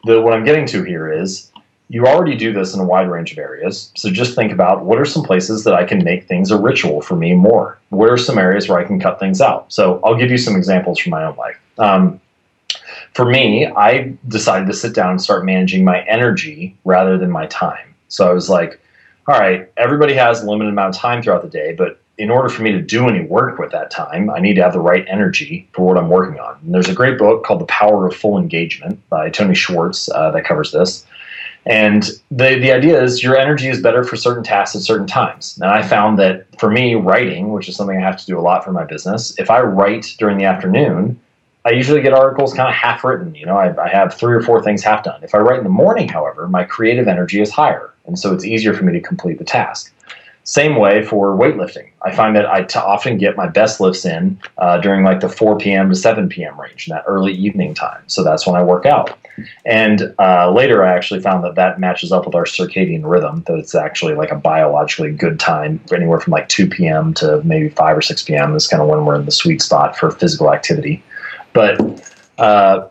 the, 0.04 0.20
what 0.20 0.32
I'm 0.32 0.44
getting 0.44 0.66
to 0.66 0.82
here 0.82 1.10
is 1.10 1.50
you 1.88 2.06
already 2.06 2.36
do 2.36 2.52
this 2.52 2.74
in 2.74 2.80
a 2.80 2.84
wide 2.84 3.08
range 3.08 3.32
of 3.32 3.38
areas. 3.38 3.92
So 3.96 4.10
just 4.10 4.34
think 4.34 4.52
about 4.52 4.84
what 4.84 4.98
are 4.98 5.04
some 5.04 5.22
places 5.22 5.64
that 5.64 5.74
I 5.74 5.84
can 5.84 6.02
make 6.02 6.26
things 6.26 6.50
a 6.50 6.58
ritual 6.58 7.00
for 7.00 7.14
me 7.14 7.34
more? 7.34 7.78
Where 7.90 8.12
are 8.12 8.18
some 8.18 8.38
areas 8.38 8.68
where 8.68 8.78
I 8.78 8.84
can 8.84 8.98
cut 8.98 9.20
things 9.20 9.40
out? 9.40 9.72
So 9.72 10.00
I'll 10.02 10.16
give 10.16 10.30
you 10.30 10.38
some 10.38 10.56
examples 10.56 10.98
from 10.98 11.10
my 11.10 11.24
own 11.24 11.36
life. 11.36 11.56
Um, 11.78 12.20
for 13.16 13.24
me, 13.24 13.66
I 13.66 14.12
decided 14.28 14.66
to 14.66 14.74
sit 14.74 14.94
down 14.94 15.12
and 15.12 15.22
start 15.22 15.46
managing 15.46 15.84
my 15.84 16.02
energy 16.02 16.76
rather 16.84 17.16
than 17.16 17.30
my 17.30 17.46
time. 17.46 17.94
So 18.08 18.28
I 18.28 18.34
was 18.34 18.50
like, 18.50 18.78
all 19.26 19.38
right, 19.38 19.72
everybody 19.78 20.12
has 20.12 20.42
a 20.42 20.50
limited 20.50 20.68
amount 20.68 20.94
of 20.94 21.00
time 21.00 21.22
throughout 21.22 21.40
the 21.40 21.48
day, 21.48 21.72
but 21.72 21.98
in 22.18 22.30
order 22.30 22.50
for 22.50 22.62
me 22.62 22.72
to 22.72 22.82
do 22.82 23.08
any 23.08 23.22
work 23.22 23.58
with 23.58 23.72
that 23.72 23.90
time, 23.90 24.28
I 24.28 24.38
need 24.38 24.52
to 24.56 24.62
have 24.62 24.74
the 24.74 24.80
right 24.80 25.02
energy 25.08 25.66
for 25.72 25.86
what 25.86 25.96
I'm 25.96 26.10
working 26.10 26.38
on. 26.38 26.58
And 26.62 26.74
there's 26.74 26.90
a 26.90 26.94
great 26.94 27.16
book 27.16 27.42
called 27.42 27.62
The 27.62 27.66
Power 27.66 28.06
of 28.06 28.14
Full 28.14 28.36
Engagement 28.36 29.00
by 29.08 29.30
Tony 29.30 29.54
Schwartz 29.54 30.10
uh, 30.10 30.30
that 30.32 30.44
covers 30.44 30.72
this. 30.72 31.06
And 31.64 32.02
the, 32.30 32.58
the 32.58 32.70
idea 32.70 33.02
is 33.02 33.22
your 33.22 33.38
energy 33.38 33.68
is 33.68 33.80
better 33.80 34.04
for 34.04 34.16
certain 34.16 34.44
tasks 34.44 34.76
at 34.76 34.82
certain 34.82 35.06
times. 35.06 35.56
And 35.56 35.70
I 35.70 35.82
found 35.82 36.18
that 36.18 36.46
for 36.60 36.70
me, 36.70 36.96
writing, 36.96 37.54
which 37.54 37.66
is 37.66 37.76
something 37.76 37.96
I 37.96 38.02
have 38.02 38.18
to 38.18 38.26
do 38.26 38.38
a 38.38 38.42
lot 38.42 38.62
for 38.62 38.72
my 38.72 38.84
business, 38.84 39.34
if 39.38 39.48
I 39.48 39.62
write 39.62 40.16
during 40.18 40.36
the 40.36 40.44
afternoon, 40.44 41.18
I 41.66 41.70
usually 41.70 42.00
get 42.00 42.12
articles 42.12 42.54
kind 42.54 42.68
of 42.68 42.74
half 42.76 43.02
written. 43.02 43.34
You 43.34 43.44
know, 43.44 43.56
I, 43.56 43.74
I 43.82 43.88
have 43.88 44.14
three 44.14 44.32
or 44.36 44.40
four 44.40 44.62
things 44.62 44.84
half 44.84 45.02
done. 45.02 45.22
If 45.24 45.34
I 45.34 45.38
write 45.38 45.58
in 45.58 45.64
the 45.64 45.70
morning, 45.70 46.08
however, 46.08 46.46
my 46.46 46.62
creative 46.62 47.08
energy 47.08 47.40
is 47.40 47.50
higher. 47.50 47.92
And 48.06 48.16
so 48.16 48.32
it's 48.32 48.44
easier 48.44 48.72
for 48.72 48.84
me 48.84 48.92
to 48.92 49.00
complete 49.00 49.38
the 49.38 49.44
task. 49.44 49.92
Same 50.44 50.76
way 50.76 51.02
for 51.02 51.36
weightlifting. 51.36 51.90
I 52.02 52.14
find 52.14 52.36
that 52.36 52.46
I 52.46 52.62
t- 52.62 52.78
often 52.78 53.18
get 53.18 53.36
my 53.36 53.48
best 53.48 53.80
lifts 53.80 54.04
in 54.04 54.38
uh, 54.58 54.78
during 54.78 55.02
like 55.02 55.18
the 55.18 55.28
4 55.28 55.58
p.m. 55.58 55.88
to 55.88 55.96
7 55.96 56.28
p.m. 56.28 56.58
range, 56.60 56.86
in 56.86 56.94
that 56.94 57.02
early 57.08 57.32
evening 57.32 57.74
time. 57.74 58.04
So 58.06 58.22
that's 58.22 58.46
when 58.46 58.54
I 58.54 58.62
work 58.62 58.86
out. 58.86 59.18
And 59.64 60.14
uh, 60.20 60.52
later, 60.52 60.84
I 60.84 60.94
actually 60.94 61.18
found 61.18 61.42
that 61.42 61.56
that 61.56 61.80
matches 61.80 62.12
up 62.12 62.26
with 62.26 62.36
our 62.36 62.44
circadian 62.44 63.10
rhythm, 63.10 63.42
that 63.48 63.56
it's 63.56 63.74
actually 63.74 64.14
like 64.14 64.30
a 64.30 64.36
biologically 64.36 65.10
good 65.10 65.40
time, 65.40 65.80
anywhere 65.92 66.20
from 66.20 66.30
like 66.30 66.48
2 66.48 66.68
p.m. 66.68 67.12
to 67.14 67.42
maybe 67.42 67.68
5 67.70 67.98
or 67.98 68.02
6 68.02 68.22
p.m. 68.22 68.54
is 68.54 68.68
kind 68.68 68.80
of 68.80 68.88
when 68.88 69.04
we're 69.04 69.16
in 69.16 69.24
the 69.24 69.32
sweet 69.32 69.60
spot 69.60 69.98
for 69.98 70.12
physical 70.12 70.54
activity. 70.54 71.02
But 71.56 72.12
uh, 72.36 72.88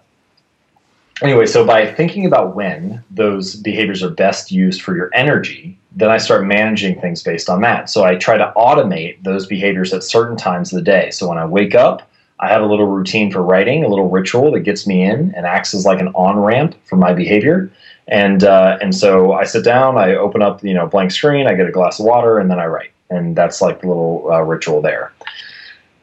anyway, 1.22 1.46
so 1.46 1.64
by 1.64 1.94
thinking 1.94 2.26
about 2.26 2.56
when 2.56 3.04
those 3.12 3.56
behaviors 3.56 4.02
are 4.02 4.10
best 4.10 4.52
used 4.52 4.82
for 4.82 4.96
your 4.96 5.12
energy, 5.14 5.78
then 5.92 6.10
I 6.10 6.18
start 6.18 6.48
managing 6.48 7.00
things 7.00 7.22
based 7.22 7.48
on 7.48 7.62
that. 7.62 7.92
So 7.92 8.04
I 8.04 8.16
try 8.16 8.38
to 8.38 8.52
automate 8.58 9.22
those 9.24 9.46
behaviors 9.46 9.94
at 9.94 10.04
certain 10.04 10.36
times 10.36 10.74
of 10.74 10.78
the 10.78 10.84
day. 10.84 11.12
So 11.12 11.30
when 11.30 11.38
I 11.38 11.46
wake 11.46 11.76
up, 11.76 12.10
I 12.40 12.50
have 12.50 12.64
a 12.64 12.66
little 12.66 12.88
routine 12.88 13.32
for 13.32 13.44
writing, 13.44 13.84
a 13.84 13.88
little 13.88 14.10
ritual 14.10 14.52
that 14.54 14.62
gets 14.62 14.88
me 14.88 15.04
in 15.04 15.34
and 15.36 15.46
acts 15.46 15.76
as 15.76 15.86
like 15.86 16.02
an 16.02 16.10
on 16.10 16.40
ramp 16.40 16.76
for 16.86 16.96
my 16.98 17.14
behavior. 17.14 17.72
And 18.08 18.44
uh, 18.44 18.80
and 18.82 18.94
so 18.96 19.34
I 19.34 19.46
sit 19.46 19.64
down, 19.64 19.98
I 19.98 20.16
open 20.16 20.42
up 20.42 20.64
you 20.64 20.74
know 20.74 20.88
blank 20.88 21.12
screen, 21.12 21.48
I 21.48 21.54
get 21.54 21.68
a 21.68 21.72
glass 21.72 22.00
of 22.00 22.06
water, 22.06 22.40
and 22.40 22.50
then 22.50 22.60
I 22.60 22.66
write. 22.66 22.92
And 23.12 23.36
that's 23.36 23.62
like 23.62 23.82
the 23.82 23.88
little 23.88 24.28
uh, 24.32 24.42
ritual 24.42 24.82
there. 24.82 25.14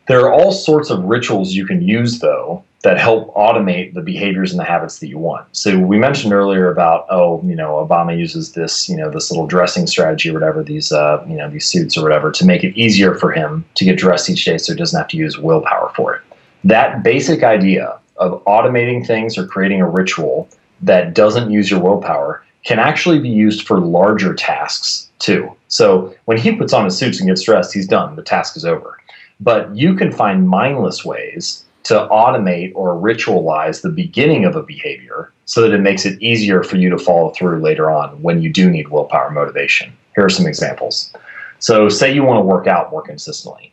There 0.09 0.21
are 0.21 0.33
all 0.33 0.53
sorts 0.53 0.91
of 0.91 1.05
rituals 1.05 1.53
you 1.53 1.67
can 1.67 1.83
use 1.83 2.19
though 2.19 2.65
that 2.83 2.99
help 2.99 3.33
automate 3.35 3.95
the 3.95 4.01
behaviors 4.01 4.51
and 4.51 4.59
the 4.59 4.65
habits 4.65 4.99
that 4.99 5.07
you 5.07 5.17
want. 5.17 5.47
So 5.53 5.79
we 5.79 5.99
mentioned 5.99 6.33
earlier 6.33 6.71
about 6.71 7.07
oh, 7.11 7.41
you 7.45 7.55
know, 7.55 7.87
Obama 7.87 8.19
uses 8.19 8.53
this, 8.53 8.89
you 8.89 8.97
know, 8.97 9.11
this 9.11 9.31
little 9.31 9.47
dressing 9.47 9.87
strategy 9.87 10.31
or 10.31 10.35
whatever 10.35 10.63
these 10.63 10.91
uh, 10.91 11.25
you 11.29 11.37
know, 11.37 11.49
these 11.49 11.67
suits 11.67 11.97
or 11.97 12.03
whatever 12.03 12.33
to 12.33 12.45
make 12.45 12.65
it 12.65 12.77
easier 12.77 13.15
for 13.15 13.31
him 13.31 13.65
to 13.77 13.85
get 13.85 13.99
dressed 13.99 14.29
each 14.29 14.45
day 14.45 14.59
so 14.59 14.73
he 14.73 14.79
doesn't 14.79 14.99
have 14.99 15.09
to 15.09 15.17
use 15.17 15.39
willpower 15.39 15.93
for 15.95 16.15
it. 16.15 16.23
That 16.65 17.03
basic 17.03 17.43
idea 17.43 17.99
of 18.17 18.45
automating 18.45 19.07
things 19.07 19.39
or 19.39 19.47
creating 19.47 19.81
a 19.81 19.89
ritual 19.89 20.49
that 20.81 21.15
doesn't 21.15 21.51
use 21.51 21.71
your 21.71 21.81
willpower 21.81 22.45
can 22.65 22.79
actually 22.79 23.19
be 23.19 23.29
used 23.29 23.67
for 23.67 23.81
larger 23.81 24.35
tasks 24.35 25.11
too. 25.19 25.51
So 25.69 26.15
when 26.27 26.37
he 26.37 26.55
puts 26.55 26.73
on 26.73 26.85
his 26.85 26.97
suits 26.97 27.19
and 27.19 27.29
gets 27.29 27.43
dressed, 27.43 27.73
he's 27.73 27.89
done. 27.89 28.15
The 28.17 28.23
task 28.23 28.57
is 28.57 28.65
over. 28.65 28.99
But 29.43 29.75
you 29.75 29.95
can 29.95 30.13
find 30.13 30.49
mindless 30.49 31.05
ways 31.05 31.65
to 31.85 31.95
automate 31.95 32.71
or 32.77 32.95
ritualize 32.95 33.83
the 33.83 33.89
beginning 33.89 34.45
of 34.45 34.55
a 34.55 34.63
behavior 34.63 35.33
so 35.47 35.63
that 35.63 35.73
it 35.73 35.81
makes 35.81 36.07
it 36.07 36.21
easier 36.23 36.63
for 36.63 36.77
you 36.77 36.89
to 36.91 36.99
follow 36.99 37.31
through 37.31 37.61
later 37.61 37.91
on 37.91 38.23
when 38.23 38.41
you 38.41 38.53
do 38.53 38.71
need 38.71 38.89
willpower 38.89 39.31
motivation. 39.31 39.93
Here 40.15 40.25
are 40.25 40.31
some 40.31 40.47
examples. 40.47 41.13
So, 41.59 41.89
say 41.89 42.15
you 42.15 42.23
want 42.23 42.39
to 42.39 42.43
work 42.43 42.69
out 42.69 42.93
more 42.93 43.03
consistently. 43.03 43.73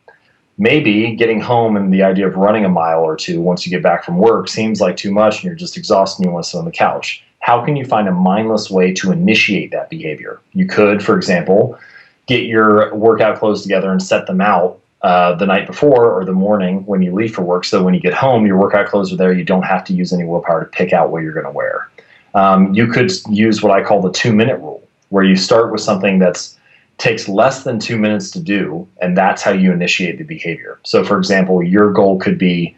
Maybe 0.57 1.15
getting 1.15 1.39
home 1.39 1.77
and 1.77 1.93
the 1.93 2.01
idea 2.01 2.27
of 2.27 2.35
running 2.35 2.65
a 2.65 2.69
mile 2.69 3.01
or 3.01 3.15
two 3.15 3.39
once 3.39 3.65
you 3.65 3.69
get 3.69 3.83
back 3.83 4.03
from 4.03 4.17
work 4.17 4.49
seems 4.49 4.81
like 4.81 4.97
too 4.97 5.11
much 5.11 5.35
and 5.35 5.43
you're 5.43 5.55
just 5.55 5.77
exhausted 5.77 6.19
and 6.19 6.25
you 6.25 6.33
want 6.33 6.45
to 6.45 6.49
sit 6.49 6.57
on 6.57 6.65
the 6.65 6.71
couch. 6.71 7.23
How 7.41 7.63
can 7.63 7.75
you 7.75 7.85
find 7.85 8.07
a 8.07 8.11
mindless 8.11 8.69
way 8.71 8.91
to 8.95 9.11
initiate 9.11 9.71
that 9.71 9.89
behavior? 9.89 10.41
You 10.53 10.65
could, 10.65 11.03
for 11.03 11.15
example, 11.15 11.79
get 12.25 12.43
your 12.43 12.93
workout 12.95 13.39
clothes 13.39 13.61
together 13.61 13.91
and 13.91 14.01
set 14.01 14.27
them 14.27 14.41
out 14.41 14.79
uh, 15.01 15.35
the 15.35 15.45
night 15.45 15.65
before 15.65 16.11
or 16.11 16.25
the 16.25 16.33
morning 16.33 16.85
when 16.85 17.01
you 17.01 17.13
leave 17.13 17.33
for 17.33 17.41
work. 17.41 17.65
So 17.65 17.83
when 17.83 17.93
you 17.93 17.99
get 17.99 18.13
home, 18.13 18.45
your 18.45 18.57
workout 18.57 18.87
clothes 18.87 19.13
are 19.13 19.15
there. 19.15 19.31
You 19.31 19.45
don't 19.45 19.63
have 19.63 19.83
to 19.85 19.93
use 19.93 20.11
any 20.11 20.25
willpower 20.25 20.65
to 20.65 20.69
pick 20.69 20.93
out 20.93 21.09
what 21.09 21.23
you're 21.23 21.33
going 21.33 21.45
to 21.45 21.51
wear. 21.51 21.89
Um, 22.35 22.73
you 22.73 22.87
could 22.87 23.11
use 23.29 23.63
what 23.63 23.71
I 23.71 23.83
call 23.83 24.01
the 24.01 24.11
two 24.11 24.33
minute 24.33 24.59
rule, 24.59 24.87
where 25.09 25.23
you 25.23 25.35
start 25.35 25.71
with 25.71 25.81
something 25.81 26.19
that's 26.19 26.57
takes 26.97 27.29
less 27.29 27.63
than 27.63 27.79
two 27.79 27.97
minutes 27.97 28.29
to 28.31 28.41
do, 28.41 28.85
and 29.01 29.17
that's 29.17 29.41
how 29.41 29.51
you 29.51 29.71
initiate 29.71 30.17
the 30.17 30.25
behavior. 30.25 30.79
So, 30.83 31.05
for 31.05 31.17
example, 31.17 31.63
your 31.63 31.93
goal 31.93 32.19
could 32.19 32.37
be 32.37 32.75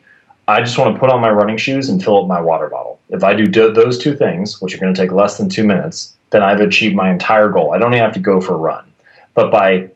I 0.47 0.59
just 0.59 0.77
want 0.77 0.93
to 0.93 0.99
put 0.99 1.09
on 1.09 1.21
my 1.21 1.29
running 1.29 1.57
shoes 1.57 1.87
and 1.87 2.03
fill 2.03 2.21
up 2.21 2.27
my 2.27 2.41
water 2.41 2.67
bottle. 2.67 2.99
If 3.09 3.23
I 3.23 3.33
do, 3.33 3.45
do 3.45 3.71
those 3.71 3.97
two 3.97 4.15
things, 4.15 4.61
which 4.61 4.73
are 4.73 4.79
going 4.79 4.93
to 4.93 5.01
take 5.01 5.11
less 5.11 5.37
than 5.37 5.49
two 5.49 5.63
minutes, 5.63 6.15
then 6.31 6.43
I've 6.43 6.59
achieved 6.59 6.95
my 6.95 7.11
entire 7.11 7.49
goal. 7.49 7.73
I 7.73 7.77
don't 7.77 7.93
even 7.93 8.03
have 8.03 8.13
to 8.13 8.19
go 8.19 8.41
for 8.41 8.55
a 8.55 8.57
run. 8.57 8.91
But 9.33 9.51
by 9.51 9.89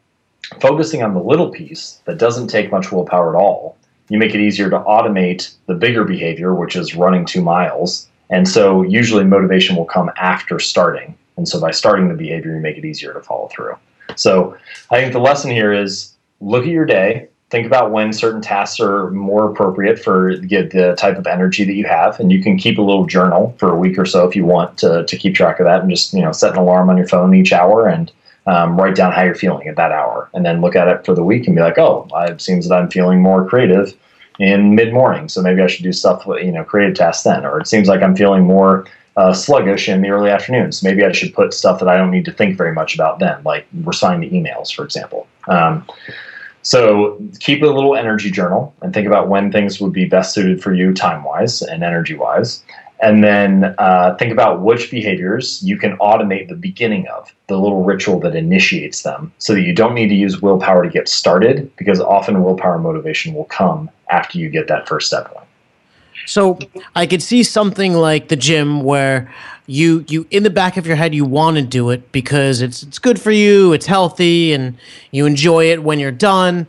focusing 0.60 1.04
on 1.04 1.14
the 1.14 1.22
little 1.22 1.50
piece 1.50 2.02
that 2.06 2.18
doesn't 2.18 2.48
take 2.48 2.72
much 2.72 2.92
willpower 2.92 3.36
at 3.36 3.40
all, 3.40 3.78
you 4.10 4.18
make 4.18 4.36
it 4.36 4.42
easier 4.42 4.70
to 4.70 4.80
automate 4.80 5.56
the 5.66 5.74
bigger 5.74 6.04
behavior, 6.04 6.54
which 6.54 6.76
is 6.76 6.96
running 6.96 7.26
two 7.26 7.42
miles. 7.42 8.08
And 8.30 8.48
so 8.48 8.82
usually 8.84 9.24
motivation 9.24 9.76
will 9.76 9.86
come 9.86 10.12
after 10.18 10.60
starting. 10.60 11.16
And 11.38 11.48
so 11.48 11.60
by 11.60 11.72
starting 11.72 12.08
the 12.08 12.16
behavior, 12.16 12.54
you 12.56 12.62
make 12.62 12.78
it 12.78 12.86
easier 12.86 13.14
to 13.14 13.22
follow 13.22 13.48
through. 13.48 13.76
So 14.16 14.58
I 14.92 15.02
think 15.02 15.14
the 15.14 15.20
lesson 15.20 15.52
here 15.52 15.74
is 15.74 16.14
look 16.40 16.64
at 16.64 16.70
your 16.70 16.86
day, 16.86 17.28
think 17.50 17.68
about 17.68 17.92
when 17.92 18.12
certain 18.12 18.42
tasks 18.42 18.80
are 18.80 19.12
more 19.12 19.50
appropriate 19.50 20.00
for 20.00 20.36
get 20.38 20.72
the 20.72 20.96
type 20.98 21.18
of 21.18 21.28
energy 21.28 21.64
that 21.64 21.74
you 21.74 21.86
have 21.86 22.20
and 22.20 22.32
you 22.32 22.42
can 22.42 22.58
keep 22.58 22.78
a 22.78 22.82
little 22.82 23.06
journal 23.06 23.56
for 23.60 23.72
a 23.72 23.78
week 23.78 23.98
or 23.98 24.06
so 24.06 24.28
if 24.28 24.36
you 24.36 24.46
want 24.46 24.78
to, 24.78 25.06
to 25.06 25.18
keep 25.18 25.36
track 25.36 25.60
of 25.60 25.66
that 25.66 25.82
and 25.82 25.90
just 25.90 26.14
you 26.14 26.22
know 26.22 26.32
set 26.32 26.52
an 26.52 26.58
alarm 26.58 26.90
on 26.90 26.98
your 26.98 27.08
phone 27.08 27.34
each 27.36 27.54
hour 27.54 27.88
and 27.88 28.12
um, 28.48 28.80
write 28.80 28.96
down 28.96 29.12
how 29.12 29.24
you're 29.24 29.36
feeling 29.36 29.68
at 29.68 29.76
that 29.76 29.92
hour, 29.92 30.30
and 30.34 30.46
then 30.46 30.62
look 30.62 30.76
at 30.76 30.88
it 30.88 31.06
for 31.06 31.14
the 31.14 31.24
week 31.24 31.48
and 31.48 31.56
be 31.56 31.62
like, 31.62 31.78
oh, 31.78 32.08
it 32.14 32.42
seems 32.42 32.68
that 32.68 32.76
I'm 32.76 32.90
feeling 32.90 33.22
more 33.22 33.48
creative 33.48 33.96
in 34.40 34.76
mid 34.76 34.94
morning, 34.94 35.30
so 35.30 35.42
maybe 35.42 35.62
I 35.62 35.68
should 35.68 35.84
do 35.84 35.94
stuff, 35.94 36.26
you 36.26 36.52
know, 36.52 36.64
creative 36.64 36.96
tasks 36.96 37.24
then. 37.24 37.46
Or 37.46 37.60
it 37.60 37.68
seems 37.68 37.88
like 37.88 38.02
I'm 38.02 38.16
feeling 38.16 38.44
more 38.44 38.86
uh, 39.18 39.34
sluggish 39.34 39.88
in 39.88 40.02
the 40.02 40.10
early 40.10 40.30
afternoons. 40.30 40.84
Maybe 40.84 41.04
I 41.04 41.12
should 41.12 41.34
put 41.34 41.54
stuff 41.54 41.80
that 41.80 41.88
I 41.88 41.98
don't 41.98 42.12
need 42.12 42.26
to 42.26 42.32
think 42.32 42.58
very 42.58 42.74
much 42.74 42.96
about 42.96 43.20
then, 43.20 43.42
like 43.44 43.66
responding 43.84 44.30
to 44.30 44.36
emails, 44.36 44.74
for 44.74 44.84
example. 44.84 45.28
Um, 45.48 45.86
so 46.62 47.22
keep 47.40 47.62
a 47.62 47.68
little 47.68 47.96
energy 47.96 48.32
journal 48.32 48.74
and 48.82 48.94
think 48.94 49.06
about 49.06 49.30
when 49.30 49.52
things 49.52 49.80
would 49.80 49.94
be 49.94 50.06
best 50.06 50.34
suited 50.34 50.62
for 50.64 50.74
you 50.74 50.94
time 50.94 51.24
wise 51.24 51.62
and 51.62 51.84
energy 51.84 52.16
wise 52.16 52.64
and 53.06 53.24
then 53.24 53.76
uh, 53.78 54.16
think 54.18 54.32
about 54.32 54.62
which 54.62 54.90
behaviors 54.90 55.62
you 55.62 55.78
can 55.78 55.96
automate 55.98 56.50
the 56.50 56.56
beginning 56.56 57.08
of 57.10 57.32
the 57.46 57.56
little 57.56 57.84
ritual 57.84 58.20
that 58.20 58.36
initiates 58.36 59.04
them 59.04 59.32
so 59.38 59.54
that 59.54 59.62
you 59.62 59.76
don't 59.76 59.94
need 59.94 60.08
to 60.08 60.16
use 60.16 60.42
willpower 60.42 60.82
to 60.84 60.90
get 60.90 61.08
started 61.08 61.72
because 61.76 62.00
often 62.00 62.44
willpower 62.44 62.80
motivation 62.80 63.36
will 63.36 63.46
come 63.46 63.92
after 64.10 64.40
you 64.40 64.50
get 64.50 64.68
that 64.68 64.88
first 64.88 65.06
step 65.06 65.32
one 65.36 65.46
So 66.26 66.58
I 66.96 67.06
could 67.06 67.22
see 67.22 67.44
something 67.44 67.94
like 67.94 68.30
the 68.30 68.36
gym 68.36 68.82
where 68.82 69.32
you 69.68 70.04
you 70.08 70.26
in 70.32 70.42
the 70.42 70.50
back 70.50 70.76
of 70.76 70.88
your 70.88 70.96
head 70.96 71.14
you 71.14 71.26
want 71.26 71.58
to 71.58 71.64
do 71.64 71.92
it 71.92 72.12
because 72.12 72.64
it's 72.64 72.82
it's 72.82 72.98
good 72.98 73.22
for 73.22 73.32
you, 73.32 73.74
it's 73.74 73.86
healthy, 73.86 74.54
and 74.54 74.78
you 75.12 75.28
enjoy 75.28 75.72
it 75.72 75.84
when 75.84 76.00
you're 76.00 76.12
done. 76.12 76.66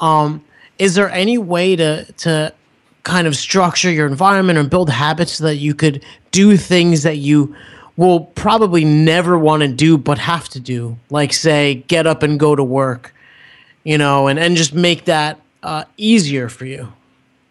Um, 0.00 0.42
is 0.78 0.94
there 0.94 1.10
any 1.10 1.36
way 1.36 1.76
to 1.76 2.10
to 2.24 2.54
kind 3.04 3.26
of 3.26 3.36
structure 3.36 3.90
your 3.90 4.06
environment 4.06 4.58
or 4.58 4.64
build 4.64 4.90
habits 4.90 5.32
so 5.32 5.44
that 5.44 5.56
you 5.56 5.74
could 5.74 6.04
do 6.30 6.56
things 6.56 7.02
that 7.02 7.18
you 7.18 7.54
will 7.96 8.20
probably 8.20 8.84
never 8.84 9.38
want 9.38 9.62
to 9.62 9.68
do 9.68 9.96
but 9.96 10.18
have 10.18 10.48
to 10.48 10.58
do 10.58 10.96
like 11.10 11.32
say 11.32 11.74
get 11.86 12.06
up 12.06 12.22
and 12.22 12.40
go 12.40 12.56
to 12.56 12.64
work 12.64 13.14
you 13.84 13.96
know 13.96 14.26
and, 14.26 14.38
and 14.38 14.56
just 14.56 14.74
make 14.74 15.04
that 15.04 15.38
uh, 15.62 15.84
easier 15.96 16.48
for 16.48 16.64
you 16.64 16.92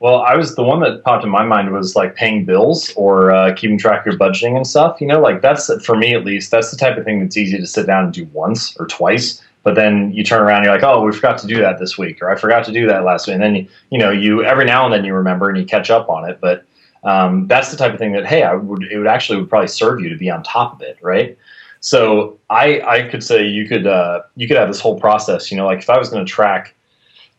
well, 0.04 0.20
I 0.20 0.36
was 0.36 0.56
the 0.56 0.64
one 0.64 0.82
that 0.82 1.02
popped 1.06 1.24
in 1.24 1.30
my 1.30 1.46
mind 1.46 1.72
was 1.72 1.96
like 1.96 2.14
paying 2.16 2.44
bills 2.44 2.92
or 2.98 3.32
uh, 3.32 3.54
keeping 3.56 3.78
track 3.78 4.02
of 4.02 4.08
your 4.08 4.20
budgeting 4.20 4.58
and 4.58 4.68
stuff. 4.68 5.00
You 5.00 5.08
know, 5.08 5.22
like 5.22 5.42
that's 5.42 5.74
for 5.86 5.96
me 5.96 6.14
at 6.14 6.26
least. 6.26 6.52
That's 6.52 6.72
the 6.72 6.76
type 6.76 6.98
of 6.98 7.06
thing 7.06 7.22
that's 7.22 7.38
easy 7.38 7.58
to 7.58 7.66
sit 7.66 7.88
down 7.88 8.04
and 8.04 8.14
do 8.14 8.26
once 8.34 8.76
or 8.76 8.86
twice. 8.86 9.42
But 9.64 9.76
then 9.76 10.12
you 10.12 10.24
turn 10.24 10.42
around, 10.42 10.58
and 10.58 10.66
you're 10.66 10.76
like, 10.76 10.84
oh, 10.84 11.04
we 11.04 11.12
forgot 11.14 11.38
to 11.40 11.48
do 11.48 11.60
that 11.60 11.80
this 11.80 11.98
week, 11.98 12.22
or 12.22 12.30
I 12.30 12.36
forgot 12.36 12.66
to 12.66 12.72
do 12.72 12.86
that 12.88 13.06
last 13.06 13.28
week. 13.28 13.36
And 13.36 13.44
then 13.44 13.56
you, 13.56 13.68
you 13.92 13.98
know, 13.98 14.12
you 14.12 14.44
every 14.44 14.66
now 14.66 14.86
and 14.86 14.94
then 14.94 15.06
you 15.06 15.14
remember 15.14 15.50
and 15.50 15.58
you 15.58 15.66
catch 15.66 15.90
up 15.90 16.10
on 16.10 16.30
it. 16.30 16.40
But 16.42 16.66
um, 17.04 17.48
that's 17.48 17.72
the 17.72 17.78
type 17.78 17.94
of 17.94 18.00
thing 18.00 18.12
that 18.14 18.26
hey, 18.26 18.44
I 18.44 18.54
would 18.54 18.84
it 18.84 18.98
would 18.98 19.08
actually 19.08 19.40
would 19.40 19.50
probably 19.50 19.68
serve 19.68 20.02
you 20.02 20.10
to 20.10 20.18
be 20.18 20.30
on 20.30 20.44
top 20.44 20.74
of 20.74 20.82
it, 20.82 20.98
right? 21.02 21.38
So 21.80 22.40
I 22.50 22.82
I 22.82 23.10
could 23.10 23.24
say 23.24 23.46
you 23.46 23.68
could 23.68 23.88
uh, 23.88 24.24
you 24.36 24.48
could 24.48 24.58
have 24.58 24.68
this 24.68 24.80
whole 24.80 25.00
process. 25.00 25.52
You 25.52 25.58
know, 25.58 25.66
like 25.66 25.80
if 25.80 25.90
I 25.90 25.98
was 25.98 26.10
going 26.10 26.26
to 26.26 26.32
track 26.32 26.76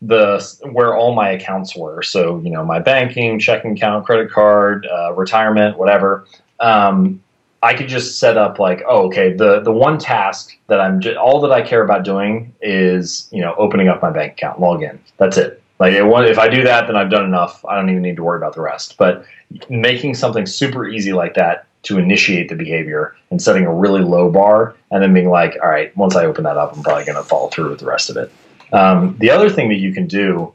the 0.03 0.69
where 0.73 0.95
all 0.95 1.15
my 1.15 1.31
accounts 1.31 1.77
were. 1.77 2.03
So 2.03 2.41
you 2.41 2.51
know 2.51 2.65
my 2.65 2.79
banking, 2.79 3.39
checking 3.39 3.73
account, 3.73 4.05
credit 4.05 4.31
card, 4.31 4.87
uh, 4.87 5.13
retirement, 5.15 5.79
whatever. 5.79 6.27
Um, 6.61 7.23
I 7.65 7.73
could 7.73 7.89
just 7.89 8.19
set 8.19 8.37
up 8.37 8.59
like, 8.59 8.83
oh, 8.87 9.07
okay, 9.07 9.33
the 9.33 9.61
the 9.61 9.73
one 9.73 9.99
task 9.99 10.55
that 10.67 10.81
I'm 10.81 11.01
j- 11.01 11.17
all 11.17 11.41
that 11.41 11.51
I 11.51 11.63
care 11.63 11.83
about 11.83 12.05
doing 12.05 12.55
is 12.61 13.27
you 13.33 13.41
know 13.41 13.55
opening 13.57 13.89
up 13.89 14.03
my 14.03 14.11
bank 14.11 14.33
account, 14.33 14.61
log 14.61 14.83
in. 14.83 15.01
That's 15.17 15.39
it. 15.39 15.63
Like 15.81 15.95
if 15.95 16.39
I 16.39 16.49
do 16.49 16.63
that, 16.63 16.87
then 16.87 16.97
I've 16.97 17.11
done 17.11 17.25
enough. 17.25 17.65
I 17.65 17.75
don't 17.75 17.89
even 17.89 18.03
need 18.03 18.17
to 18.17 18.23
worry 18.23 18.37
about 18.37 18.55
the 18.55 18.61
rest. 18.61 18.97
But 18.99 19.25
making 19.71 20.15
something 20.15 20.45
super 20.47 20.87
easy 20.87 21.15
like 21.15 21.35
that 21.35 21.67
to 21.85 21.99
initiate 21.99 22.49
the 22.51 22.55
behavior 22.55 23.17
and 23.31 23.41
setting 23.41 23.65
a 23.65 23.75
really 23.75 24.03
low 24.03 24.31
bar, 24.31 24.75
and 24.91 25.03
then 25.03 25.15
being 25.15 25.31
like, 25.31 25.57
all 25.63 25.69
right, 25.71 25.95
once 25.97 26.17
I 26.17 26.27
open 26.27 26.45
that 26.45 26.59
up, 26.59 26.77
I'm 26.77 26.83
probably 26.83 27.05
going 27.05 27.17
to 27.17 27.25
follow 27.25 27.49
through 27.49 27.71
with 27.71 27.81
the 27.81 27.87
rest 27.87 28.11
of 28.11 28.17
it. 28.17 28.31
Um, 28.73 29.17
the 29.21 29.31
other 29.31 29.49
thing 29.51 29.69
that 29.71 29.79
you 29.79 29.93
can 29.93 30.07
do 30.07 30.53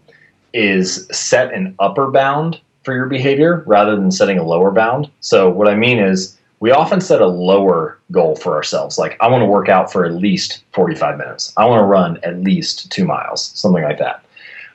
is 0.54 1.08
set 1.12 1.54
an 1.54 1.76
upper 1.80 2.10
bound 2.12 2.62
for 2.84 2.94
your 2.94 3.06
behavior 3.08 3.64
rather 3.66 3.96
than 3.96 4.12
setting 4.12 4.38
a 4.38 4.44
lower 4.44 4.72
bound. 4.72 5.10
So, 5.20 5.50
what 5.50 5.68
I 5.68 5.76
mean 5.76 6.00
is, 6.00 6.39
we 6.60 6.72
often 6.72 7.00
set 7.00 7.22
a 7.22 7.28
lower 7.28 7.98
goal 8.12 8.36
for 8.36 8.56
ourselves. 8.56 8.98
Like, 8.98 9.18
I 9.22 9.28
want 9.28 9.42
to 9.42 9.46
work 9.46 9.70
out 9.70 9.92
for 9.92 10.06
at 10.06 10.14
least 10.14 10.64
45 10.74 11.18
minutes. 11.18 11.54
I 11.58 11.66
want 11.66 11.80
to 11.80 11.86
run 11.86 12.20
at 12.24 12.44
least 12.44 12.92
two 12.92 13.06
miles, 13.06 13.52
something 13.56 13.84
like 13.84 14.00
that. 14.00 14.24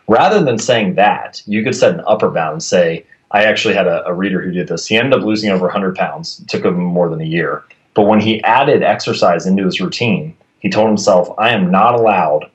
Rather 0.08 0.42
than 0.42 0.58
saying 0.58 0.94
that, 0.94 1.42
you 1.46 1.62
could 1.62 1.74
set 1.74 1.94
an 1.94 2.02
upper 2.06 2.30
bound 2.30 2.54
and 2.54 2.62
say, 2.62 3.06
I 3.30 3.44
actually 3.44 3.74
had 3.74 3.86
a, 3.86 4.06
a 4.06 4.14
reader 4.14 4.40
who 4.40 4.52
did 4.52 4.68
this. 4.68 4.86
He 4.86 4.96
ended 4.96 5.18
up 5.18 5.24
losing 5.24 5.50
over 5.50 5.66
100 5.66 5.96
pounds. 5.96 6.40
It 6.40 6.48
took 6.48 6.64
him 6.64 6.78
more 6.78 7.08
than 7.08 7.20
a 7.20 7.24
year. 7.24 7.64
But 7.94 8.02
when 8.02 8.20
he 8.20 8.42
added 8.44 8.82
exercise 8.82 9.46
into 9.46 9.64
his 9.64 9.80
routine, 9.80 10.36
he 10.60 10.70
told 10.70 10.88
himself, 10.88 11.34
I 11.38 11.50
am 11.50 11.70
not 11.70 11.94
allowed 11.94 12.50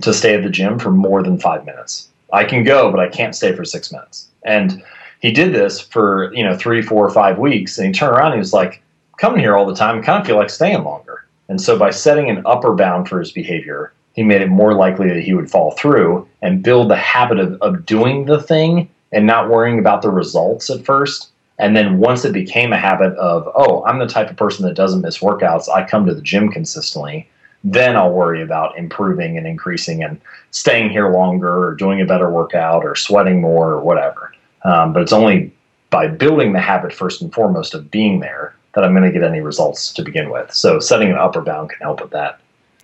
to 0.00 0.12
stay 0.12 0.34
at 0.34 0.42
the 0.42 0.50
gym 0.50 0.78
for 0.78 0.90
more 0.90 1.22
than 1.22 1.38
five 1.38 1.64
minutes. 1.64 2.08
I 2.32 2.44
can 2.44 2.64
go, 2.64 2.90
but 2.90 3.00
I 3.00 3.08
can't 3.08 3.36
stay 3.36 3.54
for 3.54 3.64
six 3.64 3.92
minutes. 3.92 4.28
And 4.44 4.82
he 5.24 5.30
did 5.30 5.54
this 5.54 5.80
for 5.80 6.30
you 6.34 6.44
know 6.44 6.54
three, 6.54 6.82
four, 6.82 7.08
five 7.08 7.38
weeks, 7.38 7.78
and 7.78 7.86
he 7.86 7.92
turned 7.94 8.12
around 8.12 8.32
and 8.32 8.34
he 8.34 8.40
was 8.40 8.52
like, 8.52 8.82
"Coming 9.16 9.40
here 9.40 9.56
all 9.56 9.64
the 9.64 9.74
time, 9.74 9.98
I 9.98 10.02
kind 10.02 10.20
of 10.20 10.26
feel 10.26 10.36
like 10.36 10.50
staying 10.50 10.84
longer." 10.84 11.24
And 11.48 11.58
so 11.58 11.78
by 11.78 11.92
setting 11.92 12.28
an 12.28 12.42
upper 12.44 12.74
bound 12.74 13.08
for 13.08 13.18
his 13.20 13.32
behavior, 13.32 13.94
he 14.12 14.22
made 14.22 14.42
it 14.42 14.50
more 14.50 14.74
likely 14.74 15.08
that 15.08 15.22
he 15.22 15.32
would 15.32 15.50
fall 15.50 15.70
through 15.70 16.28
and 16.42 16.62
build 16.62 16.90
the 16.90 16.96
habit 16.96 17.40
of, 17.40 17.54
of 17.62 17.86
doing 17.86 18.26
the 18.26 18.42
thing 18.42 18.90
and 19.12 19.26
not 19.26 19.48
worrying 19.48 19.78
about 19.78 20.02
the 20.02 20.10
results 20.10 20.68
at 20.68 20.84
first. 20.84 21.30
And 21.58 21.74
then 21.74 22.00
once 22.00 22.26
it 22.26 22.34
became 22.34 22.74
a 22.74 22.78
habit 22.78 23.14
of, 23.16 23.48
oh, 23.54 23.82
I'm 23.86 24.00
the 24.00 24.06
type 24.06 24.28
of 24.28 24.36
person 24.36 24.66
that 24.66 24.74
doesn't 24.74 25.00
miss 25.00 25.20
workouts, 25.20 25.70
I 25.70 25.86
come 25.86 26.04
to 26.04 26.14
the 26.14 26.20
gym 26.20 26.50
consistently 26.50 27.26
then 27.66 27.96
I'll 27.96 28.12
worry 28.12 28.42
about 28.42 28.76
improving 28.76 29.38
and 29.38 29.46
increasing 29.46 30.04
and 30.04 30.20
staying 30.50 30.90
here 30.90 31.10
longer 31.10 31.64
or 31.64 31.74
doing 31.74 32.02
a 32.02 32.04
better 32.04 32.30
workout 32.30 32.84
or 32.84 32.94
sweating 32.94 33.40
more 33.40 33.72
or 33.72 33.80
whatever. 33.80 34.34
Um, 34.64 34.92
but 34.92 35.02
it's 35.02 35.12
only 35.12 35.52
by 35.90 36.08
building 36.08 36.52
the 36.52 36.60
habit 36.60 36.92
first 36.92 37.22
and 37.22 37.32
foremost 37.32 37.74
of 37.74 37.90
being 37.90 38.20
there 38.20 38.54
that 38.74 38.82
I'm 38.82 38.92
going 38.92 39.04
to 39.04 39.12
get 39.12 39.22
any 39.22 39.40
results 39.40 39.92
to 39.92 40.02
begin 40.02 40.30
with. 40.30 40.52
So 40.52 40.80
setting 40.80 41.10
an 41.10 41.16
upper 41.16 41.40
bound 41.40 41.70
can 41.70 41.78
help 41.80 42.00
with 42.00 42.10
that. 42.10 42.40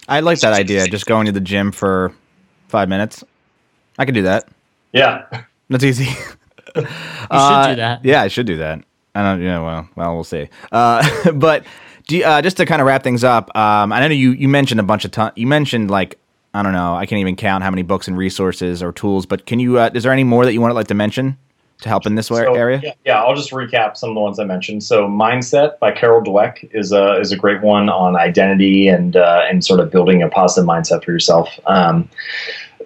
I 0.08 0.20
like 0.20 0.40
that 0.40 0.52
idea. 0.52 0.86
Just 0.86 1.06
going 1.06 1.26
to 1.26 1.32
the 1.32 1.40
gym 1.40 1.72
for 1.72 2.12
five 2.68 2.88
minutes. 2.88 3.24
I 3.98 4.04
could 4.04 4.14
do 4.14 4.22
that. 4.22 4.48
Yeah, 4.92 5.26
that's 5.68 5.84
easy. 5.84 6.04
you 6.76 6.86
uh, 7.30 7.64
should 7.64 7.72
do 7.72 7.76
that. 7.76 8.04
Yeah, 8.04 8.22
I 8.22 8.28
should 8.28 8.46
do 8.46 8.56
that. 8.58 8.84
I 9.14 9.22
don't. 9.22 9.42
Yeah, 9.42 9.60
well, 9.60 9.88
well, 9.96 10.14
we'll 10.14 10.24
see. 10.24 10.48
Uh, 10.72 11.32
but 11.34 11.64
you, 12.08 12.24
uh, 12.24 12.42
just 12.42 12.56
to 12.56 12.66
kind 12.66 12.80
of 12.80 12.86
wrap 12.86 13.02
things 13.02 13.24
up, 13.24 13.54
um, 13.56 13.92
I 13.92 14.00
know 14.00 14.14
you 14.14 14.32
you 14.32 14.48
mentioned 14.48 14.80
a 14.80 14.84
bunch 14.84 15.04
of 15.04 15.10
ton- 15.10 15.32
you 15.36 15.46
mentioned 15.46 15.90
like 15.90 16.18
I 16.54 16.62
don't 16.62 16.72
know, 16.72 16.94
I 16.94 17.06
can't 17.06 17.20
even 17.20 17.36
count 17.36 17.62
how 17.62 17.70
many 17.70 17.82
books 17.82 18.08
and 18.08 18.16
resources 18.16 18.82
or 18.82 18.92
tools, 18.92 19.26
but 19.26 19.46
can 19.46 19.60
you? 19.60 19.78
Uh, 19.78 19.90
is 19.94 20.02
there 20.02 20.12
any 20.12 20.24
more 20.24 20.44
that 20.44 20.52
you 20.52 20.60
want 20.60 20.70
to 20.70 20.76
like 20.76 20.88
to 20.88 20.94
mention 20.94 21.36
to 21.80 21.88
help 21.88 22.06
in 22.06 22.14
this 22.14 22.28
so, 22.28 22.36
area? 22.36 22.80
Yeah, 22.82 22.92
yeah, 23.04 23.22
I'll 23.22 23.34
just 23.34 23.50
recap 23.50 23.96
some 23.96 24.10
of 24.10 24.14
the 24.14 24.20
ones 24.20 24.38
I 24.38 24.44
mentioned. 24.44 24.82
So, 24.82 25.08
Mindset 25.08 25.78
by 25.78 25.92
Carol 25.92 26.22
Dweck 26.22 26.68
is 26.72 26.92
a 26.92 27.18
is 27.18 27.32
a 27.32 27.36
great 27.36 27.62
one 27.62 27.88
on 27.88 28.16
identity 28.16 28.88
and 28.88 29.16
uh, 29.16 29.42
and 29.48 29.64
sort 29.64 29.80
of 29.80 29.90
building 29.90 30.22
a 30.22 30.28
positive 30.28 30.68
mindset 30.68 31.04
for 31.04 31.12
yourself. 31.12 31.48
Um, 31.66 32.08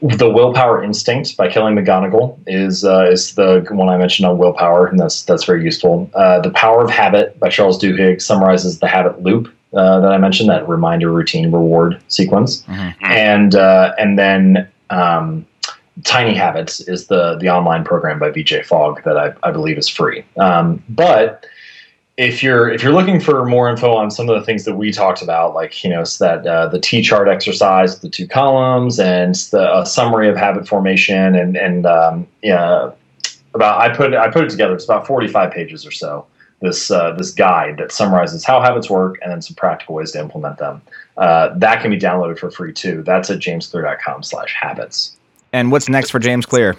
the 0.02 0.28
Willpower 0.28 0.82
Instinct 0.82 1.36
by 1.36 1.48
Kelly 1.48 1.72
McGonigal 1.72 2.38
is 2.46 2.84
uh, 2.84 3.08
is 3.10 3.34
the 3.34 3.66
one 3.70 3.88
I 3.88 3.96
mentioned 3.96 4.26
on 4.26 4.38
willpower, 4.38 4.86
and 4.86 4.98
that's 4.98 5.24
that's 5.24 5.44
very 5.44 5.64
useful. 5.64 6.10
Uh, 6.14 6.40
the 6.40 6.50
Power 6.50 6.84
of 6.84 6.90
Habit 6.90 7.38
by 7.38 7.48
Charles 7.48 7.80
Duhigg 7.80 8.20
summarizes 8.20 8.80
the 8.80 8.88
habit 8.88 9.22
loop 9.22 9.52
uh, 9.74 10.00
that 10.00 10.12
I 10.12 10.18
mentioned, 10.18 10.48
that 10.50 10.68
reminder, 10.68 11.10
routine, 11.10 11.50
reward 11.50 12.00
sequence, 12.08 12.62
mm-hmm. 12.62 13.04
and 13.04 13.54
uh, 13.54 13.94
and 13.98 14.18
then 14.18 14.68
um, 14.90 15.46
Tiny 16.02 16.34
Habits 16.34 16.80
is 16.80 17.06
the 17.06 17.36
the 17.36 17.48
online 17.48 17.84
program 17.84 18.18
by 18.18 18.30
BJ 18.30 18.64
Fogg 18.64 19.04
that 19.04 19.16
I, 19.16 19.32
I 19.44 19.52
believe 19.52 19.78
is 19.78 19.88
free. 19.88 20.24
Um, 20.36 20.82
but 20.88 21.46
if 22.16 22.42
you're 22.42 22.70
if 22.70 22.82
you're 22.82 22.92
looking 22.92 23.20
for 23.20 23.44
more 23.44 23.68
info 23.68 23.94
on 23.94 24.10
some 24.10 24.28
of 24.28 24.38
the 24.38 24.44
things 24.44 24.64
that 24.64 24.74
we 24.74 24.92
talked 24.92 25.22
about, 25.22 25.54
like 25.54 25.82
you 25.82 25.90
know, 25.90 26.04
that 26.20 26.46
uh, 26.46 26.68
the 26.68 26.80
T 26.80 27.02
chart 27.02 27.28
exercise, 27.28 28.00
the 28.00 28.08
two 28.08 28.26
columns, 28.26 28.98
and 29.00 29.34
the 29.34 29.84
summary 29.84 30.28
of 30.28 30.36
habit 30.36 30.68
formation, 30.68 31.34
and 31.34 31.56
and 31.56 31.86
um, 31.86 32.26
yeah, 32.42 32.90
about 33.54 33.80
I 33.80 33.94
put 33.94 34.14
I 34.14 34.30
put 34.30 34.44
it 34.44 34.50
together. 34.50 34.74
It's 34.74 34.84
about 34.84 35.06
45 35.06 35.52
pages 35.52 35.86
or 35.86 35.90
so. 35.90 36.26
This 36.60 36.90
uh, 36.90 37.12
this 37.12 37.32
guide 37.32 37.78
that 37.78 37.90
summarizes 37.90 38.44
how 38.44 38.60
habits 38.60 38.88
work 38.88 39.18
and 39.22 39.32
then 39.32 39.42
some 39.42 39.56
practical 39.56 39.96
ways 39.96 40.12
to 40.12 40.20
implement 40.20 40.58
them. 40.58 40.82
Uh, 41.16 41.50
that 41.58 41.82
can 41.82 41.90
be 41.90 41.98
downloaded 41.98 42.38
for 42.38 42.50
free 42.50 42.72
too. 42.72 43.02
That's 43.02 43.28
at 43.30 43.40
jamesclear.com/habits. 43.40 45.16
And 45.54 45.70
what's 45.70 45.88
next 45.88 46.10
for 46.10 46.18
James 46.18 46.46
Clear? 46.46 46.74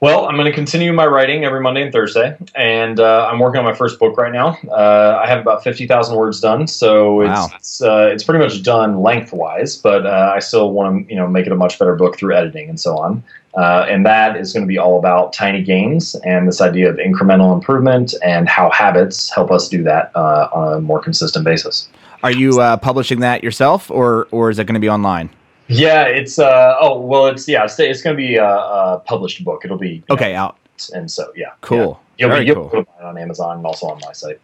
Well, 0.00 0.26
I'm 0.26 0.34
going 0.34 0.50
to 0.50 0.52
continue 0.52 0.92
my 0.92 1.06
writing 1.06 1.44
every 1.44 1.60
Monday 1.60 1.82
and 1.84 1.92
Thursday, 1.92 2.36
and 2.56 2.98
uh, 2.98 3.28
I'm 3.30 3.38
working 3.38 3.60
on 3.60 3.64
my 3.64 3.72
first 3.72 4.00
book 4.00 4.18
right 4.18 4.32
now. 4.32 4.58
Uh, 4.68 5.20
I 5.24 5.28
have 5.28 5.38
about 5.38 5.62
fifty 5.62 5.86
thousand 5.86 6.16
words 6.16 6.40
done, 6.40 6.66
so 6.66 7.20
it's 7.20 7.28
wow. 7.28 7.48
it's, 7.54 7.80
uh, 7.80 8.10
it's, 8.12 8.24
pretty 8.24 8.44
much 8.44 8.64
done 8.64 9.02
lengthwise. 9.02 9.76
But 9.76 10.04
uh, 10.04 10.32
I 10.34 10.40
still 10.40 10.72
want 10.72 11.06
to 11.06 11.14
you 11.14 11.16
know 11.16 11.28
make 11.28 11.46
it 11.46 11.52
a 11.52 11.54
much 11.54 11.78
better 11.78 11.94
book 11.94 12.18
through 12.18 12.34
editing 12.34 12.68
and 12.68 12.78
so 12.78 12.98
on. 12.98 13.22
Uh, 13.54 13.86
and 13.88 14.04
that 14.04 14.36
is 14.36 14.52
going 14.52 14.64
to 14.64 14.68
be 14.68 14.76
all 14.76 14.98
about 14.98 15.32
tiny 15.32 15.62
gains 15.62 16.16
and 16.16 16.48
this 16.48 16.60
idea 16.60 16.90
of 16.90 16.96
incremental 16.96 17.54
improvement 17.54 18.14
and 18.24 18.48
how 18.48 18.68
habits 18.72 19.32
help 19.32 19.52
us 19.52 19.68
do 19.68 19.84
that 19.84 20.10
uh, 20.16 20.48
on 20.52 20.78
a 20.78 20.80
more 20.80 21.00
consistent 21.00 21.44
basis. 21.44 21.88
Are 22.24 22.32
you 22.32 22.56
publishing 22.82 23.20
that 23.20 23.44
yourself, 23.44 23.92
or 23.92 24.26
or 24.32 24.50
is 24.50 24.58
it 24.58 24.64
going 24.64 24.74
to 24.74 24.80
be 24.80 24.90
online? 24.90 25.30
Yeah, 25.68 26.04
it's 26.04 26.38
uh 26.38 26.76
oh 26.80 27.00
well, 27.00 27.26
it's 27.26 27.48
yeah, 27.48 27.64
it's, 27.64 27.78
it's 27.78 28.02
going 28.02 28.16
to 28.16 28.20
be 28.20 28.36
a, 28.36 28.44
a, 28.44 29.02
published 29.04 29.44
book. 29.44 29.62
It'll 29.64 29.78
be 29.78 30.02
okay 30.10 30.32
know, 30.32 30.40
out, 30.40 30.58
and 30.92 31.10
so 31.10 31.32
yeah, 31.34 31.52
cool. 31.62 31.78
Yeah. 31.78 32.26
You'll 32.26 32.30
Very 32.30 32.44
be 32.44 32.46
you'll 32.48 32.68
cool. 32.68 32.82
be 32.82 32.88
on 33.02 33.18
Amazon 33.18 33.56
and 33.58 33.66
also 33.66 33.86
on 33.86 34.00
my 34.04 34.12
site. 34.12 34.40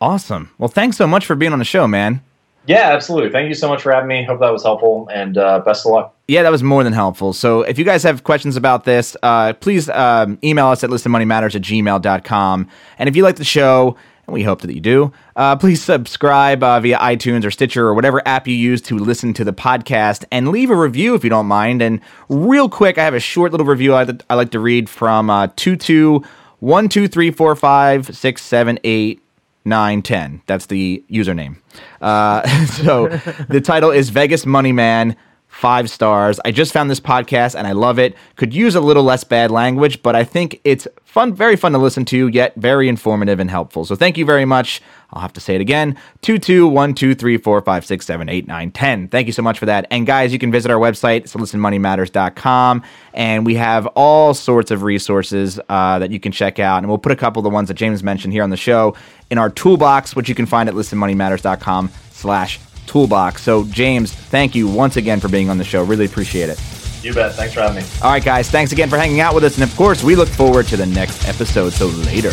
Awesome. 0.00 0.50
Well, 0.58 0.68
thanks 0.68 0.96
so 0.96 1.06
much 1.06 1.24
for 1.24 1.34
being 1.34 1.52
on 1.52 1.58
the 1.58 1.64
show, 1.64 1.86
man. 1.86 2.22
Yeah, 2.66 2.92
absolutely. 2.92 3.30
Thank 3.30 3.48
you 3.48 3.54
so 3.54 3.68
much 3.68 3.82
for 3.82 3.92
having 3.92 4.08
me. 4.08 4.24
Hope 4.24 4.40
that 4.40 4.50
was 4.50 4.62
helpful, 4.62 5.08
and 5.12 5.36
uh, 5.36 5.60
best 5.60 5.84
of 5.84 5.92
luck. 5.92 6.14
Yeah, 6.28 6.42
that 6.42 6.50
was 6.50 6.62
more 6.62 6.82
than 6.82 6.94
helpful. 6.94 7.34
So 7.34 7.62
if 7.62 7.78
you 7.78 7.84
guys 7.84 8.02
have 8.02 8.24
questions 8.24 8.56
about 8.56 8.84
this, 8.84 9.16
uh, 9.22 9.52
please 9.54 9.90
um, 9.90 10.38
email 10.42 10.68
us 10.68 10.82
at 10.82 10.88
listenmoneymatters 10.88 11.54
at 11.54 11.62
gmail.com. 11.62 12.68
And 12.98 13.08
if 13.08 13.16
you 13.16 13.22
like 13.22 13.36
the 13.36 13.44
show, 13.44 13.96
and 14.26 14.34
we 14.34 14.42
hope 14.42 14.62
that 14.62 14.74
you 14.74 14.80
do. 14.80 15.12
Uh, 15.36 15.56
please 15.56 15.82
subscribe 15.82 16.62
uh, 16.62 16.80
via 16.80 16.98
iTunes 16.98 17.44
or 17.44 17.50
Stitcher 17.50 17.86
or 17.86 17.94
whatever 17.94 18.22
app 18.26 18.46
you 18.46 18.54
use 18.54 18.80
to 18.82 18.98
listen 18.98 19.34
to 19.34 19.44
the 19.44 19.52
podcast 19.52 20.24
and 20.30 20.48
leave 20.48 20.70
a 20.70 20.76
review 20.76 21.14
if 21.14 21.24
you 21.24 21.30
don't 21.30 21.46
mind. 21.46 21.82
And 21.82 22.00
real 22.28 22.68
quick, 22.68 22.98
I 22.98 23.04
have 23.04 23.14
a 23.14 23.20
short 23.20 23.52
little 23.52 23.66
review 23.66 23.94
I, 23.94 24.06
I 24.30 24.34
like 24.34 24.50
to 24.52 24.60
read 24.60 24.88
from 24.88 25.30
uh, 25.30 25.48
Tutu 25.56 26.20
one 26.60 26.88
two 26.88 27.08
three 27.08 27.30
four 27.30 27.54
five 27.54 28.14
six 28.16 28.42
seven 28.42 28.78
eight 28.84 29.22
nine 29.64 30.02
ten. 30.02 30.42
That's 30.46 30.66
the 30.66 31.04
username. 31.10 31.58
Uh, 32.00 32.46
so 32.66 33.08
the 33.48 33.60
title 33.60 33.90
is 33.90 34.10
Vegas 34.10 34.46
Money 34.46 34.72
Man. 34.72 35.16
Five 35.60 35.88
stars. 35.88 36.40
I 36.44 36.50
just 36.50 36.72
found 36.72 36.90
this 36.90 37.00
podcast 37.00 37.54
and 37.54 37.66
I 37.66 37.72
love 37.72 37.98
it. 37.98 38.16
Could 38.34 38.52
use 38.52 38.74
a 38.74 38.80
little 38.80 39.04
less 39.04 39.22
bad 39.22 39.52
language, 39.52 40.02
but 40.02 40.16
I 40.16 40.24
think 40.24 40.60
it's 40.64 40.86
fun, 41.04 41.32
very 41.32 41.54
fun 41.54 41.70
to 41.72 41.78
listen 41.78 42.04
to, 42.06 42.26
yet 42.26 42.54
very 42.56 42.88
informative 42.88 43.38
and 43.38 43.48
helpful. 43.48 43.84
So 43.84 43.94
thank 43.94 44.18
you 44.18 44.26
very 44.26 44.44
much. 44.44 44.82
I'll 45.12 45.22
have 45.22 45.32
to 45.34 45.40
say 45.40 45.54
it 45.54 45.60
again. 45.60 45.96
Two 46.22 46.38
two 46.38 46.66
one 46.66 46.92
two 46.92 47.14
three 47.14 47.38
four 47.38 47.62
five 47.62 47.86
six 47.86 48.04
seven 48.04 48.28
eight 48.28 48.48
nine 48.48 48.72
ten. 48.72 49.06
Thank 49.08 49.28
you 49.28 49.32
so 49.32 49.42
much 49.42 49.58
for 49.60 49.66
that. 49.66 49.86
And 49.92 50.06
guys, 50.06 50.32
you 50.32 50.40
can 50.40 50.50
visit 50.50 50.72
our 50.72 50.78
website, 50.78 51.22
listenmoneymatters.com, 51.22 52.82
and 53.14 53.46
we 53.46 53.54
have 53.54 53.86
all 53.94 54.34
sorts 54.34 54.72
of 54.72 54.82
resources 54.82 55.60
uh, 55.68 56.00
that 56.00 56.10
you 56.10 56.18
can 56.18 56.32
check 56.32 56.58
out. 56.58 56.78
And 56.78 56.88
we'll 56.88 56.98
put 56.98 57.12
a 57.12 57.16
couple 57.16 57.38
of 57.40 57.44
the 57.44 57.50
ones 57.50 57.68
that 57.68 57.74
James 57.74 58.02
mentioned 58.02 58.32
here 58.32 58.42
on 58.42 58.50
the 58.50 58.56
show 58.56 58.96
in 59.30 59.38
our 59.38 59.50
toolbox, 59.50 60.16
which 60.16 60.28
you 60.28 60.34
can 60.34 60.46
find 60.46 60.68
at 60.68 60.74
listenmoneymatters.com 60.74 61.90
slash 62.10 62.58
toolbox. 62.86 63.42
So 63.42 63.64
James, 63.64 64.12
thank 64.12 64.54
you 64.54 64.68
once 64.68 64.96
again 64.96 65.20
for 65.20 65.28
being 65.28 65.50
on 65.50 65.58
the 65.58 65.64
show. 65.64 65.82
Really 65.84 66.06
appreciate 66.06 66.48
it. 66.50 66.60
You 67.02 67.12
bet. 67.12 67.34
Thanks 67.34 67.52
for 67.52 67.60
having 67.60 67.82
me. 67.82 67.88
All 68.02 68.10
right, 68.10 68.24
guys. 68.24 68.50
Thanks 68.50 68.72
again 68.72 68.88
for 68.88 68.96
hanging 68.96 69.20
out 69.20 69.34
with 69.34 69.44
us. 69.44 69.56
And 69.56 69.62
of 69.62 69.76
course, 69.76 70.02
we 70.02 70.16
look 70.16 70.28
forward 70.28 70.66
to 70.68 70.76
the 70.76 70.86
next 70.86 71.28
episode. 71.28 71.74
So 71.74 71.88
later. 71.88 72.32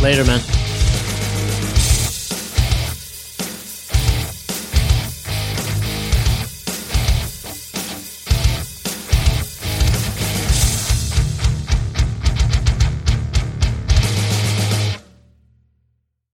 Later, 0.00 0.24
man. 0.24 0.40